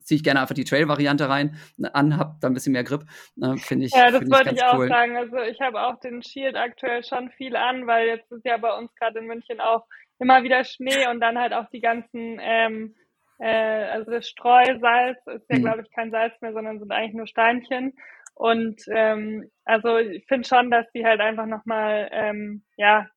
ziehe 0.00 0.16
ich 0.16 0.24
gerne 0.24 0.40
einfach 0.40 0.54
die 0.54 0.64
Trail-Variante 0.64 1.28
rein, 1.28 1.56
ne, 1.76 1.94
an, 1.94 2.16
hab 2.18 2.40
da 2.40 2.48
ein 2.48 2.54
bisschen 2.54 2.72
mehr 2.72 2.84
Grip. 2.84 3.04
Äh, 3.40 3.56
Finde 3.56 3.86
ich, 3.86 3.92
Ja, 3.94 4.10
das 4.10 4.20
wollte 4.30 4.44
ganz 4.46 4.58
ich 4.58 4.64
auch 4.64 4.78
cool. 4.78 4.88
sagen. 4.88 5.16
Also 5.16 5.36
ich 5.38 5.60
habe 5.60 5.80
auch 5.80 5.98
den 6.00 6.22
Shield 6.22 6.56
aktuell 6.56 7.04
schon 7.04 7.30
viel 7.30 7.56
an, 7.56 7.86
weil 7.86 8.08
jetzt 8.08 8.30
ist 8.32 8.44
ja 8.44 8.56
bei 8.56 8.76
uns 8.76 8.94
gerade 8.96 9.18
in 9.18 9.26
München 9.26 9.60
auch 9.60 9.86
immer 10.18 10.42
wieder 10.42 10.64
Schnee 10.64 11.06
und 11.08 11.20
dann 11.20 11.38
halt 11.38 11.52
auch 11.52 11.68
die 11.70 11.80
ganzen 11.80 12.38
ähm, 12.40 12.94
äh, 13.38 13.84
also 13.86 14.10
das 14.10 14.28
Streusalz 14.28 15.18
ist 15.26 15.48
ja, 15.50 15.58
Mhm. 15.58 15.62
glaube 15.62 15.82
ich, 15.82 15.90
kein 15.92 16.10
Salz 16.10 16.40
mehr, 16.40 16.52
sondern 16.52 16.78
sind 16.78 16.92
eigentlich 16.92 17.14
nur 17.14 17.26
Steinchen. 17.26 17.92
Und 18.34 18.82
ähm, 18.88 19.50
also 19.64 19.98
ich 19.98 20.24
finde 20.26 20.48
schon, 20.48 20.70
dass 20.70 20.86
die 20.92 21.04
halt 21.04 21.20
einfach 21.20 21.46
nochmal, 21.46 22.08
ähm, 22.12 22.64
ja, 22.76 23.08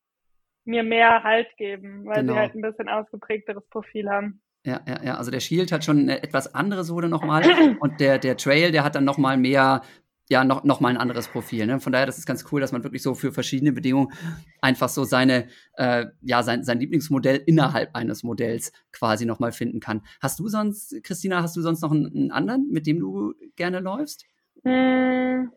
mir 0.64 0.82
mehr 0.82 1.22
Halt 1.22 1.56
geben, 1.56 2.04
weil 2.06 2.22
Genau. 2.22 2.34
sie 2.34 2.38
halt 2.40 2.54
ein 2.54 2.60
bisschen 2.60 2.88
ausgeprägteres 2.88 3.66
Profil 3.68 4.10
haben. 4.10 4.42
Ja, 4.66 4.80
ja, 4.86 5.02
ja. 5.02 5.16
Also 5.16 5.30
der 5.30 5.40
Shield 5.40 5.70
hat 5.72 5.84
schon 5.84 6.00
eine 6.00 6.22
etwas 6.22 6.54
andere 6.54 6.84
Sohle 6.84 7.08
nochmal 7.08 7.42
und 7.80 8.00
der, 8.00 8.18
der 8.18 8.36
Trail, 8.36 8.72
der 8.72 8.84
hat 8.84 8.94
dann 8.96 9.04
nochmal 9.04 9.36
mehr, 9.36 9.82
ja, 10.28 10.42
noch, 10.42 10.64
noch 10.64 10.80
mal 10.80 10.88
ein 10.88 10.96
anderes 10.96 11.28
Profil. 11.28 11.66
Ne? 11.66 11.78
Von 11.78 11.92
daher, 11.92 12.04
das 12.04 12.18
ist 12.18 12.26
ganz 12.26 12.44
cool, 12.50 12.60
dass 12.60 12.72
man 12.72 12.82
wirklich 12.82 13.00
so 13.00 13.14
für 13.14 13.30
verschiedene 13.32 13.72
Bedingungen 13.72 14.12
einfach 14.60 14.88
so 14.88 15.04
seine, 15.04 15.46
äh, 15.74 16.06
ja, 16.20 16.42
sein, 16.42 16.64
sein 16.64 16.80
Lieblingsmodell 16.80 17.42
innerhalb 17.46 17.94
eines 17.94 18.24
Modells 18.24 18.72
quasi 18.92 19.24
nochmal 19.24 19.52
finden 19.52 19.78
kann. 19.78 20.02
Hast 20.20 20.40
du 20.40 20.48
sonst, 20.48 21.00
Christina, 21.04 21.42
hast 21.42 21.56
du 21.56 21.60
sonst 21.62 21.80
noch 21.80 21.92
einen, 21.92 22.06
einen 22.12 22.30
anderen, 22.32 22.68
mit 22.72 22.88
dem 22.88 22.98
du 22.98 23.34
gerne 23.54 23.78
läufst? 23.78 24.26
Hm, 24.64 25.52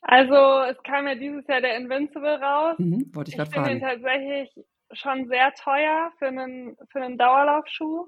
Also 0.00 0.34
es 0.70 0.82
kam 0.84 1.06
ja 1.06 1.14
dieses 1.14 1.46
Jahr 1.46 1.60
der 1.60 1.76
Invincible 1.76 2.40
raus. 2.40 2.76
Mhm, 2.78 3.10
wollte 3.12 3.28
ich 3.30 3.34
Ich 3.34 3.38
gerade 3.38 3.50
finde 3.50 3.72
ihn 3.72 3.80
fragen. 3.80 4.00
tatsächlich 4.02 4.64
schon 4.92 5.28
sehr 5.28 5.52
teuer 5.54 6.10
für 6.18 6.26
einen, 6.28 6.76
für 6.90 7.00
einen 7.02 7.18
Dauerlaufschuh. 7.18 8.06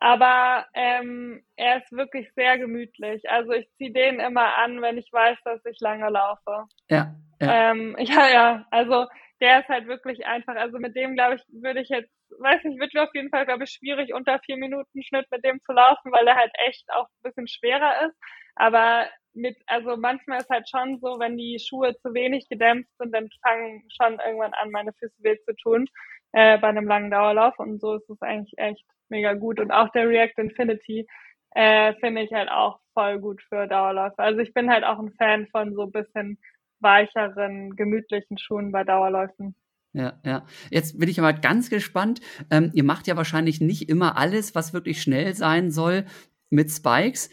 Aber 0.00 0.66
ähm, 0.74 1.42
er 1.56 1.78
ist 1.78 1.92
wirklich 1.92 2.28
sehr 2.34 2.58
gemütlich. 2.58 3.28
Also 3.30 3.52
ich 3.52 3.68
ziehe 3.76 3.92
den 3.92 4.20
immer 4.20 4.56
an, 4.56 4.82
wenn 4.82 4.98
ich 4.98 5.08
weiß, 5.12 5.38
dass 5.44 5.64
ich 5.64 5.78
lange 5.80 6.08
laufe. 6.10 6.66
Ja, 6.90 7.14
ja, 7.40 7.70
Ähm, 7.70 7.96
ja, 8.00 8.28
ja, 8.28 8.66
also 8.70 9.06
der 9.40 9.60
ist 9.60 9.68
halt 9.68 9.86
wirklich 9.86 10.26
einfach. 10.26 10.56
Also 10.56 10.78
mit 10.78 10.96
dem, 10.96 11.14
glaube 11.14 11.36
ich, 11.36 11.42
würde 11.62 11.80
ich 11.80 11.88
jetzt, 11.88 12.10
weiß 12.38 12.64
nicht, 12.64 12.80
wird 12.80 12.94
mir 12.94 13.04
auf 13.04 13.14
jeden 13.14 13.30
Fall, 13.30 13.46
glaube 13.46 13.64
ich, 13.64 13.70
schwierig, 13.70 14.12
unter 14.14 14.38
vier 14.40 14.56
Minuten 14.56 15.02
Schnitt 15.02 15.26
mit 15.30 15.44
dem 15.44 15.60
zu 15.62 15.72
laufen, 15.72 16.12
weil 16.12 16.26
er 16.26 16.36
halt 16.36 16.52
echt 16.66 16.84
auch 16.92 17.06
ein 17.06 17.22
bisschen 17.22 17.48
schwerer 17.48 18.06
ist. 18.06 18.16
Aber 18.56 19.06
mit, 19.32 19.56
also 19.66 19.96
manchmal 19.96 20.38
ist 20.38 20.50
halt 20.50 20.68
schon 20.68 20.98
so, 21.00 21.18
wenn 21.18 21.36
die 21.36 21.58
Schuhe 21.58 21.94
zu 21.96 22.14
wenig 22.14 22.48
gedämpft 22.48 22.90
sind, 22.98 23.12
dann 23.12 23.28
fangen 23.42 23.82
schon 23.96 24.18
irgendwann 24.20 24.54
an, 24.54 24.70
meine 24.70 24.92
Füße 24.92 25.14
weh 25.18 25.36
zu 25.44 25.54
tun 25.56 25.88
äh, 26.34 26.58
bei 26.58 26.68
einem 26.68 26.86
langen 26.86 27.10
Dauerlauf. 27.10 27.58
Und 27.58 27.80
so 27.80 27.94
ist 27.94 28.10
es 28.10 28.20
eigentlich 28.20 28.58
echt 28.58 28.84
mega 29.08 29.34
gut. 29.34 29.60
Und 29.60 29.70
auch 29.70 29.88
der 29.90 30.08
React 30.08 30.38
Infinity 30.38 31.06
äh, 31.52 31.94
finde 32.00 32.22
ich 32.22 32.32
halt 32.32 32.50
auch 32.50 32.80
voll 32.92 33.20
gut 33.20 33.40
für 33.48 33.66
Dauerläufe. 33.68 34.18
Also 34.18 34.40
ich 34.40 34.52
bin 34.52 34.68
halt 34.70 34.84
auch 34.84 34.98
ein 34.98 35.12
Fan 35.12 35.46
von 35.46 35.74
so 35.74 35.82
ein 35.82 35.92
bisschen 35.92 36.38
weicheren, 36.80 37.76
gemütlichen 37.76 38.36
Schuhen 38.38 38.72
bei 38.72 38.84
Dauerläufen. 38.84 39.54
Ja, 39.92 40.14
ja. 40.24 40.44
Jetzt 40.70 40.98
bin 40.98 41.08
ich 41.08 41.20
aber 41.20 41.32
ganz 41.32 41.70
gespannt. 41.70 42.20
Ähm, 42.50 42.72
ihr 42.74 42.82
macht 42.82 43.06
ja 43.06 43.16
wahrscheinlich 43.16 43.60
nicht 43.60 43.88
immer 43.88 44.18
alles, 44.18 44.56
was 44.56 44.74
wirklich 44.74 45.00
schnell 45.00 45.34
sein 45.34 45.70
soll, 45.70 46.04
mit 46.50 46.70
Spikes. 46.70 47.30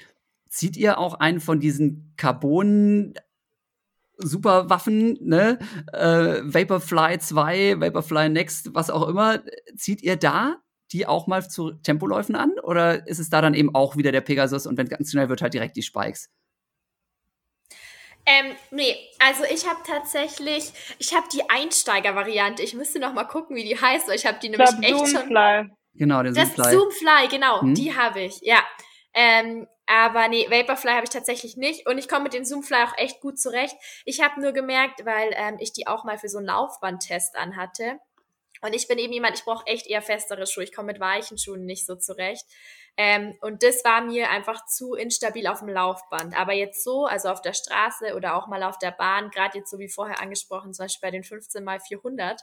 Zieht 0.47 0.77
ihr 0.77 0.99
auch 0.99 1.15
einen 1.15 1.39
von 1.39 1.59
diesen 1.59 2.13
Carbon 2.17 3.15
Superwaffen, 4.21 5.17
ne? 5.21 5.59
Äh, 5.93 6.41
Vaporfly 6.43 7.19
2, 7.19 7.79
Vaporfly 7.79 8.29
Next, 8.29 8.73
was 8.73 8.89
auch 8.89 9.07
immer, 9.07 9.41
zieht 9.75 10.01
ihr 10.01 10.15
da 10.15 10.57
die 10.91 11.07
auch 11.07 11.27
mal 11.27 11.47
zu 11.47 11.71
Tempoläufen 11.71 12.35
an? 12.35 12.51
Oder 12.63 13.07
ist 13.07 13.19
es 13.19 13.29
da 13.29 13.41
dann 13.41 13.53
eben 13.53 13.73
auch 13.73 13.95
wieder 13.95 14.11
der 14.11 14.21
Pegasus 14.21 14.67
und 14.67 14.77
wenn 14.77 14.87
ganz 14.89 15.11
schnell 15.11 15.29
wird, 15.29 15.41
halt 15.41 15.53
direkt 15.53 15.75
die 15.77 15.83
Spikes? 15.83 16.29
Ähm, 18.25 18.55
nee, 18.69 18.95
also 19.19 19.43
ich 19.51 19.67
habe 19.67 19.79
tatsächlich, 19.85 20.71
ich 20.99 21.15
habe 21.15 21.27
die 21.33 21.49
Einsteiger-Variante. 21.49 22.61
Ich 22.61 22.75
müsste 22.75 22.99
noch 22.99 23.13
mal 23.13 23.23
gucken, 23.23 23.55
wie 23.55 23.63
die 23.63 23.79
heißt, 23.79 24.07
weil 24.07 24.15
ich 24.15 24.25
habe 24.25 24.37
die 24.39 24.47
Ich 24.47 24.51
nämlich 24.57 24.69
glaube, 24.69 24.83
echt 24.83 25.11
schon. 25.11 25.29
Zoomfly. 25.29 25.69
Genau, 25.95 26.23
den 26.23 26.33
Das 26.35 26.53
Zoomfly. 26.53 26.71
Zoomfly, 26.75 27.27
genau, 27.29 27.61
Hm? 27.61 27.73
die 27.73 27.95
habe 27.95 28.21
ich, 28.21 28.39
ja. 28.41 28.59
Ähm, 29.13 29.67
aber 29.91 30.29
nee, 30.29 30.49
Vaporfly 30.49 30.91
habe 30.91 31.03
ich 31.03 31.09
tatsächlich 31.09 31.57
nicht 31.57 31.85
und 31.85 31.97
ich 31.97 32.07
komme 32.07 32.23
mit 32.23 32.33
den 32.33 32.45
Zoomfly 32.45 32.77
auch 32.77 32.97
echt 32.97 33.19
gut 33.19 33.37
zurecht. 33.37 33.75
Ich 34.05 34.21
habe 34.21 34.39
nur 34.39 34.53
gemerkt, 34.53 35.05
weil 35.05 35.33
ähm, 35.35 35.57
ich 35.59 35.73
die 35.73 35.85
auch 35.85 36.05
mal 36.05 36.17
für 36.17 36.29
so 36.29 36.37
einen 36.37 36.47
Laufbandtest 36.47 37.35
anhatte. 37.35 37.99
Und 38.61 38.73
ich 38.73 38.87
bin 38.87 38.97
eben 38.99 39.11
jemand, 39.11 39.37
ich 39.37 39.43
brauche 39.43 39.67
echt 39.67 39.87
eher 39.87 40.01
festere 40.01 40.47
Schuhe. 40.47 40.63
Ich 40.63 40.73
komme 40.73 40.93
mit 40.93 41.01
weichen 41.01 41.37
Schuhen 41.37 41.65
nicht 41.65 41.85
so 41.85 41.97
zurecht. 41.97 42.45
Ähm, 42.95 43.37
und 43.41 43.63
das 43.63 43.83
war 43.83 43.99
mir 44.01 44.29
einfach 44.29 44.65
zu 44.65 44.93
instabil 44.93 45.45
auf 45.47 45.59
dem 45.59 45.67
Laufband. 45.67 46.39
Aber 46.39 46.53
jetzt 46.53 46.85
so, 46.85 47.05
also 47.05 47.27
auf 47.27 47.41
der 47.41 47.53
Straße 47.53 48.15
oder 48.15 48.37
auch 48.37 48.47
mal 48.47 48.63
auf 48.63 48.77
der 48.77 48.91
Bahn, 48.91 49.29
gerade 49.29 49.57
jetzt 49.57 49.71
so 49.71 49.77
wie 49.77 49.89
vorher 49.89 50.21
angesprochen, 50.21 50.73
zum 50.73 50.85
Beispiel 50.85 51.07
bei 51.07 51.11
den 51.11 51.25
15 51.25 51.65
mal 51.65 51.81
400, 51.81 52.41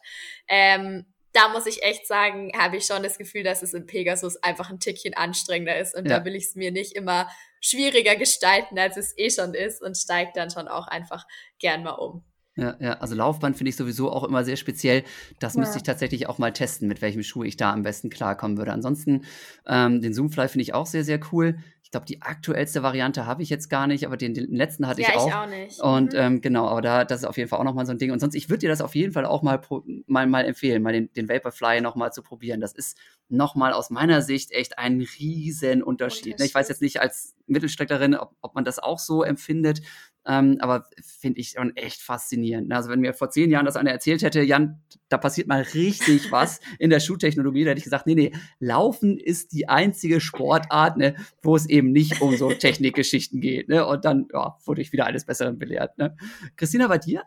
ähm, 0.48 1.06
da 1.38 1.48
muss 1.50 1.66
ich 1.66 1.82
echt 1.82 2.06
sagen, 2.06 2.50
habe 2.58 2.76
ich 2.78 2.84
schon 2.86 3.02
das 3.02 3.18
Gefühl, 3.18 3.44
dass 3.44 3.62
es 3.62 3.72
im 3.74 3.86
Pegasus 3.86 4.36
einfach 4.42 4.70
ein 4.70 4.80
Tickchen 4.80 5.14
anstrengender 5.14 5.78
ist. 5.78 5.94
Und 5.94 6.08
Ja. 6.08 6.18
da 6.18 6.24
will 6.24 6.34
ich 6.34 6.46
es 6.46 6.54
mir 6.56 6.72
nicht 6.72 6.94
immer 6.94 7.28
schwieriger 7.60 8.16
gestalten, 8.16 8.78
als 8.78 8.96
es 8.96 9.14
eh 9.16 9.30
schon 9.30 9.54
ist 9.54 9.80
und 9.82 9.96
steigt 9.96 10.36
dann 10.36 10.50
schon 10.50 10.68
auch 10.68 10.88
einfach 10.88 11.26
gern 11.58 11.82
mal 11.82 11.92
um. 11.92 12.24
Ja, 12.56 12.76
ja, 12.80 12.94
also 12.94 13.14
Laufband 13.14 13.56
finde 13.56 13.70
ich 13.70 13.76
sowieso 13.76 14.10
auch 14.10 14.24
immer 14.24 14.42
sehr 14.42 14.56
speziell. 14.56 15.04
Das 15.38 15.54
Ja. 15.54 15.60
müsste 15.60 15.76
ich 15.76 15.84
tatsächlich 15.84 16.28
auch 16.28 16.38
mal 16.38 16.52
testen, 16.52 16.88
mit 16.88 17.00
welchem 17.00 17.22
Schuh 17.22 17.44
ich 17.44 17.56
da 17.56 17.72
am 17.72 17.84
besten 17.84 18.10
klarkommen 18.10 18.58
würde. 18.58 18.72
Ansonsten, 18.72 19.24
ähm, 19.68 20.00
den 20.02 20.12
Zoomfly 20.12 20.48
finde 20.48 20.62
ich 20.62 20.74
auch 20.74 20.86
sehr, 20.86 21.04
sehr 21.04 21.20
cool. 21.32 21.58
Ich 21.88 21.92
glaube, 21.92 22.04
die 22.04 22.20
aktuellste 22.20 22.82
Variante 22.82 23.24
habe 23.24 23.42
ich 23.42 23.48
jetzt 23.48 23.70
gar 23.70 23.86
nicht, 23.86 24.04
aber 24.04 24.18
den, 24.18 24.34
den 24.34 24.54
letzten 24.54 24.86
hatte 24.86 25.00
ja, 25.00 25.08
ich 25.08 25.16
auch. 25.16 25.26
ich 25.28 25.34
auch 25.34 25.46
nicht. 25.48 25.80
Und 25.80 26.12
Mhm. 26.12 26.18
ähm, 26.18 26.40
genau, 26.42 26.68
aber 26.68 26.82
da, 26.82 27.04
das 27.06 27.20
ist 27.20 27.24
auf 27.26 27.38
jeden 27.38 27.48
Fall 27.48 27.58
auch 27.58 27.64
nochmal 27.64 27.86
so 27.86 27.92
ein 27.92 27.98
Ding. 27.98 28.10
Und 28.12 28.18
sonst, 28.20 28.34
ich 28.34 28.50
würde 28.50 28.58
dir 28.58 28.68
das 28.68 28.82
auf 28.82 28.94
jeden 28.94 29.14
Fall 29.14 29.24
auch 29.24 29.40
mal, 29.40 29.58
mal, 30.06 30.26
mal 30.26 30.44
empfehlen, 30.44 30.82
mal 30.82 30.92
den, 30.92 31.10
den 31.14 31.30
Vaporfly 31.30 31.80
nochmal 31.80 32.12
zu 32.12 32.22
probieren. 32.22 32.60
Das 32.60 32.72
ist 32.74 32.98
nochmal 33.30 33.72
aus 33.72 33.88
meiner 33.88 34.20
Sicht 34.20 34.52
echt 34.52 34.78
ein 34.78 35.00
riesen 35.18 35.82
Unterschied. 35.82 36.38
ne? 36.38 36.44
Ich 36.44 36.54
weiß 36.54 36.66
Unterschied. 36.66 36.68
jetzt 36.68 36.82
nicht 36.82 37.00
als 37.00 37.34
Mittelstreckerin, 37.46 38.16
ob, 38.16 38.36
ob 38.42 38.54
man 38.54 38.66
das 38.66 38.78
auch 38.78 38.98
so 38.98 39.22
empfindet, 39.22 39.80
ähm, 40.26 40.58
aber 40.60 40.84
finde 41.00 41.40
ich 41.40 41.50
schon 41.50 41.74
echt 41.76 42.02
faszinierend. 42.02 42.68
ne? 42.68 42.76
Also 42.76 42.90
wenn 42.90 43.00
mir 43.00 43.14
vor 43.14 43.30
zehn 43.30 43.50
Jahren 43.50 43.64
das 43.64 43.76
einer 43.76 43.90
erzählt 43.90 44.22
hätte, 44.22 44.42
Jan, 44.42 44.82
da 45.08 45.16
passiert 45.16 45.48
mal 45.48 45.62
richtig 45.62 46.30
was 46.32 46.60
in 46.78 46.90
der 46.90 47.00
Schuhtechnologie, 47.00 47.64
da 47.64 47.70
hätte 47.70 47.78
ich 47.78 47.84
gesagt, 47.84 48.06
nee, 48.06 48.14
nee, 48.14 48.32
Laufen 48.58 49.18
ist 49.18 49.52
die 49.52 49.68
einzige 49.68 50.20
Sportart, 50.20 50.96
ne, 50.96 51.16
wo 51.42 51.56
es 51.56 51.68
eben 51.68 51.92
nicht 51.92 52.20
um 52.20 52.36
so 52.36 52.52
Technikgeschichten 52.52 53.40
geht. 53.40 53.68
Ne? 53.68 53.86
Und 53.86 54.04
dann 54.04 54.28
ja, 54.32 54.56
wurde 54.64 54.82
ich 54.82 54.92
wieder 54.92 55.06
alles 55.06 55.24
Besseren 55.24 55.58
belehrt. 55.58 55.96
Ne? 55.98 56.16
Christina, 56.56 56.88
bei 56.88 56.98
dir? 56.98 57.22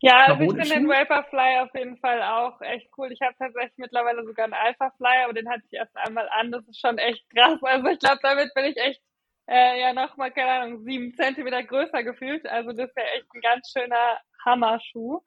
Ja, 0.00 0.26
also 0.26 0.42
ich 0.42 0.50
finde 0.50 0.68
den 0.68 0.88
Vaporfly 0.88 1.60
auf 1.62 1.74
jeden 1.74 1.96
Fall 1.98 2.22
auch 2.22 2.60
echt 2.60 2.90
cool. 2.98 3.10
Ich 3.12 3.20
habe 3.22 3.34
tatsächlich 3.38 3.78
mittlerweile 3.78 4.24
sogar 4.24 4.44
einen 4.44 4.54
Alpha-Fly, 4.54 5.24
aber 5.24 5.32
den 5.32 5.48
hatte 5.48 5.62
ich 5.70 5.72
erst 5.72 5.96
einmal 5.96 6.28
an. 6.38 6.52
Das 6.52 6.66
ist 6.68 6.80
schon 6.80 6.98
echt 6.98 7.24
krass. 7.30 7.58
Also 7.62 7.88
ich 7.88 7.98
glaube, 7.98 8.18
damit 8.22 8.52
bin 8.54 8.64
ich 8.66 8.76
echt 8.76 9.00
äh, 9.48 9.80
ja 9.80 9.92
nochmal, 9.92 10.32
keine 10.32 10.50
Ahnung, 10.50 10.82
sieben 10.84 11.14
Zentimeter 11.14 11.62
größer 11.62 12.02
gefühlt. 12.02 12.46
Also 12.46 12.72
das 12.72 12.88
ist 12.88 12.96
ja 12.96 13.04
echt 13.16 13.26
ein 13.34 13.40
ganz 13.40 13.72
schöner 13.72 14.20
Hammerschuh. 14.44 15.20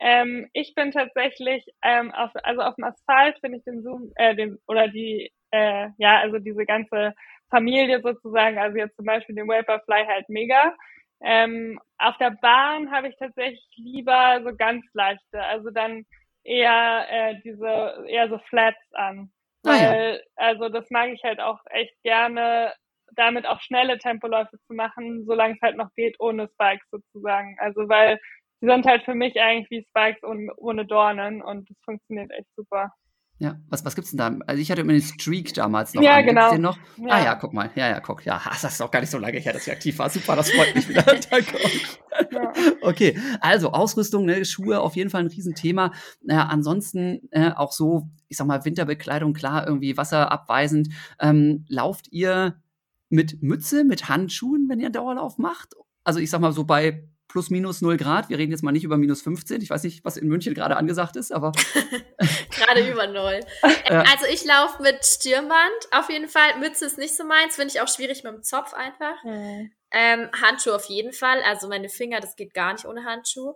Ähm, 0.00 0.48
ich 0.52 0.74
bin 0.74 0.90
tatsächlich, 0.90 1.64
ähm, 1.82 2.12
auf, 2.12 2.30
also 2.42 2.62
auf 2.62 2.74
dem 2.76 2.84
Asphalt 2.84 3.38
finde 3.40 3.58
ich 3.58 3.64
den 3.64 3.82
Zoom, 3.82 4.12
äh, 4.16 4.34
den, 4.34 4.58
oder 4.66 4.88
die, 4.88 5.32
äh, 5.50 5.88
ja, 5.98 6.18
also 6.20 6.38
diese 6.38 6.66
ganze 6.66 7.14
Familie 7.50 8.00
sozusagen, 8.00 8.58
also 8.58 8.76
jetzt 8.76 8.96
zum 8.96 9.06
Beispiel 9.06 9.36
den 9.36 9.48
Vaporfly 9.48 10.06
halt 10.06 10.28
mega. 10.28 10.74
Ähm, 11.22 11.80
auf 11.98 12.16
der 12.18 12.32
Bahn 12.42 12.90
habe 12.90 13.08
ich 13.08 13.16
tatsächlich 13.16 13.64
lieber 13.76 14.40
so 14.44 14.54
ganz 14.56 14.84
leichte, 14.92 15.42
also 15.42 15.70
dann 15.70 16.04
eher 16.42 17.06
äh, 17.08 17.40
diese, 17.44 18.04
eher 18.08 18.28
so 18.28 18.38
Flats 18.50 18.92
an. 18.92 19.30
Ah, 19.64 19.76
ja. 19.76 19.90
Weil, 19.90 20.24
also 20.36 20.68
das 20.68 20.90
mag 20.90 21.10
ich 21.10 21.22
halt 21.24 21.40
auch 21.40 21.60
echt 21.70 21.94
gerne, 22.02 22.74
damit 23.16 23.46
auch 23.46 23.60
schnelle 23.60 23.98
Tempoläufe 23.98 24.56
zu 24.66 24.74
machen, 24.74 25.24
solange 25.26 25.54
es 25.54 25.62
halt 25.62 25.76
noch 25.76 25.92
geht, 25.94 26.16
ohne 26.18 26.48
Spikes 26.48 26.86
sozusagen. 26.90 27.56
Also 27.60 27.88
weil 27.88 28.18
die 28.60 28.66
sind 28.66 28.86
halt 28.86 29.04
für 29.04 29.14
mich 29.14 29.38
eigentlich 29.40 29.70
wie 29.70 29.86
Spikes 29.88 30.22
ohne, 30.22 30.52
ohne 30.56 30.86
Dornen 30.86 31.42
und 31.42 31.68
das 31.68 31.76
funktioniert 31.84 32.30
echt 32.30 32.48
super. 32.56 32.92
Ja, 33.38 33.56
was, 33.68 33.84
was 33.84 33.96
gibt's 33.96 34.10
denn 34.10 34.18
da? 34.18 34.44
Also 34.46 34.62
ich 34.62 34.70
hatte 34.70 34.82
immer 34.82 34.92
den 34.92 35.02
Streak 35.02 35.52
damals 35.54 35.92
noch. 35.92 36.02
Ja, 36.02 36.16
an. 36.16 36.26
Genau. 36.26 36.50
Den 36.52 36.62
noch? 36.62 36.78
Ja. 36.96 37.06
Ah 37.10 37.24
ja, 37.24 37.34
guck 37.34 37.52
mal. 37.52 37.68
Ja, 37.74 37.88
ja, 37.88 37.98
guck. 37.98 38.24
Ja, 38.24 38.40
das 38.62 38.64
ist 38.64 38.80
doch 38.80 38.90
gar 38.90 39.00
nicht 39.00 39.10
so 39.10 39.18
lange 39.18 39.38
her, 39.38 39.52
dass 39.52 39.66
ich 39.66 39.72
aktiv 39.72 39.98
war. 39.98 40.08
Super, 40.08 40.36
das 40.36 40.50
freut 40.50 40.74
mich 40.74 40.88
wieder. 40.88 41.02
Danke 41.30 41.56
euch. 41.56 41.98
Ja. 42.30 42.52
Okay, 42.82 43.18
also 43.40 43.72
Ausrüstung, 43.72 44.24
ne, 44.24 44.44
Schuhe 44.44 44.80
auf 44.80 44.94
jeden 44.94 45.10
Fall 45.10 45.22
ein 45.22 45.26
Riesenthema. 45.26 45.92
Äh, 46.28 46.34
ansonsten 46.34 47.28
äh, 47.32 47.50
auch 47.50 47.72
so, 47.72 48.08
ich 48.28 48.36
sag 48.36 48.46
mal, 48.46 48.64
Winterbekleidung, 48.64 49.32
klar, 49.32 49.66
irgendwie 49.66 49.96
wasserabweisend. 49.96 50.90
Ähm, 51.20 51.64
lauft 51.68 52.12
ihr 52.12 52.62
mit 53.08 53.42
Mütze, 53.42 53.84
mit 53.84 54.08
Handschuhen, 54.08 54.68
wenn 54.68 54.80
ihr 54.80 54.86
einen 54.86 54.92
Dauerlauf 54.92 55.38
macht? 55.38 55.74
Also 56.04 56.20
ich 56.20 56.30
sag 56.30 56.40
mal 56.40 56.52
so 56.52 56.64
bei 56.64 57.08
plus 57.28 57.50
minus 57.50 57.80
0 57.80 57.96
Grad. 57.96 58.28
Wir 58.28 58.38
reden 58.38 58.52
jetzt 58.52 58.62
mal 58.62 58.70
nicht 58.70 58.84
über 58.84 58.96
minus 58.96 59.22
15. 59.22 59.60
Ich 59.60 59.70
weiß 59.70 59.82
nicht, 59.82 60.04
was 60.04 60.16
in 60.16 60.28
München 60.28 60.54
gerade 60.54 60.76
angesagt 60.76 61.16
ist, 61.16 61.32
aber 61.32 61.52
Gerade 62.50 62.88
über 62.88 63.06
null. 63.06 63.40
Ja. 63.90 64.00
Also 64.02 64.26
ich 64.32 64.44
laufe 64.44 64.82
mit 64.82 65.04
Stirnband 65.04 65.88
auf 65.90 66.08
jeden 66.08 66.28
Fall. 66.28 66.58
Mütze 66.58 66.86
ist 66.86 66.96
nicht 66.96 67.16
so 67.16 67.24
meins, 67.24 67.56
finde 67.56 67.74
ich 67.74 67.80
auch 67.80 67.88
schwierig 67.88 68.24
mit 68.24 68.32
dem 68.32 68.42
Zopf 68.42 68.72
einfach. 68.72 69.22
Hm. 69.22 69.70
Ähm, 69.90 70.30
Handschuhe 70.40 70.74
auf 70.74 70.86
jeden 70.86 71.12
Fall. 71.12 71.42
Also 71.42 71.68
meine 71.68 71.88
Finger, 71.88 72.20
das 72.20 72.34
geht 72.34 72.54
gar 72.54 72.72
nicht 72.72 72.86
ohne 72.86 73.04
Handschuh. 73.04 73.54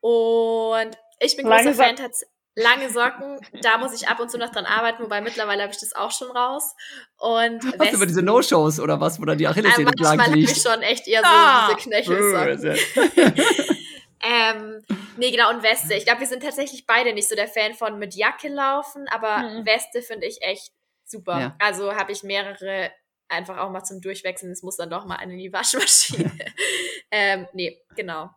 Und 0.00 0.96
ich 1.20 1.36
bin 1.36 1.46
großer 1.46 1.74
Fan 1.74 1.96
tatsächlich. 1.96 2.28
Lange 2.60 2.90
Socken, 2.90 3.40
da 3.62 3.78
muss 3.78 3.92
ich 3.94 4.08
ab 4.08 4.20
und 4.20 4.30
zu 4.30 4.38
noch 4.38 4.50
dran 4.50 4.66
arbeiten, 4.66 5.02
wobei 5.02 5.20
mittlerweile 5.20 5.62
habe 5.62 5.72
ich 5.72 5.80
das 5.80 5.94
auch 5.94 6.10
schon 6.10 6.30
raus. 6.30 6.74
Und 7.16 7.64
was 7.64 7.78
Westen, 7.78 7.96
über 7.96 8.06
diese 8.06 8.22
No-Shows 8.22 8.80
oder 8.80 9.00
was, 9.00 9.20
wo 9.20 9.24
dann 9.24 9.38
die 9.38 9.46
Achillessehne 9.46 9.90
blank 9.90 9.96
liegt? 9.96 10.02
Manchmal 10.02 10.26
habe 10.26 10.38
ich 10.38 10.62
schon 10.62 10.82
echt 10.82 11.08
eher 11.08 11.20
so 11.20 11.28
ah, 11.28 11.74
diese 11.74 11.88
Knöchelsocken. 11.88 12.78
ähm, 14.22 14.82
nee, 15.16 15.30
genau, 15.30 15.50
und 15.50 15.62
Weste. 15.62 15.94
Ich 15.94 16.04
glaube, 16.04 16.20
wir 16.20 16.26
sind 16.26 16.42
tatsächlich 16.42 16.86
beide 16.86 17.12
nicht 17.12 17.28
so 17.28 17.34
der 17.34 17.48
Fan 17.48 17.74
von 17.74 17.98
mit 17.98 18.14
Jacke 18.14 18.48
laufen, 18.48 19.06
aber 19.08 19.38
mhm. 19.38 19.66
Weste 19.66 20.02
finde 20.02 20.26
ich 20.26 20.42
echt 20.42 20.72
super. 21.04 21.40
Ja. 21.40 21.56
Also 21.58 21.94
habe 21.94 22.12
ich 22.12 22.22
mehrere 22.22 22.90
einfach 23.30 23.58
auch 23.58 23.70
mal 23.70 23.84
zum 23.84 24.00
Durchwechseln. 24.00 24.52
Es 24.52 24.62
muss 24.62 24.76
dann 24.76 24.90
doch 24.90 25.06
mal 25.06 25.16
in 25.16 25.36
die 25.36 25.52
Waschmaschine. 25.52 26.30
ähm, 27.10 27.46
nee, 27.52 27.80
genau. 27.96 28.30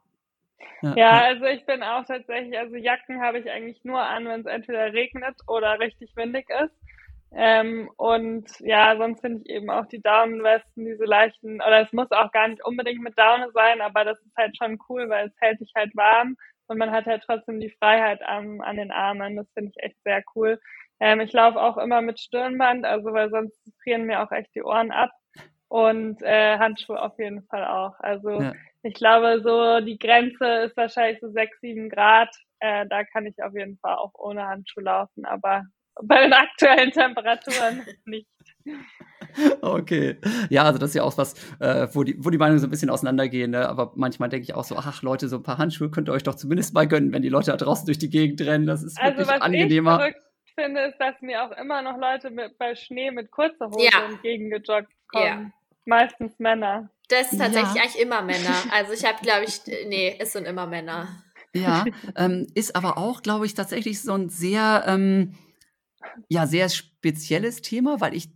Ja, 0.81 0.95
ja, 0.95 1.21
also 1.23 1.45
ich 1.45 1.65
bin 1.65 1.83
auch 1.83 2.05
tatsächlich, 2.05 2.57
also 2.57 2.75
Jacken 2.75 3.21
habe 3.21 3.39
ich 3.39 3.49
eigentlich 3.49 3.83
nur 3.83 4.01
an, 4.01 4.25
wenn 4.25 4.41
es 4.41 4.45
entweder 4.45 4.93
regnet 4.93 5.35
oder 5.47 5.79
richtig 5.79 6.15
windig 6.15 6.49
ist. 6.49 6.75
Ähm, 7.35 7.89
und 7.97 8.47
ja, 8.59 8.95
sonst 8.97 9.21
finde 9.21 9.41
ich 9.43 9.49
eben 9.49 9.69
auch 9.71 9.87
die 9.87 10.01
Daunenwesten, 10.01 10.85
diese 10.85 11.05
leichten, 11.05 11.55
oder 11.61 11.81
es 11.81 11.91
muss 11.91 12.11
auch 12.11 12.31
gar 12.31 12.47
nicht 12.47 12.63
unbedingt 12.63 13.01
mit 13.01 13.17
Daune 13.17 13.49
sein, 13.53 13.81
aber 13.81 14.05
das 14.05 14.19
ist 14.21 14.35
halt 14.37 14.55
schon 14.55 14.77
cool, 14.87 15.09
weil 15.09 15.27
es 15.27 15.33
hält 15.39 15.59
dich 15.59 15.71
halt 15.75 15.95
warm 15.95 16.35
und 16.67 16.77
man 16.77 16.91
hat 16.91 17.05
halt 17.05 17.23
trotzdem 17.25 17.59
die 17.59 17.71
Freiheit 17.71 18.21
an, 18.23 18.61
an 18.61 18.77
den 18.77 18.91
Armen. 18.91 19.35
Das 19.35 19.51
finde 19.53 19.71
ich 19.75 19.83
echt 19.83 19.97
sehr 20.03 20.23
cool. 20.35 20.59
Ähm, 20.99 21.21
ich 21.21 21.33
laufe 21.33 21.59
auch 21.59 21.77
immer 21.77 22.01
mit 22.01 22.19
Stirnband, 22.19 22.85
also 22.85 23.13
weil 23.13 23.29
sonst 23.29 23.59
frieren 23.81 24.03
mir 24.03 24.21
auch 24.21 24.31
echt 24.31 24.53
die 24.55 24.63
Ohren 24.63 24.91
ab. 24.91 25.09
Und 25.73 26.21
äh, 26.21 26.59
Handschuhe 26.59 27.01
auf 27.01 27.17
jeden 27.17 27.41
Fall 27.47 27.65
auch. 27.65 27.99
Also 27.99 28.29
ja. 28.29 28.53
ich 28.83 28.93
glaube, 28.93 29.41
so 29.43 29.83
die 29.83 29.97
Grenze 29.97 30.65
ist 30.65 30.77
wahrscheinlich 30.77 31.19
so 31.19 31.31
sechs, 31.31 31.59
sieben 31.61 31.89
Grad. 31.89 32.29
Äh, 32.59 32.85
da 32.87 33.03
kann 33.03 33.25
ich 33.25 33.41
auf 33.41 33.55
jeden 33.55 33.79
Fall 33.79 33.95
auch 33.95 34.11
ohne 34.13 34.45
Handschuhe 34.45 34.83
laufen, 34.83 35.25
aber 35.25 35.63
bei 36.03 36.21
den 36.21 36.33
aktuellen 36.33 36.91
Temperaturen 36.91 37.81
nicht. 38.05 38.27
Okay. 39.61 40.17
Ja, 40.51 40.61
also 40.61 40.77
das 40.77 40.91
ist 40.91 40.95
ja 40.95 41.01
auch 41.01 41.17
was, 41.17 41.33
äh, 41.59 41.87
wo, 41.91 42.03
die, 42.03 42.23
wo 42.23 42.29
die 42.29 42.37
Meinungen 42.37 42.59
so 42.59 42.67
ein 42.67 42.69
bisschen 42.69 42.91
auseinandergehen. 42.91 43.49
Ne? 43.49 43.67
Aber 43.67 43.93
manchmal 43.95 44.29
denke 44.29 44.43
ich 44.43 44.53
auch 44.53 44.65
so, 44.65 44.75
ach 44.77 45.01
Leute, 45.01 45.27
so 45.27 45.37
ein 45.37 45.43
paar 45.43 45.57
Handschuhe 45.57 45.89
könnt 45.89 46.07
ihr 46.07 46.13
euch 46.13 46.21
doch 46.21 46.35
zumindest 46.35 46.75
mal 46.75 46.87
gönnen, 46.87 47.11
wenn 47.13 47.23
die 47.23 47.29
Leute 47.29 47.49
da 47.49 47.57
draußen 47.57 47.87
durch 47.87 47.97
die 47.97 48.11
Gegend 48.11 48.39
rennen. 48.41 48.67
Das 48.67 48.83
ist 48.83 49.01
also, 49.01 49.17
wirklich 49.17 49.41
angenehmer. 49.41 50.07
Ich 50.45 50.53
finde, 50.53 50.81
ist, 50.81 50.99
dass 50.99 51.19
mir 51.21 51.43
auch 51.43 51.51
immer 51.57 51.81
noch 51.81 51.97
Leute 51.97 52.29
mit, 52.29 52.59
bei 52.59 52.75
Schnee 52.75 53.09
mit 53.09 53.31
kurzer 53.31 53.71
Hose 53.71 53.85
ja. 53.91 54.05
entgegengejoggt 54.05 54.93
kommen. 55.07 55.25
Ja. 55.25 55.51
Meistens 55.85 56.39
Männer. 56.39 56.89
Das 57.09 57.31
ist 57.31 57.39
tatsächlich 57.39 57.75
ja. 57.75 57.83
eigentlich 57.83 58.01
immer 58.01 58.21
Männer. 58.21 58.55
Also 58.71 58.93
ich 58.93 59.05
habe, 59.05 59.19
glaube 59.21 59.45
ich, 59.45 59.61
nee, 59.87 60.15
es 60.19 60.33
sind 60.33 60.45
immer 60.45 60.67
Männer. 60.67 61.23
Ja, 61.55 61.85
ähm, 62.15 62.47
ist 62.55 62.75
aber 62.75 62.97
auch, 62.97 63.21
glaube 63.21 63.45
ich, 63.45 63.53
tatsächlich 63.53 64.01
so 64.01 64.13
ein 64.13 64.29
sehr, 64.29 64.83
ähm, 64.87 65.35
ja, 66.27 66.47
sehr 66.47 66.69
spezielles 66.69 67.61
Thema, 67.61 68.01
weil 68.01 68.15
ich 68.15 68.29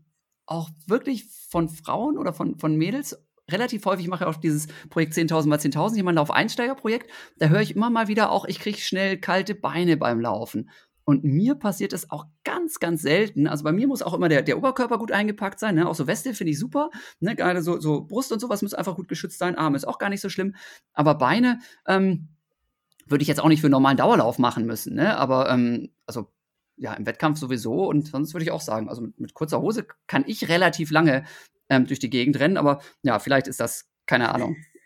auch 0.46 0.70
wirklich 0.86 1.26
von 1.50 1.70
Frauen 1.70 2.18
oder 2.18 2.34
von, 2.34 2.60
von 2.60 2.76
Mädels 2.76 3.18
relativ 3.50 3.86
häufig 3.86 4.06
ich 4.06 4.10
mache 4.10 4.28
auch 4.28 4.36
dieses 4.36 4.68
Projekt 4.90 5.14
10.000 5.14 5.48
mal 5.48 5.58
10.000, 5.58 5.96
jemand 5.96 6.20
auf 6.20 6.32
Einsteigerprojekt, 6.32 7.10
da 7.38 7.48
höre 7.48 7.62
ich 7.62 7.76
immer 7.76 7.90
mal 7.90 8.08
wieder 8.08 8.32
auch, 8.32 8.46
ich 8.46 8.60
kriege 8.60 8.78
schnell 8.78 9.18
kalte 9.18 9.56
Beine 9.56 9.98
beim 9.98 10.20
Laufen. 10.20 10.70
Und 11.08 11.24
mir 11.24 11.56
passiert 11.56 11.94
es 11.94 12.12
auch 12.12 12.26
ganz, 12.44 12.82
ganz 12.82 13.02
selten. 13.02 13.48
Also 13.48 13.64
bei 13.64 13.72
mir 13.72 13.88
muss 13.88 14.02
auch 14.02 14.14
immer 14.14 14.28
der, 14.28 14.42
der 14.42 14.58
Oberkörper 14.58 14.98
gut 14.98 15.14
eingepackt 15.14 15.58
sein. 15.58 15.76
Ne? 15.76 15.88
Auch 15.88 15.96
so 15.96 16.06
Weste 16.06 16.34
finde 16.34 16.52
ich 16.52 16.60
super. 16.60 16.90
Ne? 17.22 17.34
Gerade 17.34 17.62
so, 17.62 17.80
so 17.80 18.02
Brust 18.02 18.34
und 18.34 18.42
sowas 18.42 18.62
muss 18.62 18.74
einfach 18.74 18.98
gut 18.98 19.08
geschützt 19.08 19.40
sein. 19.40 19.56
Arme 19.56 19.78
ist 19.78 19.88
auch 19.88 20.00
gar 20.00 20.10
nicht 20.10 20.20
so 20.20 20.28
schlimm. 20.28 20.56
Aber 20.92 21.16
Beine 21.16 21.60
ähm, 21.88 22.28
würde 23.06 23.22
ich 23.22 23.30
jetzt 23.30 23.40
auch 23.40 23.48
nicht 23.48 23.62
für 23.62 23.70
normalen 23.70 23.96
Dauerlauf 23.96 24.38
machen 24.38 24.66
müssen. 24.66 24.96
Ne? 24.96 25.16
Aber 25.18 25.50
ähm, 25.50 25.92
also 26.06 26.28
ja, 26.76 26.94
im 26.94 27.06
Wettkampf 27.06 27.40
sowieso. 27.40 27.88
Und 27.88 28.10
sonst 28.10 28.34
würde 28.34 28.44
ich 28.44 28.52
auch 28.52 28.60
sagen, 28.60 28.90
also 28.90 29.02
mit, 29.02 29.18
mit 29.18 29.34
kurzer 29.34 29.62
Hose 29.62 29.88
kann 30.08 30.26
ich 30.28 30.50
relativ 30.50 30.92
lange 30.92 31.24
ähm, 31.70 31.86
durch 31.86 32.00
die 32.00 32.10
Gegend 32.10 32.38
rennen. 32.38 32.58
Aber 32.58 32.82
ja, 33.02 33.20
vielleicht 33.20 33.48
ist 33.48 33.62
das, 33.62 33.90
keine 34.08 34.36
Ahnung. 34.36 34.58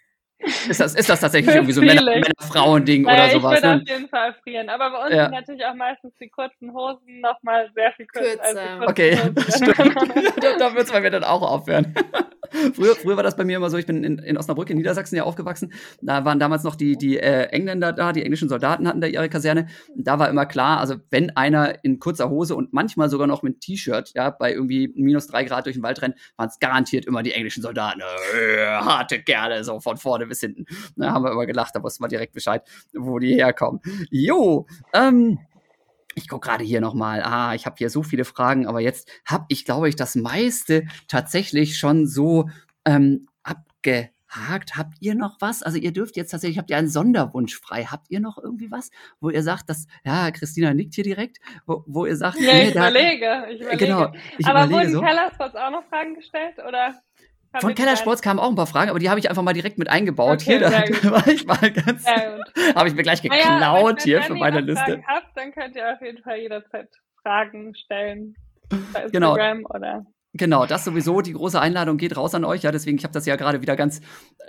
Ist 0.70 0.80
das, 0.80 0.96
ist 0.96 1.10
das 1.10 1.20
tatsächlich 1.20 1.54
irgendwie 1.54 1.74
so 1.74 1.82
ein 1.82 1.88
Männer-Frauen-Ding 1.88 3.04
Männer 3.04 3.24
oder 3.24 3.32
sowas? 3.32 3.58
Ich 3.58 3.64
würde 3.64 3.76
ne? 3.76 3.82
auf 3.82 3.90
jeden 3.90 4.10
Fall 4.10 4.36
frieren. 4.44 4.70
Aber 4.70 4.90
bei 4.92 5.06
uns 5.06 5.16
ja. 5.16 5.24
sind 5.24 5.34
natürlich 5.34 5.66
auch 5.66 5.76
meistens 5.76 6.14
die 6.20 6.30
kurzen 6.30 6.74
Hosen 6.74 7.22
nochmal 7.22 7.70
sehr 7.76 7.92
viel 7.94 8.08
kürzer. 8.08 8.38
kürzer. 8.38 8.88
okay, 8.88 9.18
stimmt. 9.50 9.78
da, 10.44 10.58
da 10.58 10.74
wird 10.74 10.86
es 10.86 10.92
bei 10.92 11.02
mir 11.02 11.12
dann 11.12 11.24
auch 11.24 11.42
aufhören. 11.42 11.94
früher, 12.74 12.96
früher 12.96 13.16
war 13.16 13.24
das 13.24 13.36
bei 13.36 13.44
mir 13.44 13.58
immer 13.58 13.70
so, 13.70 13.78
ich 13.78 13.86
bin 13.86 14.04
in, 14.04 14.20
in 14.20 14.38
Osnabrück 14.38 14.70
in 14.70 14.78
Niedersachsen 14.78 15.16
ja 15.16 15.24
aufgewachsen. 15.24 15.74
Da 16.02 16.26
waren 16.26 16.40
damals 16.40 16.64
noch 16.64 16.76
die, 16.76 16.98
die 16.98 17.18
äh, 17.18 17.46
Engländer 17.46 17.94
da, 17.94 18.14
die 18.14 18.24
englischen 18.24 18.50
Soldaten 18.50 18.88
hatten 18.88 19.02
da 19.02 19.08
ihre 19.08 19.30
Kaserne. 19.30 19.68
Da 19.96 20.20
war 20.20 20.30
immer 20.30 20.46
klar, 20.46 20.80
also 20.80 20.96
wenn 21.10 21.36
einer 21.36 21.84
in 21.84 22.00
kurzer 22.00 22.30
Hose 22.30 22.56
und 22.56 22.74
manchmal 22.74 23.10
sogar 23.10 23.28
noch 23.28 23.44
mit 23.44 23.62
T-Shirt, 23.62 24.12
ja, 24.16 24.30
bei 24.30 24.54
irgendwie 24.54 24.92
minus 24.96 25.28
drei 25.28 25.44
Grad 25.44 25.66
durch 25.66 25.76
den 25.76 25.84
Wald 25.84 26.02
rennt, 26.02 26.16
waren 26.38 26.50
es 26.50 26.60
garantiert 26.60 27.06
immer 27.06 27.24
die 27.24 27.34
englischen 27.34 27.64
Soldaten. 27.64 28.02
Äh, 28.02 28.66
harte 28.66 29.22
Kerle, 29.22 29.64
so 29.64 29.80
von 29.80 29.98
vorne 29.98 30.28
bis 30.28 30.42
hinten. 30.42 30.66
Da 30.96 31.12
haben 31.12 31.24
wir 31.24 31.32
immer 31.32 31.46
gelacht, 31.46 31.76
da 31.76 31.84
wussten 31.84 32.04
wir 32.04 32.10
direkt 32.10 32.34
Bescheid, 32.34 32.64
wo 32.94 33.20
die 33.20 33.36
herkommen. 33.36 33.82
Jo, 34.10 34.66
ähm, 34.94 35.40
ich 36.16 36.28
gucke 36.28 36.48
gerade 36.48 36.64
hier 36.64 36.82
nochmal. 36.82 37.24
Ah, 37.24 37.56
ich 37.56 37.66
habe 37.66 37.76
hier 37.78 37.90
so 37.90 38.04
viele 38.04 38.26
Fragen, 38.26 38.68
aber 38.68 38.80
jetzt 38.80 39.10
habe 39.26 39.46
ich, 39.50 39.66
glaube 39.66 39.90
ich, 39.90 39.96
das 39.96 40.16
meiste 40.16 40.86
tatsächlich 41.08 41.78
schon 41.78 42.08
so 42.08 42.50
ähm, 42.86 43.28
abgehakt. 43.44 44.78
Habt 44.78 44.96
ihr 45.00 45.16
noch 45.16 45.38
was? 45.40 45.64
Also 45.64 45.78
ihr 45.78 45.92
dürft 45.92 46.18
jetzt 46.18 46.32
tatsächlich, 46.32 46.58
habt 46.58 46.70
ihr 46.70 46.78
einen 46.78 46.90
Sonderwunsch 46.90 47.58
frei? 47.58 47.86
Habt 47.86 48.10
ihr 48.10 48.20
noch 48.20 48.38
irgendwie 48.38 48.72
was, 48.72 48.90
wo 49.20 49.30
ihr 49.30 49.44
sagt, 49.44 49.70
dass, 49.70 49.88
ja, 50.04 50.32
Christina 50.32 50.74
nickt 50.74 50.96
hier 50.96 51.04
direkt, 51.04 51.38
wo, 51.66 51.84
wo 51.88 52.06
ihr 52.06 52.16
sagt, 52.16 52.40
ja, 52.40 52.54
nee, 52.54 52.70
ich, 52.70 52.76
überlege, 52.76 53.46
ich 53.52 53.62
überlege. 53.62 53.86
Genau, 53.86 54.12
ich 54.38 54.46
aber 54.46 54.66
überlege 54.66 54.80
wurden 54.80 54.94
so. 54.94 55.02
Kellerspots 55.02 55.56
auch 55.56 55.72
noch 55.72 55.84
Fragen 55.90 56.16
gestellt, 56.16 56.56
oder? 56.68 57.02
Von 57.60 57.76
Keller 57.76 57.98
Sports 57.98 58.22
kamen 58.22 58.40
auch 58.40 58.50
ein 58.50 58.56
paar 58.56 58.68
Fragen, 58.68 58.90
aber 58.90 59.00
die 59.00 59.10
habe 59.10 59.20
ich 59.20 59.30
einfach 59.30 59.44
mal 59.44 59.54
direkt 59.54 59.78
mit 59.78 59.90
eingebaut. 59.90 60.42
Okay, 60.42 60.58
hier, 60.58 60.60
da 60.60 60.72
war 61.12 61.28
ich 61.28 61.46
mal 61.46 61.72
ganz, 61.72 62.06
habe 62.76 62.88
ich 62.88 62.96
mir 62.96 63.04
gleich 63.04 63.22
geklaut 63.22 64.00
ja, 64.00 64.04
hier 64.04 64.24
für 64.24 64.36
meine 64.36 64.62
Liste. 64.62 64.86
Fragen 64.86 65.06
habt, 65.08 65.36
dann 65.36 65.52
könnt 65.52 65.76
ihr 65.76 65.92
auf 65.92 66.02
jeden 66.02 66.24
Fall 66.24 66.38
jederzeit 66.38 66.90
Fragen 67.22 67.76
stellen. 67.76 68.36
Bei 68.94 69.08
genau. 69.10 69.36
Instagram 69.36 69.58
genau. 69.58 69.70
oder 69.70 70.06
Genau, 70.34 70.66
das 70.66 70.86
sowieso. 70.86 71.20
Die 71.20 71.34
große 71.34 71.60
Einladung 71.60 71.98
geht 71.98 72.16
raus 72.16 72.34
an 72.34 72.46
euch. 72.46 72.64
Ja, 72.64 72.72
deswegen, 72.72 72.98
ich 72.98 73.04
habe 73.04 73.14
das 73.14 73.26
ja 73.26 73.36
gerade 73.36 73.62
wieder 73.62 73.76
ganz, 73.76 74.00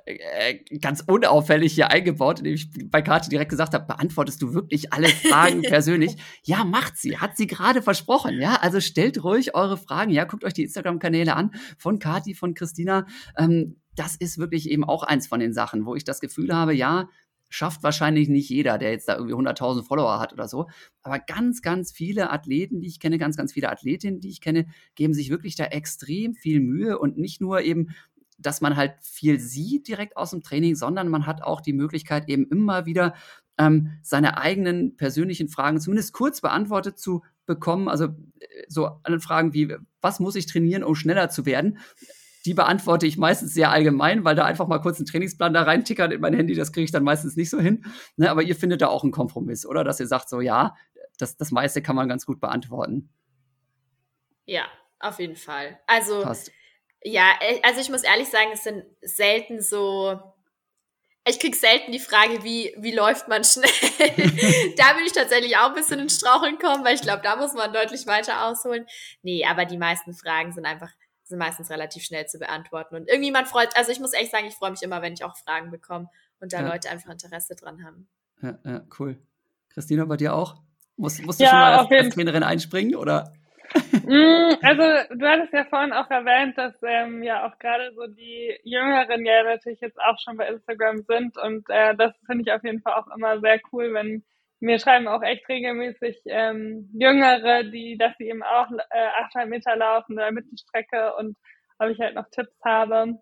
äh, 0.04 0.58
ganz 0.78 1.02
unauffällig 1.04 1.72
hier 1.72 1.90
eingebaut, 1.90 2.38
indem 2.38 2.54
ich 2.54 2.70
bei 2.84 3.02
Kati 3.02 3.28
direkt 3.28 3.50
gesagt 3.50 3.74
habe, 3.74 3.86
beantwortest 3.86 4.40
du 4.42 4.54
wirklich 4.54 4.92
alle 4.92 5.08
Fragen 5.08 5.62
persönlich? 5.62 6.16
Ja, 6.44 6.62
macht 6.62 6.98
sie. 6.98 7.18
Hat 7.18 7.36
sie 7.36 7.48
gerade 7.48 7.82
versprochen. 7.82 8.40
Ja, 8.40 8.56
also 8.60 8.80
stellt 8.80 9.24
ruhig 9.24 9.56
eure 9.56 9.76
Fragen. 9.76 10.12
Ja, 10.12 10.24
guckt 10.24 10.44
euch 10.44 10.54
die 10.54 10.62
Instagram-Kanäle 10.62 11.34
an 11.34 11.50
von 11.78 11.98
Kati, 11.98 12.34
von 12.34 12.54
Christina. 12.54 13.06
Ähm, 13.36 13.76
das 13.96 14.14
ist 14.16 14.38
wirklich 14.38 14.70
eben 14.70 14.84
auch 14.84 15.02
eins 15.02 15.26
von 15.26 15.40
den 15.40 15.52
Sachen, 15.52 15.84
wo 15.84 15.96
ich 15.96 16.04
das 16.04 16.20
Gefühl 16.20 16.54
habe, 16.54 16.74
ja, 16.74 17.08
schafft 17.52 17.82
wahrscheinlich 17.82 18.28
nicht 18.28 18.48
jeder, 18.48 18.78
der 18.78 18.92
jetzt 18.92 19.08
da 19.08 19.16
irgendwie 19.16 19.34
100.000 19.34 19.84
Follower 19.84 20.18
hat 20.18 20.32
oder 20.32 20.48
so. 20.48 20.68
Aber 21.02 21.18
ganz, 21.18 21.60
ganz 21.60 21.92
viele 21.92 22.30
Athleten, 22.30 22.80
die 22.80 22.88
ich 22.88 22.98
kenne, 22.98 23.18
ganz, 23.18 23.36
ganz 23.36 23.52
viele 23.52 23.70
Athletinnen, 23.70 24.20
die 24.20 24.30
ich 24.30 24.40
kenne, 24.40 24.66
geben 24.94 25.14
sich 25.14 25.30
wirklich 25.30 25.54
da 25.56 25.64
extrem 25.64 26.34
viel 26.34 26.60
Mühe 26.60 26.98
und 26.98 27.18
nicht 27.18 27.40
nur 27.40 27.60
eben 27.60 27.94
dass 28.38 28.60
man 28.60 28.76
halt 28.76 28.94
viel 29.00 29.38
sieht 29.38 29.86
direkt 29.86 30.16
aus 30.16 30.30
dem 30.30 30.42
Training, 30.42 30.74
sondern 30.74 31.08
man 31.08 31.26
hat 31.26 31.42
auch 31.42 31.60
die 31.60 31.72
Möglichkeit, 31.72 32.28
eben 32.28 32.48
immer 32.48 32.86
wieder 32.86 33.14
ähm, 33.56 33.92
seine 34.02 34.38
eigenen 34.38 34.96
persönlichen 34.96 35.48
Fragen 35.48 35.80
zumindest 35.80 36.12
kurz 36.12 36.40
beantwortet 36.40 36.98
zu 36.98 37.22
bekommen. 37.46 37.88
Also 37.88 38.06
äh, 38.06 38.64
so 38.68 39.00
Fragen 39.20 39.54
wie, 39.54 39.76
was 40.00 40.18
muss 40.18 40.34
ich 40.34 40.46
trainieren, 40.46 40.82
um 40.82 40.94
schneller 40.94 41.28
zu 41.30 41.46
werden? 41.46 41.78
Die 42.44 42.54
beantworte 42.54 43.06
ich 43.06 43.16
meistens 43.16 43.54
sehr 43.54 43.70
allgemein, 43.70 44.24
weil 44.24 44.34
da 44.34 44.44
einfach 44.44 44.66
mal 44.66 44.80
kurz 44.80 44.98
einen 44.98 45.06
Trainingsplan 45.06 45.54
da 45.54 45.62
reintickert 45.62 46.12
in 46.12 46.20
mein 46.20 46.34
Handy, 46.34 46.54
das 46.54 46.72
kriege 46.72 46.84
ich 46.84 46.90
dann 46.90 47.04
meistens 47.04 47.36
nicht 47.36 47.50
so 47.50 47.60
hin. 47.60 47.84
Ne, 48.16 48.30
aber 48.30 48.42
ihr 48.42 48.56
findet 48.56 48.82
da 48.82 48.88
auch 48.88 49.02
einen 49.02 49.12
Kompromiss, 49.12 49.64
oder? 49.64 49.84
Dass 49.84 50.00
ihr 50.00 50.06
sagt, 50.06 50.28
so 50.28 50.40
ja, 50.40 50.74
das, 51.18 51.36
das 51.36 51.50
meiste 51.50 51.82
kann 51.82 51.96
man 51.96 52.08
ganz 52.08 52.26
gut 52.26 52.40
beantworten. 52.40 53.10
Ja, 54.44 54.64
auf 54.98 55.18
jeden 55.20 55.36
Fall. 55.36 55.78
Also, 55.86 56.22
Passt. 56.22 56.50
ja, 57.02 57.30
äh, 57.40 57.60
also 57.62 57.80
ich 57.80 57.90
muss 57.90 58.02
ehrlich 58.02 58.28
sagen, 58.28 58.50
es 58.52 58.64
sind 58.64 58.84
selten 59.02 59.60
so. 59.60 60.20
Ich 61.24 61.38
kriege 61.38 61.56
selten 61.56 61.92
die 61.92 62.00
Frage, 62.00 62.42
wie, 62.42 62.74
wie 62.78 62.92
läuft 62.92 63.28
man 63.28 63.44
schnell? 63.44 63.70
da 64.76 64.96
will 64.96 65.06
ich 65.06 65.12
tatsächlich 65.12 65.56
auch 65.56 65.68
ein 65.68 65.74
bisschen 65.74 66.00
ins 66.00 66.16
Straucheln 66.16 66.58
kommen, 66.58 66.84
weil 66.84 66.96
ich 66.96 67.02
glaube, 67.02 67.22
da 67.22 67.36
muss 67.36 67.54
man 67.54 67.72
deutlich 67.72 68.08
weiter 68.08 68.44
ausholen. 68.46 68.86
Nee, 69.22 69.44
aber 69.44 69.64
die 69.64 69.78
meisten 69.78 70.14
Fragen 70.14 70.52
sind 70.52 70.66
einfach 70.66 70.90
sind 71.32 71.38
meistens 71.38 71.70
relativ 71.70 72.04
schnell 72.04 72.26
zu 72.26 72.38
beantworten. 72.38 72.94
Und 72.94 73.08
irgendwie 73.08 73.30
man 73.30 73.46
freut, 73.46 73.76
also 73.76 73.90
ich 73.90 74.00
muss 74.00 74.12
echt 74.12 74.30
sagen, 74.30 74.46
ich 74.46 74.54
freue 74.54 74.70
mich 74.70 74.82
immer, 74.82 75.02
wenn 75.02 75.14
ich 75.14 75.24
auch 75.24 75.36
Fragen 75.36 75.70
bekomme 75.70 76.08
und 76.40 76.52
da 76.52 76.60
ja. 76.60 76.68
Leute 76.68 76.90
einfach 76.90 77.10
Interesse 77.10 77.56
dran 77.56 77.84
haben. 77.84 78.08
Ja, 78.42 78.58
ja, 78.64 78.82
cool. 78.98 79.18
Christina, 79.70 80.04
bei 80.04 80.16
dir 80.16 80.34
auch? 80.34 80.56
Musst, 80.96 81.22
musst 81.22 81.40
du 81.40 81.44
ja, 81.44 81.50
schon 81.50 81.58
mal 81.58 81.78
als, 81.78 81.90
als 81.90 82.14
Trainerin 82.14 82.42
einspringen 82.42 82.94
oder? 82.94 83.32
Mm, 83.92 84.54
also 84.62 85.14
du 85.14 85.26
hattest 85.26 85.52
ja 85.52 85.64
vorhin 85.64 85.92
auch 85.92 86.10
erwähnt, 86.10 86.58
dass 86.58 86.74
ähm, 86.82 87.22
ja 87.22 87.46
auch 87.46 87.58
gerade 87.58 87.92
so 87.94 88.06
die 88.06 88.54
Jüngeren 88.64 89.24
ja 89.24 89.42
natürlich 89.42 89.80
jetzt 89.80 89.98
auch 90.00 90.18
schon 90.18 90.36
bei 90.36 90.48
Instagram 90.48 91.02
sind 91.02 91.38
und 91.38 91.64
äh, 91.68 91.96
das 91.96 92.12
finde 92.26 92.44
ich 92.46 92.52
auf 92.52 92.62
jeden 92.62 92.82
Fall 92.82 92.94
auch 92.94 93.06
immer 93.16 93.40
sehr 93.40 93.60
cool, 93.72 93.94
wenn 93.94 94.22
mir 94.62 94.78
schreiben 94.78 95.08
auch 95.08 95.22
echt 95.22 95.48
regelmäßig 95.48 96.22
ähm, 96.26 96.88
Jüngere, 96.94 97.64
die, 97.64 97.98
dass 97.98 98.16
sie 98.16 98.28
eben 98.28 98.42
auch 98.44 98.68
äh, 98.90 99.08
800 99.24 99.48
Meter 99.48 99.76
laufen 99.76 100.14
oder 100.14 100.30
Mittelstrecke 100.30 101.14
und 101.16 101.36
ob 101.78 101.88
ich 101.88 102.00
halt 102.00 102.14
noch 102.14 102.28
Tipps 102.30 102.56
habe, 102.64 103.18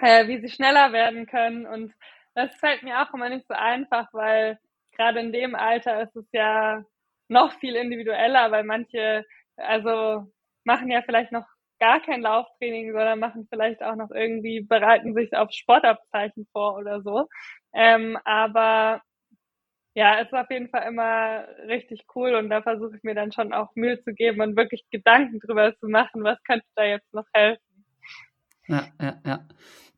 äh, 0.00 0.26
wie 0.28 0.40
sie 0.40 0.48
schneller 0.48 0.92
werden 0.92 1.26
können. 1.26 1.66
Und 1.66 1.92
das 2.34 2.54
fällt 2.56 2.82
mir 2.82 3.02
auch 3.02 3.12
immer 3.12 3.28
nicht 3.28 3.46
so 3.46 3.54
einfach, 3.54 4.08
weil 4.12 4.58
gerade 4.96 5.20
in 5.20 5.32
dem 5.32 5.54
Alter 5.54 6.02
ist 6.02 6.16
es 6.16 6.26
ja 6.32 6.82
noch 7.28 7.52
viel 7.60 7.76
individueller, 7.76 8.50
weil 8.50 8.64
manche, 8.64 9.26
also 9.56 10.26
machen 10.64 10.90
ja 10.90 11.02
vielleicht 11.02 11.32
noch 11.32 11.46
gar 11.80 12.00
kein 12.00 12.22
Lauftraining, 12.22 12.92
sondern 12.92 13.18
machen 13.18 13.46
vielleicht 13.50 13.82
auch 13.82 13.96
noch 13.96 14.10
irgendwie, 14.10 14.62
bereiten 14.62 15.14
sich 15.14 15.34
auf 15.36 15.50
Sportabzeichen 15.52 16.46
vor 16.52 16.76
oder 16.78 17.02
so. 17.02 17.26
Ähm, 17.74 18.18
aber 18.24 19.02
ja, 19.94 20.20
es 20.20 20.26
ist 20.26 20.34
auf 20.34 20.50
jeden 20.50 20.68
Fall 20.68 20.88
immer 20.88 21.44
richtig 21.68 22.04
cool 22.14 22.34
und 22.34 22.48
da 22.48 22.62
versuche 22.62 22.96
ich 22.96 23.02
mir 23.02 23.14
dann 23.14 23.32
schon 23.32 23.52
auch 23.52 23.68
Mühe 23.74 24.02
zu 24.02 24.14
geben 24.14 24.40
und 24.40 24.56
wirklich 24.56 24.84
Gedanken 24.90 25.38
drüber 25.40 25.76
zu 25.78 25.88
machen, 25.88 26.24
was 26.24 26.42
könnte 26.44 26.66
da 26.74 26.84
jetzt 26.84 27.12
noch 27.12 27.26
helfen. 27.34 27.62
Ja, 28.68 28.88
ja, 29.00 29.20
ja. 29.26 29.48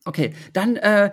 Okay, 0.05 0.35
dann 0.53 0.77
äh, 0.77 1.13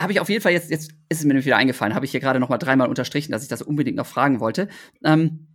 habe 0.00 0.12
ich 0.12 0.20
auf 0.20 0.28
jeden 0.28 0.42
Fall 0.42 0.52
jetzt, 0.52 0.70
jetzt 0.70 0.92
ist 1.08 1.20
es 1.20 1.24
mir 1.24 1.44
wieder 1.44 1.56
eingefallen, 1.56 1.94
habe 1.94 2.04
ich 2.04 2.10
hier 2.10 2.20
gerade 2.20 2.40
noch 2.40 2.48
mal 2.48 2.58
dreimal 2.58 2.88
unterstrichen, 2.88 3.32
dass 3.32 3.42
ich 3.42 3.48
das 3.48 3.62
unbedingt 3.62 3.96
noch 3.96 4.06
fragen 4.06 4.40
wollte. 4.40 4.68
Ähm, 5.04 5.54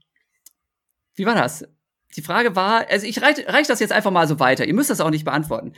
wie 1.15 1.25
war 1.25 1.35
das? 1.35 1.67
Die 2.15 2.21
Frage 2.21 2.55
war, 2.55 2.89
also 2.89 3.05
ich 3.05 3.21
reiche 3.21 3.47
reich 3.47 3.67
das 3.67 3.79
jetzt 3.79 3.93
einfach 3.93 4.11
mal 4.11 4.27
so 4.27 4.39
weiter. 4.39 4.65
Ihr 4.65 4.73
müsst 4.73 4.89
das 4.89 5.01
auch 5.01 5.09
nicht 5.09 5.25
beantworten. 5.25 5.73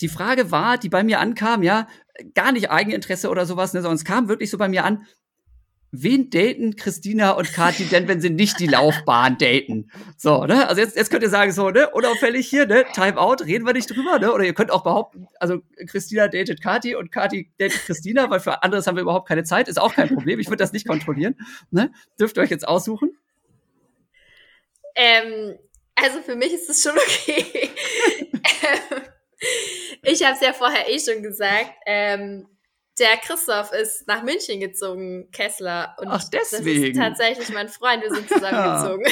Die 0.00 0.08
Frage 0.08 0.50
war, 0.50 0.76
die 0.76 0.88
bei 0.88 1.02
mir 1.02 1.20
ankam, 1.20 1.62
ja, 1.62 1.88
gar 2.34 2.52
nicht 2.52 2.70
Eigeninteresse 2.70 3.30
oder 3.30 3.46
sowas, 3.46 3.72
ne, 3.72 3.80
sondern 3.80 3.96
es 3.96 4.04
kam 4.04 4.28
wirklich 4.28 4.50
so 4.50 4.58
bei 4.58 4.68
mir 4.68 4.84
an, 4.84 5.06
wen 5.92 6.30
daten 6.30 6.76
Christina 6.76 7.32
und 7.32 7.52
Kathi 7.52 7.84
denn, 7.84 8.08
wenn 8.08 8.20
sie 8.20 8.30
nicht 8.30 8.58
die 8.60 8.66
Laufbahn 8.66 9.38
daten? 9.38 9.90
So, 10.16 10.44
ne? 10.44 10.68
Also 10.68 10.80
jetzt, 10.80 10.96
jetzt 10.96 11.10
könnt 11.10 11.22
ihr 11.22 11.30
sagen, 11.30 11.52
so, 11.52 11.70
ne, 11.70 11.90
unauffällig 11.90 12.48
hier, 12.48 12.66
ne, 12.66 12.84
Time 12.92 13.18
out, 13.18 13.42
reden 13.42 13.66
wir 13.66 13.72
nicht 13.72 13.88
drüber, 13.88 14.18
ne? 14.18 14.32
Oder 14.32 14.44
ihr 14.44 14.54
könnt 14.54 14.70
auch 14.70 14.82
behaupten, 14.82 15.28
also 15.40 15.60
Christina 15.86 16.28
datet 16.28 16.62
Kathi 16.62 16.94
und 16.94 17.12
Kathi 17.12 17.50
datet 17.58 17.80
Christina, 17.86 18.28
weil 18.30 18.40
für 18.40 18.62
anderes 18.62 18.86
haben 18.86 18.96
wir 18.96 19.02
überhaupt 19.02 19.28
keine 19.28 19.44
Zeit, 19.44 19.68
ist 19.68 19.80
auch 19.80 19.94
kein 19.94 20.08
Problem. 20.08 20.40
Ich 20.40 20.48
würde 20.48 20.58
das 20.58 20.72
nicht 20.72 20.86
kontrollieren. 20.86 21.36
Ne? 21.70 21.92
Dürft 22.18 22.36
ihr 22.36 22.42
euch 22.42 22.50
jetzt 22.50 22.66
aussuchen? 22.66 23.16
Ähm, 24.94 25.56
also 25.94 26.20
für 26.22 26.36
mich 26.36 26.52
ist 26.52 26.68
es 26.68 26.82
schon 26.82 26.96
okay. 26.96 27.70
Ähm, 28.62 29.02
ich 30.02 30.22
habe 30.24 30.34
es 30.34 30.40
ja 30.40 30.52
vorher 30.52 30.88
eh 30.88 30.98
schon 30.98 31.22
gesagt. 31.22 31.72
Ähm, 31.84 32.48
der 32.98 33.16
Christoph 33.18 33.72
ist 33.72 34.06
nach 34.08 34.22
München 34.22 34.60
gezogen, 34.60 35.30
Kessler. 35.30 35.94
Und 35.98 36.08
Ach, 36.08 36.24
deswegen. 36.24 36.80
Das 36.80 36.88
ist 36.88 37.18
tatsächlich 37.18 37.52
mein 37.52 37.68
Freund, 37.68 38.02
wir 38.02 38.14
sind 38.14 38.28
zusammengezogen. 38.28 39.06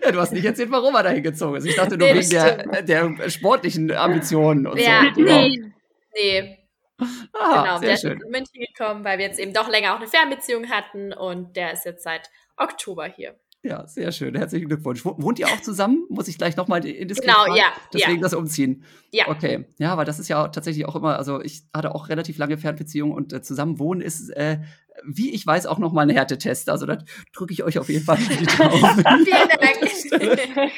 ja, 0.04 0.10
du 0.10 0.20
hast 0.20 0.32
nicht 0.32 0.44
erzählt, 0.44 0.70
warum 0.70 0.94
er 0.96 1.04
dahin 1.04 1.22
gezogen 1.22 1.56
ist. 1.56 1.64
Ich 1.64 1.76
dachte 1.76 1.96
nur 1.96 2.08
nee, 2.08 2.18
wegen 2.18 2.30
der, 2.30 2.82
der, 2.82 3.30
sportlichen 3.30 3.92
Ambitionen 3.92 4.66
und 4.66 4.80
ja, 4.80 5.12
so. 5.14 5.20
Nee, 5.20 5.72
nee. 6.14 6.58
Aha, 7.32 7.62
genau, 7.62 7.80
der 7.80 7.96
schön. 7.96 8.12
ist 8.12 8.24
nach 8.24 8.30
München 8.30 8.66
gekommen, 8.66 9.04
weil 9.04 9.18
wir 9.18 9.26
jetzt 9.26 9.38
eben 9.38 9.54
doch 9.54 9.68
länger 9.68 9.94
auch 9.94 9.98
eine 9.98 10.08
Fernbeziehung 10.08 10.68
hatten 10.68 11.12
und 11.12 11.56
der 11.56 11.72
ist 11.72 11.84
jetzt 11.84 12.02
seit 12.02 12.28
Oktober 12.56 13.06
hier. 13.06 13.36
Ja, 13.62 13.86
sehr 13.86 14.10
schön. 14.10 14.34
Herzlichen 14.34 14.68
Glückwunsch. 14.68 15.04
Wohnt 15.04 15.38
ihr 15.38 15.46
auch 15.46 15.60
zusammen? 15.60 16.06
Muss 16.08 16.28
ich 16.28 16.38
gleich 16.38 16.56
nochmal 16.56 16.82
in 16.86 17.08
das 17.08 17.20
Genau, 17.20 17.34
fragen? 17.44 17.56
ja. 17.56 17.66
Deswegen 17.92 18.16
ja. 18.16 18.22
das 18.22 18.32
Umziehen. 18.32 18.84
Ja. 19.12 19.28
Okay. 19.28 19.66
Ja, 19.78 19.98
weil 19.98 20.06
das 20.06 20.18
ist 20.18 20.28
ja 20.28 20.48
tatsächlich 20.48 20.86
auch 20.86 20.96
immer, 20.96 21.18
also 21.18 21.42
ich 21.42 21.64
hatte 21.74 21.94
auch 21.94 22.08
relativ 22.08 22.38
lange 22.38 22.56
Fernbeziehungen 22.56 23.14
und 23.14 23.34
äh, 23.34 23.42
zusammen 23.42 23.78
wohnen 23.78 24.00
ist, 24.00 24.30
äh, 24.30 24.60
wie 25.04 25.34
ich 25.34 25.46
weiß, 25.46 25.66
auch 25.66 25.78
nochmal 25.78 26.06
ein 26.08 26.14
Härtetest. 26.14 26.70
Also 26.70 26.86
da 26.86 26.98
drücke 27.34 27.52
ich 27.52 27.62
euch 27.62 27.78
auf 27.78 27.90
jeden 27.90 28.04
Fall 28.04 28.16
die 28.16 28.46
Daumen. 28.46 29.04
Vielen 29.26 29.48
Dank. 30.54 30.72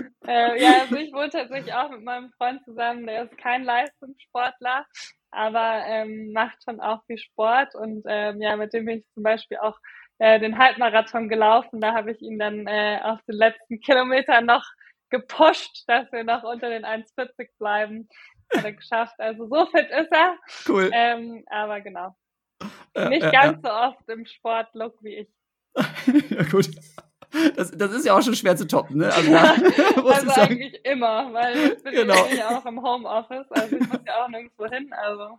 äh, 0.26 0.62
ja, 0.62 0.80
also 0.80 0.96
ich 0.96 1.12
wohne 1.12 1.28
tatsächlich 1.28 1.74
auch 1.74 1.90
mit 1.90 2.02
meinem 2.04 2.30
Freund 2.38 2.64
zusammen. 2.64 3.06
Der 3.06 3.24
ist 3.24 3.36
kein 3.36 3.64
Leistungssportler, 3.64 4.86
aber 5.30 5.82
ähm, 5.86 6.32
macht 6.32 6.56
schon 6.64 6.80
auch 6.80 7.04
viel 7.06 7.18
Sport 7.18 7.74
und 7.74 8.02
ähm, 8.06 8.40
ja, 8.40 8.56
mit 8.56 8.72
dem 8.72 8.86
bin 8.86 9.00
ich 9.00 9.04
zum 9.12 9.24
Beispiel 9.24 9.58
auch 9.58 9.76
äh, 10.20 10.38
den 10.38 10.58
Halbmarathon 10.58 11.28
gelaufen. 11.28 11.80
Da 11.80 11.94
habe 11.94 12.12
ich 12.12 12.20
ihn 12.20 12.38
dann 12.38 12.66
äh, 12.66 13.00
auf 13.02 13.20
den 13.22 13.36
letzten 13.36 13.80
Kilometern 13.80 14.44
noch 14.44 14.64
gepusht, 15.08 15.84
dass 15.88 16.12
wir 16.12 16.24
noch 16.24 16.44
unter 16.44 16.68
den 16.68 16.84
1,40 16.84 17.48
bleiben. 17.58 18.08
Hat 18.54 18.64
er 18.64 18.72
geschafft. 18.72 19.14
Also 19.18 19.46
so 19.48 19.66
fit 19.66 19.88
ist 19.88 20.12
er. 20.12 20.36
Cool. 20.68 20.90
Ähm, 20.92 21.44
aber 21.50 21.80
genau. 21.80 22.14
Nicht 23.08 23.22
äh, 23.22 23.30
ganz 23.30 23.62
so 23.62 23.70
oft 23.70 24.08
im 24.08 24.26
Sportlook 24.26 25.02
wie 25.02 25.16
ich. 25.20 25.28
ja, 26.30 26.42
gut. 26.44 26.68
Das, 27.56 27.70
das 27.70 27.92
ist 27.92 28.04
ja 28.04 28.18
auch 28.18 28.22
schon 28.22 28.34
schwer 28.34 28.56
zu 28.56 28.66
toppen, 28.66 28.98
ne? 28.98 29.06
Also, 29.14 29.30
ja, 29.30 29.54
also 30.04 30.30
eigentlich 30.32 30.84
immer, 30.84 31.32
weil 31.32 31.56
ich 31.56 31.82
bin 31.82 31.94
genau. 31.94 32.26
ja 32.26 32.58
auch 32.58 32.66
im 32.66 32.82
Homeoffice, 32.82 33.46
also 33.52 33.76
ich 33.76 33.88
muss 33.88 34.00
ja 34.04 34.24
auch 34.24 34.28
nirgendwo 34.28 34.66
hin, 34.66 34.92
also. 34.92 35.38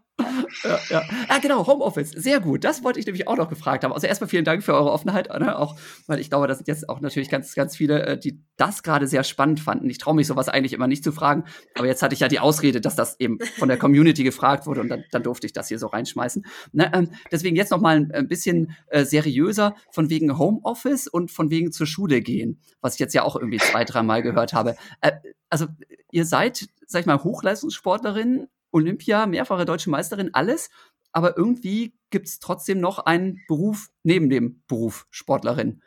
Ja, 0.63 0.79
ja. 0.89 1.03
Ah, 1.27 1.39
genau, 1.39 1.65
Homeoffice. 1.65 2.11
Sehr 2.11 2.39
gut. 2.39 2.63
Das 2.63 2.83
wollte 2.83 2.99
ich 2.99 3.05
nämlich 3.05 3.27
auch 3.27 3.37
noch 3.37 3.49
gefragt 3.49 3.83
haben. 3.83 3.93
Also 3.93 4.07
erstmal 4.07 4.29
vielen 4.29 4.45
Dank 4.45 4.63
für 4.63 4.73
eure 4.73 4.91
Offenheit, 4.91 5.29
ne? 5.29 5.57
auch, 5.57 5.75
weil 6.07 6.19
ich 6.19 6.29
glaube, 6.29 6.47
das 6.47 6.57
sind 6.57 6.67
jetzt 6.67 6.89
auch 6.89 7.01
natürlich 7.01 7.29
ganz, 7.29 7.53
ganz 7.55 7.75
viele, 7.75 8.05
äh, 8.05 8.17
die 8.17 8.41
das 8.57 8.83
gerade 8.83 9.07
sehr 9.07 9.23
spannend 9.23 9.59
fanden. 9.59 9.89
Ich 9.89 9.97
traue 9.97 10.15
mich 10.15 10.27
sowas 10.27 10.49
eigentlich 10.49 10.73
immer 10.73 10.87
nicht 10.87 11.03
zu 11.03 11.11
fragen, 11.11 11.45
aber 11.75 11.87
jetzt 11.87 12.03
hatte 12.03 12.13
ich 12.13 12.19
ja 12.19 12.27
die 12.27 12.39
Ausrede, 12.39 12.81
dass 12.81 12.95
das 12.95 13.19
eben 13.19 13.39
von 13.57 13.67
der 13.67 13.77
Community 13.77 14.23
gefragt 14.23 14.67
wurde 14.67 14.81
und 14.81 14.89
dann, 14.89 15.03
dann 15.11 15.23
durfte 15.23 15.47
ich 15.47 15.53
das 15.53 15.67
hier 15.67 15.79
so 15.79 15.87
reinschmeißen. 15.87 16.45
Ne? 16.71 16.91
Ähm, 16.93 17.09
deswegen 17.31 17.55
jetzt 17.55 17.71
noch 17.71 17.81
mal 17.81 17.95
ein, 17.95 18.11
ein 18.11 18.27
bisschen 18.27 18.75
äh, 18.87 19.03
seriöser 19.03 19.75
von 19.91 20.09
wegen 20.09 20.37
Homeoffice 20.37 21.07
und 21.07 21.31
von 21.31 21.49
wegen 21.49 21.71
zur 21.71 21.87
Schule 21.87 22.21
gehen, 22.21 22.59
was 22.81 22.93
ich 22.93 22.99
jetzt 22.99 23.13
ja 23.13 23.23
auch 23.23 23.35
irgendwie 23.35 23.59
zwei, 23.59 23.83
dreimal 23.85 24.21
gehört 24.21 24.53
habe. 24.53 24.75
Äh, 25.01 25.11
also 25.49 25.67
ihr 26.11 26.25
seid, 26.25 26.67
sag 26.85 27.01
ich 27.01 27.05
mal, 27.05 27.23
Hochleistungssportlerin, 27.23 28.47
Olympia, 28.71 29.25
mehrfache 29.25 29.65
deutsche 29.65 29.89
Meisterin, 29.89 30.33
alles, 30.33 30.69
aber 31.11 31.37
irgendwie 31.37 31.93
gibt 32.09 32.27
es 32.27 32.39
trotzdem 32.39 32.79
noch 32.79 32.99
einen 32.99 33.41
Beruf 33.47 33.89
neben 34.03 34.29
dem 34.29 34.63
Beruf 34.67 35.07
Sportlerin. 35.09 35.81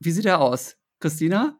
Wie 0.00 0.10
sieht 0.10 0.26
er 0.26 0.40
aus? 0.40 0.78
Christina? 1.00 1.58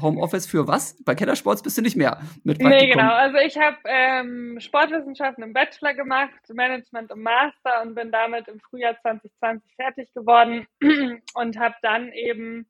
Homeoffice 0.00 0.46
für 0.46 0.68
was? 0.68 1.02
Bei 1.04 1.14
Kellersports 1.14 1.62
bist 1.62 1.76
du 1.78 1.82
nicht 1.82 1.96
mehr 1.96 2.20
mit 2.44 2.58
Praktikum. 2.58 2.86
Nee, 2.86 2.92
genau. 2.92 3.12
Also 3.12 3.38
ich 3.38 3.58
habe 3.58 3.76
ähm, 3.86 4.58
Sportwissenschaften 4.60 5.42
im 5.42 5.52
Bachelor 5.52 5.94
gemacht, 5.94 6.30
Management 6.52 7.10
im 7.10 7.22
Master 7.22 7.82
und 7.82 7.94
bin 7.94 8.12
damit 8.12 8.48
im 8.48 8.60
Frühjahr 8.60 8.96
2020 9.02 9.74
fertig 9.74 10.12
geworden 10.14 10.66
und 11.34 11.58
habe 11.58 11.74
dann 11.82 12.12
eben 12.12 12.66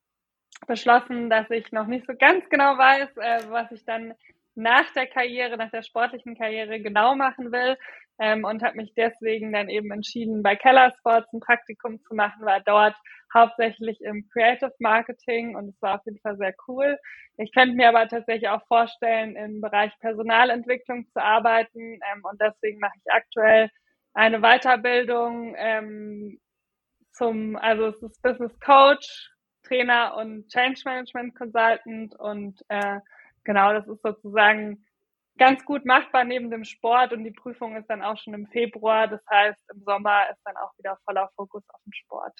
beschlossen, 0.67 1.31
dass 1.31 1.49
ich 1.51 1.73
noch 1.73 1.87
nicht 1.87 2.07
so 2.07 2.15
ganz 2.19 2.49
genau 2.49 2.77
weiß, 2.77 3.17
äh, 3.17 3.51
was 3.51 3.71
ich 3.73 3.85
dann 3.85 4.15
nach 4.61 4.93
der 4.93 5.07
Karriere, 5.07 5.57
nach 5.57 5.71
der 5.71 5.83
sportlichen 5.83 6.37
Karriere 6.37 6.81
genau 6.81 7.15
machen 7.15 7.53
will 7.53 7.77
ähm, 8.19 8.45
und 8.45 8.63
habe 8.63 8.77
mich 8.77 8.93
deswegen 8.95 9.53
dann 9.53 9.69
eben 9.69 9.91
entschieden, 9.91 10.43
bei 10.43 10.57
Keller 10.57 10.93
Sports 10.99 11.33
ein 11.33 11.41
Praktikum 11.41 12.01
zu 12.03 12.15
machen, 12.15 12.45
war 12.45 12.61
dort 12.61 12.95
hauptsächlich 13.33 14.01
im 14.03 14.29
Creative 14.33 14.75
Marketing 14.79 15.57
und 15.57 15.69
es 15.69 15.81
war 15.81 15.97
auf 15.97 16.05
jeden 16.05 16.21
Fall 16.21 16.37
sehr 16.37 16.55
cool. 16.69 16.99
Ich 17.39 17.53
könnte 17.53 17.75
mir 17.75 17.89
aber 17.89 18.07
tatsächlich 18.09 18.49
auch 18.49 18.67
vorstellen, 18.67 19.37
im 19.37 19.61
Bereich 19.61 19.93
Personalentwicklung 20.01 21.07
zu 21.09 21.23
arbeiten 21.23 21.81
ähm, 21.81 22.23
und 22.23 22.41
deswegen 22.41 22.79
mache 22.81 22.97
ich 22.97 23.13
aktuell 23.13 23.71
eine 24.13 24.41
Weiterbildung 24.41 25.55
ähm, 25.57 26.39
zum, 27.13 27.57
also 27.57 27.87
es 27.87 28.03
ist 28.03 28.23
Business 28.23 28.59
Coach, 28.61 29.31
Trainer 29.63 30.17
und 30.17 30.49
Change 30.49 30.81
Management 30.85 31.37
Consultant 31.37 32.19
und 32.19 32.61
äh, 32.69 32.99
genau, 33.45 33.73
das 33.73 33.87
ist 33.87 34.03
sozusagen 34.03 34.85
ganz 35.39 35.65
gut 35.65 35.87
machbar 35.87 36.25
neben 36.25 36.51
dem 36.51 36.65
Sport 36.65 37.13
und 37.13 37.25
die 37.25 37.31
Prüfung 37.31 37.77
ist 37.77 37.87
dann 37.89 38.03
auch 38.03 38.19
schon 38.19 38.35
im 38.35 38.47
Februar. 38.47 39.09
Das 39.09 39.21
heißt, 39.31 39.59
im 39.75 39.83
Sommer 39.85 40.31
ist 40.31 40.41
dann 40.45 40.57
auch 40.57 40.77
wieder 40.79 40.99
voller 41.05 41.31
Fokus 41.35 41.63
auf 41.69 41.81
den 41.85 41.93
Sport. 41.95 42.35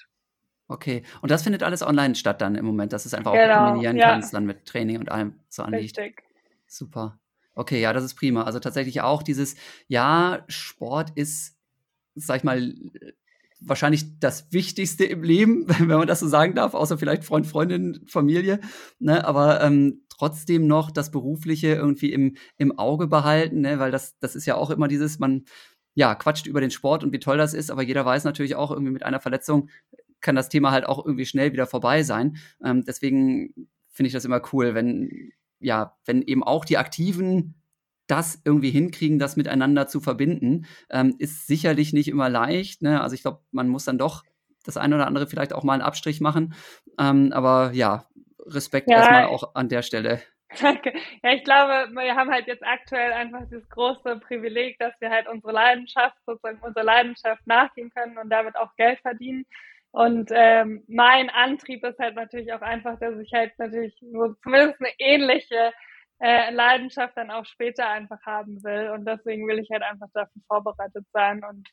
Okay, 0.67 1.03
und 1.21 1.31
das 1.31 1.43
findet 1.43 1.63
alles 1.63 1.81
online 1.81 2.15
statt 2.15 2.41
dann 2.41 2.55
im 2.55 2.65
Moment, 2.65 2.93
dass 2.93 3.05
es 3.05 3.13
einfach 3.13 3.33
genau, 3.33 3.53
auch 3.53 3.65
kombinieren 3.65 3.97
ja. 3.97 4.11
kannst 4.11 4.33
dann 4.33 4.45
mit 4.45 4.65
Training 4.65 4.99
und 4.99 5.11
allem 5.11 5.39
so 5.49 5.63
anliegt. 5.63 5.97
Richtig. 5.97 6.23
Super. 6.67 7.19
Okay, 7.55 7.81
ja, 7.81 7.91
das 7.91 8.05
ist 8.05 8.15
prima. 8.15 8.43
Also 8.43 8.59
tatsächlich 8.59 9.01
auch 9.01 9.23
dieses, 9.23 9.55
ja, 9.87 10.45
Sport 10.47 11.11
ist, 11.15 11.59
sag 12.15 12.37
ich 12.37 12.43
mal, 12.43 12.73
wahrscheinlich 13.61 14.19
das 14.19 14.51
Wichtigste 14.51 15.05
im 15.05 15.23
Leben, 15.23 15.65
wenn 15.79 15.87
man 15.87 16.07
das 16.07 16.19
so 16.19 16.27
sagen 16.27 16.55
darf, 16.55 16.73
außer 16.73 16.97
vielleicht 16.97 17.23
Freund, 17.23 17.47
Freundin, 17.47 18.03
Familie. 18.07 18.59
Ne? 18.99 19.23
Aber 19.25 19.61
ähm, 19.61 20.01
trotzdem 20.09 20.67
noch 20.67 20.91
das 20.91 21.11
Berufliche 21.11 21.69
irgendwie 21.69 22.11
im, 22.11 22.35
im 22.57 22.77
Auge 22.77 23.07
behalten, 23.07 23.61
ne? 23.61 23.79
weil 23.79 23.91
das, 23.91 24.17
das 24.19 24.35
ist 24.35 24.45
ja 24.45 24.55
auch 24.55 24.69
immer 24.69 24.87
dieses, 24.87 25.19
man 25.19 25.45
ja, 25.93 26.15
quatscht 26.15 26.47
über 26.47 26.61
den 26.61 26.71
Sport 26.71 27.03
und 27.03 27.11
wie 27.11 27.19
toll 27.19 27.37
das 27.37 27.53
ist, 27.53 27.69
aber 27.69 27.81
jeder 27.81 28.05
weiß 28.05 28.23
natürlich 28.23 28.55
auch 28.55 28.71
irgendwie 28.71 28.93
mit 28.93 29.03
einer 29.03 29.19
Verletzung 29.19 29.69
kann 30.21 30.35
das 30.35 30.49
Thema 30.49 30.71
halt 30.71 30.85
auch 30.85 31.03
irgendwie 31.05 31.25
schnell 31.25 31.51
wieder 31.51 31.65
vorbei 31.65 32.03
sein. 32.03 32.37
Ähm, 32.63 32.83
deswegen 32.85 33.67
finde 33.89 34.07
ich 34.07 34.13
das 34.13 34.25
immer 34.25 34.41
cool, 34.53 34.73
wenn, 34.73 35.31
ja, 35.59 35.97
wenn 36.05 36.21
eben 36.21 36.43
auch 36.43 36.63
die 36.63 36.77
Aktiven 36.77 37.60
das 38.11 38.41
irgendwie 38.43 38.71
hinkriegen, 38.71 39.19
das 39.19 39.37
miteinander 39.37 39.87
zu 39.87 40.01
verbinden, 40.01 40.65
ähm, 40.89 41.15
ist 41.17 41.47
sicherlich 41.47 41.93
nicht 41.93 42.09
immer 42.09 42.29
leicht. 42.29 42.81
Ne? 42.81 43.01
Also 43.01 43.15
ich 43.15 43.21
glaube, 43.21 43.39
man 43.51 43.69
muss 43.69 43.85
dann 43.85 43.97
doch 43.97 44.23
das 44.65 44.77
eine 44.77 44.95
oder 44.95 45.07
andere 45.07 45.27
vielleicht 45.27 45.53
auch 45.53 45.63
mal 45.63 45.73
einen 45.73 45.81
Abstrich 45.81 46.19
machen. 46.19 46.53
Ähm, 46.99 47.31
aber 47.33 47.71
ja, 47.73 48.05
Respekt 48.45 48.89
ja. 48.89 48.97
erstmal 48.97 49.25
auch 49.25 49.55
an 49.55 49.69
der 49.69 49.81
Stelle. 49.81 50.21
Danke. 50.59 50.93
Ja, 51.23 51.31
ich 51.31 51.45
glaube, 51.45 51.89
wir 51.93 52.15
haben 52.15 52.29
halt 52.29 52.47
jetzt 52.47 52.65
aktuell 52.65 53.13
einfach 53.13 53.43
das 53.49 53.67
große 53.69 54.19
Privileg, 54.19 54.77
dass 54.79 54.93
wir 54.99 55.09
halt 55.09 55.29
unsere 55.29 55.53
Leidenschaft, 55.53 56.17
sozusagen 56.25 56.59
unsere 56.61 56.85
Leidenschaft 56.85 57.47
nachgehen 57.47 57.89
können 57.95 58.17
und 58.17 58.29
damit 58.29 58.57
auch 58.57 58.75
Geld 58.75 58.99
verdienen. 58.99 59.45
Und 59.91 60.29
ähm, 60.33 60.83
mein 60.87 61.29
Antrieb 61.29 61.83
ist 61.85 61.99
halt 61.99 62.15
natürlich 62.15 62.51
auch 62.53 62.61
einfach, 62.61 62.99
dass 62.99 63.17
ich 63.19 63.31
halt 63.33 63.57
natürlich 63.57 63.95
so 63.99 64.33
zumindest 64.43 64.79
eine 64.81 64.91
ähnliche 64.99 65.71
äh, 66.21 66.51
Leidenschaft 66.51 67.17
dann 67.17 67.31
auch 67.31 67.45
später 67.45 67.89
einfach 67.89 68.21
haben 68.25 68.63
will. 68.63 68.91
Und 68.91 69.05
deswegen 69.05 69.47
will 69.47 69.59
ich 69.59 69.69
halt 69.71 69.83
einfach 69.83 70.07
dafür 70.13 70.41
vorbereitet 70.47 71.05
sein 71.11 71.43
und 71.43 71.67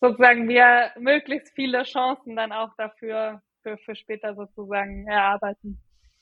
sozusagen 0.00 0.48
wir 0.48 0.92
möglichst 0.98 1.54
viele 1.54 1.82
Chancen 1.84 2.36
dann 2.36 2.52
auch 2.52 2.70
dafür 2.76 3.42
für, 3.62 3.78
für 3.78 3.96
später 3.96 4.34
sozusagen 4.34 5.06
erarbeiten. 5.08 5.80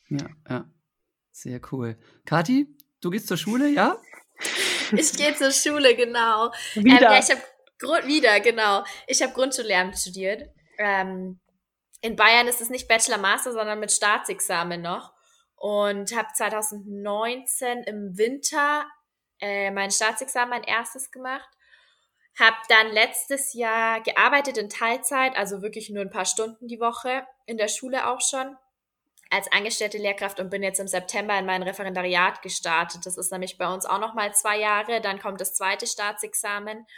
Ja, 0.08 0.26
ja. 0.48 0.64
Sehr 1.32 1.60
cool. 1.72 1.96
Kathi, 2.26 2.68
du 3.00 3.10
gehst 3.10 3.26
zur 3.26 3.36
Schule, 3.36 3.68
ja? 3.68 3.96
Ich 4.94 5.16
gehe 5.16 5.34
zur 5.34 5.50
Schule, 5.50 5.96
genau. 5.96 6.52
Wieder. 6.74 6.96
Ähm, 6.96 7.02
ja, 7.02 7.18
ich 7.18 7.30
habe 7.30 8.06
wieder, 8.06 8.40
genau. 8.40 8.84
Ich 9.06 9.22
habe 9.22 9.32
Grundschullehramt 9.32 9.96
studiert. 9.96 10.50
Ähm, 10.76 11.40
in 12.02 12.14
Bayern 12.14 12.46
ist 12.46 12.60
es 12.60 12.68
nicht 12.68 12.88
Bachelor 12.88 13.16
Master, 13.16 13.52
sondern 13.52 13.80
mit 13.80 13.90
Staatsexamen 13.90 14.82
noch. 14.82 15.14
Und 15.62 16.12
habe 16.16 16.26
2019 16.34 17.84
im 17.84 18.18
Winter 18.18 18.84
äh, 19.40 19.70
mein 19.70 19.92
Staatsexamen, 19.92 20.50
mein 20.50 20.64
erstes 20.64 21.12
gemacht. 21.12 21.48
Habe 22.36 22.56
dann 22.68 22.90
letztes 22.90 23.52
Jahr 23.52 24.00
gearbeitet 24.00 24.58
in 24.58 24.68
Teilzeit, 24.68 25.36
also 25.36 25.62
wirklich 25.62 25.88
nur 25.88 26.02
ein 26.02 26.10
paar 26.10 26.24
Stunden 26.24 26.66
die 26.66 26.80
Woche, 26.80 27.24
in 27.46 27.58
der 27.58 27.68
Schule 27.68 28.08
auch 28.08 28.20
schon 28.20 28.56
als 29.30 29.52
angestellte 29.52 29.98
Lehrkraft 29.98 30.40
und 30.40 30.50
bin 30.50 30.64
jetzt 30.64 30.80
im 30.80 30.88
September 30.88 31.38
in 31.38 31.46
mein 31.46 31.62
Referendariat 31.62 32.42
gestartet. 32.42 33.06
Das 33.06 33.16
ist 33.16 33.30
nämlich 33.30 33.56
bei 33.56 33.72
uns 33.72 33.86
auch 33.86 34.00
noch 34.00 34.14
mal 34.14 34.34
zwei 34.34 34.58
Jahre. 34.58 35.00
Dann 35.00 35.20
kommt 35.20 35.40
das 35.40 35.54
zweite 35.54 35.86
Staatsexamen. 35.86 36.88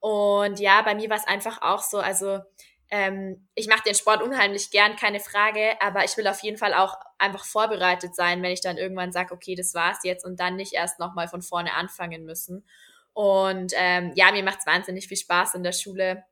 Und 0.00 0.58
ja, 0.58 0.82
bei 0.82 0.96
mir 0.96 1.08
war 1.08 1.18
es 1.18 1.28
einfach 1.28 1.62
auch 1.62 1.82
so, 1.82 1.98
also 2.00 2.40
ähm, 2.90 3.48
ich 3.54 3.68
mache 3.68 3.84
den 3.84 3.94
Sport 3.94 4.22
unheimlich 4.22 4.72
gern, 4.72 4.96
keine 4.96 5.20
Frage, 5.20 5.80
aber 5.80 6.02
ich 6.02 6.16
will 6.16 6.26
auf 6.26 6.42
jeden 6.42 6.58
Fall 6.58 6.74
auch 6.74 6.96
einfach 7.18 7.44
vorbereitet 7.44 8.14
sein, 8.14 8.42
wenn 8.42 8.52
ich 8.52 8.60
dann 8.60 8.78
irgendwann 8.78 9.12
sage, 9.12 9.34
okay, 9.34 9.54
das 9.54 9.74
war's 9.74 9.98
jetzt 10.04 10.24
und 10.24 10.40
dann 10.40 10.56
nicht 10.56 10.72
erst 10.72 10.98
nochmal 10.98 11.28
von 11.28 11.42
vorne 11.42 11.74
anfangen 11.74 12.24
müssen. 12.24 12.64
Und 13.12 13.72
ähm, 13.76 14.12
ja, 14.14 14.30
mir 14.32 14.44
macht's 14.44 14.66
wahnsinnig 14.66 15.08
viel 15.08 15.16
Spaß 15.16 15.54
in 15.54 15.64
der 15.64 15.72
Schule. 15.72 16.24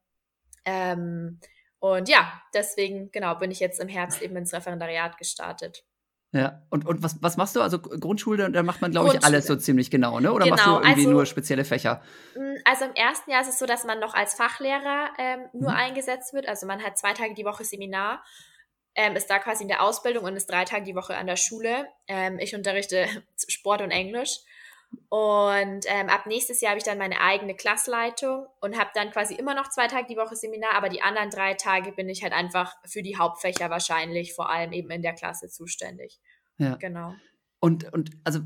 Ähm, 0.65 1.41
und 1.79 2.09
ja, 2.09 2.41
deswegen, 2.55 3.11
genau, 3.13 3.35
bin 3.37 3.51
ich 3.51 3.61
jetzt 3.61 3.81
im 3.81 3.89
Herbst 3.89 4.23
eben 4.23 4.37
ins 4.37 4.53
Referendariat 4.53 5.19
gestartet. 5.19 5.85
Ja, 6.33 6.63
und, 6.71 6.85
und 6.87 7.03
was, 7.03 7.23
was 7.23 7.37
machst 7.37 7.57
du? 7.57 7.61
Also 7.61 7.79
Grundschule, 7.79 8.51
da 8.51 8.63
macht 8.63 8.83
man, 8.83 8.91
glaube 8.91 9.15
ich, 9.15 9.25
alles 9.25 9.47
so 9.47 9.57
ziemlich 9.57 9.91
genau, 9.91 10.21
ne? 10.21 10.33
Oder 10.33 10.45
genau, 10.45 10.57
machst 10.57 10.67
du 10.67 10.71
irgendwie 10.73 11.07
also, 11.07 11.11
nur 11.11 11.27
spezielle 11.27 11.65
Fächer? 11.65 12.03
Mm, 12.35 12.57
also 12.65 12.85
im 12.85 12.95
ersten 12.95 13.31
Jahr 13.31 13.41
ist 13.41 13.49
es 13.49 13.59
so, 13.59 13.65
dass 13.65 13.85
man 13.85 14.01
noch 14.01 14.13
als 14.13 14.35
Fachlehrer 14.35 15.11
ähm, 15.19 15.41
nur 15.53 15.71
mhm. 15.71 15.77
eingesetzt 15.77 16.35
wird. 16.35 16.49
Also 16.49 16.67
man 16.67 16.83
hat 16.83 16.99
zwei 16.99 17.15
Tage 17.15 17.35
die 17.35 17.45
Woche 17.45 17.65
Seminar, 17.65 18.23
ähm, 18.97 19.15
ist 19.15 19.29
da 19.29 19.39
quasi 19.39 19.63
in 19.63 19.69
der 19.69 19.83
Ausbildung 19.83 20.25
und 20.25 20.37
ist 20.37 20.51
drei 20.51 20.65
Tage 20.65 20.85
die 20.85 20.97
Woche 20.97 21.17
an 21.17 21.27
der 21.27 21.37
Schule. 21.37 21.87
Ähm, 22.09 22.39
ich 22.39 22.55
unterrichte 22.55 23.07
Sport 23.49 23.83
und 23.83 23.91
Englisch. 23.91 24.39
Und 25.09 25.85
ähm, 25.87 26.09
ab 26.09 26.27
nächstes 26.27 26.61
Jahr 26.61 26.71
habe 26.71 26.79
ich 26.79 26.85
dann 26.85 26.97
meine 26.97 27.21
eigene 27.21 27.55
Klassleitung 27.55 28.47
und 28.61 28.79
habe 28.79 28.91
dann 28.95 29.11
quasi 29.11 29.35
immer 29.35 29.55
noch 29.55 29.69
zwei 29.69 29.89
Tage 29.89 30.07
die 30.09 30.17
Woche 30.17 30.37
Seminar, 30.37 30.75
aber 30.75 30.89
die 30.89 31.03
anderen 31.03 31.29
drei 31.29 31.55
Tage 31.55 31.93
bin 31.93 32.09
ich 32.09 32.23
halt 32.23 32.33
einfach 32.33 32.75
für 32.87 33.03
die 33.03 33.17
Hauptfächer 33.17 33.69
wahrscheinlich, 33.69 34.35
vor 34.35 34.49
allem 34.49 34.73
eben 34.73 34.91
in 34.91 35.03
der 35.03 35.13
Klasse 35.13 35.49
zuständig. 35.49 36.19
Ja. 36.59 36.77
Genau. 36.77 37.15
Und, 37.61 37.93
und 37.93 38.11
also 38.25 38.41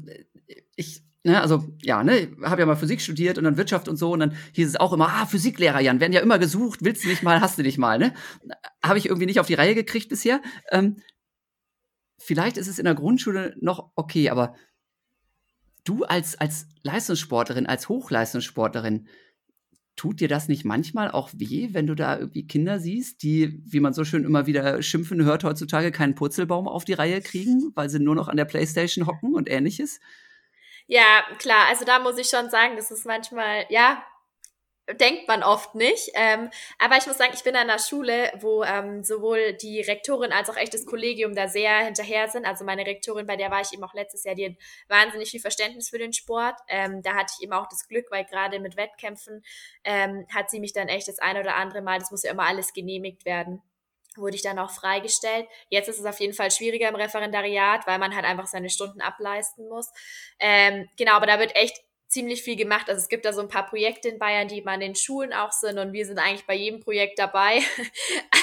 ich, 0.76 1.02
ne, 1.24 1.40
also 1.40 1.64
ja, 1.82 2.02
ne, 2.02 2.36
habe 2.42 2.62
ja 2.62 2.66
mal 2.66 2.76
Physik 2.76 3.00
studiert 3.00 3.38
und 3.38 3.44
dann 3.44 3.56
Wirtschaft 3.56 3.88
und 3.88 3.96
so 3.96 4.12
und 4.12 4.20
dann 4.20 4.34
hieß 4.52 4.68
es 4.68 4.76
auch 4.76 4.92
immer, 4.92 5.08
ah, 5.08 5.26
Physiklehrer, 5.26 5.80
Jan, 5.80 6.00
werden 6.00 6.12
ja 6.12 6.20
immer 6.20 6.38
gesucht, 6.38 6.80
willst 6.82 7.04
du 7.04 7.08
nicht 7.08 7.22
mal, 7.22 7.40
hast 7.40 7.58
du 7.58 7.62
dich 7.62 7.78
mal, 7.78 7.98
ne? 7.98 8.14
Habe 8.82 8.98
ich 8.98 9.06
irgendwie 9.06 9.26
nicht 9.26 9.40
auf 9.40 9.46
die 9.46 9.54
Reihe 9.54 9.74
gekriegt 9.74 10.08
bisher. 10.08 10.40
Ähm, 10.70 10.96
vielleicht 12.18 12.56
ist 12.56 12.68
es 12.68 12.78
in 12.78 12.84
der 12.84 12.94
Grundschule 12.94 13.54
noch 13.60 13.90
okay, 13.94 14.30
aber 14.30 14.54
du 15.84 16.04
als, 16.04 16.38
als 16.38 16.66
Leistungssportlerin, 16.82 17.66
als 17.66 17.88
Hochleistungssportlerin, 17.88 19.08
tut 20.00 20.20
dir 20.20 20.28
das 20.28 20.48
nicht 20.48 20.64
manchmal 20.64 21.10
auch 21.10 21.28
weh, 21.34 21.70
wenn 21.72 21.86
du 21.86 21.94
da 21.94 22.18
irgendwie 22.18 22.46
Kinder 22.46 22.80
siehst, 22.80 23.22
die, 23.22 23.60
wie 23.66 23.80
man 23.80 23.92
so 23.92 24.02
schön 24.04 24.24
immer 24.24 24.46
wieder 24.46 24.80
schimpfen 24.80 25.22
hört 25.24 25.44
heutzutage, 25.44 25.92
keinen 25.92 26.14
Purzelbaum 26.14 26.68
auf 26.68 26.86
die 26.86 26.94
Reihe 26.94 27.20
kriegen, 27.20 27.72
weil 27.74 27.90
sie 27.90 27.98
nur 27.98 28.14
noch 28.14 28.28
an 28.28 28.38
der 28.38 28.46
Playstation 28.46 29.06
hocken 29.06 29.34
und 29.34 29.50
ähnliches? 29.50 30.00
Ja, 30.92 31.22
klar, 31.38 31.68
also 31.68 31.84
da 31.84 32.00
muss 32.00 32.18
ich 32.18 32.28
schon 32.28 32.50
sagen, 32.50 32.74
das 32.74 32.90
ist 32.90 33.06
manchmal, 33.06 33.64
ja, 33.68 34.04
denkt 34.94 35.28
man 35.28 35.44
oft 35.44 35.76
nicht. 35.76 36.10
Ähm, 36.14 36.50
aber 36.80 36.96
ich 36.96 37.06
muss 37.06 37.16
sagen, 37.16 37.30
ich 37.32 37.44
bin 37.44 37.54
an 37.54 37.70
einer 37.70 37.78
Schule, 37.78 38.32
wo 38.40 38.64
ähm, 38.64 39.04
sowohl 39.04 39.52
die 39.54 39.80
Rektorin 39.82 40.32
als 40.32 40.50
auch 40.50 40.56
echt 40.56 40.74
das 40.74 40.86
Kollegium 40.86 41.36
da 41.36 41.46
sehr 41.46 41.78
hinterher 41.84 42.28
sind. 42.28 42.44
Also 42.44 42.64
meine 42.64 42.84
Rektorin, 42.86 43.26
bei 43.26 43.36
der 43.36 43.52
war 43.52 43.60
ich 43.60 43.72
eben 43.72 43.84
auch 43.84 43.94
letztes 43.94 44.24
Jahr, 44.24 44.34
die 44.34 44.46
hat 44.46 44.56
wahnsinnig 44.88 45.30
viel 45.30 45.40
Verständnis 45.40 45.90
für 45.90 45.98
den 45.98 46.12
Sport. 46.12 46.56
Ähm, 46.66 47.02
da 47.02 47.14
hatte 47.14 47.34
ich 47.38 47.44
eben 47.44 47.52
auch 47.52 47.68
das 47.68 47.86
Glück, 47.86 48.06
weil 48.10 48.24
gerade 48.24 48.58
mit 48.58 48.76
Wettkämpfen 48.76 49.44
ähm, 49.84 50.26
hat 50.34 50.50
sie 50.50 50.58
mich 50.58 50.72
dann 50.72 50.88
echt 50.88 51.06
das 51.06 51.20
eine 51.20 51.38
oder 51.40 51.54
andere 51.54 51.82
Mal, 51.82 52.00
das 52.00 52.10
muss 52.10 52.24
ja 52.24 52.32
immer 52.32 52.46
alles 52.48 52.72
genehmigt 52.72 53.24
werden 53.24 53.62
wurde 54.16 54.36
ich 54.36 54.42
dann 54.42 54.58
auch 54.58 54.70
freigestellt. 54.70 55.46
Jetzt 55.68 55.88
ist 55.88 55.98
es 55.98 56.04
auf 56.04 56.20
jeden 56.20 56.34
Fall 56.34 56.50
schwieriger 56.50 56.88
im 56.88 56.96
Referendariat, 56.96 57.86
weil 57.86 57.98
man 57.98 58.14
halt 58.14 58.24
einfach 58.24 58.46
seine 58.46 58.70
Stunden 58.70 59.00
ableisten 59.00 59.68
muss. 59.68 59.90
Ähm, 60.38 60.88
genau, 60.96 61.12
aber 61.12 61.26
da 61.26 61.38
wird 61.38 61.54
echt 61.54 61.80
ziemlich 62.08 62.42
viel 62.42 62.56
gemacht. 62.56 62.88
Also 62.88 63.00
es 63.00 63.08
gibt 63.08 63.24
da 63.24 63.32
so 63.32 63.40
ein 63.40 63.48
paar 63.48 63.66
Projekte 63.66 64.08
in 64.08 64.18
Bayern, 64.18 64.48
die 64.48 64.62
mal 64.62 64.74
in 64.74 64.80
den 64.80 64.94
Schulen 64.96 65.32
auch 65.32 65.52
sind 65.52 65.78
und 65.78 65.92
wir 65.92 66.04
sind 66.04 66.18
eigentlich 66.18 66.46
bei 66.46 66.54
jedem 66.54 66.80
Projekt 66.80 67.18
dabei. 67.18 67.60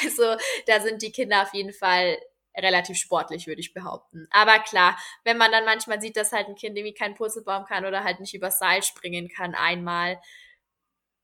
Also 0.03 0.35
da 0.68 0.80
sind 0.80 1.02
die 1.02 1.11
Kinder 1.11 1.41
auf 1.41 1.56
jeden 1.56 1.73
Fall 1.73 2.19
relativ 2.56 2.98
sportlich, 2.98 3.48
würde 3.48 3.61
ich 3.61 3.73
behaupten. 3.73 4.27
Aber 4.30 4.60
klar, 4.60 4.95
wenn 5.23 5.38
man 5.38 5.52
dann 5.52 5.65
manchmal 5.65 5.99
sieht, 5.99 6.15
dass 6.18 6.31
halt 6.31 6.48
ein 6.48 6.56
Kind 6.56 6.77
irgendwie 6.77 6.94
keinen 6.94 7.15
Purzelbaum 7.15 7.65
kann 7.65 7.84
oder 7.84 8.03
halt 8.03 8.19
nicht 8.19 8.35
übers 8.35 8.60
Seil 8.60 8.84
springen 8.84 9.27
kann 9.27 9.56
einmal, 9.56 10.22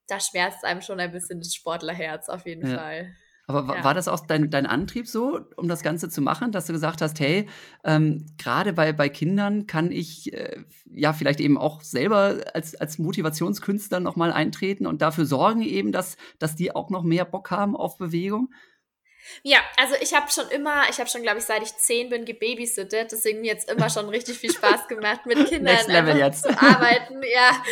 da 0.08 0.20
schmerzt 0.20 0.66
einem 0.66 0.82
schon 0.82 1.00
ein 1.00 1.12
bisschen 1.12 1.40
das 1.40 1.54
Sportlerherz 1.54 2.30
auf 2.30 2.48
jeden 2.48 2.68
ja. 2.68 2.78
Fall. 2.78 3.16
Aber 3.46 3.76
ja. 3.76 3.84
war 3.84 3.94
das 3.94 4.08
auch 4.08 4.26
dein, 4.26 4.50
dein 4.50 4.66
Antrieb 4.66 5.08
so, 5.08 5.42
um 5.58 5.68
das 5.68 5.84
Ganze 5.84 6.10
zu 6.10 6.22
machen, 6.22 6.52
dass 6.52 6.68
du 6.68 6.74
gesagt 6.74 7.02
hast, 7.02 7.20
hey, 7.20 7.48
ähm, 7.84 8.26
gerade 8.38 8.72
bei, 8.72 8.94
bei 8.94 9.10
Kindern 9.10 9.68
kann 9.68 9.92
ich 9.92 10.34
äh, 10.34 10.64
ja 10.86 11.12
vielleicht 11.12 11.42
eben 11.42 11.58
auch 11.58 11.82
selber 11.82 12.38
als, 12.54 12.76
als 12.76 13.00
Motivationskünstler 13.00 14.00
nochmal 14.00 14.32
eintreten 14.32 14.88
und 14.88 15.02
dafür 15.02 15.26
sorgen 15.26 15.62
eben, 15.62 15.92
dass, 15.92 16.16
dass 16.40 16.56
die 16.56 16.74
auch 16.74 16.90
noch 16.90 17.04
mehr 17.04 17.26
Bock 17.26 17.52
haben 17.52 17.76
auf 17.76 17.98
Bewegung? 17.98 18.50
Ja, 19.42 19.60
also 19.78 19.96
ich 20.02 20.14
habe 20.14 20.30
schon 20.32 20.50
immer, 20.50 20.90
ich 20.90 21.00
habe 21.00 21.10
schon, 21.10 21.22
glaube 21.22 21.40
ich, 21.40 21.46
seit 21.46 21.64
ich 21.64 21.76
zehn 21.76 22.10
bin, 22.10 22.26
gebabysittet. 22.26 23.12
Deswegen 23.12 23.42
mir 23.42 23.48
jetzt 23.48 23.70
immer 23.70 23.90
schon 23.90 24.10
richtig 24.10 24.38
viel 24.38 24.52
Spaß 24.52 24.88
gemacht, 24.88 25.26
mit 25.26 25.48
Kindern 25.50 25.76
jetzt. 25.76 26.44
zu 26.44 26.50
arbeiten. 26.50 27.22
Ja, 27.24 27.64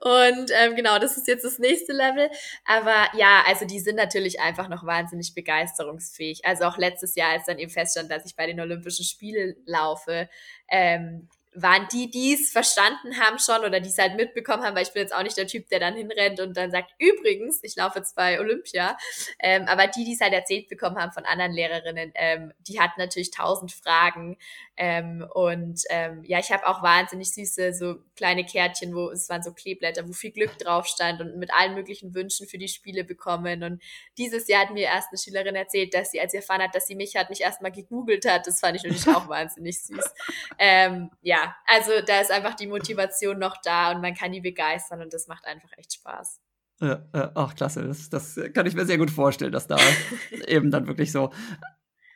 und 0.00 0.50
ähm, 0.54 0.76
genau, 0.76 0.98
das 0.98 1.16
ist 1.16 1.26
jetzt 1.28 1.44
das 1.44 1.58
nächste 1.58 1.92
Level. 1.92 2.30
Aber 2.64 3.08
ja, 3.16 3.42
also 3.46 3.64
die 3.64 3.80
sind 3.80 3.96
natürlich 3.96 4.40
einfach 4.40 4.68
noch 4.68 4.84
wahnsinnig 4.84 5.34
begeisterungsfähig. 5.34 6.44
Also 6.44 6.64
auch 6.64 6.78
letztes 6.78 7.14
Jahr, 7.14 7.32
als 7.32 7.46
dann 7.46 7.58
eben 7.58 7.70
feststand, 7.70 8.10
dass 8.10 8.24
ich 8.26 8.36
bei 8.36 8.46
den 8.46 8.60
Olympischen 8.60 9.04
Spielen 9.04 9.56
laufe, 9.66 10.28
ähm, 10.68 11.28
waren 11.62 11.88
die, 11.92 12.10
die 12.10 12.34
es 12.34 12.50
verstanden 12.50 13.18
haben 13.18 13.38
schon 13.38 13.64
oder 13.64 13.80
die 13.80 13.88
es 13.88 13.98
halt 13.98 14.16
mitbekommen 14.16 14.62
haben, 14.62 14.76
weil 14.76 14.82
ich 14.82 14.92
bin 14.92 15.02
jetzt 15.02 15.14
auch 15.14 15.22
nicht 15.22 15.36
der 15.36 15.46
Typ, 15.46 15.68
der 15.68 15.80
dann 15.80 15.96
hinrennt 15.96 16.40
und 16.40 16.56
dann 16.56 16.70
sagt, 16.70 16.92
übrigens, 16.98 17.60
ich 17.62 17.76
laufe 17.76 17.98
jetzt 17.98 18.14
bei 18.14 18.40
Olympia. 18.40 18.96
Ähm, 19.38 19.66
aber 19.66 19.86
die, 19.86 20.04
die 20.04 20.14
es 20.14 20.20
halt 20.20 20.32
erzählt 20.32 20.68
bekommen 20.68 20.96
haben 20.96 21.12
von 21.12 21.24
anderen 21.24 21.52
Lehrerinnen, 21.52 22.12
ähm, 22.14 22.52
die 22.60 22.80
hatten 22.80 23.00
natürlich 23.00 23.30
tausend 23.30 23.72
Fragen. 23.72 24.36
Ähm, 24.76 25.26
und 25.34 25.82
ähm, 25.90 26.22
ja, 26.24 26.38
ich 26.38 26.52
habe 26.52 26.66
auch 26.66 26.82
wahnsinnig 26.82 27.32
süße 27.32 27.74
so 27.74 27.96
kleine 28.14 28.44
Kärtchen, 28.44 28.94
wo 28.94 29.10
es 29.10 29.28
waren 29.28 29.42
so 29.42 29.52
Kleeblätter, 29.52 30.06
wo 30.08 30.12
viel 30.12 30.30
Glück 30.30 30.56
drauf 30.58 30.86
stand 30.86 31.20
und 31.20 31.36
mit 31.36 31.52
allen 31.52 31.74
möglichen 31.74 32.14
Wünschen 32.14 32.46
für 32.46 32.58
die 32.58 32.68
Spiele 32.68 33.04
bekommen. 33.04 33.64
Und 33.64 33.82
dieses 34.18 34.46
Jahr 34.46 34.62
hat 34.62 34.70
mir 34.70 34.84
erst 34.84 35.08
eine 35.10 35.18
Schülerin 35.18 35.56
erzählt, 35.56 35.94
dass 35.94 36.12
sie, 36.12 36.20
als 36.20 36.32
sie 36.32 36.38
erfahren 36.38 36.62
hat, 36.62 36.74
dass 36.74 36.86
sie 36.86 36.94
mich 36.94 37.16
hat, 37.16 37.30
mich 37.30 37.40
erstmal 37.40 37.72
gegoogelt 37.72 38.28
hat. 38.28 38.46
Das 38.46 38.60
fand 38.60 38.76
ich 38.76 38.84
natürlich 38.84 39.08
auch 39.08 39.28
wahnsinnig 39.28 39.82
süß. 39.82 40.14
Ähm, 40.58 41.10
ja, 41.22 41.47
also 41.66 41.92
da 42.06 42.20
ist 42.20 42.30
einfach 42.30 42.54
die 42.54 42.66
Motivation 42.66 43.38
noch 43.38 43.56
da 43.62 43.92
und 43.92 44.00
man 44.00 44.14
kann 44.14 44.32
die 44.32 44.40
begeistern 44.40 45.02
und 45.02 45.12
das 45.12 45.26
macht 45.28 45.46
einfach 45.46 45.70
echt 45.76 45.94
Spaß. 45.94 46.40
Ja, 46.80 47.04
ja, 47.14 47.32
ach, 47.34 47.54
klasse. 47.56 47.86
Das, 47.86 48.08
das 48.08 48.38
kann 48.54 48.66
ich 48.66 48.74
mir 48.74 48.86
sehr 48.86 48.98
gut 48.98 49.10
vorstellen, 49.10 49.52
dass 49.52 49.66
da 49.66 49.76
eben 50.46 50.70
dann 50.70 50.86
wirklich 50.86 51.10
so 51.10 51.30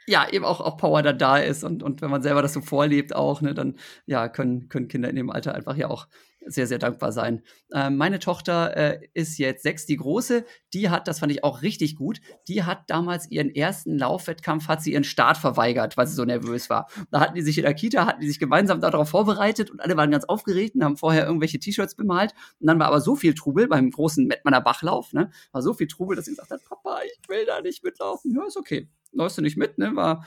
ja, 0.07 0.29
eben 0.29 0.45
auch, 0.45 0.61
auch 0.61 0.77
Power 0.77 1.03
da 1.03 1.13
da 1.13 1.39
ist 1.39 1.65
und, 1.65 1.83
und 1.83 2.03
wenn 2.03 2.11
man 2.11 2.23
selber 2.23 2.43
das 2.43 2.53
so 2.53 2.61
vorlebt 2.61 3.15
auch, 3.15 3.41
ne, 3.41 3.55
dann 3.55 3.79
ja, 4.07 4.29
können, 4.29 4.69
können 4.69 4.89
Kinder 4.89 5.09
in 5.09 5.17
dem 5.17 5.31
Alter 5.31 5.55
einfach 5.55 5.77
ja 5.77 5.89
auch 5.89 6.09
sehr, 6.47 6.67
sehr 6.67 6.79
dankbar 6.79 7.13
sein. 7.13 7.43
Äh, 7.73 7.91
meine 7.91 8.19
Tochter 8.19 8.77
äh, 8.77 9.09
ist 9.15 9.39
jetzt 9.39 9.63
sechs, 9.63 9.87
die 9.87 9.97
große, 9.97 10.45
die 10.73 10.91
hat, 10.91 11.09
das 11.09 11.21
fand 11.21 11.33
ich 11.33 11.45
auch 11.45 11.63
richtig 11.63 11.97
gut, 11.97 12.21
die 12.49 12.63
hat 12.63 12.89
damals 12.89 13.31
ihren 13.31 13.51
ersten 13.51 13.99
Laufwettkampf, 13.99 14.69
hat 14.69 14.83
sie 14.83 14.93
ihren 14.93 15.05
Start 15.05 15.37
verweigert, 15.37 15.97
weil 15.97 16.07
sie 16.07 16.15
so 16.15 16.25
nervös 16.25 16.71
war. 16.71 16.89
Da 17.11 17.21
hatten 17.21 17.35
die 17.35 17.43
sich 17.43 17.59
in 17.59 17.65
der 17.65 17.75
Kita, 17.75 18.07
hatten 18.07 18.21
die 18.21 18.29
sich 18.29 18.39
gemeinsam 18.39 18.81
darauf 18.81 19.09
vorbereitet 19.09 19.71
und 19.71 19.81
alle 19.81 19.97
waren 19.97 20.11
ganz 20.11 20.25
aufgeregt 20.25 20.75
und 20.75 20.85
haben 20.85 20.97
vorher 20.97 21.27
irgendwelche 21.27 21.59
T-Shirts 21.59 21.95
bemalt. 21.95 22.33
Und 22.61 22.67
dann 22.67 22.79
war 22.79 22.89
aber 22.89 23.01
so 23.01 23.17
viel 23.17 23.35
Trubel 23.35 23.69
beim 23.69 23.91
großen 23.91 24.27
Mettmanner 24.27 24.61
Bachlauf, 24.61 25.13
ne, 25.13 25.31
war 25.53 25.63
so 25.63 25.75
viel 25.75 25.87
Trubel, 25.87 26.17
dass 26.17 26.27
sie 26.27 26.33
gesagt 26.33 26.51
hat, 26.51 26.65
Papa, 26.65 27.01
ich 27.05 27.29
will 27.29 27.45
da 27.47 27.61
nicht 27.61 27.85
mitlaufen. 27.85 28.35
Ja, 28.35 28.47
ist 28.47 28.57
okay. 28.57 28.89
Läufst 29.13 29.39
du 29.39 29.43
nicht 29.43 29.57
mit, 29.57 29.79
ne? 29.79 29.95
War 29.95 30.27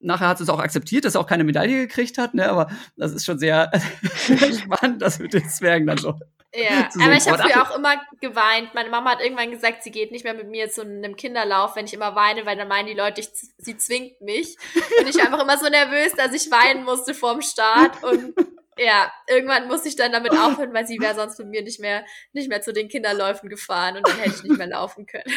nachher 0.00 0.28
hat 0.28 0.38
sie 0.38 0.44
es 0.44 0.50
auch 0.50 0.58
akzeptiert, 0.58 1.04
dass 1.04 1.14
er 1.14 1.20
auch 1.20 1.26
keine 1.26 1.44
Medaille 1.44 1.86
gekriegt 1.86 2.18
hat, 2.18 2.34
ne? 2.34 2.48
aber 2.48 2.68
das 2.96 3.12
ist 3.12 3.24
schon 3.24 3.38
sehr 3.38 3.70
spannend, 4.26 5.02
das 5.02 5.18
mit 5.18 5.32
den 5.32 5.48
Zwergen 5.48 5.86
dann 5.86 5.98
so. 5.98 6.14
Ja, 6.54 6.88
aber 7.02 7.12
ich 7.12 7.28
habe 7.28 7.42
früher 7.42 7.62
auch 7.62 7.76
immer 7.76 8.00
geweint. 8.20 8.74
Meine 8.74 8.88
Mama 8.88 9.10
hat 9.10 9.22
irgendwann 9.22 9.50
gesagt, 9.50 9.82
sie 9.82 9.90
geht 9.90 10.10
nicht 10.10 10.24
mehr 10.24 10.34
mit 10.34 10.48
mir 10.48 10.70
zu 10.70 10.82
einem 10.82 11.16
Kinderlauf, 11.16 11.76
wenn 11.76 11.86
ich 11.86 11.94
immer 11.94 12.14
weine, 12.14 12.46
weil 12.46 12.56
dann 12.56 12.68
meinen 12.68 12.86
die 12.86 12.94
Leute, 12.94 13.20
ich, 13.20 13.28
sie 13.58 13.76
zwingt 13.76 14.20
mich. 14.20 14.56
Und 15.00 15.08
ich 15.08 15.16
war 15.16 15.26
einfach 15.26 15.42
immer 15.42 15.58
so 15.58 15.68
nervös, 15.68 16.12
dass 16.14 16.32
ich 16.32 16.50
weinen 16.50 16.84
musste 16.84 17.14
vorm 17.14 17.42
Start. 17.42 18.02
Und 18.02 18.34
ja, 18.78 19.12
irgendwann 19.28 19.68
musste 19.68 19.88
ich 19.88 19.96
dann 19.96 20.12
damit 20.12 20.32
aufhören, 20.32 20.72
weil 20.72 20.86
sie 20.86 20.98
wäre 21.00 21.14
sonst 21.14 21.38
mit 21.38 21.48
mir 21.48 21.62
nicht 21.62 21.80
mehr, 21.80 22.04
nicht 22.32 22.48
mehr 22.48 22.62
zu 22.62 22.72
den 22.72 22.88
Kinderläufen 22.88 23.48
gefahren 23.48 23.96
und 23.96 24.08
dann 24.08 24.16
hätte 24.18 24.36
ich 24.36 24.42
nicht 24.42 24.58
mehr 24.58 24.66
laufen 24.66 25.06
können. 25.06 25.32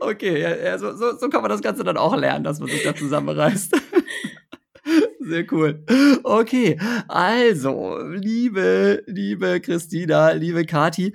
Okay, 0.00 0.40
ja, 0.40 0.78
so, 0.78 0.96
so, 0.96 1.16
so 1.18 1.28
kann 1.28 1.42
man 1.42 1.50
das 1.50 1.62
Ganze 1.62 1.84
dann 1.84 1.96
auch 1.96 2.16
lernen, 2.16 2.44
dass 2.44 2.60
man 2.60 2.68
sich 2.68 2.82
da 2.82 2.94
zusammenreißt. 2.94 3.74
Sehr 5.20 5.52
cool. 5.52 5.84
Okay, 6.22 6.78
also, 7.08 7.98
liebe, 7.98 9.02
liebe 9.06 9.60
Christina, 9.60 10.32
liebe 10.32 10.64
Kati, 10.66 11.14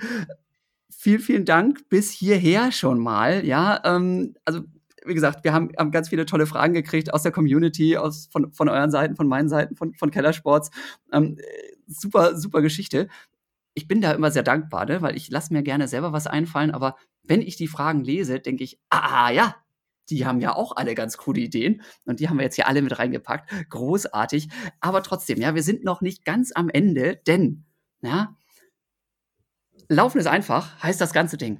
vielen, 0.89 1.19
vielen 1.19 1.45
Dank 1.45 1.87
bis 1.89 2.11
hierher 2.11 2.71
schon 2.71 2.99
mal. 2.99 3.45
Ja, 3.45 3.81
ähm, 3.85 4.35
also 4.45 4.61
wie 5.05 5.13
gesagt, 5.13 5.43
wir 5.43 5.53
haben, 5.53 5.69
haben 5.77 5.91
ganz 5.91 6.09
viele 6.09 6.25
tolle 6.25 6.45
Fragen 6.45 6.73
gekriegt 6.73 7.13
aus 7.13 7.23
der 7.23 7.31
Community, 7.31 7.97
aus, 7.97 8.27
von, 8.31 8.51
von 8.51 8.69
euren 8.69 8.91
Seiten, 8.91 9.15
von 9.15 9.27
meinen 9.27 9.49
Seiten, 9.49 9.75
von, 9.75 9.93
von 9.93 10.11
Kellersports. 10.11 10.71
Ähm, 11.11 11.37
super, 11.87 12.37
super 12.37 12.61
Geschichte. 12.61 13.07
Ich 13.73 13.87
bin 13.87 14.01
da 14.01 14.11
immer 14.11 14.31
sehr 14.31 14.43
dankbar, 14.43 14.85
ne? 14.85 15.01
weil 15.01 15.15
ich 15.15 15.29
lasse 15.29 15.53
mir 15.53 15.63
gerne 15.63 15.87
selber 15.87 16.11
was 16.11 16.27
einfallen, 16.27 16.71
aber 16.71 16.95
wenn 17.23 17.41
ich 17.41 17.55
die 17.55 17.67
Fragen 17.67 18.03
lese, 18.03 18.39
denke 18.39 18.63
ich, 18.63 18.79
ah 18.89 19.29
ja, 19.31 19.55
die 20.09 20.25
haben 20.25 20.41
ja 20.41 20.55
auch 20.55 20.75
alle 20.75 20.95
ganz 20.95 21.17
coole 21.17 21.41
Ideen 21.41 21.81
und 22.05 22.19
die 22.19 22.29
haben 22.29 22.37
wir 22.37 22.43
jetzt 22.43 22.55
hier 22.55 22.67
alle 22.67 22.81
mit 22.81 22.97
reingepackt. 22.97 23.49
Großartig. 23.69 24.49
Aber 24.79 25.03
trotzdem, 25.03 25.39
ja, 25.39 25.55
wir 25.55 25.63
sind 25.63 25.83
noch 25.83 26.01
nicht 26.01 26.25
ganz 26.25 26.51
am 26.53 26.69
Ende, 26.69 27.21
denn, 27.27 27.65
ja, 28.01 28.35
Laufen 29.87 30.19
ist 30.19 30.27
einfach, 30.27 30.81
heißt 30.83 31.01
das 31.01 31.13
ganze 31.13 31.37
Ding. 31.37 31.59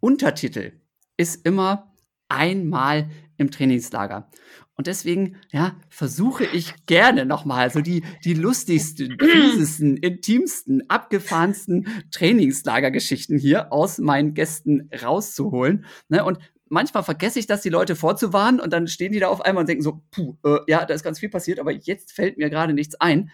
Untertitel 0.00 0.80
ist 1.16 1.46
immer 1.46 1.94
einmal 2.28 3.08
im 3.38 3.50
Trainingslager. 3.50 4.30
Und 4.76 4.88
deswegen, 4.88 5.36
ja, 5.52 5.76
versuche 5.88 6.44
ich 6.44 6.74
gerne 6.86 7.26
nochmal 7.26 7.70
so 7.70 7.80
die, 7.80 8.02
die 8.24 8.34
lustigsten, 8.34 9.16
fiesesten, 9.20 9.96
intimsten, 9.96 10.88
abgefahrensten 10.90 11.86
Trainingslagergeschichten 12.10 13.38
hier 13.38 13.72
aus 13.72 13.98
meinen 13.98 14.34
Gästen 14.34 14.90
rauszuholen. 15.00 15.84
Ne? 16.08 16.24
Und 16.24 16.38
manchmal 16.68 17.04
vergesse 17.04 17.38
ich 17.38 17.46
das, 17.46 17.62
die 17.62 17.68
Leute 17.68 17.94
vorzuwarnen 17.94 18.60
und 18.60 18.72
dann 18.72 18.88
stehen 18.88 19.12
die 19.12 19.20
da 19.20 19.28
auf 19.28 19.42
einmal 19.42 19.62
und 19.62 19.68
denken 19.68 19.84
so, 19.84 20.02
puh, 20.10 20.36
äh, 20.44 20.58
ja, 20.66 20.84
da 20.84 20.92
ist 20.92 21.04
ganz 21.04 21.20
viel 21.20 21.28
passiert, 21.28 21.60
aber 21.60 21.70
jetzt 21.70 22.12
fällt 22.12 22.36
mir 22.36 22.50
gerade 22.50 22.74
nichts 22.74 22.96
ein. 23.00 23.30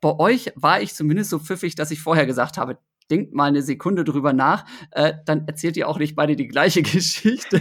Bei 0.00 0.18
euch 0.18 0.52
war 0.56 0.82
ich 0.82 0.94
zumindest 0.94 1.30
so 1.30 1.38
pfiffig, 1.38 1.76
dass 1.76 1.92
ich 1.92 2.00
vorher 2.00 2.26
gesagt 2.26 2.58
habe, 2.58 2.78
denkt 3.10 3.32
mal 3.32 3.44
eine 3.44 3.62
Sekunde 3.62 4.04
drüber 4.04 4.32
nach, 4.32 4.66
äh, 4.90 5.14
dann 5.24 5.46
erzählt 5.46 5.76
ihr 5.76 5.88
auch 5.88 5.98
nicht 5.98 6.16
beide 6.16 6.36
die 6.36 6.48
gleiche 6.48 6.82
Geschichte. 6.82 7.60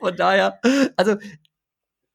Von 0.00 0.16
daher, 0.16 0.58
also 0.96 1.16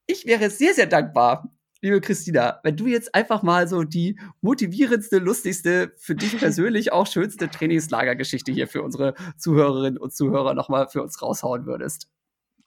ich 0.07 0.25
wäre 0.25 0.49
sehr, 0.49 0.73
sehr 0.73 0.87
dankbar, 0.87 1.51
liebe 1.81 2.01
Christina, 2.01 2.59
wenn 2.63 2.75
du 2.75 2.87
jetzt 2.87 3.13
einfach 3.13 3.43
mal 3.43 3.67
so 3.67 3.83
die 3.83 4.19
motivierendste, 4.41 5.19
lustigste, 5.19 5.93
für 5.97 6.15
dich 6.15 6.37
persönlich 6.39 6.91
auch 6.91 7.07
schönste 7.07 7.49
Trainingslagergeschichte 7.49 8.51
hier 8.51 8.67
für 8.67 8.81
unsere 8.81 9.13
Zuhörerinnen 9.37 9.97
und 9.97 10.15
Zuhörer 10.15 10.53
nochmal 10.53 10.87
für 10.87 11.03
uns 11.03 11.21
raushauen 11.21 11.65
würdest. 11.65 12.09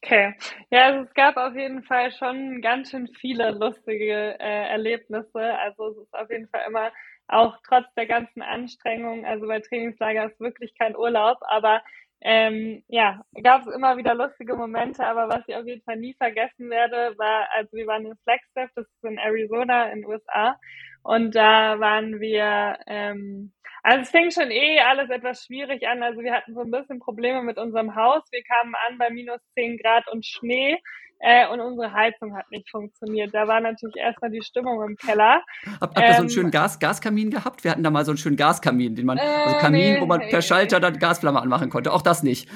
Okay. 0.03 0.35
Ja, 0.71 0.87
also 0.87 1.07
es 1.07 1.15
gab 1.15 1.37
auf 1.37 1.55
jeden 1.55 1.83
Fall 1.83 2.11
schon 2.13 2.63
ganz 2.63 2.91
schön 2.91 3.09
viele 3.21 3.51
lustige 3.51 4.39
äh, 4.41 4.69
Erlebnisse. 4.71 5.59
Also 5.59 5.91
es 5.91 5.99
ist 5.99 6.15
auf 6.15 6.31
jeden 6.31 6.49
Fall 6.49 6.63
immer 6.67 6.91
auch 7.31 7.57
trotz 7.67 7.87
der 7.97 8.07
ganzen 8.07 8.43
Anstrengungen, 8.43 9.25
also 9.25 9.47
bei 9.47 9.61
Trainingslager 9.61 10.27
ist 10.27 10.41
wirklich 10.41 10.77
kein 10.77 10.97
Urlaub, 10.97 11.39
aber 11.43 11.83
ähm, 12.23 12.83
ja, 12.89 13.23
gab 13.43 13.67
es 13.67 13.75
immer 13.75 13.97
wieder 13.97 14.15
lustige 14.15 14.55
Momente, 14.57 15.05
aber 15.07 15.29
was 15.29 15.43
ich 15.49 15.55
auf 15.55 15.67
jeden 15.67 15.83
Fall 15.83 15.97
nie 15.97 16.15
vergessen 16.15 16.69
werde, 16.71 17.17
war, 17.19 17.49
also 17.57 17.73
wir 17.77 17.87
waren 17.87 18.07
in 18.07 18.17
Flagstaff, 18.25 18.71
das 18.75 18.87
ist 18.87 19.05
in 19.05 19.19
Arizona 19.19 19.91
in 19.91 20.03
den 20.03 20.07
USA, 20.07 20.57
und 21.03 21.35
da 21.35 21.81
waren 21.81 22.21
wir, 22.21 22.79
ähm, 22.87 23.53
also 23.83 24.03
es 24.03 24.11
fing 24.11 24.31
schon 24.31 24.51
eh 24.51 24.81
alles 24.81 25.09
etwas 25.09 25.45
schwierig 25.47 25.87
an, 25.89 26.03
also 26.03 26.21
wir 26.21 26.33
hatten 26.35 26.55
so 26.55 26.61
ein 26.61 26.71
bisschen 26.71 26.99
Probleme 27.01 27.43
mit 27.43 27.59
unserem 27.59 27.95
Haus, 27.95 28.23
wir 28.31 28.43
kamen 28.43 28.75
an 28.89 28.99
bei 28.99 29.11
minus 29.11 29.41
10 29.55 29.79
Grad 29.79 30.07
und 30.13 30.27
Schnee, 30.27 30.79
äh, 31.21 31.47
und 31.49 31.61
unsere 31.61 31.93
Heizung 31.93 32.37
hat 32.37 32.51
nicht 32.51 32.69
funktioniert. 32.71 33.33
Da 33.35 33.47
war 33.47 33.61
natürlich 33.61 33.97
erstmal 33.97 34.31
die 34.31 34.43
Stimmung 34.43 34.83
im 34.83 34.97
Keller. 34.97 35.43
Habt 35.81 35.99
ihr 35.99 36.05
ähm, 36.05 36.13
so 36.13 36.17
einen 36.17 36.25
ähm, 36.25 36.35
schönen 36.35 36.51
Gas 36.51 36.79
Gaskamin 36.79 37.31
gehabt? 37.31 37.63
Wir 37.63 37.71
hatten 37.71 37.83
da 37.83 37.91
mal 37.91 38.05
so 38.05 38.13
einen 38.13 38.19
schönen 38.19 38.37
Gaskamin, 38.37 38.97
den 38.97 39.07
man, 39.07 39.19
äh, 39.19 39.21
also 39.21 39.59
Kamin, 39.59 39.95
nee, 39.95 40.01
wo 40.01 40.07
man 40.07 40.21
per 40.21 40.43
Schalter 40.43 40.81
dann 40.81 40.99
Gasflamme 40.99 41.41
anmachen 41.41 41.71
konnte. 41.71 41.93
Auch 41.93 42.03
das 42.03 42.23
nicht. 42.23 42.49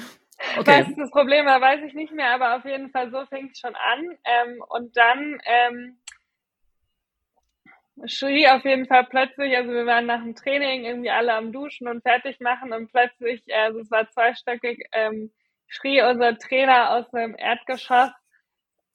Okay. 0.57 0.85
Was 0.87 0.95
das 0.95 1.11
Problem 1.11 1.45
war, 1.45 1.61
weiß 1.61 1.81
ich 1.87 1.93
nicht 1.93 2.11
mehr, 2.11 2.31
aber 2.31 2.57
auf 2.57 2.65
jeden 2.65 2.89
Fall 2.89 3.09
so 3.11 3.25
fing 3.27 3.49
es 3.51 3.59
schon 3.59 3.75
an. 3.75 4.17
Ähm, 4.25 4.63
und 4.67 4.97
dann 4.97 5.39
ähm, 5.45 5.97
schrie 8.05 8.47
auf 8.47 8.65
jeden 8.65 8.87
Fall 8.87 9.05
plötzlich, 9.05 9.55
also 9.55 9.71
wir 9.71 9.85
waren 9.85 10.05
nach 10.05 10.21
dem 10.21 10.35
Training 10.35 10.85
irgendwie 10.85 11.09
alle 11.09 11.33
am 11.33 11.51
Duschen 11.51 11.87
und 11.87 12.01
fertig 12.01 12.39
machen 12.39 12.73
und 12.73 12.91
plötzlich, 12.91 13.43
also 13.55 13.79
es 13.79 13.91
war 13.91 14.09
zweistöckig, 14.09 14.87
ähm, 14.91 15.31
schrie 15.67 16.01
unser 16.01 16.37
Trainer 16.37 16.91
aus 16.91 17.09
dem 17.11 17.35
Erdgeschoss, 17.37 18.11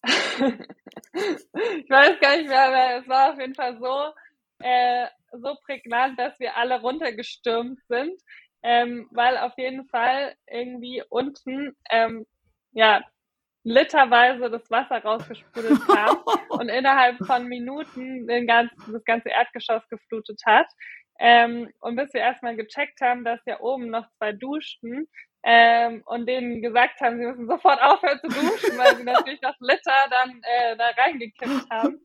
ich 0.02 1.90
weiß 1.90 2.20
gar 2.20 2.36
nicht 2.36 2.48
mehr, 2.48 2.62
aber 2.62 3.00
es 3.00 3.08
war 3.08 3.32
auf 3.32 3.38
jeden 3.40 3.54
Fall 3.54 3.78
so, 3.78 4.12
äh, 4.60 5.06
so 5.32 5.56
prägnant, 5.64 6.18
dass 6.18 6.38
wir 6.40 6.56
alle 6.56 6.80
runtergestürmt 6.80 7.78
sind, 7.88 8.20
ähm, 8.62 9.08
weil 9.12 9.36
auf 9.38 9.56
jeden 9.56 9.86
Fall 9.88 10.34
irgendwie 10.46 11.02
unten, 11.08 11.76
ähm, 11.90 12.26
ja, 12.72 13.02
literweise 13.62 14.50
das 14.50 14.70
Wasser 14.70 15.02
rausgesprudelt 15.02 15.86
kam 15.86 16.16
und 16.48 16.68
innerhalb 16.68 17.18
von 17.26 17.46
Minuten 17.46 18.26
den 18.26 18.46
ganzen, 18.46 18.92
das 18.92 19.04
ganze 19.04 19.28
Erdgeschoss 19.28 19.86
geflutet 19.88 20.40
hat. 20.46 20.66
Ähm, 21.18 21.70
und 21.80 21.96
bis 21.96 22.12
wir 22.14 22.22
erstmal 22.22 22.56
gecheckt 22.56 23.02
haben, 23.02 23.24
dass 23.24 23.40
ja 23.44 23.60
oben 23.60 23.90
noch 23.90 24.06
zwei 24.16 24.32
duschten, 24.32 25.06
ähm, 25.42 26.02
und 26.06 26.26
denen 26.26 26.62
gesagt 26.62 27.00
haben, 27.00 27.18
sie 27.18 27.26
müssen 27.26 27.48
sofort 27.48 27.80
aufhören 27.82 28.20
zu 28.20 28.28
duschen, 28.28 28.78
weil 28.78 28.96
sie 28.96 29.04
natürlich 29.04 29.40
das 29.40 29.56
Liter 29.60 29.92
dann 30.10 30.40
äh, 30.42 30.76
da 30.76 30.86
reingekippt 30.96 31.70
haben. 31.70 32.00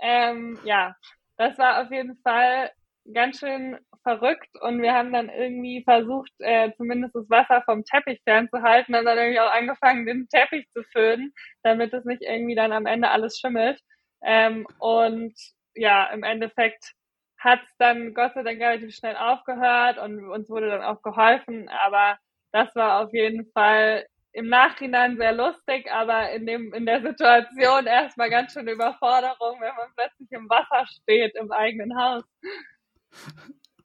Ähm, 0.00 0.58
ja, 0.64 0.94
das 1.36 1.58
war 1.58 1.82
auf 1.82 1.90
jeden 1.90 2.16
Fall 2.22 2.70
ganz 3.12 3.38
schön 3.40 3.78
verrückt 4.02 4.50
und 4.60 4.80
wir 4.80 4.94
haben 4.94 5.12
dann 5.12 5.28
irgendwie 5.28 5.82
versucht, 5.84 6.32
äh, 6.38 6.72
zumindest 6.76 7.14
das 7.14 7.28
Wasser 7.28 7.62
vom 7.62 7.84
Teppich 7.84 8.20
fernzuhalten 8.24 8.94
und 8.94 9.04
dann 9.04 9.18
irgendwie 9.18 9.40
auch 9.40 9.52
angefangen, 9.52 10.06
den 10.06 10.28
Teppich 10.28 10.66
zu 10.72 10.82
föhnen, 10.92 11.32
damit 11.62 11.92
es 11.92 12.04
nicht 12.04 12.22
irgendwie 12.22 12.54
dann 12.54 12.72
am 12.72 12.86
Ende 12.86 13.10
alles 13.10 13.38
schimmelt. 13.38 13.80
Ähm, 14.22 14.66
und 14.78 15.34
ja, 15.74 16.06
im 16.06 16.22
Endeffekt 16.22 16.92
hat 17.38 17.60
es 17.64 17.76
dann 17.78 18.14
Gott 18.14 18.34
sei 18.34 18.42
Dank 18.42 18.60
relativ 18.60 18.94
schnell 18.94 19.16
aufgehört 19.16 19.98
und 19.98 20.28
uns 20.28 20.48
wurde 20.50 20.68
dann 20.68 20.82
auch 20.82 21.02
geholfen, 21.02 21.68
aber 21.68 22.18
das 22.52 22.74
war 22.74 23.04
auf 23.04 23.12
jeden 23.12 23.50
Fall 23.52 24.06
im 24.32 24.48
Nachhinein 24.48 25.16
sehr 25.16 25.32
lustig, 25.32 25.90
aber 25.90 26.30
in 26.30 26.46
dem, 26.46 26.72
in 26.72 26.86
der 26.86 27.02
Situation 27.02 27.86
erstmal 27.86 28.30
ganz 28.30 28.52
schön 28.52 28.68
Überforderung, 28.68 29.60
wenn 29.60 29.74
man 29.74 29.88
plötzlich 29.96 30.30
im 30.30 30.48
Wasser 30.48 30.86
steht 30.86 31.34
im 31.34 31.50
eigenen 31.50 31.98
Haus. 31.98 32.22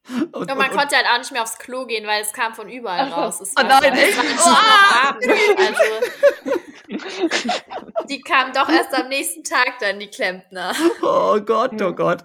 Und, 0.10 0.35
und 0.35 0.48
man 0.49 0.69
und, 0.69 0.77
konnte 0.77 0.98
halt 0.98 1.07
auch 1.07 1.18
nicht 1.18 1.31
mehr 1.31 1.44
aufs 1.44 1.57
Klo 1.57 1.85
gehen, 1.85 2.06
weil 2.06 2.22
es 2.22 2.34
kam 2.34 2.53
von 2.53 2.69
überall 2.69 3.06
also, 3.06 3.15
raus. 3.15 3.40
Es 3.41 3.53
oh 3.57 3.64
nein, 3.64 3.94
echt? 3.94 4.19
Also, 4.19 5.84
die 8.10 8.19
kamen 8.19 8.52
doch 8.53 8.68
erst 8.68 8.94
am 8.94 9.07
nächsten 9.07 9.44
Tag 9.44 9.80
dann, 9.80 9.99
die 9.99 10.10
Klempner. 10.10 10.73
Oh 11.02 11.40
Gott, 11.40 11.81
oh 11.81 11.94
Gott. 11.94 12.23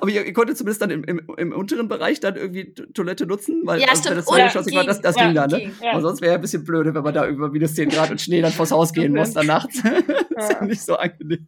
Aber 0.00 0.10
ihr, 0.10 0.24
ihr 0.24 0.32
konntet 0.32 0.56
zumindest 0.56 0.82
dann 0.82 0.90
im, 0.90 1.04
im, 1.04 1.20
im, 1.36 1.52
unteren 1.52 1.88
Bereich 1.88 2.20
dann 2.20 2.36
irgendwie 2.36 2.74
Toilette 2.74 3.26
nutzen, 3.26 3.62
weil 3.64 3.80
ja, 3.80 3.88
also, 3.88 4.10
das 4.14 4.26
ja, 4.26 4.76
war, 4.76 4.84
das, 4.84 5.00
das 5.00 5.16
ja, 5.16 5.24
ging 5.24 5.34
dann, 5.34 5.50
ne? 5.50 5.72
Ja. 5.82 5.92
Aber 5.92 6.00
sonst 6.02 6.20
wäre 6.20 6.32
ja 6.32 6.38
ein 6.38 6.40
bisschen 6.40 6.64
blöde, 6.64 6.94
wenn 6.94 7.02
man 7.02 7.14
da 7.14 7.26
über 7.26 7.50
minus 7.50 7.74
10 7.74 7.88
Grad 7.88 8.10
und 8.10 8.20
Schnee 8.20 8.40
dann 8.40 8.52
vors 8.52 8.70
Haus 8.70 8.92
gehen 8.92 9.14
muss 9.14 9.32
dann 9.32 9.46
nachts. 9.46 9.82
das 10.34 10.50
ist 10.50 10.52
ja 10.52 10.64
nicht 10.64 10.82
so 10.82 10.96
angenehm. 10.96 11.46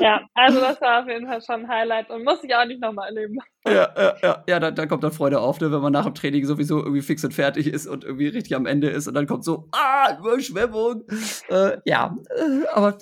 Ja, 0.00 0.20
also 0.34 0.60
das 0.60 0.80
war 0.80 1.02
auf 1.02 1.08
jeden 1.08 1.26
Fall 1.26 1.40
schon 1.42 1.64
ein 1.64 1.68
Highlight 1.68 2.10
und 2.10 2.24
muss 2.24 2.42
ich 2.42 2.54
auch 2.54 2.64
nicht 2.66 2.80
nochmal 2.80 3.08
erleben. 3.08 3.38
Ja, 3.66 3.88
ja, 3.96 4.14
ja, 4.22 4.44
ja 4.48 4.60
da, 4.60 4.70
da 4.70 4.86
kommt 4.86 5.04
dann 5.04 5.12
Freude 5.12 5.40
auf, 5.40 5.60
ne, 5.60 5.70
wenn 5.70 5.80
man 5.80 5.92
nach 5.92 6.04
dem 6.04 6.14
Training 6.14 6.44
sowieso 6.44 6.78
irgendwie 6.78 7.02
fix 7.02 7.24
und 7.24 7.34
fertig 7.34 7.66
ist 7.66 7.86
und 7.86 8.04
irgendwie 8.04 8.28
richtig 8.28 8.56
am 8.56 8.66
Ende 8.66 8.88
ist 8.88 9.06
und 9.06 9.14
dann 9.14 9.26
kommt 9.26 9.44
so, 9.44 9.68
ah, 9.72 10.16
Überschwemmung. 10.18 11.04
Äh, 11.48 11.78
ja, 11.84 12.16
äh, 12.30 12.66
aber 12.72 12.96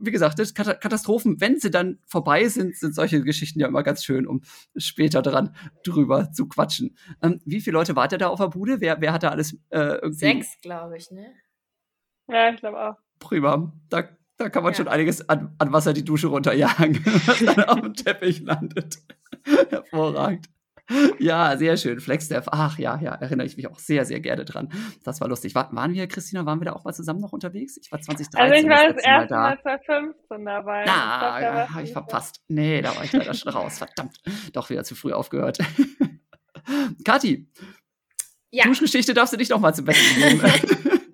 wie 0.00 0.10
gesagt, 0.10 0.38
das 0.38 0.54
Katastrophen, 0.54 1.40
wenn 1.40 1.58
sie 1.58 1.70
dann 1.70 1.98
vorbei 2.06 2.48
sind, 2.48 2.76
sind 2.76 2.94
solche 2.94 3.22
Geschichten 3.22 3.60
ja 3.60 3.66
immer 3.66 3.82
ganz 3.82 4.04
schön, 4.04 4.26
um 4.26 4.42
später 4.76 5.22
dran 5.22 5.54
drüber 5.84 6.32
zu 6.32 6.46
quatschen. 6.46 6.96
Ähm, 7.22 7.40
wie 7.44 7.60
viele 7.60 7.74
Leute 7.74 7.96
wart 7.96 8.12
ihr 8.12 8.18
da 8.18 8.28
auf 8.28 8.38
der 8.38 8.48
Bude? 8.48 8.80
Wer, 8.80 9.00
wer 9.00 9.12
hat 9.12 9.22
da 9.22 9.30
alles 9.30 9.54
äh, 9.70 9.78
irgendwie? 9.78 10.18
Sechs, 10.18 10.60
glaube 10.62 10.96
ich, 10.96 11.10
ne? 11.10 11.32
Ja, 12.28 12.50
ich 12.50 12.60
glaube 12.60 12.80
auch. 12.80 12.96
Prima. 13.18 13.72
Da, 13.88 14.08
da 14.36 14.48
kann 14.48 14.62
man 14.62 14.72
ja. 14.72 14.76
schon 14.76 14.88
einiges 14.88 15.28
an, 15.28 15.54
an 15.58 15.72
Wasser 15.72 15.92
die 15.92 16.04
Dusche 16.04 16.28
runterjagen, 16.28 17.04
was 17.26 17.38
dann 17.38 17.64
auf 17.64 17.80
dem 17.80 17.94
Teppich 17.94 18.40
landet. 18.40 18.98
Hervorragend. 19.70 20.48
Ja, 21.18 21.56
sehr 21.56 21.76
schön. 21.76 22.00
Flexdev. 22.00 22.46
Ach 22.50 22.78
ja, 22.78 22.98
ja, 23.00 23.14
erinnere 23.14 23.46
ich 23.46 23.56
mich 23.56 23.68
auch 23.68 23.78
sehr, 23.78 24.04
sehr 24.04 24.20
gerne 24.20 24.44
dran. 24.44 24.68
Das 25.04 25.20
war 25.20 25.28
lustig. 25.28 25.54
War, 25.54 25.74
waren 25.74 25.92
wir, 25.92 26.06
Christina, 26.06 26.46
waren 26.46 26.60
wir 26.60 26.66
da 26.66 26.72
auch 26.72 26.84
mal 26.84 26.92
zusammen 26.92 27.20
noch 27.20 27.32
unterwegs? 27.32 27.76
Ich 27.82 27.90
war 27.92 28.00
2013 28.00 28.40
Also 28.40 28.54
ich 28.54 28.70
war 28.70 28.92
das 28.92 29.04
erste 29.04 29.34
Mal, 29.34 29.56
Mal 29.56 29.62
2015 29.62 30.44
dabei. 30.44 30.84
Ah, 30.88 31.40
ja, 31.40 31.70
habe 31.70 31.82
ich 31.82 31.92
verpasst. 31.92 32.40
Nee, 32.48 32.80
da 32.82 32.94
war 32.96 33.04
ich 33.04 33.12
leider 33.12 33.34
schon 33.34 33.52
raus. 33.52 33.78
Verdammt. 33.78 34.16
Doch 34.52 34.70
wieder 34.70 34.84
zu 34.84 34.94
früh 34.94 35.12
aufgehört. 35.12 35.58
Kathi. 37.04 37.50
Ja. 38.50 38.64
Duschgeschichte 38.64 39.12
darfst 39.12 39.32
du 39.32 39.36
dich 39.36 39.50
noch 39.50 39.60
mal 39.60 39.74
zum 39.74 39.84
Besten 39.84 40.20
geben. 40.20 40.42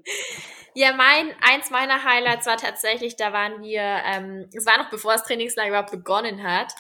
Ja, 0.76 0.92
mein, 0.92 1.30
eins 1.40 1.70
meiner 1.70 2.02
Highlights 2.02 2.46
war 2.46 2.56
tatsächlich, 2.56 3.14
da 3.14 3.32
waren 3.32 3.62
wir, 3.62 3.80
ähm, 3.80 4.48
es 4.52 4.66
war 4.66 4.76
noch 4.76 4.90
bevor 4.90 5.12
das 5.12 5.22
Trainingslager 5.22 5.68
überhaupt 5.68 5.92
begonnen 5.92 6.42
hat, 6.42 6.74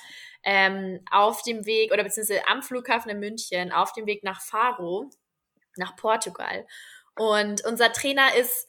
ähm, 0.44 1.00
auf 1.10 1.42
dem 1.42 1.66
Weg 1.66 1.92
oder 1.92 2.04
beziehungsweise 2.04 2.46
am 2.48 2.62
Flughafen 2.62 3.10
in 3.10 3.20
München 3.20 3.72
auf 3.72 3.92
dem 3.92 4.06
Weg 4.06 4.22
nach 4.22 4.40
Faro, 4.40 5.10
nach 5.76 5.96
Portugal. 5.96 6.66
Und 7.16 7.64
unser 7.64 7.92
Trainer 7.92 8.34
ist, 8.34 8.68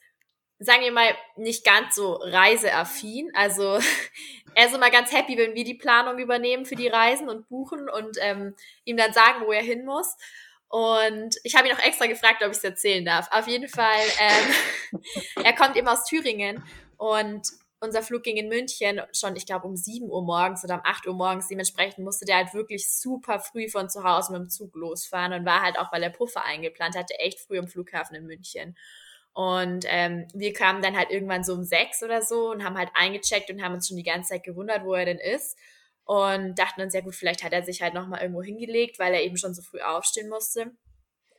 sagen 0.58 0.82
wir 0.82 0.92
mal, 0.92 1.14
nicht 1.36 1.64
ganz 1.64 1.94
so 1.94 2.14
reiseaffin. 2.14 3.30
Also 3.34 3.78
er 4.54 4.66
ist 4.66 4.74
immer 4.74 4.90
ganz 4.90 5.12
happy, 5.12 5.36
wenn 5.36 5.54
wir 5.54 5.64
die 5.64 5.74
Planung 5.74 6.18
übernehmen 6.18 6.64
für 6.64 6.76
die 6.76 6.88
Reisen 6.88 7.28
und 7.28 7.48
buchen 7.48 7.88
und 7.88 8.16
ähm, 8.20 8.54
ihm 8.84 8.96
dann 8.96 9.12
sagen, 9.12 9.44
wo 9.46 9.52
er 9.52 9.62
hin 9.62 9.84
muss. 9.84 10.16
Und 10.68 11.36
ich 11.44 11.54
habe 11.54 11.68
ihn 11.68 11.74
auch 11.74 11.84
extra 11.84 12.06
gefragt, 12.06 12.42
ob 12.42 12.50
ich 12.50 12.56
es 12.56 12.64
erzählen 12.64 13.04
darf. 13.04 13.28
Auf 13.30 13.46
jeden 13.46 13.68
Fall, 13.68 14.02
ähm, 14.18 15.00
er 15.44 15.54
kommt 15.54 15.76
eben 15.76 15.88
aus 15.88 16.04
Thüringen 16.04 16.64
und 16.96 17.46
unser 17.80 18.02
Flug 18.02 18.22
ging 18.22 18.36
in 18.36 18.48
München 18.48 19.00
schon, 19.12 19.36
ich 19.36 19.46
glaube, 19.46 19.66
um 19.66 19.76
7 19.76 20.08
Uhr 20.08 20.22
morgens 20.22 20.64
oder 20.64 20.76
um 20.76 20.80
8 20.84 21.06
Uhr 21.06 21.14
morgens. 21.14 21.48
Dementsprechend 21.48 22.04
musste 22.04 22.24
der 22.24 22.36
halt 22.36 22.54
wirklich 22.54 22.90
super 22.90 23.38
früh 23.38 23.68
von 23.68 23.90
zu 23.90 24.02
Hause 24.02 24.32
mit 24.32 24.42
dem 24.42 24.48
Zug 24.48 24.74
losfahren 24.74 25.32
und 25.32 25.44
war 25.44 25.62
halt 25.62 25.78
auch, 25.78 25.92
weil 25.92 26.02
er 26.02 26.10
Puffer 26.10 26.44
eingeplant 26.44 26.96
hatte, 26.96 27.18
echt 27.18 27.40
früh 27.40 27.58
im 27.58 27.68
Flughafen 27.68 28.16
in 28.16 28.26
München. 28.26 28.76
Und 29.34 29.84
ähm, 29.88 30.26
wir 30.32 30.54
kamen 30.54 30.80
dann 30.80 30.96
halt 30.96 31.10
irgendwann 31.10 31.44
so 31.44 31.52
um 31.52 31.64
sechs 31.64 32.02
oder 32.02 32.22
so 32.22 32.50
und 32.50 32.64
haben 32.64 32.78
halt 32.78 32.88
eingecheckt 32.94 33.50
und 33.50 33.62
haben 33.62 33.74
uns 33.74 33.88
schon 33.88 33.98
die 33.98 34.02
ganze 34.02 34.30
Zeit 34.30 34.44
gewundert, 34.44 34.84
wo 34.84 34.94
er 34.94 35.04
denn 35.04 35.18
ist. 35.18 35.58
Und 36.04 36.58
dachten 36.58 36.80
uns, 36.80 36.94
ja 36.94 37.02
gut, 37.02 37.14
vielleicht 37.14 37.44
hat 37.44 37.52
er 37.52 37.62
sich 37.62 37.82
halt 37.82 37.92
nochmal 37.92 38.22
irgendwo 38.22 38.42
hingelegt, 38.42 38.98
weil 38.98 39.12
er 39.12 39.22
eben 39.22 39.36
schon 39.36 39.54
so 39.54 39.60
früh 39.60 39.80
aufstehen 39.80 40.30
musste. 40.30 40.72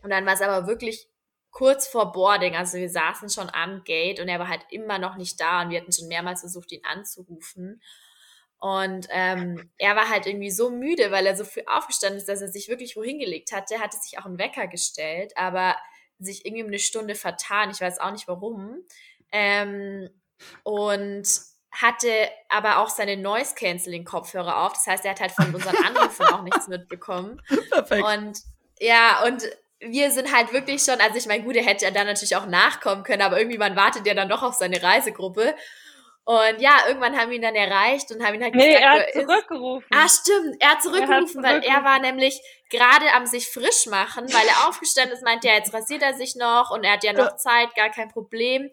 Und 0.03 0.11
dann 0.11 0.25
war 0.27 0.33
es 0.33 0.41
aber 0.41 0.67
wirklich 0.67 1.09
kurz 1.51 1.87
vor 1.87 2.11
Boarding, 2.11 2.55
also 2.55 2.77
wir 2.77 2.89
saßen 2.89 3.29
schon 3.29 3.49
am 3.51 3.83
Gate 3.83 4.19
und 4.19 4.27
er 4.27 4.39
war 4.39 4.47
halt 4.47 4.65
immer 4.69 4.99
noch 4.99 5.15
nicht 5.15 5.39
da 5.39 5.61
und 5.61 5.69
wir 5.69 5.81
hatten 5.81 5.91
schon 5.91 6.07
mehrmals 6.07 6.41
versucht, 6.41 6.71
ihn 6.71 6.85
anzurufen. 6.85 7.81
Und 8.59 9.07
ähm, 9.11 9.69
er 9.77 9.95
war 9.95 10.09
halt 10.09 10.25
irgendwie 10.25 10.49
so 10.49 10.71
müde, 10.71 11.11
weil 11.11 11.25
er 11.27 11.35
so 11.35 11.45
früh 11.45 11.61
aufgestanden 11.67 12.17
ist, 12.17 12.27
dass 12.27 12.41
er 12.41 12.47
sich 12.47 12.69
wirklich 12.69 12.95
wohin 12.95 13.19
gelegt 13.19 13.51
hatte. 13.51 13.75
Er 13.75 13.81
hatte 13.81 13.97
sich 13.97 14.17
auch 14.17 14.25
einen 14.25 14.39
Wecker 14.39 14.67
gestellt, 14.67 15.33
aber 15.35 15.75
sich 16.19 16.45
irgendwie 16.45 16.63
um 16.63 16.69
eine 16.69 16.79
Stunde 16.79 17.13
vertan. 17.13 17.69
Ich 17.69 17.81
weiß 17.81 17.99
auch 17.99 18.11
nicht 18.11 18.27
warum. 18.27 18.83
Ähm, 19.31 20.09
und 20.63 21.27
hatte 21.71 22.09
aber 22.49 22.79
auch 22.79 22.89
seine 22.89 23.17
Noise 23.17 23.53
Canceling 23.55 24.05
Kopfhörer 24.05 24.65
auf. 24.65 24.73
Das 24.73 24.87
heißt, 24.87 25.05
er 25.05 25.11
hat 25.11 25.21
halt 25.21 25.31
von 25.31 25.53
unseren 25.53 25.77
Anrufen 25.77 26.25
auch 26.25 26.41
nichts 26.41 26.67
mitbekommen. 26.67 27.41
Perfekt. 27.69 28.03
Und 28.03 28.41
ja, 28.79 29.23
und 29.25 29.43
wir 29.79 30.11
sind 30.11 30.35
halt 30.35 30.53
wirklich 30.53 30.81
schon, 30.83 30.99
also 30.99 31.17
ich 31.17 31.27
meine, 31.27 31.43
gut, 31.43 31.55
er 31.55 31.63
hätte 31.63 31.85
ja 31.85 31.91
dann 31.91 32.07
natürlich 32.07 32.35
auch 32.35 32.47
nachkommen 32.47 33.03
können, 33.03 33.21
aber 33.21 33.37
irgendwie 33.37 33.57
man 33.57 33.75
wartet 33.75 34.05
ja 34.07 34.13
dann 34.13 34.29
doch 34.29 34.43
auf 34.43 34.55
seine 34.55 34.81
Reisegruppe. 34.81 35.55
Und 36.25 36.59
ja, 36.59 36.79
irgendwann 36.87 37.17
haben 37.17 37.29
wir 37.29 37.37
ihn 37.37 37.41
dann 37.41 37.55
erreicht 37.55 38.11
und 38.11 38.21
haben 38.21 38.35
ihn 38.35 38.43
halt 38.43 38.53
nee, 38.53 38.67
gesagt, 38.67 38.83
er 38.83 38.91
hat 38.91 39.13
zurückgerufen. 39.13 39.87
Ah, 39.93 40.09
stimmt, 40.09 40.57
er 40.59 40.71
hat 40.71 40.83
zurückgerufen, 40.83 41.41
er 41.41 41.55
hat 41.55 41.63
weil 41.63 41.69
er 41.69 41.83
war 41.85 41.99
nämlich 41.99 42.41
gerade 42.69 43.13
am 43.13 43.25
sich 43.25 43.47
frisch 43.47 43.85
machen, 43.85 44.25
weil 44.33 44.45
er 44.45 44.67
aufgestanden 44.67 45.13
ist, 45.13 45.23
meinte 45.23 45.47
er, 45.47 45.55
jetzt 45.55 45.73
rasiert 45.73 46.01
er 46.01 46.15
sich 46.15 46.35
noch 46.35 46.71
und 46.71 46.83
er 46.83 46.93
hat 46.93 47.05
ja 47.05 47.13
noch 47.13 47.29
ja. 47.31 47.37
Zeit, 47.37 47.73
gar 47.75 47.89
kein 47.91 48.09
Problem. 48.09 48.69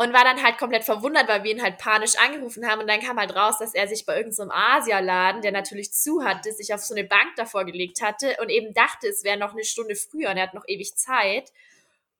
Und 0.00 0.12
war 0.12 0.22
dann 0.22 0.44
halt 0.44 0.58
komplett 0.58 0.84
verwundert, 0.84 1.26
weil 1.26 1.42
wir 1.42 1.50
ihn 1.50 1.60
halt 1.60 1.78
panisch 1.78 2.16
angerufen 2.18 2.68
haben 2.68 2.80
und 2.80 2.86
dann 2.86 3.00
kam 3.00 3.18
halt 3.18 3.34
raus, 3.34 3.58
dass 3.58 3.74
er 3.74 3.88
sich 3.88 4.06
bei 4.06 4.16
irgendeinem 4.16 4.50
so 4.50 4.54
Asialaden, 4.54 5.42
der 5.42 5.50
natürlich 5.50 5.92
zu 5.92 6.22
hatte, 6.22 6.52
sich 6.52 6.72
auf 6.72 6.84
so 6.84 6.94
eine 6.94 7.02
Bank 7.02 7.34
davor 7.34 7.64
gelegt 7.64 8.00
hatte 8.00 8.36
und 8.40 8.48
eben 8.48 8.72
dachte, 8.74 9.08
es 9.08 9.24
wäre 9.24 9.36
noch 9.36 9.54
eine 9.54 9.64
Stunde 9.64 9.96
früher 9.96 10.30
und 10.30 10.36
er 10.36 10.44
hat 10.44 10.54
noch 10.54 10.62
ewig 10.68 10.94
Zeit. 10.94 11.50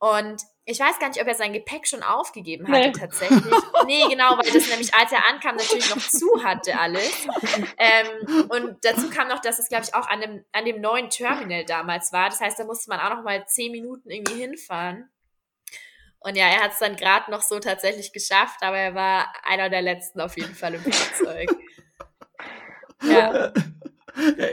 Und 0.01 0.43
ich 0.65 0.81
weiß 0.81 0.99
gar 0.99 1.07
nicht, 1.09 1.21
ob 1.21 1.29
er 1.29 1.37
sein 1.37 1.53
Gepäck 1.53 1.87
schon 1.87 2.03
aufgegeben 2.03 2.67
hatte 2.67 2.89
nee. 2.89 2.93
tatsächlich. 2.93 3.41
Nee, 3.87 4.05
genau, 4.09 4.37
weil 4.37 4.53
das 4.53 4.69
nämlich, 4.69 4.93
als 4.95 5.13
er 5.13 5.29
ankam, 5.29 5.55
natürlich 5.55 5.89
noch 5.95 6.03
zu 6.07 6.43
hatte 6.43 6.77
alles. 6.79 7.29
Ähm, 7.79 8.49
und 8.49 8.77
dazu 8.83 9.09
kam 9.09 9.29
noch, 9.29 9.39
dass 9.39 9.61
es, 9.61 9.69
glaube 9.69 9.85
ich, 9.85 9.95
auch 9.95 10.09
an 10.09 10.21
dem, 10.21 10.45
an 10.51 10.65
dem 10.65 10.81
neuen 10.81 11.11
Terminal 11.11 11.65
damals 11.65 12.13
war. 12.13 12.29
Das 12.29 12.41
heißt, 12.41 12.59
da 12.59 12.65
musste 12.65 12.91
man 12.91 12.99
auch 12.99 13.17
noch 13.17 13.23
mal 13.23 13.47
zehn 13.47 13.71
Minuten 13.71 14.11
irgendwie 14.11 14.43
hinfahren. 14.43 15.09
Und 16.29 16.37
ja, 16.37 16.45
er 16.45 16.61
hat 16.61 16.73
es 16.73 16.79
dann 16.79 16.95
gerade 16.97 17.31
noch 17.31 17.41
so 17.41 17.59
tatsächlich 17.59 18.13
geschafft, 18.13 18.59
aber 18.61 18.77
er 18.77 18.95
war 18.95 19.33
einer 19.45 19.71
der 19.71 19.81
letzten 19.81 20.21
auf 20.21 20.37
jeden 20.37 20.55
Fall 20.55 20.75
im 20.75 20.81
Flugzeug. 20.81 21.49
ja. 23.03 23.51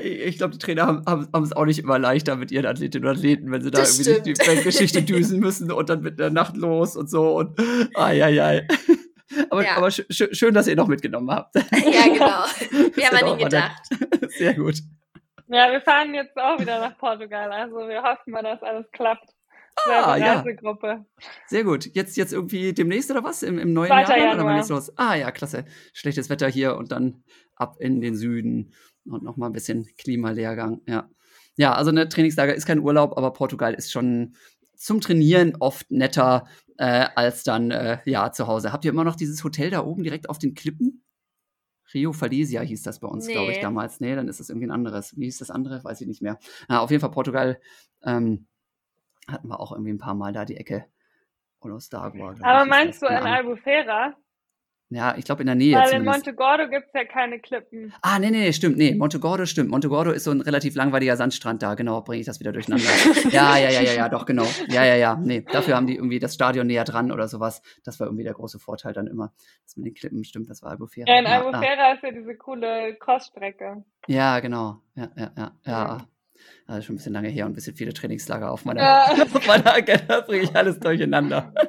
Ich 0.01 0.37
glaube, 0.37 0.53
die 0.53 0.59
Trainer 0.59 0.85
haben, 0.85 1.43
es 1.43 1.51
auch 1.51 1.65
nicht 1.65 1.79
immer 1.79 1.99
leichter 1.99 2.37
mit 2.37 2.51
ihren 2.51 2.65
Athletinnen 2.65 3.09
und 3.09 3.17
Athleten, 3.17 3.51
wenn 3.51 3.61
sie 3.61 3.71
da 3.71 3.79
das 3.79 3.99
irgendwie 3.99 4.35
stimmt. 4.35 4.47
die, 4.47 4.55
die 4.57 4.63
Geschichte 4.63 5.01
düsen 5.01 5.39
müssen 5.39 5.69
und 5.71 5.89
dann 5.89 6.01
mit 6.01 6.17
der 6.17 6.29
Nacht 6.29 6.55
los 6.55 6.95
und 6.95 7.09
so 7.09 7.35
und 7.35 7.59
ai, 7.95 8.23
ai, 8.23 8.41
ai. 8.41 8.67
Aber, 9.49 9.65
ja. 9.65 9.75
aber 9.75 9.91
sch 9.91 10.03
schön, 10.09 10.53
dass 10.53 10.67
ihr 10.67 10.75
noch 10.75 10.87
mitgenommen 10.87 11.29
habt. 11.31 11.55
Ja, 11.71 12.03
genau. 12.05 12.89
Wir 12.95 13.07
haben 13.07 13.17
an 13.17 13.27
ihn 13.27 13.37
gedacht. 13.43 13.81
Sehr 14.29 14.53
gut. 14.53 14.75
Ja, 15.47 15.71
wir 15.71 15.81
fahren 15.81 16.13
jetzt 16.15 16.35
auch 16.37 16.59
wieder 16.59 16.79
nach 16.79 16.97
Portugal. 16.97 17.51
Also 17.51 17.87
wir 17.87 18.01
hoffen 18.01 18.31
mal, 18.31 18.41
dass 18.41 18.63
alles 18.63 18.89
klappt. 18.91 19.34
Ah, 19.87 20.17
ja. 20.17 20.41
Gruppe. 20.41 21.05
Sehr 21.47 21.63
gut. 21.63 21.93
Jetzt, 21.93 22.17
jetzt 22.17 22.33
irgendwie 22.33 22.73
demnächst 22.73 23.11
oder 23.11 23.23
was? 23.23 23.43
Im, 23.43 23.59
im 23.59 23.73
neuen 23.73 23.89
Jahr? 23.89 24.17
Januar. 24.17 24.57
Oder 24.57 24.67
los? 24.67 24.97
Ah, 24.97 25.15
ja, 25.15 25.31
klasse. 25.31 25.65
Schlechtes 25.93 26.29
Wetter 26.29 26.47
hier 26.47 26.75
und 26.77 26.91
dann 26.91 27.23
ab 27.55 27.77
in 27.79 28.01
den 28.01 28.15
Süden 28.15 28.73
und 29.05 29.23
nochmal 29.23 29.49
ein 29.49 29.53
bisschen 29.53 29.87
Klimalehrgang. 29.97 30.81
Ja. 30.87 31.09
Ja, 31.57 31.73
also 31.73 31.89
eine 31.89 32.09
Trainingslager 32.09 32.53
ist 32.53 32.65
kein 32.65 32.79
Urlaub, 32.79 33.17
aber 33.17 33.31
Portugal 33.31 33.73
ist 33.73 33.91
schon 33.91 34.35
zum 34.75 34.99
Trainieren 34.99 35.55
oft 35.59 35.89
netter 35.89 36.47
äh, 36.77 37.07
als 37.15 37.43
dann 37.43 37.71
äh, 37.71 37.99
ja 38.05 38.31
zu 38.31 38.47
Hause. 38.47 38.73
Habt 38.73 38.83
ihr 38.83 38.91
immer 38.91 39.05
noch 39.05 39.15
dieses 39.15 39.43
Hotel 39.43 39.69
da 39.69 39.85
oben 39.85 40.03
direkt 40.03 40.29
auf 40.29 40.37
den 40.37 40.53
Klippen? 40.53 41.03
Rio 41.93 42.11
Falesia 42.11 42.61
hieß 42.61 42.81
das 42.81 42.99
bei 42.99 43.07
uns, 43.07 43.27
nee. 43.27 43.33
glaube 43.33 43.51
ich, 43.51 43.59
damals. 43.59 43.99
Nee, 43.99 44.15
dann 44.15 44.27
ist 44.27 44.39
das 44.39 44.49
irgendwie 44.49 44.67
ein 44.67 44.71
anderes. 44.71 45.15
Wie 45.17 45.25
hieß 45.25 45.37
das 45.37 45.51
andere? 45.51 45.83
Weiß 45.83 46.01
ich 46.01 46.07
nicht 46.07 46.21
mehr. 46.21 46.39
Na, 46.67 46.81
auf 46.81 46.91
jeden 46.91 46.99
Fall 46.99 47.11
Portugal. 47.11 47.59
Ähm, 48.03 48.47
hatten 49.27 49.47
wir 49.47 49.59
auch 49.59 49.71
irgendwie 49.71 49.91
ein 49.91 49.97
paar 49.97 50.15
Mal 50.15 50.33
da 50.33 50.45
die 50.45 50.57
Ecke. 50.57 50.85
Oder 51.61 51.79
Stargua. 51.79 52.35
Aber 52.41 52.65
meinst 52.65 53.01
du 53.01 53.07
in 53.07 53.15
Albufera? 53.15 54.13
Ja, 54.89 55.15
ich 55.17 55.25
glaube 55.25 55.41
in 55.41 55.47
der 55.47 55.55
Nähe. 55.55 55.75
Weil 55.75 55.87
zumindest. 55.87 56.27
in 56.27 56.33
Montegordo 56.33 56.69
gibt 56.69 56.87
es 56.87 56.93
ja 56.93 57.05
keine 57.05 57.39
Klippen. 57.39 57.91
Ah, 58.03 58.19
nee, 58.19 58.29
nee, 58.29 58.39
nee, 58.39 58.53
stimmt. 58.53 58.77
Nee, 58.77 58.93
Montegordo 58.93 59.47
stimmt. 59.47 59.71
Montegordo 59.71 60.11
ist 60.11 60.25
so 60.25 60.31
ein 60.31 60.41
relativ 60.41 60.75
langweiliger 60.75 61.17
Sandstrand 61.17 61.63
da. 61.63 61.73
Genau, 61.73 62.01
bringe 62.01 62.19
ich 62.19 62.27
das 62.27 62.39
wieder 62.39 62.51
durcheinander. 62.51 62.85
ja, 63.31 63.57
ja, 63.57 63.69
ja, 63.71 63.81
ja, 63.81 63.93
ja, 63.93 64.09
doch, 64.09 64.27
genau. 64.27 64.45
Ja, 64.67 64.85
ja, 64.85 64.95
ja. 64.95 65.15
Nee, 65.15 65.41
dafür 65.41 65.75
haben 65.75 65.87
die 65.87 65.95
irgendwie 65.95 66.19
das 66.19 66.35
Stadion 66.35 66.67
näher 66.67 66.83
dran 66.83 67.11
oder 67.11 67.27
sowas. 67.27 67.63
Das 67.83 67.99
war 67.99 68.05
irgendwie 68.05 68.23
der 68.23 68.33
große 68.33 68.59
Vorteil 68.59 68.93
dann 68.93 69.07
immer. 69.07 69.33
Das 69.63 69.75
mit 69.75 69.87
den 69.87 69.95
Klippen 69.95 70.23
stimmt, 70.23 70.51
das 70.51 70.61
war 70.61 70.71
Albufera. 70.71 71.07
Ja, 71.07 71.19
in 71.19 71.25
Albufera 71.25 71.89
ah. 71.89 71.93
ist 71.93 72.03
ja 72.03 72.11
diese 72.11 72.35
coole 72.35 72.95
Crossstrecke. 72.99 73.83
Ja, 74.07 74.39
genau. 74.39 74.81
Ja, 74.93 75.09
ja, 75.15 75.31
ja, 75.35 75.51
ja. 75.65 76.07
Also 76.67 76.81
schon 76.81 76.95
ein 76.95 76.97
bisschen 76.97 77.13
lange 77.13 77.29
her 77.29 77.45
und 77.45 77.51
ein 77.51 77.55
bisschen 77.55 77.75
viele 77.75 77.93
Trainingslager 77.93 78.51
auf 78.51 78.65
meiner, 78.65 78.81
ja. 78.81 79.05
auf 79.33 79.47
meiner 79.47 79.73
Agenda 79.73 80.21
bringe 80.21 80.43
ich 80.43 80.55
alles 80.55 80.79
durcheinander. 80.79 81.53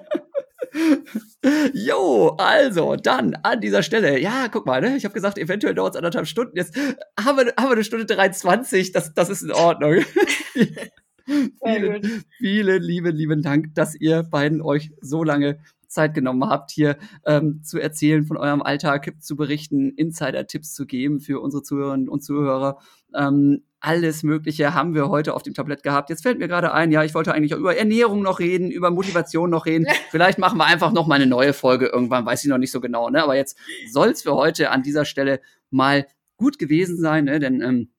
Jo, 1.73 2.37
also 2.39 2.97
dann 2.97 3.35
an 3.43 3.61
dieser 3.61 3.83
Stelle. 3.83 4.19
Ja, 4.19 4.49
guck 4.51 4.67
mal, 4.67 4.81
ne? 4.81 4.97
ich 4.97 5.05
habe 5.05 5.15
gesagt, 5.15 5.39
eventuell 5.39 5.75
dauert 5.75 5.95
es 5.95 5.97
anderthalb 5.97 6.27
Stunden. 6.27 6.57
Jetzt 6.57 6.77
haben 7.19 7.39
wir, 7.39 7.55
haben 7.57 7.69
wir 7.69 7.73
eine 7.73 7.85
Stunde 7.85 8.05
23. 8.05 8.93
Das, 8.93 9.15
das 9.15 9.31
ist 9.31 9.43
in 9.43 9.53
Ordnung. 9.53 10.05
vielen, 11.65 12.25
vielen 12.39 12.83
lieben, 12.83 13.15
lieben 13.15 13.43
Dank, 13.43 13.75
dass 13.75 13.95
ihr 13.95 14.23
beiden 14.23 14.61
euch 14.61 14.91
so 15.01 15.25
lange 15.25 15.59
Zeit 15.89 16.15
genommen 16.15 16.49
habt, 16.49 16.71
hier 16.71 16.97
ähm, 17.25 17.63
zu 17.63 17.79
erzählen 17.79 18.25
von 18.25 18.37
eurem 18.37 18.63
Alltag, 18.63 19.15
zu 19.21 19.37
berichten, 19.37 19.91
Insider-Tipps 19.91 20.75
zu 20.75 20.87
geben 20.87 21.21
für 21.21 21.41
unsere 21.41 21.63
Zuhörerinnen 21.63 22.09
und 22.09 22.23
Zuhörer. 22.23 22.79
Ähm, 23.15 23.63
alles 23.81 24.23
Mögliche 24.23 24.75
haben 24.75 24.95
wir 24.95 25.09
heute 25.09 25.35
auf 25.35 25.43
dem 25.43 25.55
Tablett 25.55 25.83
gehabt. 25.83 26.11
Jetzt 26.11 26.23
fällt 26.23 26.39
mir 26.39 26.49
gerade 26.49 26.73
ein, 26.73 26.91
ja, 26.91 27.05
ich 27.05 27.15
wollte 27.15 27.33
eigentlich 27.33 27.55
auch 27.55 27.59
über 27.59 27.77
Ernährung 27.77 28.23
noch 28.23 28.41
reden, 28.41 28.71
über 28.71 28.91
Motivation 28.91 29.51
noch 29.51 29.67
reden. 29.67 29.87
Vielleicht 30.11 30.39
machen 30.39 30.59
wir 30.59 30.65
einfach 30.65 30.93
noch 30.93 31.07
mal 31.07 31.17
eine 31.17 31.27
neue 31.27 31.53
Folge 31.53 31.87
irgendwann, 31.87 32.27
weiß 32.27 32.45
ich 32.45 32.51
noch 32.51 32.59
nicht 32.59 32.73
so 32.73 32.81
genau. 32.81 33.11
Ne? 33.11 33.23
Aber 33.23 33.37
jetzt 33.37 33.57
soll 33.91 34.09
es 34.09 34.23
für 34.23 34.35
heute 34.35 34.71
an 34.71 34.83
dieser 34.83 35.05
Stelle 35.05 35.41
mal 35.71 36.07
gut 36.37 36.59
gewesen 36.59 36.99
sein, 36.99 37.25
ne? 37.25 37.39
denn 37.39 37.61
ähm, 37.61 37.91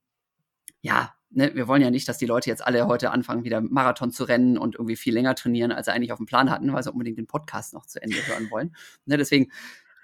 ja, 0.82 1.14
ne, 1.38 1.56
wir 1.56 1.68
wollen 1.68 1.82
ja 1.82 1.92
nicht, 1.92 2.08
dass 2.10 2.18
die 2.18 2.26
Leute 2.26 2.50
jetzt 2.50 2.66
alle 2.66 2.88
heute 2.88 3.12
anfangen, 3.12 3.44
wieder 3.44 3.62
Marathon 3.62 4.12
zu 4.12 4.24
rennen 4.24 4.58
und 4.58 4.76
irgendwie 4.76 4.96
viel 4.96 5.14
länger 5.14 5.36
trainieren, 5.36 5.72
als 5.72 5.86
sie 5.86 5.94
eigentlich 5.94 6.12
auf 6.12 6.18
dem 6.18 6.26
Plan 6.26 6.50
hatten, 6.50 6.74
weil 6.74 6.84
sie 6.84 6.92
unbedingt 6.92 7.18
den 7.18 7.28
Podcast 7.28 7.74
noch 7.74 7.86
zu 7.86 8.02
Ende 8.02 8.18
hören 8.28 8.50
wollen. 8.50 8.76
Ne, 9.06 9.18
deswegen, 9.18 9.52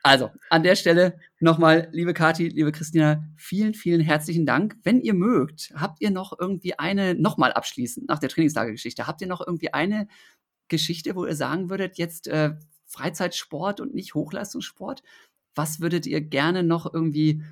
also 0.03 0.29
an 0.49 0.63
der 0.63 0.75
Stelle 0.75 1.19
nochmal, 1.39 1.89
liebe 1.91 2.13
Kathi, 2.13 2.49
liebe 2.49 2.71
Christina, 2.71 3.23
vielen, 3.35 3.73
vielen 3.73 4.01
herzlichen 4.01 4.45
Dank. 4.45 4.77
Wenn 4.83 5.01
ihr 5.01 5.15
mögt, 5.15 5.73
habt 5.75 6.01
ihr 6.01 6.11
noch 6.11 6.37
irgendwie 6.39 6.77
eine, 6.77 7.15
nochmal 7.15 7.51
abschließend 7.51 8.07
nach 8.07 8.19
der 8.19 8.29
Trainingslagergeschichte, 8.29 9.07
habt 9.07 9.21
ihr 9.21 9.27
noch 9.27 9.41
irgendwie 9.45 9.73
eine 9.73 10.07
Geschichte, 10.67 11.15
wo 11.15 11.25
ihr 11.25 11.35
sagen 11.35 11.69
würdet, 11.69 11.97
jetzt 11.97 12.27
äh, 12.27 12.51
Freizeitsport 12.85 13.81
und 13.81 13.95
nicht 13.95 14.13
Hochleistungssport? 14.13 15.01
Was 15.55 15.79
würdet 15.79 16.05
ihr 16.05 16.21
gerne 16.21 16.63
noch 16.63 16.91
irgendwie 16.93 17.43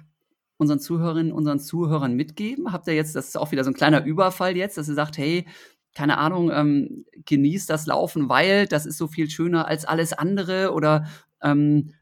unseren 0.61 0.79
Zuhörerinnen, 0.79 1.33
unseren 1.33 1.59
Zuhörern 1.59 2.13
mitgeben? 2.13 2.71
Habt 2.71 2.87
ihr 2.87 2.93
jetzt, 2.93 3.15
das 3.15 3.29
ist 3.29 3.35
auch 3.35 3.51
wieder 3.51 3.63
so 3.63 3.71
ein 3.71 3.73
kleiner 3.73 4.05
Überfall 4.05 4.55
jetzt, 4.55 4.77
dass 4.77 4.87
ihr 4.87 4.93
sagt, 4.93 5.17
hey, 5.17 5.47
keine 5.95 6.19
Ahnung, 6.19 6.51
ähm, 6.51 7.05
genießt 7.25 7.67
das 7.67 7.87
Laufen, 7.87 8.29
weil 8.29 8.67
das 8.67 8.85
ist 8.85 8.99
so 8.99 9.07
viel 9.07 9.27
schöner 9.27 9.67
als 9.67 9.85
alles 9.85 10.13
andere 10.13 10.71
oder 10.71 11.07
ähm, 11.41 11.95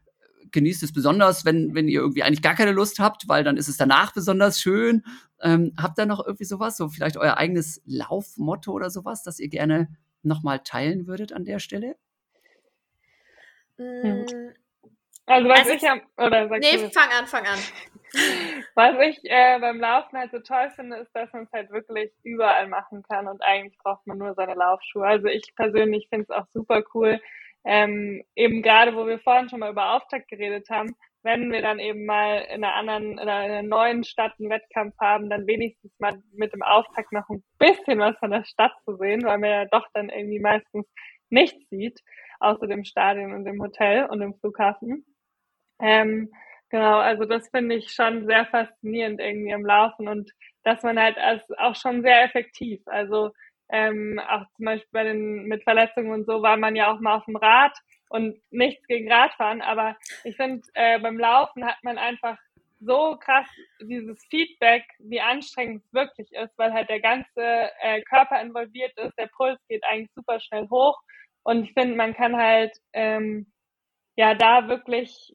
genießt 0.52 0.82
es 0.82 0.92
besonders, 0.92 1.46
wenn, 1.46 1.74
wenn 1.74 1.88
ihr 1.88 2.00
irgendwie 2.00 2.22
eigentlich 2.22 2.42
gar 2.42 2.54
keine 2.54 2.72
Lust 2.72 2.98
habt, 2.98 3.28
weil 3.28 3.44
dann 3.44 3.56
ist 3.56 3.68
es 3.68 3.78
danach 3.78 4.12
besonders 4.12 4.60
schön. 4.60 5.04
Ähm, 5.40 5.72
habt 5.78 5.98
ihr 5.98 6.04
noch 6.04 6.24
irgendwie 6.24 6.44
sowas, 6.44 6.76
so 6.76 6.90
vielleicht 6.90 7.16
euer 7.16 7.38
eigenes 7.38 7.80
Laufmotto 7.86 8.72
oder 8.72 8.90
sowas, 8.90 9.22
das 9.22 9.40
ihr 9.40 9.48
gerne 9.48 9.88
nochmal 10.22 10.60
teilen 10.62 11.06
würdet 11.06 11.32
an 11.32 11.46
der 11.46 11.60
Stelle? 11.60 11.96
Hm. 13.78 14.26
Also 15.24 15.48
was 15.48 15.60
also, 15.60 15.70
ich 15.70 15.88
am, 15.88 16.00
oder 16.18 16.48
sagst 16.48 16.60
Nee, 16.60 16.76
du? 16.76 16.90
fang 16.90 17.08
an, 17.18 17.26
fang 17.26 17.46
an. 17.46 17.58
Was 18.74 18.96
ich 19.06 19.18
äh, 19.24 19.58
beim 19.60 19.78
Laufen 19.78 20.18
halt 20.18 20.32
so 20.32 20.40
toll 20.40 20.70
finde, 20.74 20.96
ist, 20.96 21.14
dass 21.14 21.32
man 21.32 21.44
es 21.44 21.52
halt 21.52 21.70
wirklich 21.70 22.10
überall 22.22 22.66
machen 22.68 23.02
kann 23.02 23.28
und 23.28 23.42
eigentlich 23.42 23.78
braucht 23.78 24.06
man 24.06 24.18
nur 24.18 24.34
seine 24.34 24.54
Laufschuhe. 24.54 25.06
Also 25.06 25.26
ich 25.28 25.54
persönlich 25.54 26.08
finde 26.08 26.24
es 26.24 26.30
auch 26.30 26.46
super 26.48 26.82
cool, 26.94 27.20
ähm, 27.64 28.22
eben 28.36 28.62
gerade, 28.62 28.94
wo 28.96 29.06
wir 29.06 29.18
vorhin 29.18 29.48
schon 29.48 29.60
mal 29.60 29.70
über 29.70 29.94
Auftakt 29.94 30.28
geredet 30.28 30.70
haben, 30.70 30.96
wenn 31.22 31.52
wir 31.52 31.60
dann 31.60 31.78
eben 31.78 32.06
mal 32.06 32.38
in 32.48 32.64
einer 32.64 32.74
anderen, 32.74 33.18
in 33.18 33.28
einer 33.28 33.62
neuen 33.62 34.04
Stadt 34.04 34.32
einen 34.38 34.48
Wettkampf 34.48 34.96
haben, 34.98 35.28
dann 35.28 35.46
wenigstens 35.46 35.92
mal 35.98 36.22
mit 36.32 36.54
dem 36.54 36.62
Auftakt 36.62 37.12
noch 37.12 37.28
ein 37.28 37.44
bisschen 37.58 37.98
was 37.98 38.16
von 38.18 38.30
der 38.30 38.44
Stadt 38.44 38.72
zu 38.84 38.96
sehen, 38.96 39.22
weil 39.24 39.38
man 39.38 39.50
ja 39.50 39.64
doch 39.66 39.86
dann 39.92 40.08
irgendwie 40.08 40.40
meistens 40.40 40.86
nichts 41.28 41.68
sieht, 41.68 42.00
außer 42.40 42.66
dem 42.66 42.84
Stadion 42.84 43.34
und 43.34 43.44
dem 43.44 43.60
Hotel 43.60 44.06
und 44.06 44.20
dem 44.20 44.34
Flughafen. 44.34 45.04
Ähm, 45.78 46.30
genau, 46.70 46.98
also 46.98 47.24
das 47.24 47.48
finde 47.50 47.76
ich 47.76 47.92
schon 47.92 48.26
sehr 48.26 48.46
faszinierend 48.46 49.20
irgendwie 49.20 49.50
im 49.50 49.66
Laufen 49.66 50.08
und 50.08 50.30
dass 50.64 50.82
man 50.82 50.98
halt 50.98 51.18
als 51.18 51.42
auch 51.58 51.74
schon 51.74 52.02
sehr 52.02 52.24
effektiv. 52.24 52.80
Also 52.86 53.30
ähm, 53.70 54.20
auch 54.28 54.44
zum 54.56 54.64
Beispiel 54.64 54.88
bei 54.92 55.04
den 55.04 55.44
mit 55.44 55.62
Verletzungen 55.64 56.12
und 56.12 56.26
so 56.26 56.42
war 56.42 56.56
man 56.56 56.76
ja 56.76 56.92
auch 56.92 57.00
mal 57.00 57.16
auf 57.16 57.24
dem 57.26 57.36
Rad 57.36 57.76
und 58.08 58.40
nichts 58.50 58.86
gegen 58.86 59.10
Radfahren, 59.10 59.62
aber 59.62 59.96
ich 60.24 60.36
finde, 60.36 60.62
äh, 60.74 60.98
beim 60.98 61.18
Laufen 61.18 61.64
hat 61.64 61.76
man 61.82 61.96
einfach 61.98 62.36
so 62.80 63.16
krass 63.20 63.46
dieses 63.80 64.24
Feedback, 64.30 64.84
wie 64.98 65.20
anstrengend 65.20 65.84
es 65.84 65.92
wirklich 65.92 66.32
ist, 66.32 66.56
weil 66.56 66.72
halt 66.72 66.88
der 66.88 67.00
ganze 67.00 67.70
äh, 67.80 68.02
Körper 68.02 68.40
involviert 68.40 68.96
ist, 68.98 69.16
der 69.18 69.28
Puls 69.28 69.60
geht 69.68 69.84
eigentlich 69.84 70.10
super 70.14 70.40
schnell 70.40 70.68
hoch 70.70 70.98
und 71.44 71.64
ich 71.64 71.72
finde, 71.72 71.94
man 71.94 72.14
kann 72.14 72.36
halt 72.36 72.76
ähm, 72.92 73.52
ja 74.16 74.34
da 74.34 74.68
wirklich 74.68 75.34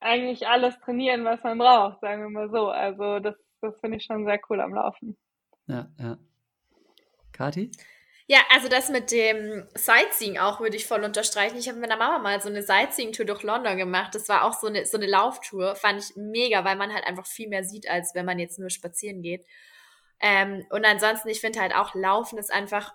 eigentlich 0.00 0.46
alles 0.48 0.78
trainieren, 0.80 1.24
was 1.24 1.42
man 1.42 1.58
braucht, 1.58 2.00
sagen 2.00 2.22
wir 2.22 2.30
mal 2.30 2.50
so. 2.50 2.68
Also 2.68 3.20
das, 3.20 3.36
das 3.60 3.78
finde 3.80 3.98
ich 3.98 4.04
schon 4.04 4.24
sehr 4.24 4.40
cool 4.48 4.60
am 4.60 4.74
Laufen. 4.74 5.16
Ja, 5.66 5.88
ja. 5.98 6.18
Kati? 7.32 7.70
Ja, 8.26 8.38
also 8.50 8.68
das 8.68 8.88
mit 8.90 9.10
dem 9.10 9.66
Sightseeing 9.74 10.38
auch 10.38 10.60
würde 10.60 10.76
ich 10.76 10.86
voll 10.86 11.02
unterstreichen. 11.02 11.58
Ich 11.58 11.68
habe 11.68 11.78
mit 11.78 11.88
meiner 11.88 11.98
Mama 11.98 12.20
mal 12.20 12.40
so 12.40 12.48
eine 12.48 12.62
Sightseeing-Tour 12.62 13.26
durch 13.26 13.42
London 13.42 13.76
gemacht. 13.76 14.14
Das 14.14 14.28
war 14.28 14.44
auch 14.44 14.52
so 14.52 14.68
eine, 14.68 14.86
so 14.86 14.96
eine 14.96 15.06
Lauftour. 15.06 15.74
Fand 15.74 16.00
ich 16.00 16.16
mega, 16.16 16.64
weil 16.64 16.76
man 16.76 16.92
halt 16.94 17.04
einfach 17.04 17.26
viel 17.26 17.48
mehr 17.48 17.64
sieht, 17.64 17.90
als 17.90 18.14
wenn 18.14 18.24
man 18.24 18.38
jetzt 18.38 18.58
nur 18.58 18.70
spazieren 18.70 19.20
geht. 19.20 19.44
Ähm, 20.20 20.64
und 20.70 20.84
ansonsten, 20.84 21.28
ich 21.28 21.40
finde 21.40 21.60
halt 21.60 21.74
auch 21.74 21.94
Laufen 21.94 22.38
ist 22.38 22.52
einfach 22.52 22.94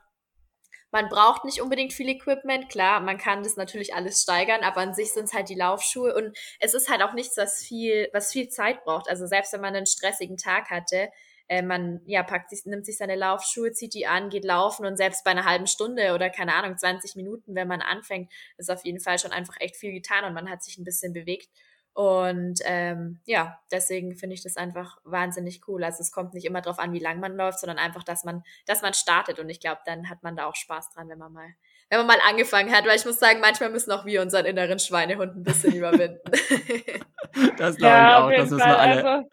man 0.96 1.10
braucht 1.10 1.44
nicht 1.44 1.62
unbedingt 1.62 1.92
viel 1.92 2.08
Equipment, 2.08 2.70
klar, 2.70 3.02
man 3.02 3.18
kann 3.18 3.44
das 3.44 3.58
natürlich 3.58 3.94
alles 3.94 4.22
steigern, 4.22 4.64
aber 4.64 4.80
an 4.80 4.94
sich 4.94 5.12
sind 5.12 5.26
es 5.26 5.34
halt 5.34 5.50
die 5.50 5.56
Laufschuhe 5.56 6.16
und 6.16 6.38
es 6.62 6.74
ist 6.74 6.90
halt 6.90 7.02
auch 7.02 7.12
nichts, 7.12 7.36
was 7.36 7.62
viel, 7.62 8.08
was 8.14 8.32
viel 8.32 8.48
Zeit 8.48 8.86
braucht. 8.86 9.10
Also 9.10 9.28
selbst 9.28 9.52
wenn 9.52 9.60
man 9.60 9.76
einen 9.76 9.88
stressigen 9.88 10.38
Tag 10.38 10.70
hatte, 10.70 11.10
äh, 11.50 11.62
man 11.62 12.00
ja 12.06 12.24
packt 12.24 12.50
sich, 12.50 12.66
nimmt 12.66 12.86
sich 12.86 12.96
seine 12.98 13.18
Laufschuhe, 13.18 13.74
zieht 13.74 13.94
die 13.94 14.08
an, 14.08 14.30
geht 14.30 14.46
laufen 14.46 14.86
und 14.86 14.96
selbst 14.96 15.26
bei 15.26 15.32
einer 15.32 15.44
halben 15.44 15.68
Stunde 15.68 16.14
oder 16.14 16.30
keine 16.30 16.56
Ahnung 16.56 16.78
20 16.78 17.18
Minuten, 17.18 17.56
wenn 17.56 17.68
man 17.68 17.82
anfängt, 17.82 18.32
ist 18.58 18.72
auf 18.72 18.86
jeden 18.86 19.02
Fall 19.02 19.20
schon 19.20 19.34
einfach 19.34 19.56
echt 19.60 19.76
viel 19.76 19.92
getan 19.92 20.24
und 20.24 20.34
man 20.34 20.50
hat 20.50 20.64
sich 20.64 20.78
ein 20.78 20.86
bisschen 20.86 21.12
bewegt. 21.12 21.50
Und 21.96 22.60
ähm, 22.66 23.22
ja, 23.24 23.58
deswegen 23.72 24.18
finde 24.18 24.34
ich 24.34 24.44
das 24.44 24.58
einfach 24.58 24.98
wahnsinnig 25.06 25.62
cool. 25.70 25.82
Also 25.82 26.02
es 26.02 26.12
kommt 26.12 26.34
nicht 26.34 26.44
immer 26.44 26.60
darauf 26.60 26.78
an, 26.78 26.92
wie 26.92 27.00
lang 27.00 27.22
man 27.22 27.38
läuft, 27.38 27.62
sondern 27.62 27.78
einfach, 27.78 28.04
dass 28.04 28.26
man, 28.26 28.44
dass 28.66 28.82
man 28.82 28.94
startet. 28.94 29.40
Und 29.40 29.48
ich 29.48 29.62
glaube, 29.62 29.80
dann 29.86 30.10
hat 30.10 30.22
man 30.22 30.36
da 30.36 30.46
auch 30.46 30.56
Spaß 30.56 30.90
dran, 30.90 31.08
wenn 31.08 31.20
man 31.20 31.32
mal, 31.32 31.56
wenn 31.90 32.00
man 32.00 32.08
mal 32.08 32.20
angefangen 32.30 32.76
hat. 32.76 32.86
Weil 32.86 32.98
ich 32.98 33.06
muss 33.06 33.18
sagen, 33.18 33.40
manchmal 33.40 33.70
müssen 33.70 33.94
auch 33.94 34.06
wir 34.06 34.22
unseren 34.22 34.46
inneren 34.46 34.78
Schweinehund 34.78 35.38
ein 35.38 35.44
bisschen 35.44 35.74
überwinden. 35.74 36.20
das 37.58 37.78
glaube 37.78 37.96
ja, 37.96 38.30
ich 38.30 38.36
auch. 38.36 38.42
Das 38.42 38.52
ist 38.52 38.58
wir 38.58 38.78
alle. 38.78 39.06
Also, 39.06 39.30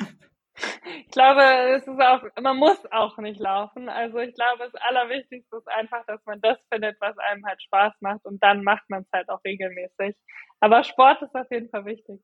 ich 0.84 1.10
glaube, 1.10 1.43
es 1.76 1.82
ist 1.82 2.01
auch, 2.01 2.22
man 2.40 2.59
muss 2.59 2.78
auch 2.93 3.18
nicht 3.18 3.40
laufen. 3.40 3.89
Also 3.89 4.18
ich 4.18 4.36
glaube, 4.36 4.70
das 4.70 4.80
Allerwichtigste 4.82 5.56
ist 5.56 5.68
einfach, 5.68 6.06
dass 6.06 6.24
man 6.26 6.40
das 6.40 6.59
findet, 6.72 7.01
was 7.01 7.18
einem 7.18 7.44
halt 7.44 7.60
Spaß 7.60 7.94
macht 7.98 8.24
und 8.24 8.40
dann 8.40 8.62
macht 8.62 8.89
man 8.89 9.02
es 9.02 9.09
halt 9.12 9.28
auch 9.30 9.43
regelmäßig. 9.44 10.14
Aber 10.60 10.84
Sport 10.84 11.22
ist 11.22 11.34
auf 11.34 11.51
jeden 11.51 11.70
Fall 11.70 11.86
wichtig. 11.86 12.20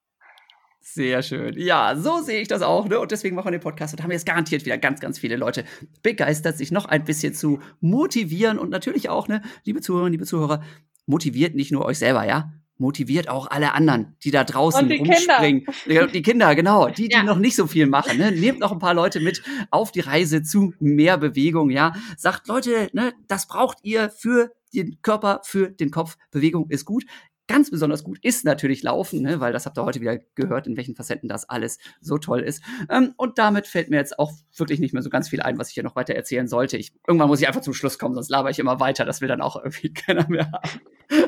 Sehr 0.80 1.22
schön. 1.22 1.54
Ja, 1.58 1.96
so 1.96 2.20
sehe 2.22 2.40
ich 2.40 2.48
das 2.48 2.62
auch. 2.62 2.88
Ne? 2.88 2.98
Und 2.98 3.10
deswegen 3.10 3.36
machen 3.36 3.46
wir 3.46 3.52
den 3.52 3.60
Podcast 3.60 3.94
und 3.94 4.02
haben 4.02 4.10
jetzt 4.10 4.26
garantiert 4.26 4.64
wieder 4.64 4.78
ganz, 4.78 5.00
ganz 5.00 5.18
viele 5.18 5.36
Leute 5.36 5.64
begeistert, 6.02 6.56
sich 6.56 6.72
noch 6.72 6.86
ein 6.86 7.04
bisschen 7.04 7.34
zu 7.34 7.60
motivieren. 7.80 8.58
Und 8.58 8.70
natürlich 8.70 9.08
auch, 9.08 9.28
ne, 9.28 9.42
liebe 9.64 9.80
Zuhörerinnen, 9.80 10.12
liebe 10.12 10.24
Zuhörer, 10.24 10.62
motiviert 11.06 11.54
nicht 11.54 11.72
nur 11.72 11.84
euch 11.84 11.98
selber, 11.98 12.24
ja? 12.24 12.52
Motiviert 12.80 13.28
auch 13.28 13.48
alle 13.50 13.74
anderen, 13.74 14.16
die 14.22 14.30
da 14.30 14.44
draußen 14.44 14.82
und 14.82 14.88
die 14.88 14.98
rumspringen. 14.98 15.66
Kinder. 15.66 16.06
Die 16.06 16.22
Kinder, 16.22 16.54
genau, 16.54 16.88
die, 16.88 17.08
die 17.08 17.16
ja. 17.16 17.24
noch 17.24 17.38
nicht 17.38 17.56
so 17.56 17.66
viel 17.66 17.86
machen. 17.86 18.18
Ne? 18.18 18.30
Nehmt 18.30 18.60
noch 18.60 18.70
ein 18.70 18.78
paar 18.78 18.94
Leute 18.94 19.18
mit 19.18 19.42
auf 19.70 19.90
die 19.90 20.00
Reise 20.00 20.44
zu 20.44 20.72
mehr 20.78 21.18
Bewegung, 21.18 21.70
ja. 21.70 21.92
Sagt, 22.16 22.46
Leute, 22.46 22.88
ne, 22.92 23.14
das 23.26 23.48
braucht 23.48 23.78
ihr 23.82 24.10
für 24.10 24.52
den 24.72 25.02
Körper, 25.02 25.40
für 25.44 25.70
den 25.70 25.90
Kopf. 25.90 26.16
Bewegung 26.30 26.70
ist 26.70 26.84
gut. 26.84 27.04
Ganz 27.48 27.70
besonders 27.70 28.04
gut 28.04 28.18
ist 28.22 28.44
natürlich 28.44 28.82
Laufen, 28.82 29.22
ne? 29.22 29.40
weil 29.40 29.52
das 29.52 29.66
habt 29.66 29.78
ihr 29.78 29.84
heute 29.84 30.00
wieder 30.00 30.18
gehört, 30.34 30.66
in 30.66 30.76
welchen 30.76 30.94
Facetten 30.94 31.28
das 31.28 31.48
alles 31.48 31.78
so 32.00 32.18
toll 32.18 32.40
ist. 32.40 32.62
Ähm, 32.90 33.14
und 33.16 33.38
damit 33.38 33.66
fällt 33.66 33.90
mir 33.90 33.96
jetzt 33.96 34.18
auch 34.18 34.32
wirklich 34.54 34.80
nicht 34.80 34.92
mehr 34.92 35.02
so 35.02 35.10
ganz 35.10 35.30
viel 35.30 35.40
ein, 35.40 35.58
was 35.58 35.68
ich 35.68 35.74
hier 35.74 35.82
noch 35.82 35.96
weiter 35.96 36.14
erzählen 36.14 36.46
sollte. 36.46 36.76
Ich, 36.76 36.92
irgendwann 37.06 37.28
muss 37.28 37.40
ich 37.40 37.48
einfach 37.48 37.62
zum 37.62 37.74
Schluss 37.74 37.98
kommen, 37.98 38.14
sonst 38.14 38.28
laber 38.28 38.50
ich 38.50 38.58
immer 38.58 38.80
weiter. 38.80 39.04
Das 39.04 39.20
will 39.20 39.28
dann 39.28 39.40
auch 39.40 39.56
irgendwie 39.56 39.92
keiner 39.94 40.28
mehr 40.28 40.52
haben. 40.52 40.80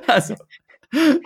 Also, 0.06 0.34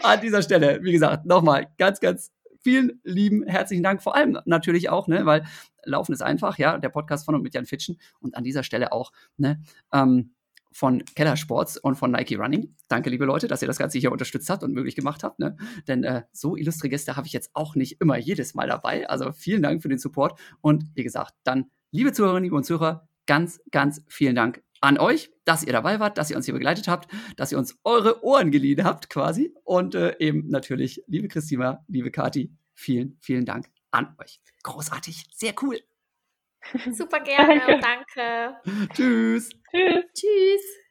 an 0.02 0.20
dieser 0.20 0.42
Stelle, 0.42 0.78
wie 0.82 0.92
gesagt, 0.92 1.26
nochmal 1.26 1.66
ganz, 1.76 2.00
ganz 2.00 2.30
vielen 2.62 3.00
lieben 3.04 3.44
herzlichen 3.46 3.82
Dank. 3.82 4.02
Vor 4.02 4.14
allem 4.14 4.38
natürlich 4.44 4.88
auch, 4.88 5.06
ne, 5.06 5.26
weil 5.26 5.44
Laufen 5.84 6.12
ist 6.12 6.22
einfach, 6.22 6.58
ja, 6.58 6.78
der 6.78 6.88
Podcast 6.88 7.26
von 7.26 7.34
und 7.34 7.42
mit 7.42 7.54
Jan 7.54 7.66
Fitschen. 7.66 7.98
Und 8.20 8.36
an 8.36 8.44
dieser 8.44 8.62
Stelle 8.62 8.92
auch, 8.92 9.12
ne, 9.36 9.60
ähm, 9.92 10.34
von 10.74 11.04
Keller 11.14 11.36
Sports 11.36 11.76
und 11.78 11.94
von 11.94 12.10
Nike 12.10 12.34
Running. 12.34 12.74
Danke, 12.88 13.08
liebe 13.08 13.24
Leute, 13.24 13.46
dass 13.46 13.62
ihr 13.62 13.68
das 13.68 13.78
Ganze 13.78 13.98
hier 13.98 14.10
unterstützt 14.10 14.50
habt 14.50 14.64
und 14.64 14.72
möglich 14.72 14.96
gemacht 14.96 15.22
habt. 15.22 15.38
Ne? 15.38 15.56
Denn 15.86 16.02
äh, 16.02 16.24
so 16.32 16.56
illustre 16.56 16.88
Gäste 16.88 17.16
habe 17.16 17.28
ich 17.28 17.32
jetzt 17.32 17.50
auch 17.54 17.76
nicht 17.76 18.00
immer 18.00 18.18
jedes 18.18 18.54
Mal 18.54 18.66
dabei. 18.66 19.08
Also 19.08 19.30
vielen 19.30 19.62
Dank 19.62 19.82
für 19.82 19.88
den 19.88 19.98
Support. 19.98 20.38
Und 20.60 20.84
wie 20.94 21.04
gesagt, 21.04 21.32
dann, 21.44 21.70
liebe 21.92 22.12
Zuhörerinnen 22.12 22.52
und 22.52 22.64
Zuhörer, 22.64 23.08
ganz, 23.26 23.60
ganz 23.70 24.02
vielen 24.08 24.34
Dank 24.34 24.62
an 24.80 24.98
euch, 24.98 25.30
dass 25.44 25.62
ihr 25.62 25.72
dabei 25.72 26.00
wart, 26.00 26.18
dass 26.18 26.30
ihr 26.30 26.36
uns 26.36 26.44
hier 26.44 26.54
begleitet 26.54 26.88
habt, 26.88 27.08
dass 27.36 27.52
ihr 27.52 27.58
uns 27.58 27.78
eure 27.84 28.24
Ohren 28.24 28.50
geliehen 28.50 28.82
habt 28.82 29.08
quasi. 29.08 29.54
Und 29.62 29.94
äh, 29.94 30.16
eben 30.18 30.48
natürlich, 30.48 31.04
liebe 31.06 31.28
Christina, 31.28 31.84
liebe 31.86 32.10
Kati, 32.10 32.52
vielen, 32.74 33.16
vielen 33.20 33.44
Dank 33.44 33.70
an 33.92 34.16
euch. 34.18 34.40
Großartig, 34.64 35.24
sehr 35.32 35.54
cool. 35.62 35.78
Super 36.92 37.20
gerne, 37.24 37.78
danke. 37.80 37.80
danke. 37.80 38.56
Tschüss. 38.94 39.50
Tschüss. 39.70 40.04
Tschüss. 40.14 40.83